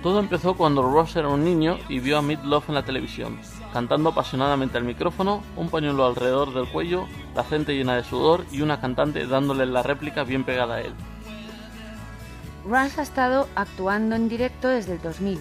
Todo 0.03 0.19
empezó 0.19 0.55
cuando 0.55 0.81
Ross 0.81 1.15
era 1.15 1.27
un 1.27 1.43
niño 1.43 1.77
y 1.87 1.99
vio 1.99 2.17
a 2.17 2.21
Meatloaf 2.23 2.69
en 2.69 2.75
la 2.75 2.83
televisión, 2.83 3.39
cantando 3.71 4.09
apasionadamente 4.09 4.77
al 4.77 4.83
micrófono, 4.83 5.43
un 5.55 5.69
pañuelo 5.69 6.05
alrededor 6.05 6.53
del 6.53 6.67
cuello, 6.67 7.05
la 7.35 7.43
frente 7.43 7.75
llena 7.75 7.95
de 7.95 8.03
sudor 8.03 8.45
y 8.51 8.61
una 8.61 8.81
cantante 8.81 9.27
dándole 9.27 9.67
la 9.67 9.83
réplica 9.83 10.23
bien 10.23 10.43
pegada 10.43 10.75
a 10.75 10.81
él. 10.81 10.93
Rush 12.65 12.99
ha 12.99 13.03
estado 13.03 13.47
actuando 13.55 14.15
en 14.15 14.27
directo 14.27 14.67
desde 14.67 14.93
el 14.93 15.01
2000 15.01 15.39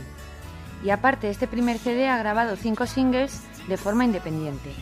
y 0.85 0.91
aparte 0.91 1.27
de 1.27 1.33
este 1.33 1.47
primer 1.47 1.79
CD 1.79 2.09
ha 2.09 2.19
grabado 2.19 2.57
cinco 2.57 2.87
singles 2.87 3.43
de 3.69 3.77
forma 3.77 4.05
independiente. 4.05 4.73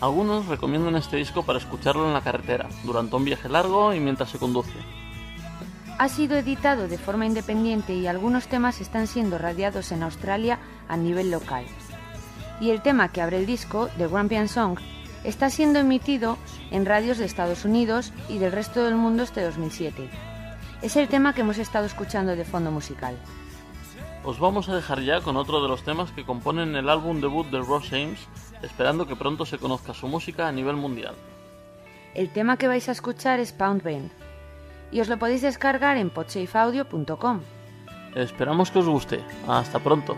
Algunos 0.00 0.46
recomiendan 0.46 0.96
este 0.96 1.16
disco 1.16 1.44
para 1.44 1.58
escucharlo 1.58 2.06
en 2.06 2.14
la 2.14 2.20
carretera, 2.20 2.68
durante 2.84 3.16
un 3.16 3.24
viaje 3.24 3.48
largo 3.48 3.94
y 3.94 4.00
mientras 4.00 4.30
se 4.30 4.38
conduce. 4.38 4.74
Ha 5.98 6.10
sido 6.10 6.36
editado 6.36 6.88
de 6.88 6.98
forma 6.98 7.24
independiente 7.24 7.94
y 7.94 8.06
algunos 8.06 8.48
temas 8.48 8.82
están 8.82 9.06
siendo 9.06 9.38
radiados 9.38 9.92
en 9.92 10.02
Australia 10.02 10.58
a 10.88 10.96
nivel 10.98 11.30
local. 11.30 11.64
Y 12.60 12.68
el 12.68 12.82
tema 12.82 13.12
que 13.12 13.22
abre 13.22 13.38
el 13.38 13.46
disco, 13.46 13.88
The 13.96 14.06
Grampian 14.06 14.48
Song, 14.48 14.78
está 15.24 15.48
siendo 15.48 15.78
emitido 15.78 16.36
en 16.70 16.84
radios 16.84 17.16
de 17.16 17.24
Estados 17.24 17.64
Unidos 17.64 18.12
y 18.28 18.36
del 18.36 18.52
resto 18.52 18.84
del 18.84 18.94
mundo 18.94 19.22
este 19.22 19.42
2007. 19.42 20.10
Es 20.82 20.96
el 20.96 21.08
tema 21.08 21.32
que 21.32 21.40
hemos 21.40 21.56
estado 21.56 21.86
escuchando 21.86 22.36
de 22.36 22.44
fondo 22.44 22.70
musical. 22.70 23.16
Os 24.22 24.38
vamos 24.38 24.68
a 24.68 24.76
dejar 24.76 25.00
ya 25.00 25.22
con 25.22 25.38
otro 25.38 25.62
de 25.62 25.68
los 25.68 25.82
temas 25.82 26.10
que 26.10 26.26
componen 26.26 26.76
el 26.76 26.90
álbum 26.90 27.22
debut 27.22 27.46
de 27.46 27.60
Ross 27.60 27.90
Ames, 27.94 28.28
esperando 28.62 29.06
que 29.06 29.16
pronto 29.16 29.46
se 29.46 29.56
conozca 29.56 29.94
su 29.94 30.08
música 30.08 30.46
a 30.46 30.52
nivel 30.52 30.76
mundial. 30.76 31.14
El 32.12 32.28
tema 32.30 32.58
que 32.58 32.68
vais 32.68 32.86
a 32.90 32.92
escuchar 32.92 33.40
es 33.40 33.52
Pound 33.52 33.82
Band 33.82 34.25
y 34.90 35.00
os 35.00 35.08
lo 35.08 35.18
podéis 35.18 35.42
descargar 35.42 35.96
en 35.96 36.10
podsafeaudio.com. 36.10 37.40
Esperamos 38.14 38.70
que 38.70 38.78
os 38.78 38.88
guste. 38.88 39.20
Hasta 39.46 39.78
pronto. 39.78 40.16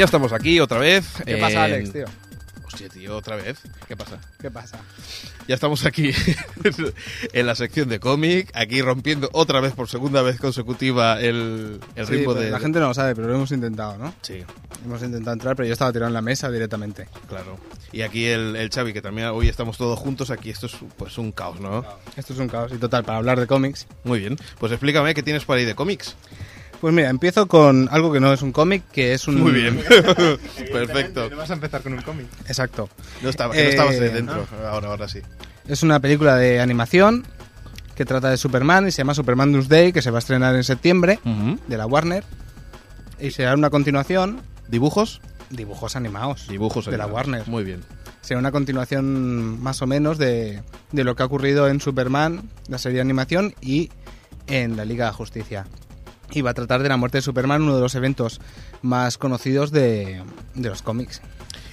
Ya 0.00 0.06
estamos 0.06 0.32
aquí 0.32 0.58
otra 0.60 0.78
vez. 0.78 1.04
¿Qué 1.26 1.36
pasa, 1.36 1.64
Alex, 1.64 1.92
tío? 1.92 2.06
Hostia, 2.64 2.88
tío, 2.88 3.14
otra 3.14 3.36
vez. 3.36 3.58
¿Qué 3.86 3.94
pasa? 3.98 4.18
¿Qué 4.40 4.50
pasa? 4.50 4.78
Ya 5.46 5.56
estamos 5.56 5.84
aquí 5.84 6.10
en 7.34 7.46
la 7.46 7.54
sección 7.54 7.90
de 7.90 8.00
cómic, 8.00 8.50
aquí 8.54 8.80
rompiendo 8.80 9.28
otra 9.34 9.60
vez 9.60 9.74
por 9.74 9.90
segunda 9.90 10.22
vez 10.22 10.40
consecutiva 10.40 11.20
el, 11.20 11.80
el 11.96 12.06
Sí, 12.06 12.12
ritmo 12.12 12.32
de... 12.32 12.48
La 12.50 12.60
gente 12.60 12.80
no 12.80 12.88
lo 12.88 12.94
sabe, 12.94 13.14
pero 13.14 13.28
lo 13.28 13.34
hemos 13.34 13.52
intentado, 13.52 13.98
¿no? 13.98 14.14
Sí, 14.22 14.42
Hemos 14.86 15.02
intentado 15.02 15.34
entrar, 15.34 15.54
pero 15.54 15.66
yo 15.66 15.74
estaba 15.74 15.92
tirado 15.92 16.08
en 16.08 16.14
la 16.14 16.22
mesa 16.22 16.50
directamente. 16.50 17.06
claro. 17.28 17.58
Y 17.92 18.00
aquí 18.00 18.24
el, 18.24 18.56
el 18.56 18.70
Xavi, 18.70 18.94
que 18.94 19.02
también 19.02 19.26
hoy 19.28 19.48
estamos 19.48 19.76
todos 19.76 19.98
juntos, 19.98 20.30
aquí 20.30 20.48
esto 20.48 20.64
es 20.64 20.76
pues 20.96 21.18
un 21.18 21.32
caos, 21.32 21.60
¿no? 21.60 21.84
Esto 22.16 22.32
es 22.32 22.38
un 22.38 22.48
caos. 22.48 22.72
Y 22.72 22.78
total, 22.78 23.04
para 23.04 23.18
hablar 23.18 23.38
de 23.38 23.46
cómics. 23.46 23.86
Muy 24.04 24.20
bien. 24.20 24.38
Pues 24.60 24.72
explícame 24.72 25.12
qué 25.12 25.22
tienes 25.24 25.44
por 25.44 25.58
ahí 25.58 25.66
de 25.66 25.74
cómics. 25.74 26.14
Pues 26.80 26.94
mira, 26.94 27.10
empiezo 27.10 27.46
con 27.46 27.88
algo 27.90 28.10
que 28.12 28.20
no 28.20 28.32
es 28.32 28.40
un 28.42 28.52
cómic, 28.52 28.82
que 28.90 29.12
es 29.12 29.28
un... 29.28 29.40
Muy 29.40 29.52
bien. 29.52 29.78
Perfecto. 30.72 31.28
No 31.28 31.36
vas 31.36 31.50
a 31.50 31.54
empezar 31.54 31.82
con 31.82 31.92
un 31.92 32.02
cómic. 32.02 32.26
Exacto. 32.46 32.88
No, 33.22 33.28
estaba, 33.28 33.52
que 33.52 33.62
no 33.62 33.68
Eh, 33.68 33.70
estabas 33.70 34.00
de 34.00 34.08
dentro. 34.10 34.46
Ahora, 34.66 34.88
ahora 34.88 35.08
sí. 35.08 35.20
Es 35.68 35.82
una 35.82 36.00
película 36.00 36.36
de 36.36 36.60
animación 36.60 37.26
que 37.94 38.04
trata 38.06 38.30
de 38.30 38.38
Superman 38.38 38.88
y 38.88 38.92
se 38.92 38.98
llama 38.98 39.12
Superman 39.14 39.52
Doomsday, 39.52 39.92
que 39.92 40.00
se 40.00 40.10
va 40.10 40.18
a 40.18 40.20
estrenar 40.20 40.54
en 40.56 40.64
septiembre, 40.64 41.18
de 41.68 41.76
la 41.76 41.86
Warner. 41.86 42.24
Y 43.20 43.30
será 43.30 43.52
una 43.54 43.68
continuación, 43.68 44.40
¿Dibujos? 44.68 45.20
dibujos 45.50 45.96
animados, 45.96 46.46
Dibujos. 46.48 46.86
de 46.86 46.96
la 46.96 47.04
animados. 47.04 47.28
Warner. 47.28 47.48
Muy 47.48 47.64
bien. 47.64 47.80
Será 48.22 48.40
una 48.40 48.52
continuación 48.52 49.60
más 49.62 49.82
o 49.82 49.86
menos 49.86 50.16
de, 50.16 50.62
de 50.92 51.04
lo 51.04 51.14
que 51.14 51.22
ha 51.24 51.26
ocurrido 51.26 51.68
en 51.68 51.80
Superman, 51.80 52.48
la 52.68 52.78
serie 52.78 52.96
de 52.96 53.02
animación, 53.02 53.54
y 53.60 53.90
en 54.46 54.76
la 54.78 54.84
Liga 54.86 55.04
de 55.06 55.10
la 55.10 55.16
Justicia. 55.16 55.66
Y 56.32 56.42
va 56.42 56.50
a 56.50 56.54
tratar 56.54 56.82
de 56.82 56.88
la 56.88 56.96
muerte 56.96 57.18
de 57.18 57.22
Superman, 57.22 57.62
uno 57.62 57.74
de 57.74 57.80
los 57.80 57.94
eventos 57.94 58.40
más 58.82 59.18
conocidos 59.18 59.70
de, 59.72 60.22
de 60.54 60.68
los 60.68 60.82
cómics. 60.82 61.20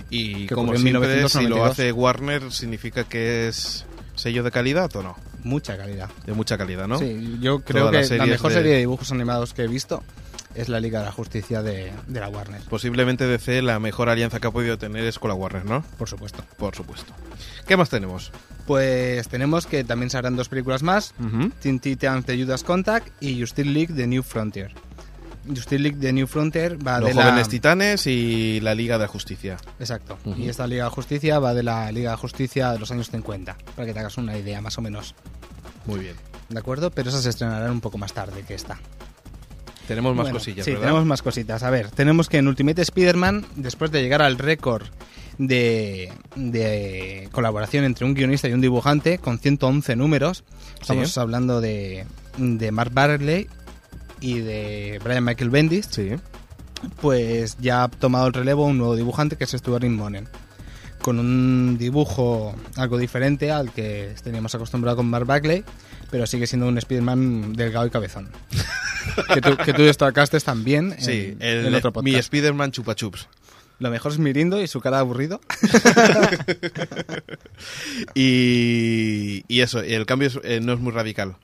Y 0.09 0.47
Que 0.47 0.55
como 0.55 0.71
ocurrió 0.71 0.79
en 0.79 1.01
siempre, 1.01 1.29
si 1.29 1.35
lo 1.47 1.55
1992. 1.57 1.69
hace 1.71 1.91
Warner, 1.91 2.51
¿significa 2.51 3.03
que 3.03 3.47
es 3.47 3.85
sello 4.15 4.41
de 4.43 4.51
calidad 4.51 4.95
o 4.95 5.03
no? 5.03 5.15
Mucha 5.43 5.77
calidad. 5.77 6.09
De 6.25 6.33
mucha 6.33 6.57
calidad, 6.57 6.87
¿no? 6.87 6.97
Sí, 6.97 7.37
yo 7.39 7.59
creo 7.59 7.91
que 7.91 7.97
la 7.97 8.03
series 8.03 8.29
mejor 8.29 8.49
de- 8.51 8.55
serie 8.57 8.71
de 8.73 8.79
dibujos 8.79 9.11
animados 9.11 9.53
que 9.53 9.63
he 9.63 9.67
visto 9.67 10.03
es 10.57 10.69
la 10.69 10.79
Liga 10.79 10.99
de 10.99 11.05
la 11.05 11.11
Justicia 11.11 11.61
de, 11.61 11.93
de 12.07 12.19
la 12.19 12.29
Warner, 12.29 12.61
Posiblemente 12.69 13.25
DC 13.27 13.61
la 13.61 13.79
mejor 13.79 14.09
alianza 14.09 14.39
que 14.39 14.47
ha 14.47 14.51
podido 14.51 14.77
tener 14.77 15.03
es 15.05 15.19
con 15.19 15.29
la 15.29 15.35
Warner, 15.35 15.65
¿no? 15.65 15.83
por 15.97 16.09
supuesto. 16.09 16.43
Por 16.57 16.75
supuesto. 16.75 17.13
¿Qué 17.67 17.77
más 17.77 17.89
tenemos? 17.89 18.31
Pues 18.65 19.27
tenemos 19.29 19.67
que 19.67 19.83
también 19.83 20.09
se 20.09 20.17
harán 20.17 20.35
dos 20.35 20.49
películas 20.49 20.83
más, 20.83 21.13
Teen 21.61 21.79
Titans 21.79 22.25
The 22.25 22.41
Judas 22.41 22.63
Contact 22.63 23.07
y 23.21 23.39
Justice 23.39 23.69
League 23.69 23.93
The 23.95 24.07
New 24.07 24.23
Frontier. 24.23 24.73
Justice 25.47 25.79
League 25.79 25.97
The 25.99 26.11
New 26.11 26.27
Frontier 26.27 26.75
va 26.85 26.99
Los 26.99 27.09
de 27.09 27.15
jóvenes 27.15 27.47
la... 27.47 27.51
titanes 27.51 28.07
y 28.07 28.59
la 28.59 28.75
Liga 28.75 28.97
de 28.97 29.05
la 29.05 29.07
Justicia. 29.07 29.57
Exacto. 29.79 30.17
Y 30.35 30.49
esta 30.49 30.67
Liga 30.67 30.85
de 30.85 30.89
Justicia 30.89 31.39
va 31.39 31.53
de 31.53 31.63
la 31.63 31.91
Liga 31.91 32.11
de 32.11 32.17
Justicia 32.17 32.73
de 32.73 32.79
los 32.79 32.91
años 32.91 33.09
50, 33.09 33.55
para 33.75 33.85
que 33.85 33.93
te 33.93 33.99
hagas 33.99 34.17
una 34.17 34.37
idea 34.37 34.59
más 34.59 34.77
o 34.77 34.81
menos. 34.81 35.15
Muy 35.85 35.99
bien. 35.99 36.15
¿De 36.49 36.59
acuerdo? 36.59 36.91
Pero 36.91 37.09
esas 37.09 37.23
se 37.23 37.29
estrenarán 37.29 37.71
un 37.71 37.81
poco 37.81 37.97
más 37.97 38.13
tarde 38.13 38.43
que 38.43 38.53
esta. 38.55 38.79
Tenemos 39.87 40.15
más 40.15 40.25
Bueno, 40.25 40.37
cosillas, 40.39 40.65
Sí, 40.65 40.71
¿verdad? 40.71 40.85
tenemos 40.87 41.05
más 41.05 41.21
cositas. 41.21 41.63
A 41.63 41.69
ver, 41.69 41.89
tenemos 41.91 42.27
que 42.29 42.37
en 42.37 42.47
Ultimate 42.47 42.81
Spider-Man, 42.81 43.45
después 43.55 43.89
de 43.91 44.01
llegar 44.01 44.21
al 44.21 44.37
récord 44.37 44.83
de, 45.37 46.11
de 46.35 47.29
colaboración 47.31 47.83
entre 47.85 48.05
un 48.05 48.13
guionista 48.13 48.47
y 48.49 48.53
un 48.53 48.61
dibujante, 48.61 49.17
con 49.19 49.39
111 49.39 49.95
números, 49.95 50.43
estamos 50.81 51.11
Sí. 51.13 51.19
hablando 51.19 51.61
de, 51.61 52.05
de 52.37 52.71
Mark 52.71 52.91
Barley 52.93 53.47
y 54.19 54.39
de 54.39 54.99
Brian 55.03 55.23
Michael 55.23 55.49
Bendis, 55.49 55.87
Sí. 55.89 56.09
pues 57.01 57.57
ya 57.59 57.83
ha 57.83 57.87
tomado 57.87 58.27
el 58.27 58.33
relevo 58.33 58.65
un 58.65 58.77
nuevo 58.77 58.95
dibujante 58.95 59.35
que 59.37 59.43
es 59.45 59.51
Stuart 59.51 59.83
Immonen. 59.83 60.27
Con 61.01 61.19
un 61.19 61.77
dibujo 61.77 62.53
algo 62.75 62.97
diferente 62.97 63.51
al 63.51 63.71
que 63.71 64.13
teníamos 64.23 64.53
acostumbrado 64.55 64.97
con 64.97 65.05
Mark 65.09 65.25
Bagley, 65.25 65.63
pero 66.09 66.25
sigue 66.25 66.47
siendo 66.47 66.67
un 66.67 66.77
Spider-Man 66.77 67.53
delgado 67.53 67.85
y 67.85 67.89
cabezón. 67.91 68.29
que, 69.33 69.41
tú, 69.41 69.57
que 69.57 69.73
tú 69.73 69.81
destacaste 69.83 70.39
también 70.39 70.93
en, 70.93 71.01
Sí, 71.01 71.35
el, 71.39 71.65
en 71.67 71.75
otro 71.75 71.89
mi 71.91 71.93
podcast. 72.11 72.17
Spider-Man 72.19 72.71
Chupa 72.71 72.95
Chups. 72.95 73.27
Lo 73.79 73.91
mejor 73.91 74.11
es 74.11 74.17
Mirindo 74.17 74.59
y 74.61 74.67
su 74.67 74.81
cara 74.81 74.99
aburrido. 74.99 75.39
Y, 78.13 79.43
y 79.47 79.61
eso, 79.61 79.79
el 79.81 80.05
cambio 80.05 80.27
es- 80.29 80.39
eh, 80.43 80.59
no 80.61 80.73
es 80.73 80.79
muy 80.79 80.91
radical. 80.91 81.35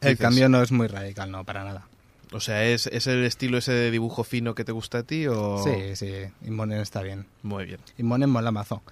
El 0.00 0.10
dices. 0.10 0.18
cambio 0.22 0.48
no 0.48 0.62
es 0.62 0.72
muy 0.72 0.86
radical, 0.88 1.30
no, 1.30 1.44
para 1.44 1.64
nada. 1.64 1.86
O 2.32 2.40
sea, 2.40 2.64
¿es, 2.64 2.86
¿es 2.86 3.06
el 3.06 3.24
estilo 3.24 3.58
ese 3.58 3.72
de 3.72 3.90
dibujo 3.90 4.24
fino 4.24 4.54
que 4.54 4.64
te 4.64 4.72
gusta 4.72 4.98
a 4.98 5.02
ti 5.02 5.26
o...? 5.26 5.62
Sí, 5.62 5.96
sí, 5.96 6.12
Immonen 6.46 6.80
está 6.80 7.02
bien. 7.02 7.26
Muy 7.42 7.66
bien. 7.66 7.78
Immonen 7.98 8.30
mola 8.30 8.50
mazo. 8.50 8.82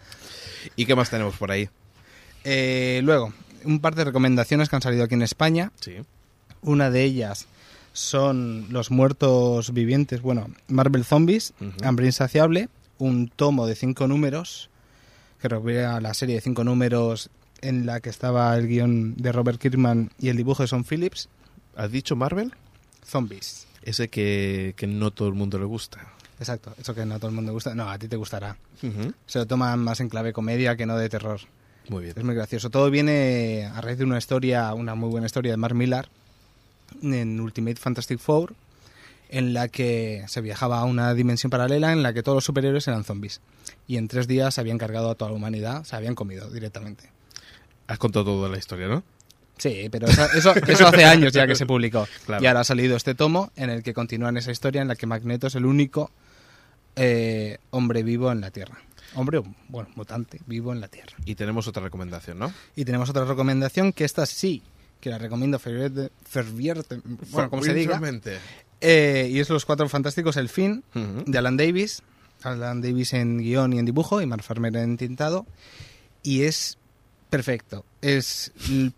¿Y 0.76 0.84
qué 0.84 0.94
más 0.94 1.08
tenemos 1.10 1.36
por 1.36 1.50
ahí? 1.50 1.68
Eh, 2.44 3.00
luego, 3.02 3.32
un 3.64 3.80
par 3.80 3.94
de 3.94 4.04
recomendaciones 4.04 4.68
que 4.68 4.76
han 4.76 4.82
salido 4.82 5.04
aquí 5.04 5.14
en 5.14 5.22
España. 5.22 5.72
Sí. 5.80 5.96
Una 6.60 6.90
de 6.90 7.02
ellas 7.04 7.46
son 7.92 8.66
Los 8.70 8.90
Muertos 8.90 9.72
Vivientes, 9.72 10.22
bueno, 10.22 10.48
Marvel 10.68 11.04
Zombies. 11.04 11.54
Hambre 11.82 12.06
Insaciable, 12.06 12.68
un 12.98 13.28
tomo 13.28 13.66
de 13.66 13.74
cinco 13.74 14.06
números, 14.06 14.70
que 15.40 15.48
recupera 15.48 16.00
la 16.00 16.14
serie 16.14 16.36
de 16.36 16.40
cinco 16.40 16.64
números 16.64 17.30
en 17.62 17.86
la 17.86 18.00
que 18.00 18.10
estaba 18.10 18.56
el 18.56 18.68
guion 18.68 19.16
de 19.16 19.32
Robert 19.32 19.60
Kirkman 19.60 20.10
y 20.18 20.28
el 20.28 20.36
dibujo 20.36 20.62
de 20.62 20.68
Son 20.68 20.84
Phillips, 20.84 21.28
¿Has 21.76 21.90
dicho 21.90 22.16
Marvel? 22.16 22.52
Zombies. 23.06 23.66
Ese 23.82 24.08
que, 24.08 24.74
que 24.76 24.86
no 24.86 25.10
todo 25.10 25.28
el 25.28 25.34
mundo 25.34 25.58
le 25.58 25.64
gusta. 25.64 26.12
Exacto, 26.38 26.74
eso 26.78 26.94
que 26.94 27.06
no 27.06 27.14
a 27.14 27.18
todo 27.18 27.28
el 27.28 27.34
mundo 27.34 27.52
gusta. 27.52 27.74
No, 27.74 27.88
a 27.88 27.98
ti 27.98 28.08
te 28.08 28.16
gustará. 28.16 28.56
Se 29.26 29.38
lo 29.38 29.46
toman 29.46 29.78
más 29.78 30.00
en 30.00 30.08
clave 30.08 30.32
comedia 30.32 30.76
que 30.76 30.86
no 30.86 30.96
de 30.96 31.08
terror. 31.08 31.40
Muy 31.88 32.04
bien. 32.04 32.14
Es 32.16 32.24
muy 32.24 32.34
gracioso. 32.34 32.70
Todo 32.70 32.90
viene 32.90 33.70
a 33.74 33.80
raíz 33.80 33.98
de 33.98 34.04
una 34.04 34.18
historia, 34.18 34.72
una 34.74 34.94
muy 34.94 35.08
buena 35.08 35.26
historia 35.26 35.52
de 35.52 35.56
Mark 35.56 35.74
Millar 35.74 36.08
en 37.02 37.40
Ultimate 37.40 37.76
Fantastic 37.76 38.18
Four, 38.18 38.54
en 39.28 39.54
la 39.54 39.68
que 39.68 40.24
se 40.28 40.40
viajaba 40.40 40.80
a 40.80 40.84
una 40.84 41.14
dimensión 41.14 41.50
paralela 41.50 41.92
en 41.92 42.02
la 42.02 42.12
que 42.12 42.22
todos 42.22 42.36
los 42.36 42.44
superhéroes 42.44 42.86
eran 42.88 43.04
zombies. 43.04 43.40
Y 43.86 43.96
en 43.96 44.08
tres 44.08 44.26
días 44.26 44.54
se 44.54 44.60
habían 44.60 44.78
cargado 44.78 45.10
a 45.10 45.14
toda 45.14 45.30
la 45.30 45.36
humanidad, 45.36 45.84
se 45.84 45.96
habían 45.96 46.14
comido 46.14 46.50
directamente. 46.50 47.10
Has 47.86 47.98
contado 47.98 48.24
toda 48.24 48.48
la 48.48 48.58
historia, 48.58 48.88
¿no? 48.88 49.02
Sí, 49.58 49.88
pero 49.90 50.08
eso, 50.08 50.24
eso, 50.34 50.54
eso 50.66 50.86
hace 50.86 51.04
años 51.04 51.32
ya 51.32 51.46
que 51.46 51.54
se 51.54 51.66
publicó. 51.66 52.06
Claro. 52.26 52.42
Y 52.42 52.46
ahora 52.46 52.60
ha 52.60 52.64
salido 52.64 52.96
este 52.96 53.14
tomo 53.14 53.52
en 53.56 53.70
el 53.70 53.82
que 53.82 53.94
continúan 53.94 54.36
esa 54.36 54.50
historia 54.50 54.82
en 54.82 54.88
la 54.88 54.96
que 54.96 55.06
Magneto 55.06 55.46
es 55.46 55.54
el 55.54 55.66
único 55.66 56.10
eh, 56.96 57.58
hombre 57.70 58.02
vivo 58.02 58.32
en 58.32 58.40
la 58.40 58.50
Tierra. 58.50 58.78
Hombre, 59.14 59.42
bueno, 59.68 59.90
mutante, 59.96 60.40
vivo 60.46 60.72
en 60.72 60.80
la 60.80 60.88
Tierra. 60.88 61.16
Y 61.24 61.34
tenemos 61.34 61.66
otra 61.66 61.82
recomendación, 61.82 62.38
¿no? 62.38 62.52
Y 62.76 62.84
tenemos 62.84 63.10
otra 63.10 63.24
recomendación 63.24 63.92
que 63.92 64.04
esta 64.04 64.24
sí, 64.26 64.62
que 65.00 65.10
la 65.10 65.18
recomiendo 65.18 65.58
ferviente, 65.58 66.10
bueno, 67.30 67.50
como 67.50 67.62
se 67.62 67.74
diga. 67.74 68.00
Eh, 68.80 69.28
y 69.30 69.40
es 69.40 69.50
Los 69.50 69.66
Cuatro 69.66 69.88
Fantásticos, 69.88 70.36
El 70.36 70.48
Fin, 70.48 70.84
de 71.26 71.38
Alan 71.38 71.56
Davis. 71.56 72.02
Alan 72.42 72.80
Davis 72.80 73.12
en 73.12 73.38
guion 73.38 73.72
y 73.74 73.78
en 73.78 73.84
dibujo, 73.84 74.22
y 74.22 74.26
Mark 74.26 74.42
Farmer 74.42 74.74
en 74.76 74.96
tintado. 74.96 75.46
Y 76.22 76.42
es 76.42 76.78
perfecto. 77.28 77.84
Es 78.00 78.52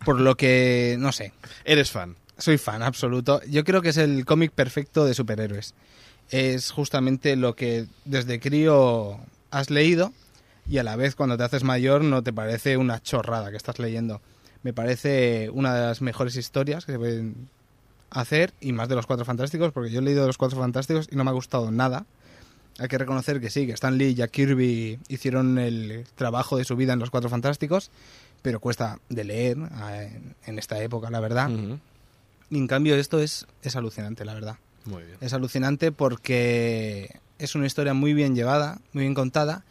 por 0.05 0.19
lo 0.19 0.35
que, 0.35 0.95
no 0.99 1.11
sé, 1.11 1.33
Eres 1.65 1.91
fan. 1.91 2.15
soy 2.37 2.57
fan 2.57 2.81
absoluto. 2.81 3.41
Yo 3.49 3.63
creo 3.63 3.81
que 3.81 3.89
es 3.89 3.97
el 3.97 4.25
cómic 4.25 4.51
perfecto 4.51 5.05
de 5.05 5.13
superhéroes. 5.13 5.73
Es 6.29 6.71
justamente 6.71 7.35
lo 7.35 7.55
que 7.55 7.85
desde 8.05 8.39
crío 8.39 9.19
has 9.51 9.69
leído 9.69 10.13
y 10.67 10.77
a 10.77 10.83
la 10.83 10.95
vez 10.95 11.15
cuando 11.15 11.37
te 11.37 11.43
haces 11.43 11.63
mayor 11.63 12.03
no 12.03 12.23
te 12.23 12.31
parece 12.33 12.77
una 12.77 13.01
chorrada 13.01 13.51
que 13.51 13.57
estás 13.57 13.77
leyendo. 13.79 14.21
Me 14.63 14.73
parece 14.73 15.49
una 15.51 15.73
de 15.75 15.81
las 15.87 16.01
mejores 16.01 16.35
historias 16.35 16.85
que 16.85 16.93
se 16.93 16.97
pueden 16.99 17.49
hacer 18.09 18.53
y 18.61 18.71
más 18.73 18.87
de 18.89 18.95
los 18.95 19.05
Cuatro 19.05 19.25
Fantásticos 19.25 19.71
porque 19.71 19.91
yo 19.91 19.99
he 19.99 20.03
leído 20.03 20.25
los 20.25 20.37
Cuatro 20.37 20.59
Fantásticos 20.59 21.07
y 21.11 21.15
no 21.15 21.23
me 21.23 21.29
ha 21.31 21.33
gustado 21.33 21.71
nada. 21.71 22.05
Hay 22.79 22.87
que 22.87 22.97
reconocer 22.97 23.39
que 23.39 23.49
sí, 23.49 23.67
que 23.67 23.73
Stan 23.73 23.97
Lee 23.97 24.09
y 24.09 24.13
Jack 24.15 24.31
Kirby 24.31 24.99
hicieron 25.07 25.59
el 25.59 26.05
trabajo 26.15 26.57
de 26.57 26.63
su 26.65 26.75
vida 26.75 26.93
en 26.93 26.99
los 26.99 27.09
Cuatro 27.11 27.29
Fantásticos, 27.29 27.91
pero 28.41 28.59
cuesta 28.59 28.99
de 29.09 29.23
leer 29.23 29.57
eh, 29.91 30.19
en- 30.45 30.59
esta 30.59 30.81
época, 30.81 31.09
la 31.09 31.19
verdad. 31.19 31.49
Y 32.49 32.57
en 32.57 32.67
cambio 32.67 32.95
esto 32.95 33.19
es, 33.19 33.45
es 33.63 33.75
alucinante, 33.75 34.25
la 34.25 34.33
verdad. 34.33 34.55
Muy 34.85 35.03
bien. 35.03 35.17
Es 35.21 35.33
alucinante 35.33 35.91
porque 35.91 37.19
es 37.39 37.55
una 37.55 37.65
historia 37.65 37.93
muy 37.93 38.13
bien 38.13 38.35
llevada, 38.35 38.79
muy 38.93 39.03
bien 39.03 39.13
contada 39.13 39.63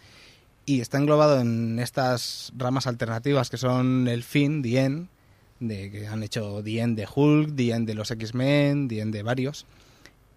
y 0.67 0.81
está 0.81 0.99
englobado 0.99 1.41
en 1.41 1.79
estas 1.79 2.53
ramas 2.57 2.87
alternativas 2.87 3.51
que 3.51 3.57
son 3.57 4.07
el 4.09 4.23
fin, 4.23 4.63
The 4.63 4.81
End, 4.85 5.09
de 5.61 5.91
que 5.91 6.07
han 6.09 6.23
hecho 6.23 6.63
The 6.63 6.81
End 6.81 6.97
de 6.97 7.07
Hulk, 7.13 7.55
The 7.57 7.71
End 7.73 7.87
de 7.87 7.95
los 7.95 8.11
X-Men, 8.11 8.89
The 8.89 9.01
End 9.01 9.13
de 9.15 9.23
varios. 9.23 9.67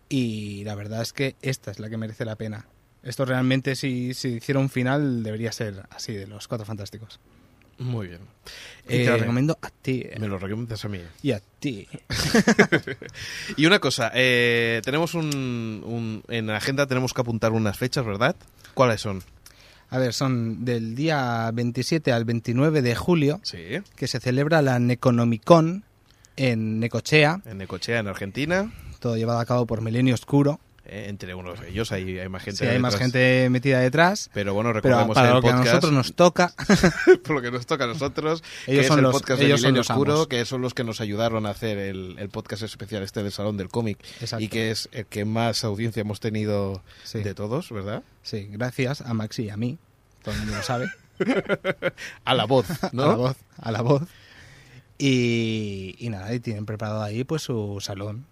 Y 0.10 0.64
la 0.65 0.76
verdad 0.76 1.02
es 1.02 1.14
que 1.14 1.35
esta 1.41 1.72
es 1.72 1.80
la 1.80 1.89
que 1.89 1.97
merece 1.97 2.26
la 2.26 2.35
pena. 2.35 2.68
Esto 3.03 3.26
realmente, 3.26 3.76
si, 3.76 4.14
si 4.14 4.30
hiciera 4.30 4.60
un 4.60 4.69
final, 4.69 5.23
debería 5.23 5.52
ser 5.52 5.84
así, 5.91 6.14
de 6.14 6.27
los 6.27 6.47
Cuatro 6.47 6.65
Fantásticos. 6.65 7.19
Muy 7.77 8.07
bien. 8.07 8.22
Y 8.85 8.88
te 8.88 9.06
lo 9.07 9.15
Eh, 9.15 9.18
recomiendo 9.19 9.57
a 9.61 9.69
ti. 9.69 10.06
Me 10.19 10.27
lo 10.27 10.38
recomiendas 10.39 10.85
a 10.85 10.89
mí. 10.89 11.02
Y 11.22 11.31
a 11.34 11.41
ti. 11.60 11.88
Y 13.57 13.65
una 13.65 13.80
cosa, 13.80 14.11
eh, 14.14 14.81
tenemos 14.84 15.14
un, 15.14 15.81
un- 15.85 16.23
En 16.30 16.47
la 16.47 16.57
agenda 16.57 16.85
tenemos 16.88 17.14
que 17.14 17.22
apuntar 17.22 17.52
unas 17.52 17.77
fechas, 17.77 18.06
¿verdad? 18.06 18.35
¿Cuáles 18.73 19.02
son? 19.02 19.23
A 19.95 19.99
ver, 19.99 20.13
son 20.13 20.65
del 20.65 20.93
día 20.93 21.49
27 21.53 22.11
al 22.11 22.26
29 22.26 22.81
de 22.81 22.95
julio, 22.95 23.39
Sí. 23.43 23.57
que 23.95 24.07
se 24.07 24.19
celebra 24.19 24.61
la 24.61 24.77
Neconomicon 24.77 25.85
en 26.35 26.81
Necochea, 26.81 27.41
En 27.45 27.59
Necochea, 27.59 27.99
en 27.99 28.07
Argentina. 28.09 28.73
todo 28.99 29.15
llevado 29.15 29.39
a 29.39 29.45
cabo 29.45 29.65
por 29.65 29.81
Milenio 29.81 30.13
Oscuro. 30.15 30.59
eh, 30.88 31.07
entre 31.09 31.34
unos 31.34 31.59
de 31.59 31.69
ellos 31.69 31.91
hay, 31.91 32.19
hay 32.19 32.30
más 32.30 32.43
gente. 32.43 32.59
Sí, 32.63 32.65
hay 32.69 32.77
más 32.77 32.95
gente 32.95 33.47
metida 33.49 33.80
detrás. 33.80 34.30
Pero 34.35 34.53
bueno, 34.53 34.69
Pero 34.69 34.81
recordemos 34.81 35.15
para 35.15 35.30
el 35.30 35.34
lo 35.34 35.41
que 35.41 35.47
a 35.47 35.51
podcast. 35.53 35.67
nosotros 35.73 35.93
nos 35.93 36.13
toca, 36.13 36.53
por 37.26 37.35
lo 37.38 37.41
que 37.41 37.49
nos 37.49 37.65
toca 37.65 37.85
a 37.85 37.88
nosotros, 37.88 38.43
Ellos 38.67 38.81
que 38.81 38.81
es 38.81 38.88
son 38.89 38.99
el 38.99 39.03
los- 39.03 39.13
podcast 39.13 39.41
ellos 39.41 39.61
de 39.61 39.67
son 39.69 39.76
los 39.76 39.89
Oscuro, 39.89 40.13
amos. 40.13 40.27
que 40.27 40.45
son 40.45 40.61
los 40.61 40.76
que 40.76 40.84
nos 40.84 41.01
ayudaron 41.01 41.47
a 41.47 41.49
hacer 41.49 41.80
el, 41.80 42.17
el 42.19 42.30
podcast 42.30 42.61
especial 42.61 43.01
este 43.01 43.23
del 43.23 43.31
Salón 43.31 43.57
del 43.57 43.69
Cómic. 43.69 43.97
Exacto. 44.22 44.43
Y 44.43 44.47
que 44.47 44.69
es 44.69 44.88
el 44.91 45.07
que 45.07 45.26
más 45.26 45.63
audiencia 45.63 46.01
hemos 46.01 46.19
tenido 46.19 46.84
Sí. 47.03 47.23
de 47.23 47.34
todos, 47.34 47.72
¿verdad? 47.72 48.03
sí, 48.22 48.47
gracias 48.51 49.01
a 49.01 49.13
Maxi 49.15 49.45
y 49.45 49.49
a 49.49 49.57
mí, 49.57 49.80
todo 50.26 50.34
el 50.34 50.41
mundo 50.41 50.56
lo 50.57 50.64
sabe, 50.64 50.88
A 52.26 52.34
la 52.34 52.45
voz, 52.45 52.65
¿no? 52.93 53.03
a 53.03 53.07
la 53.07 53.15
voz, 53.15 53.38
a 53.57 53.72
la 53.72 53.81
voz. 53.81 54.02
Y, 54.97 55.95
y 55.99 56.10
nada, 56.10 56.34
y 56.34 56.39
tienen 56.39 56.65
preparado 56.65 57.03
ahí 57.03 57.23
pues 57.23 57.43
su 57.43 57.77
salón. 57.80 58.26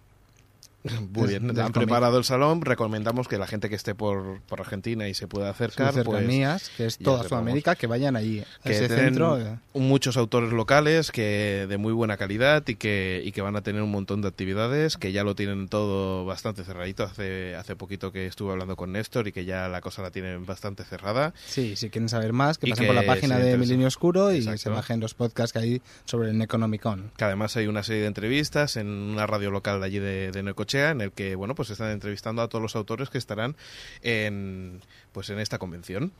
Muy 1.13 1.27
bien, 1.27 1.59
han 1.59 1.71
preparado 1.71 2.17
el 2.17 2.23
salón. 2.23 2.61
Recomendamos 2.61 3.27
que 3.27 3.37
la 3.37 3.47
gente 3.47 3.69
que 3.69 3.75
esté 3.75 3.95
por, 3.95 4.41
por 4.41 4.59
Argentina 4.61 5.07
y 5.07 5.13
se 5.13 5.27
pueda 5.27 5.49
acercar, 5.49 5.93
Sus 5.93 6.03
pues 6.03 6.17
cercanías, 6.17 6.69
que 6.75 6.85
es 6.85 6.97
toda. 6.97 7.23
Sudamérica, 7.23 7.75
que 7.75 7.87
vayan 7.87 8.15
allí 8.15 8.43
que 8.63 8.71
ese 8.71 8.87
centro. 8.89 9.39
eh, 9.39 9.57
muchos 9.73 10.17
autores 10.17 10.51
locales 10.51 11.11
que 11.11 11.65
de 11.69 11.77
muy 11.77 11.93
buena 11.93 12.17
calidad 12.17 12.67
y 12.67 12.75
que, 12.75 13.21
y 13.23 13.31
que 13.31 13.41
van 13.41 13.55
a 13.55 13.61
tener 13.61 13.81
un 13.81 13.91
montón 13.91 14.21
de 14.21 14.27
actividades, 14.27 14.97
que 14.97 15.11
ya 15.11 15.23
lo 15.23 15.35
tienen 15.35 15.67
todo 15.69 16.25
bastante 16.25 16.63
cerradito. 16.63 17.03
Hace, 17.03 17.55
hace 17.55 17.75
poquito 17.75 18.11
que 18.11 18.25
estuve 18.27 18.51
hablando 18.51 18.75
con 18.75 18.91
Néstor 18.91 19.27
y 19.27 19.31
que 19.31 19.45
ya 19.45 19.67
la 19.69 19.81
cosa 19.81 20.01
la 20.01 20.11
tienen 20.11 20.45
bastante 20.45 20.83
cerrada. 20.83 21.33
Sí, 21.45 21.75
si 21.75 21.89
quieren 21.89 22.09
saber 22.09 22.33
más, 22.33 22.57
que 22.57 22.67
pasen 22.67 22.83
que 22.83 22.87
por 22.93 22.95
la 22.95 23.05
página 23.05 23.39
de. 23.39 23.57
Milenio 23.57 23.87
Oscuro 23.87 24.33
y 24.33 24.37
Exacto. 24.39 24.57
se 24.59 24.69
bajen 24.69 24.99
los 24.99 25.13
podcasts 25.13 25.53
que 25.53 25.59
hay 25.59 25.81
sobre 26.05 26.29
el 26.31 26.37
Necronomicon. 26.37 27.11
Que 27.15 27.23
además 27.25 27.55
hay 27.55 27.67
una 27.67 27.83
serie 27.83 28.01
de 28.01 28.07
entrevistas 28.07 28.75
en 28.77 28.87
una 28.87 29.25
radio 29.27 29.51
local 29.51 29.79
de 29.79 29.85
allí 29.85 29.99
de, 29.99 30.31
de 30.31 30.43
En 30.73 31.01
el 31.01 31.11
que 31.11 31.35
bueno 31.35 31.55
pues 31.55 31.69
están 31.69 31.91
entrevistando 31.91 32.41
a 32.41 32.47
todos 32.49 32.61
los 32.61 32.75
autores 32.75 33.09
que 33.09 33.17
estarán 33.17 33.55
en 34.01 34.81
pues 35.11 35.29
en 35.29 35.39
esta 35.39 35.57
convención. 35.57 36.11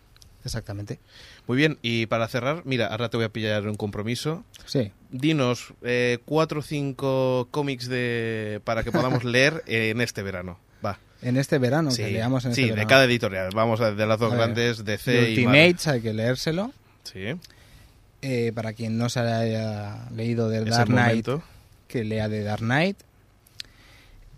Exactamente. 0.45 0.99
Muy 1.47 1.55
bien, 1.55 1.79
y 1.81 2.05
para 2.07 2.27
cerrar, 2.27 2.63
mira, 2.65 2.87
ahora 2.87 3.07
te 3.09 3.15
voy 3.15 3.25
a 3.25 3.29
pillar 3.29 3.65
un 3.65 3.75
compromiso. 3.75 4.43
Sí. 4.65 4.91
Dinos 5.09 5.73
eh, 5.83 6.19
cuatro 6.25 6.59
o 6.59 6.63
cinco 6.63 7.47
cómics 7.49 7.87
de 7.87 8.59
para 8.65 8.83
que 8.83 8.91
podamos 8.91 9.23
leer 9.23 9.63
en 9.67 10.01
este 10.01 10.21
verano. 10.21 10.59
Va. 10.85 10.99
En 11.21 11.37
este 11.37 11.59
verano, 11.59 11.91
sí, 11.91 12.03
que 12.03 12.11
leamos 12.11 12.43
en 12.43 12.53
sí, 12.55 12.61
este 12.63 12.71
de 12.71 12.75
verano. 12.75 12.89
cada 12.89 13.03
editorial. 13.05 13.51
Vamos 13.55 13.79
a 13.79 13.93
de 13.93 14.05
las 14.05 14.19
dos 14.19 14.33
A 14.33 14.35
ver, 14.35 14.45
grandes, 14.47 14.83
DC 14.83 15.13
y. 15.15 15.29
Ultimates 15.29 15.87
hay 15.87 16.01
que 16.01 16.13
leérselo. 16.13 16.73
Sí, 17.03 17.23
Eh, 18.21 18.51
para 18.53 18.73
quien 18.73 18.97
no 18.97 19.07
se 19.07 19.21
haya 19.21 20.09
leído 20.13 20.51
es 20.51 20.65
Dark 20.65 20.87
Knight, 20.89 21.25
momento. 21.27 21.43
que 21.87 22.03
lea 22.03 22.27
The 22.27 22.43
Dark 22.43 22.59
Knight. 22.61 22.97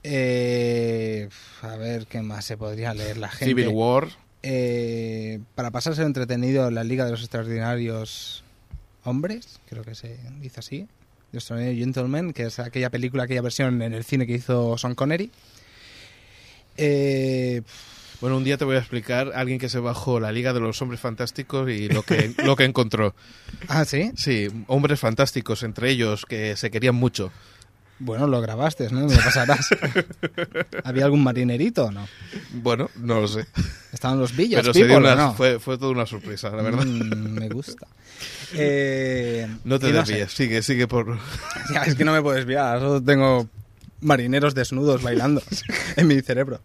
Eh, 0.08 1.30
a 1.64 1.76
ver 1.78 2.06
qué 2.06 2.22
más 2.22 2.46
se 2.46 2.58
podría 2.58 2.94
leer 2.94 3.18
la 3.18 3.30
gente. 3.30 3.46
Civil 3.46 3.70
War. 3.70 4.08
Eh, 4.44 5.40
para 5.56 5.72
pasarse 5.72 6.04
entretenido, 6.04 6.70
la 6.70 6.84
Liga 6.84 7.06
de 7.06 7.12
los 7.12 7.22
Extraordinarios 7.22 8.44
Hombres, 9.04 9.60
creo 9.68 9.84
que 9.84 9.96
se 9.96 10.20
dice 10.40 10.60
así. 10.60 10.88
The 11.32 11.40
Extraordinary 11.40 11.80
Gentlemen, 11.80 12.34
que 12.34 12.44
es 12.44 12.60
aquella 12.60 12.92
película, 12.92 13.24
aquella 13.24 13.42
versión 13.42 13.82
en 13.82 13.96
el 13.96 14.04
cine 14.04 14.28
que 14.28 14.34
hizo 14.34 14.78
Sean 14.78 14.94
Connery. 14.94 15.32
Eh, 16.78 17.64
Bueno, 18.22 18.38
un 18.38 18.44
día 18.44 18.58
te 18.58 18.66
voy 18.66 18.76
a 18.76 18.80
explicar 18.80 19.32
a 19.34 19.40
alguien 19.40 19.58
que 19.58 19.70
se 19.70 19.80
bajó 19.80 20.20
la 20.20 20.32
Liga 20.32 20.54
de 20.54 20.60
los 20.60 20.80
Hombres 20.84 21.02
Fantásticos 21.02 21.68
y 21.70 21.90
lo 21.90 22.04
que, 22.04 22.34
lo 22.44 22.56
que 22.56 22.66
encontró. 22.66 23.16
ah, 23.68 23.86
sí. 23.86 24.12
Sí, 24.16 24.50
hombres 24.68 25.00
fantásticos, 25.00 25.64
entre 25.64 25.90
ellos, 25.90 26.28
que 26.28 26.56
se 26.56 26.70
querían 26.70 26.94
mucho. 26.96 27.32
Bueno, 27.98 28.28
lo 28.28 28.42
grabaste, 28.42 28.90
¿no? 28.90 29.08
Me 29.08 29.16
lo 29.16 29.22
pasarás. 29.22 29.70
¿Había 30.84 31.06
algún 31.06 31.24
marinerito 31.24 31.86
o 31.86 31.92
no? 31.92 32.06
Bueno, 32.52 32.90
no 32.98 33.22
lo 33.22 33.28
sé. 33.28 33.46
Estaban 33.94 34.20
los 34.20 34.36
villas, 34.36 34.62
Pero 34.62 34.74
people, 34.74 34.96
¿o 34.96 34.98
una- 35.00 35.16
no? 35.16 35.34
fue, 35.34 35.60
fue 35.60 35.78
toda 35.78 35.92
una 35.92 36.06
sorpresa, 36.06 36.50
la 36.50 36.62
verdad. 36.62 36.84
Mm, 36.86 37.40
me 37.40 37.50
gusta. 37.50 37.88
Eh, 38.58 39.48
No 39.66 39.78
te 39.80 39.92
desvíes, 39.92 40.32
sé. 40.32 40.38
sigue, 40.44 40.62
sigue 40.62 40.88
por... 40.88 41.18
Ya, 41.74 41.82
es 41.84 41.96
que 41.96 42.06
no 42.06 42.14
me 42.14 42.22
puedo 42.22 42.36
desviar, 42.38 42.80
solo 42.80 43.02
tengo 43.04 43.50
marineros 44.00 44.54
desnudos 44.56 45.02
bailando 45.02 45.42
en 45.98 46.08
mi 46.08 46.22
cerebro. 46.22 46.62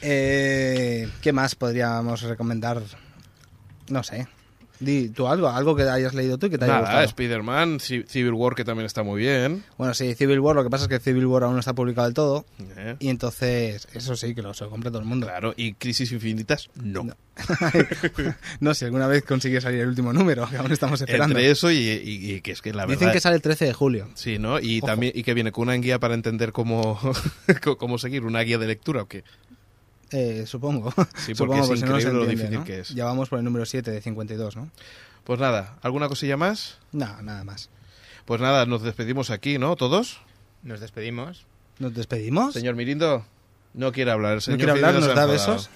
Eh, 0.00 1.08
¿Qué 1.20 1.32
más 1.32 1.54
podríamos 1.54 2.22
recomendar? 2.22 2.82
No 3.88 4.02
sé. 4.02 4.26
Di 4.80 5.08
tú 5.08 5.26
algo, 5.26 5.48
algo 5.48 5.74
que 5.74 5.82
hayas 5.82 6.14
leído 6.14 6.38
tú 6.38 6.46
y 6.46 6.50
que 6.50 6.58
te 6.58 6.64
haya 6.64 6.74
Nada, 6.74 6.84
gustado. 6.86 7.04
Spider-Man, 7.04 7.78
Ci- 7.80 8.06
Civil 8.06 8.32
War, 8.34 8.54
que 8.54 8.64
también 8.64 8.86
está 8.86 9.02
muy 9.02 9.20
bien. 9.20 9.64
Bueno, 9.76 9.92
sí, 9.94 10.14
Civil 10.14 10.38
War, 10.40 10.54
lo 10.54 10.62
que 10.62 10.70
pasa 10.70 10.84
es 10.84 10.88
que 10.88 11.00
Civil 11.00 11.26
War 11.26 11.42
aún 11.44 11.54
no 11.54 11.60
está 11.60 11.74
publicado 11.74 12.06
del 12.06 12.14
todo. 12.14 12.46
Eh, 12.76 12.96
Y 13.00 13.08
entonces, 13.08 13.88
eso 13.92 14.14
sí, 14.16 14.34
que 14.34 14.42
lo 14.42 14.54
se 14.54 14.64
lo 14.64 14.70
compre 14.70 14.90
todo 14.90 15.00
el 15.00 15.06
mundo. 15.06 15.26
Claro, 15.26 15.52
y 15.56 15.72
Crisis 15.74 16.12
Infinitas, 16.12 16.70
no. 16.76 17.02
No. 17.04 17.14
no, 18.60 18.74
si 18.74 18.84
alguna 18.84 19.06
vez 19.06 19.24
consigue 19.24 19.60
salir 19.60 19.80
el 19.80 19.88
último 19.88 20.12
número, 20.12 20.48
que 20.48 20.56
aún 20.56 20.72
estamos 20.72 21.00
esperando. 21.00 21.36
Entre 21.36 21.50
eso 21.50 21.70
y, 21.70 21.76
y- 21.76 22.32
y 22.34 22.40
que 22.40 22.52
es 22.52 22.62
que 22.62 22.72
la 22.72 22.84
verdad... 22.86 22.98
Dicen 23.00 23.12
que 23.12 23.20
sale 23.20 23.36
el 23.36 23.42
13 23.42 23.66
de 23.66 23.72
julio. 23.72 24.08
Sí, 24.14 24.38
¿no? 24.38 24.58
Y 24.60 24.78
Ojo. 24.78 24.86
también 24.86 25.12
y 25.14 25.22
que 25.22 25.34
viene 25.34 25.52
con 25.52 25.62
una 25.68 25.74
guía 25.74 25.98
para 25.98 26.14
entender 26.14 26.52
cómo, 26.52 26.98
cómo 27.78 27.98
seguir, 27.98 28.24
una 28.24 28.40
guía 28.40 28.58
de 28.58 28.66
lectura 28.66 29.02
o 29.02 29.06
qué. 29.08 29.24
Eh, 30.10 30.44
supongo. 30.46 30.90
Sí, 30.90 30.96
porque 30.96 31.34
supongo, 31.34 31.62
es 31.62 31.68
porque 31.68 31.80
si 31.80 31.84
no, 31.84 31.90
increíble 31.98 32.12
lo 32.12 32.20
entiende, 32.22 32.30
difícil 32.30 32.58
¿no? 32.58 32.64
que 32.64 32.80
es. 32.80 32.88
Ya 32.90 33.04
vamos 33.04 33.28
por 33.28 33.38
el 33.38 33.44
número 33.44 33.66
7 33.66 33.90
de 33.90 34.00
52, 34.00 34.56
¿no? 34.56 34.70
Pues 35.24 35.40
nada, 35.40 35.78
¿alguna 35.82 36.08
cosilla 36.08 36.36
más? 36.36 36.78
No, 36.92 37.20
nada 37.22 37.44
más. 37.44 37.68
Pues 38.24 38.40
nada, 38.40 38.66
nos 38.66 38.82
despedimos 38.82 39.30
aquí, 39.30 39.58
¿no? 39.58 39.76
¿Todos. 39.76 40.20
Nos 40.62 40.80
despedimos. 40.80 41.46
¿Nos 41.78 41.94
despedimos? 41.94 42.54
Señor 42.54 42.74
Mirindo, 42.74 43.24
no 43.74 43.92
quiere 43.92 44.10
hablar. 44.10 44.38
El 44.46 44.52
¿No 44.52 44.56
quiere 44.56 44.72
hablar? 44.72 44.94
Mirindo 44.94 45.06
¿Nos 45.08 45.16
da 45.16 45.24
enfadado. 45.24 45.32
besos? 45.32 45.70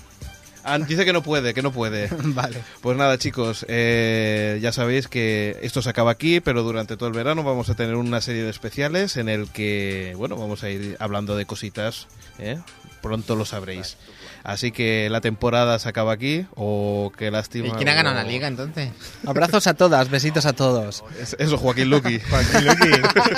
Ah, 0.65 0.79
dice 0.79 1.05
que 1.05 1.13
no 1.13 1.23
puede, 1.23 1.55
que 1.55 1.63
no 1.63 1.73
puede. 1.73 2.09
vale. 2.25 2.63
Pues 2.81 2.97
nada, 2.97 3.19
chicos, 3.19 3.67
eh, 3.69 4.59
ya 4.63 4.73
sabéis 4.73 5.09
que 5.09 5.59
esto 5.63 5.83
se 5.83 5.91
acaba 5.91 6.13
aquí, 6.13 6.41
pero 6.41 6.63
durante 6.63 6.97
todo 6.97 7.09
el 7.09 7.15
verano 7.15 7.43
vamos 7.43 7.69
a 7.69 7.75
tener 7.75 7.97
una 7.97 8.21
serie 8.21 8.45
de 8.45 8.51
especiales 8.51 9.17
en 9.17 9.29
el 9.29 9.49
que, 9.51 10.15
bueno, 10.17 10.37
vamos 10.37 10.63
a 10.63 10.71
ir 10.71 10.97
hablando 11.01 11.37
de 11.37 11.47
cositas, 11.47 12.07
¿eh? 12.39 12.61
Pronto 13.01 13.35
lo 13.35 13.45
sabréis. 13.45 13.97
Así 14.45 14.73
que 14.73 15.09
la 15.11 15.21
temporada 15.21 15.79
se 15.79 15.89
acaba 15.89 16.13
aquí, 16.13 16.47
o 16.57 17.13
qué 17.17 17.31
lástima. 17.31 17.69
¿Y 17.69 17.71
quién 17.73 17.89
ha 17.89 17.95
ganado 17.95 18.17
la 18.17 18.25
liga 18.25 18.49
entonces? 18.49 18.91
Abrazos 19.27 19.67
a 19.69 19.75
todas, 19.75 20.11
besitos 20.11 20.47
a 20.47 20.53
todos. 20.53 21.05
Es- 21.21 21.37
Eso, 21.39 21.57
Joaquín 21.59 21.91
Luqui. 21.91 22.19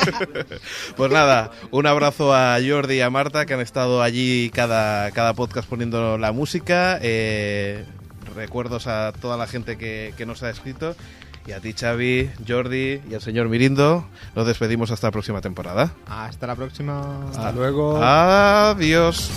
pues 0.97 1.11
nada, 1.13 1.51
un 1.71 1.87
abrazo 1.87 2.35
a 2.35 2.57
Jordi 2.67 2.97
y 2.97 3.01
a 3.01 3.11
Marta 3.11 3.45
que 3.47 3.55
han 3.55 3.61
estado 3.61 4.03
allí 4.03 4.51
cada, 4.55 5.11
cada 5.11 5.35
podcast 5.35 5.69
poniendo 5.69 6.17
la 6.19 6.33
música. 6.33 6.99
eh, 7.03 7.85
recuerdos 8.35 8.87
a 8.89 9.13
toda 9.21 9.37
la 9.37 9.47
gente 9.47 9.77
que, 9.77 10.13
que 10.17 10.27
nos 10.27 10.43
ha 10.43 10.51
escrito. 10.51 10.97
Y 11.47 11.53
a 11.53 11.61
ti, 11.61 11.75
Xavi, 11.79 12.31
Jordi 12.49 13.03
y 13.09 13.15
al 13.15 13.21
señor 13.21 13.49
Mirindo. 13.51 14.09
Nos 14.35 14.47
despedimos 14.47 14.91
hasta 14.91 15.09
la 15.09 15.13
próxima 15.13 15.41
temporada. 15.43 15.93
Hasta 16.09 16.47
la 16.47 16.57
próxima. 16.57 17.29
Hasta 17.29 17.53
luego. 17.53 18.03
Adiós. 18.03 19.31